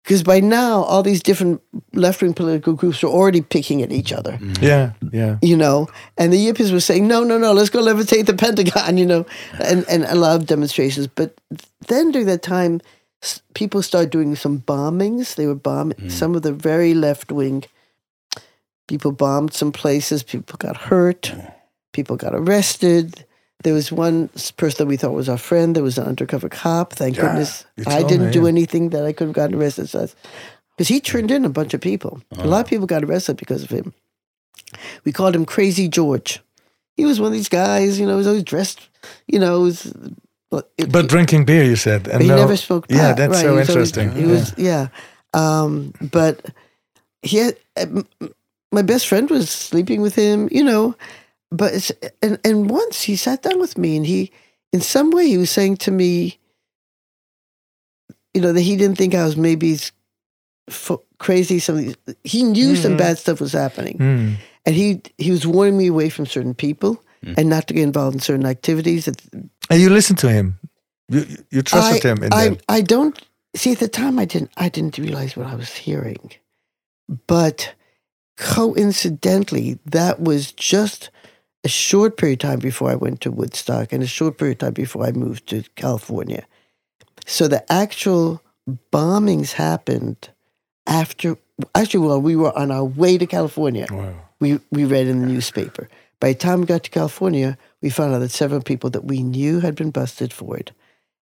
because 0.06 0.22
by 0.22 0.38
now 0.38 0.82
all 0.82 1.02
these 1.02 1.20
different 1.20 1.60
left 1.92 2.22
wing 2.22 2.32
political 2.32 2.74
groups 2.74 3.02
were 3.02 3.08
already 3.08 3.40
picking 3.40 3.82
at 3.82 3.90
each 3.90 4.12
other 4.12 4.32
mm-hmm. 4.32 4.62
Yeah, 4.62 4.92
yeah. 5.12 5.38
you 5.42 5.56
know, 5.56 5.88
and 6.16 6.32
the 6.32 6.36
yippies 6.36 6.72
were 6.72 6.78
saying, 6.78 7.08
no, 7.08 7.24
no, 7.24 7.38
no, 7.38 7.52
let's 7.52 7.70
go 7.70 7.82
levitate 7.82 8.26
the 8.26 8.34
Pentagon, 8.34 8.98
you 9.02 9.04
know, 9.04 9.26
and, 9.60 9.84
and 9.88 10.04
a 10.04 10.14
lot 10.14 10.36
of 10.36 10.46
demonstrations. 10.46 11.08
But 11.08 11.36
then 11.88 12.12
during 12.12 12.28
that 12.28 12.42
time, 12.42 12.80
people 13.54 13.82
started 13.82 14.10
doing 14.10 14.36
some 14.36 14.60
bombings. 14.60 15.34
They 15.34 15.46
were 15.46 15.56
bombing 15.56 15.98
mm. 15.98 16.10
some 16.12 16.36
of 16.36 16.42
the 16.42 16.52
very 16.52 16.94
left 16.94 17.32
wing. 17.32 17.64
People 18.86 19.10
bombed 19.10 19.52
some 19.52 19.72
places. 19.72 20.22
People 20.22 20.56
got 20.58 20.76
hurt. 20.76 21.34
People 21.92 22.16
got 22.16 22.32
arrested. 22.32 23.24
There 23.62 23.74
was 23.74 23.90
one 23.90 24.28
person 24.56 24.78
that 24.78 24.86
we 24.86 24.96
thought 24.96 25.12
was 25.12 25.28
our 25.28 25.38
friend. 25.38 25.74
There 25.74 25.82
was 25.82 25.98
an 25.98 26.06
undercover 26.06 26.48
cop. 26.48 26.92
Thank 26.92 27.16
Yeah, 27.16 27.22
goodness 27.22 27.64
I 27.86 28.02
didn't 28.02 28.26
me, 28.26 28.32
do 28.32 28.46
anything 28.46 28.90
that 28.90 29.04
I 29.04 29.12
could 29.12 29.28
have 29.28 29.34
gotten 29.34 29.56
arrested. 29.56 29.90
Because 29.90 30.88
he 30.88 31.00
turned 31.00 31.30
in 31.30 31.44
a 31.44 31.48
bunch 31.48 31.72
of 31.72 31.80
people. 31.80 32.20
A 32.36 32.46
lot 32.46 32.60
of 32.60 32.66
people 32.66 32.86
got 32.86 33.02
arrested 33.02 33.38
because 33.38 33.62
of 33.62 33.70
him. 33.70 33.94
We 35.04 35.12
called 35.12 35.34
him 35.34 35.46
Crazy 35.46 35.88
George. 35.88 36.40
he 36.96 37.04
was 37.04 37.20
one 37.20 37.28
of 37.28 37.32
these 37.32 37.48
guys, 37.48 38.00
you 38.00 38.06
know, 38.06 38.12
he 38.12 38.18
was 38.18 38.26
always 38.26 38.42
dressed, 38.42 38.88
you 39.26 39.38
know, 39.38 39.60
was, 39.60 39.92
but, 40.50 40.70
it, 40.78 40.90
but 40.90 41.08
drinking 41.08 41.44
beer, 41.44 41.62
you 41.62 41.76
said, 41.76 42.08
and 42.08 42.22
he 42.22 42.28
no, 42.28 42.36
never 42.36 42.56
spoke. 42.56 42.86
Yeah, 42.88 43.12
that's 43.12 43.32
right. 43.32 43.42
so 43.42 43.54
he 43.54 43.60
interesting. 43.60 44.10
Always, 44.10 44.24
he 44.24 44.30
was, 44.30 44.54
yeah, 44.56 44.88
um, 45.34 45.92
but 46.00 46.44
he 47.22 47.38
had, 47.38 47.56
uh, 47.76 48.02
my 48.72 48.82
best 48.82 49.06
friend 49.06 49.28
was 49.30 49.50
sleeping 49.50 50.00
with 50.00 50.14
him, 50.14 50.48
you 50.50 50.64
know, 50.64 50.94
but 51.50 51.74
it's, 51.74 51.92
and 52.22 52.38
and 52.44 52.70
once 52.70 53.02
he 53.02 53.16
sat 53.16 53.42
down 53.42 53.60
with 53.60 53.78
me, 53.78 53.96
and 53.96 54.06
he, 54.06 54.32
in 54.72 54.80
some 54.80 55.10
way, 55.10 55.28
he 55.28 55.38
was 55.38 55.50
saying 55.50 55.78
to 55.78 55.90
me, 55.90 56.38
you 58.34 58.40
know, 58.40 58.52
that 58.52 58.60
he 58.60 58.76
didn't 58.76 58.98
think 58.98 59.14
I 59.14 59.24
was 59.24 59.36
maybe 59.36 59.78
crazy. 61.18 61.58
Something 61.58 61.94
he 62.24 62.42
knew 62.42 62.72
mm-hmm. 62.72 62.82
some 62.82 62.96
bad 62.96 63.18
stuff 63.18 63.40
was 63.40 63.52
happening, 63.52 63.98
mm. 63.98 64.34
and 64.64 64.74
he 64.74 65.02
he 65.18 65.30
was 65.30 65.46
warning 65.46 65.78
me 65.78 65.86
away 65.86 66.08
from 66.08 66.26
certain 66.26 66.54
people 66.54 67.02
mm. 67.24 67.34
and 67.38 67.48
not 67.48 67.68
to 67.68 67.74
get 67.74 67.82
involved 67.82 68.14
in 68.14 68.20
certain 68.20 68.46
activities. 68.46 69.08
And 69.08 69.80
you 69.80 69.90
listened 69.90 70.18
to 70.20 70.28
him. 70.28 70.58
You 71.08 71.24
you 71.50 71.62
trusted 71.62 72.04
I, 72.04 72.08
him. 72.08 72.22
In 72.24 72.32
I 72.32 72.58
I 72.68 72.80
don't 72.80 73.20
see 73.54 73.72
at 73.72 73.78
the 73.78 73.88
time. 73.88 74.18
I 74.18 74.24
didn't 74.24 74.50
I 74.56 74.68
didn't 74.68 74.98
realize 74.98 75.36
what 75.36 75.46
I 75.46 75.54
was 75.54 75.72
hearing, 75.72 76.32
but 77.28 77.72
coincidentally, 78.36 79.78
that 79.86 80.20
was 80.20 80.52
just 80.52 81.10
a 81.66 81.68
short 81.68 82.16
period 82.16 82.44
of 82.44 82.48
time 82.48 82.58
before 82.60 82.92
I 82.92 82.94
went 82.94 83.20
to 83.22 83.32
Woodstock 83.32 83.92
and 83.92 84.00
a 84.00 84.06
short 84.06 84.38
period 84.38 84.58
of 84.58 84.58
time 84.60 84.72
before 84.72 85.04
I 85.04 85.10
moved 85.10 85.48
to 85.48 85.64
California. 85.74 86.46
So 87.26 87.48
the 87.48 87.60
actual 87.70 88.40
bombings 88.92 89.50
happened 89.50 90.30
after 90.86 91.36
actually 91.74 92.06
well 92.06 92.20
we 92.20 92.36
were 92.36 92.56
on 92.56 92.70
our 92.70 92.84
way 92.84 93.18
to 93.18 93.26
California. 93.26 93.86
Wow. 93.90 94.14
We 94.38 94.60
we 94.70 94.84
read 94.84 95.08
in 95.08 95.22
the 95.22 95.26
newspaper. 95.26 95.88
By 96.20 96.28
the 96.28 96.38
time 96.38 96.60
we 96.60 96.66
got 96.66 96.84
to 96.84 96.90
California, 96.90 97.58
we 97.82 97.90
found 97.90 98.14
out 98.14 98.20
that 98.20 98.30
several 98.30 98.62
people 98.62 98.90
that 98.90 99.04
we 99.04 99.24
knew 99.24 99.58
had 99.58 99.74
been 99.74 99.90
busted 99.90 100.32
for 100.32 100.56
it 100.56 100.70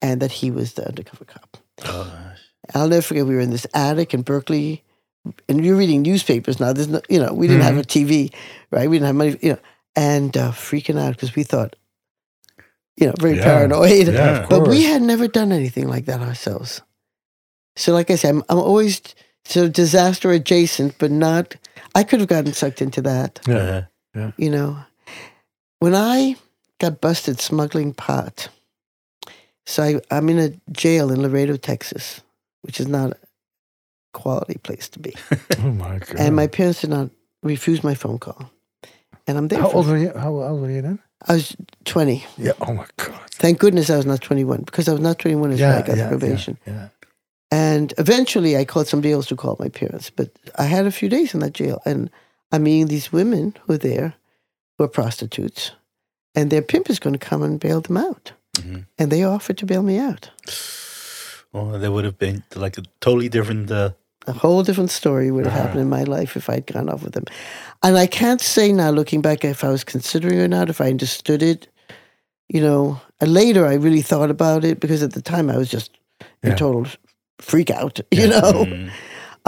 and 0.02 0.22
that 0.22 0.32
he 0.32 0.50
was 0.50 0.74
the 0.74 0.88
undercover 0.88 1.26
cop. 1.26 1.58
Oh, 1.84 2.34
I'll 2.74 2.88
never 2.88 3.02
forget 3.02 3.26
we 3.26 3.36
were 3.36 3.42
in 3.42 3.52
this 3.52 3.68
attic 3.74 4.14
in 4.14 4.22
Berkeley 4.22 4.82
and 5.50 5.66
you're 5.66 5.76
reading 5.76 6.02
newspapers 6.02 6.60
now. 6.62 6.72
There's 6.72 6.88
no, 6.88 7.02
you 7.10 7.20
know, 7.20 7.34
we 7.34 7.48
didn't 7.48 7.64
mm-hmm. 7.64 7.76
have 7.76 7.86
a 7.86 7.88
TV, 7.88 8.34
right? 8.72 8.90
We 8.90 8.96
didn't 8.96 9.08
have 9.08 9.16
money, 9.16 9.38
you 9.42 9.52
know, 9.54 9.60
and 9.96 10.36
uh, 10.38 10.52
freaking 10.52 11.00
out 11.00 11.16
because 11.16 11.36
we 11.36 11.44
thought, 11.44 11.76
you 12.98 13.08
know, 13.08 13.14
very 13.20 13.38
yeah. 13.38 13.44
paranoid. 13.44 14.08
Yeah, 14.08 14.46
but 14.50 14.68
we 14.68 14.84
had 14.84 15.02
never 15.02 15.28
done 15.28 15.52
anything 15.52 15.88
like 15.88 16.06
that 16.06 16.22
ourselves. 16.22 16.82
So, 17.76 17.94
like 17.94 18.12
I 18.12 18.16
said, 18.16 18.36
I'm, 18.36 18.44
I'm 18.50 18.60
always 18.60 19.02
so 19.46 19.68
disaster 19.68 20.32
adjacent, 20.32 20.98
but 20.98 21.12
not. 21.12 21.56
I 21.96 22.04
could 22.04 22.20
have 22.20 22.30
gotten 22.30 22.54
sucked 22.54 22.82
into 22.82 23.02
that. 23.02 23.40
Yeah, 23.48 23.86
yeah. 24.16 24.32
You 24.38 24.50
know, 24.50 24.78
when 25.80 25.96
I 25.96 26.36
got 26.80 27.02
busted 27.02 27.40
smuggling 27.40 27.94
pot, 27.94 28.50
so 29.66 29.84
I, 29.84 30.02
I'm 30.12 30.30
in 30.30 30.40
a 30.40 30.72
jail 30.72 31.12
in 31.12 31.22
Laredo, 31.22 31.58
Texas, 31.58 32.22
which 32.62 32.80
is 32.80 32.88
not 32.88 33.12
a 33.12 33.18
quality 34.14 34.58
place 34.64 34.90
to 34.90 35.00
be. 35.00 35.16
oh 35.60 35.72
my 35.72 36.00
god! 36.00 36.16
And 36.18 36.36
my 36.36 36.48
parents 36.48 36.82
did 36.82 36.90
not 36.90 37.10
refuse 37.44 37.84
my 37.84 37.96
phone 37.96 38.20
call, 38.20 38.52
and 39.28 39.38
I'm 39.38 39.48
there. 39.48 39.62
How 39.62 39.72
old 39.72 39.88
were 39.88 39.98
you? 39.98 40.12
How 40.16 40.34
old 40.34 40.62
were 40.62 40.72
you 40.72 40.82
then? 40.82 41.00
I 41.28 41.34
was 41.34 41.56
20. 41.86 42.26
Yeah. 42.38 42.54
Oh 42.62 42.74
my 42.74 42.86
god. 42.98 43.30
Thank 43.32 43.60
goodness 43.60 43.90
I 43.90 43.98
was 43.98 44.06
not 44.06 44.22
21 44.22 44.62
because 44.62 44.88
I 44.88 44.92
was 44.92 45.02
not 45.02 45.20
21 45.20 45.52
as 45.52 45.60
yeah, 45.60 45.78
I 45.78 45.82
got 45.82 45.98
yeah, 45.98 46.10
probation. 46.10 46.58
Yeah, 46.66 46.74
yeah. 46.74 46.88
And 47.52 47.94
eventually 47.98 48.58
I 48.58 48.66
called 48.66 48.88
somebody 48.88 49.12
else 49.12 49.28
to 49.28 49.36
call 49.36 49.58
my 49.60 49.70
parents. 49.70 50.10
But 50.10 50.32
I 50.58 50.64
had 50.64 50.86
a 50.86 50.92
few 50.92 51.10
days 51.10 51.34
in 51.34 51.42
that 51.42 51.54
jail. 51.54 51.82
And 51.86 52.10
I'm 52.52 52.64
meeting 52.64 52.88
these 52.88 53.12
women 53.12 53.56
who 53.66 53.74
are 53.74 53.78
there 53.78 54.14
who 54.78 54.86
are 54.86 54.88
prostitutes. 54.88 55.72
And 56.34 56.50
their 56.50 56.62
pimp 56.62 56.90
is 56.90 57.00
going 57.00 57.14
to 57.14 57.20
come 57.20 57.44
and 57.44 57.60
bail 57.60 57.82
them 57.82 57.98
out. 57.98 58.32
Mm-hmm. 58.56 58.80
And 58.98 59.12
they 59.12 59.24
offered 59.24 59.58
to 59.60 59.66
bail 59.66 59.84
me 59.84 60.00
out. 60.00 60.30
Well, 61.52 61.78
there 61.78 61.92
would 61.92 62.06
have 62.06 62.18
been 62.18 62.44
like 62.56 62.78
a 62.78 62.84
totally 63.00 63.30
different. 63.30 63.70
Uh... 63.70 63.92
A 64.28 64.34
whole 64.34 64.64
different 64.64 64.92
story 64.92 65.32
would 65.32 65.46
have 65.46 65.54
uh-huh. 65.54 65.64
happened 65.64 65.82
in 65.82 65.90
my 65.90 66.04
life 66.04 66.38
if 66.38 66.50
I'd 66.50 66.68
gone 66.68 66.90
off 66.90 67.04
with 67.04 67.14
them. 67.14 67.26
And 67.84 67.98
I 67.98 68.08
can't 68.08 68.42
say 68.42 68.72
now, 68.72 68.92
looking 68.92 69.22
back, 69.22 69.44
if 69.44 69.64
I 69.64 69.70
was 69.70 69.84
considering 69.84 70.40
or 70.40 70.48
not, 70.48 70.70
if 70.70 70.80
I 70.80 70.90
understood 70.90 71.42
it. 71.42 71.68
You 72.50 72.62
know, 72.62 73.02
and 73.22 73.34
later 73.34 73.66
I 73.66 73.76
really 73.76 74.02
thought 74.02 74.30
about 74.30 74.66
it 74.66 74.80
because 74.80 75.02
at 75.02 75.14
the 75.14 75.22
time 75.22 75.50
I 75.50 75.58
was 75.58 75.70
just 75.70 75.98
yeah. 76.44 76.52
in 76.52 76.58
total 76.58 76.86
freak 77.40 77.70
out, 77.70 78.00
you 78.12 78.28
know? 78.28 78.66
Mm-hmm. 78.66 78.90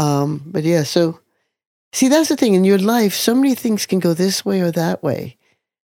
Um, 0.01 0.41
but 0.45 0.63
yeah, 0.63 0.83
so 0.83 1.19
see, 1.91 2.07
that's 2.07 2.29
the 2.29 2.37
thing 2.37 2.53
in 2.53 2.63
your 2.63 2.79
life, 2.79 3.13
so 3.13 3.35
many 3.35 3.55
things 3.55 3.85
can 3.85 3.99
go 3.99 4.13
this 4.13 4.45
way 4.45 4.61
or 4.61 4.71
that 4.71 5.03
way, 5.03 5.37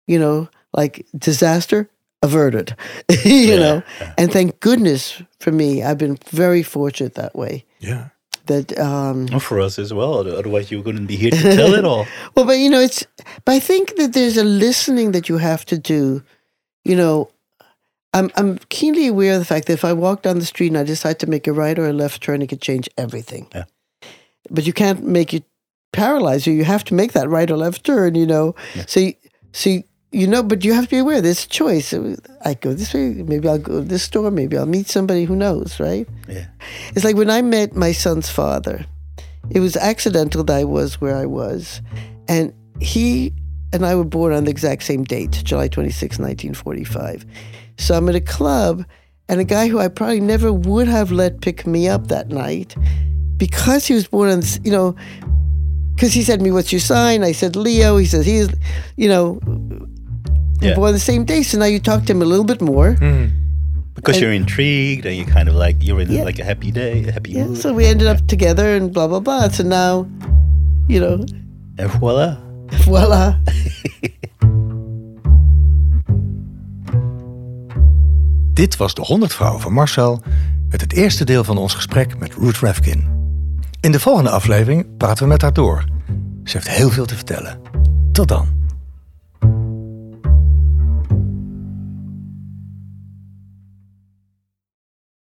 you 0.06 0.20
know, 0.20 0.50
like 0.74 1.06
disaster 1.18 1.90
averted, 2.22 2.76
you 3.10 3.32
yeah. 3.32 3.56
know? 3.56 3.84
And 4.18 4.32
thank 4.32 4.60
goodness 4.60 5.22
for 5.40 5.52
me, 5.52 5.84
I've 5.84 5.98
been 5.98 6.18
very 6.30 6.64
fortunate 6.64 7.16
that 7.16 7.36
way. 7.36 7.66
Yeah. 7.80 8.10
That 8.48 8.78
um, 8.80 9.28
for 9.40 9.60
us 9.60 9.80
as 9.80 9.94
well. 9.94 10.28
Otherwise, 10.28 10.72
you 10.72 10.82
wouldn't 10.82 11.08
be 11.08 11.16
here 11.16 11.32
to 11.32 11.42
tell 11.56 11.74
it 11.74 11.86
all. 11.86 12.06
well, 12.36 12.46
but 12.46 12.58
you 12.60 12.70
know, 12.70 12.80
it's. 12.80 13.06
But 13.46 13.54
I 13.54 13.60
think 13.60 13.96
that 13.98 14.14
there's 14.14 14.38
a 14.38 14.44
listening 14.44 15.12
that 15.12 15.30
you 15.30 15.38
have 15.38 15.66
to 15.66 15.78
do. 15.78 16.24
You 16.84 16.96
know, 16.96 17.30
I'm 18.14 18.32
I'm 18.36 18.58
keenly 18.70 19.08
aware 19.08 19.34
of 19.34 19.40
the 19.40 19.46
fact 19.46 19.68
that 19.68 19.74
if 19.74 19.86
I 19.86 19.94
walk 19.94 20.24
down 20.24 20.40
the 20.40 20.46
street 20.46 20.68
and 20.68 20.78
I 20.78 20.84
decide 20.84 21.20
to 21.20 21.28
make 21.28 21.48
a 21.48 21.54
right 21.54 21.78
or 21.78 21.88
a 21.88 21.94
left 21.94 22.24
turn, 22.24 22.42
it 22.42 22.48
could 22.48 22.62
change 22.62 22.90
everything. 22.98 23.48
Yeah. 23.54 23.66
But 24.50 24.66
you 24.66 24.74
can't 24.74 25.04
make 25.04 25.34
it 25.34 25.44
paralyze 25.94 26.48
you. 26.48 26.54
You 26.54 26.64
have 26.64 26.84
to 26.86 26.94
make 26.94 27.14
that 27.14 27.30
right 27.30 27.50
or 27.50 27.58
left 27.58 27.84
turn. 27.84 28.16
You 28.16 28.26
know. 28.26 28.56
Yeah. 28.76 28.86
So 28.88 29.00
you, 29.00 29.14
so 29.52 29.70
you, 29.70 29.84
you 30.18 30.26
know, 30.26 30.42
but 30.42 30.66
you 30.66 30.74
have 30.74 30.86
to 30.86 30.90
be 30.90 30.98
aware. 30.98 31.22
There's 31.22 31.46
a 31.46 31.48
choice. 31.48 31.94
I 32.44 32.56
go 32.56 32.74
this 32.74 32.92
way. 32.92 33.10
Maybe 33.14 33.48
I'll 33.48 33.60
go 33.60 33.82
to 33.82 33.88
this 33.88 34.02
store. 34.02 34.32
Maybe 34.32 34.58
I'll 34.58 34.66
meet 34.66 34.88
somebody 34.88 35.26
who 35.26 35.36
knows. 35.36 35.80
Right. 35.80 36.08
Yeah. 36.28 36.48
It's 36.96 37.06
like 37.06 37.16
when 37.16 37.30
I 37.30 37.42
met 37.44 37.76
my 37.76 37.92
son's 37.92 38.30
father. 38.30 38.86
It 39.50 39.62
was 39.62 39.78
accidental 39.78 40.44
that 40.44 40.58
I 40.58 40.66
was 40.66 41.00
where 41.00 41.16
I 41.16 41.26
was, 41.26 41.82
and 42.28 42.52
he 42.82 43.32
and 43.72 43.86
I 43.86 43.96
were 43.96 44.04
born 44.04 44.34
on 44.34 44.44
the 44.44 44.52
exact 44.52 44.84
same 44.84 45.06
date, 45.06 45.42
July 45.44 45.70
26, 45.70 46.20
1945. 46.20 47.26
So 47.78 47.96
I'm 47.96 48.10
at 48.10 48.16
a 48.16 48.20
club, 48.20 48.84
and 49.30 49.40
a 49.40 49.46
guy 49.46 49.70
who 49.70 49.80
I 49.80 49.88
probably 49.88 50.20
never 50.20 50.52
would 50.52 50.90
have 50.90 51.14
let 51.14 51.40
pick 51.40 51.66
me 51.66 51.88
up 51.88 52.08
that 52.08 52.28
night 52.28 52.76
because 53.38 53.88
he 53.88 53.94
was 53.94 54.08
born 54.08 54.32
on, 54.32 54.42
you 54.66 54.72
know, 54.72 54.96
because 55.96 56.12
he 56.12 56.24
said 56.24 56.40
to 56.40 56.44
me, 56.44 56.52
What's 56.52 56.74
your 56.74 56.82
sign? 56.82 57.24
I 57.24 57.32
said, 57.32 57.56
Leo. 57.56 57.96
He 57.96 58.06
says, 58.06 58.26
He's, 58.26 58.50
you 58.98 59.08
know, 59.08 59.40
yeah. 60.66 60.76
born 60.76 60.94
the 60.94 61.00
same 61.00 61.24
day. 61.26 61.44
So 61.44 61.58
now 61.58 61.66
you 61.66 61.80
talk 61.80 62.06
to 62.06 62.12
him 62.14 62.22
a 62.22 62.26
little 62.26 62.46
bit 62.46 62.62
more. 62.62 62.96
Mm. 62.96 63.32
Because 63.94 64.16
and, 64.16 64.24
you're 64.24 64.34
intrigued 64.34 65.06
and 65.06 65.16
you 65.16 65.26
kind 65.26 65.50
of 65.50 65.56
like, 65.56 65.78
you're 65.84 66.02
in 66.02 66.12
yeah. 66.12 66.24
like 66.24 66.40
a 66.40 66.44
happy 66.44 66.72
day, 66.72 67.04
a 67.08 67.12
happy 67.12 67.32
yeah. 67.32 67.46
mood. 67.46 67.58
So 67.58 67.74
we 67.74 67.86
ended 67.86 68.08
up 68.08 68.28
together 68.28 68.76
and 68.76 68.94
blah, 68.94 69.08
blah, 69.08 69.20
blah. 69.20 69.50
So 69.50 69.64
now, 69.64 70.08
you 70.88 71.00
know. 71.00 71.26
And 71.78 71.92
voila. 71.92 72.38
Voila. 72.68 73.40
Dit 78.54 78.78
was 78.78 78.94
de 78.94 79.02
100 79.02 79.34
vrouwen 79.34 79.62
van 79.62 79.74
Marcel 79.74 80.22
met 80.70 80.82
het 80.82 80.94
eerste 80.94 81.26
deel 81.26 81.44
van 81.44 81.58
ons 81.58 81.74
gesprek 81.74 82.18
met 82.20 82.34
Ruth 82.34 82.60
Refkin. 82.60 83.16
In 83.82 83.92
de 83.92 84.00
volgende 84.00 84.30
aflevering 84.30 84.98
praten 84.98 85.24
we 85.24 85.30
met 85.30 85.42
haar 85.42 85.54
door. 85.54 85.86
Ze 86.44 86.58
heeft 86.58 86.70
heel 86.70 86.90
veel 86.90 87.06
te 87.06 87.16
vertellen. 87.16 87.60
Tot 88.12 88.28
dan. 88.28 88.57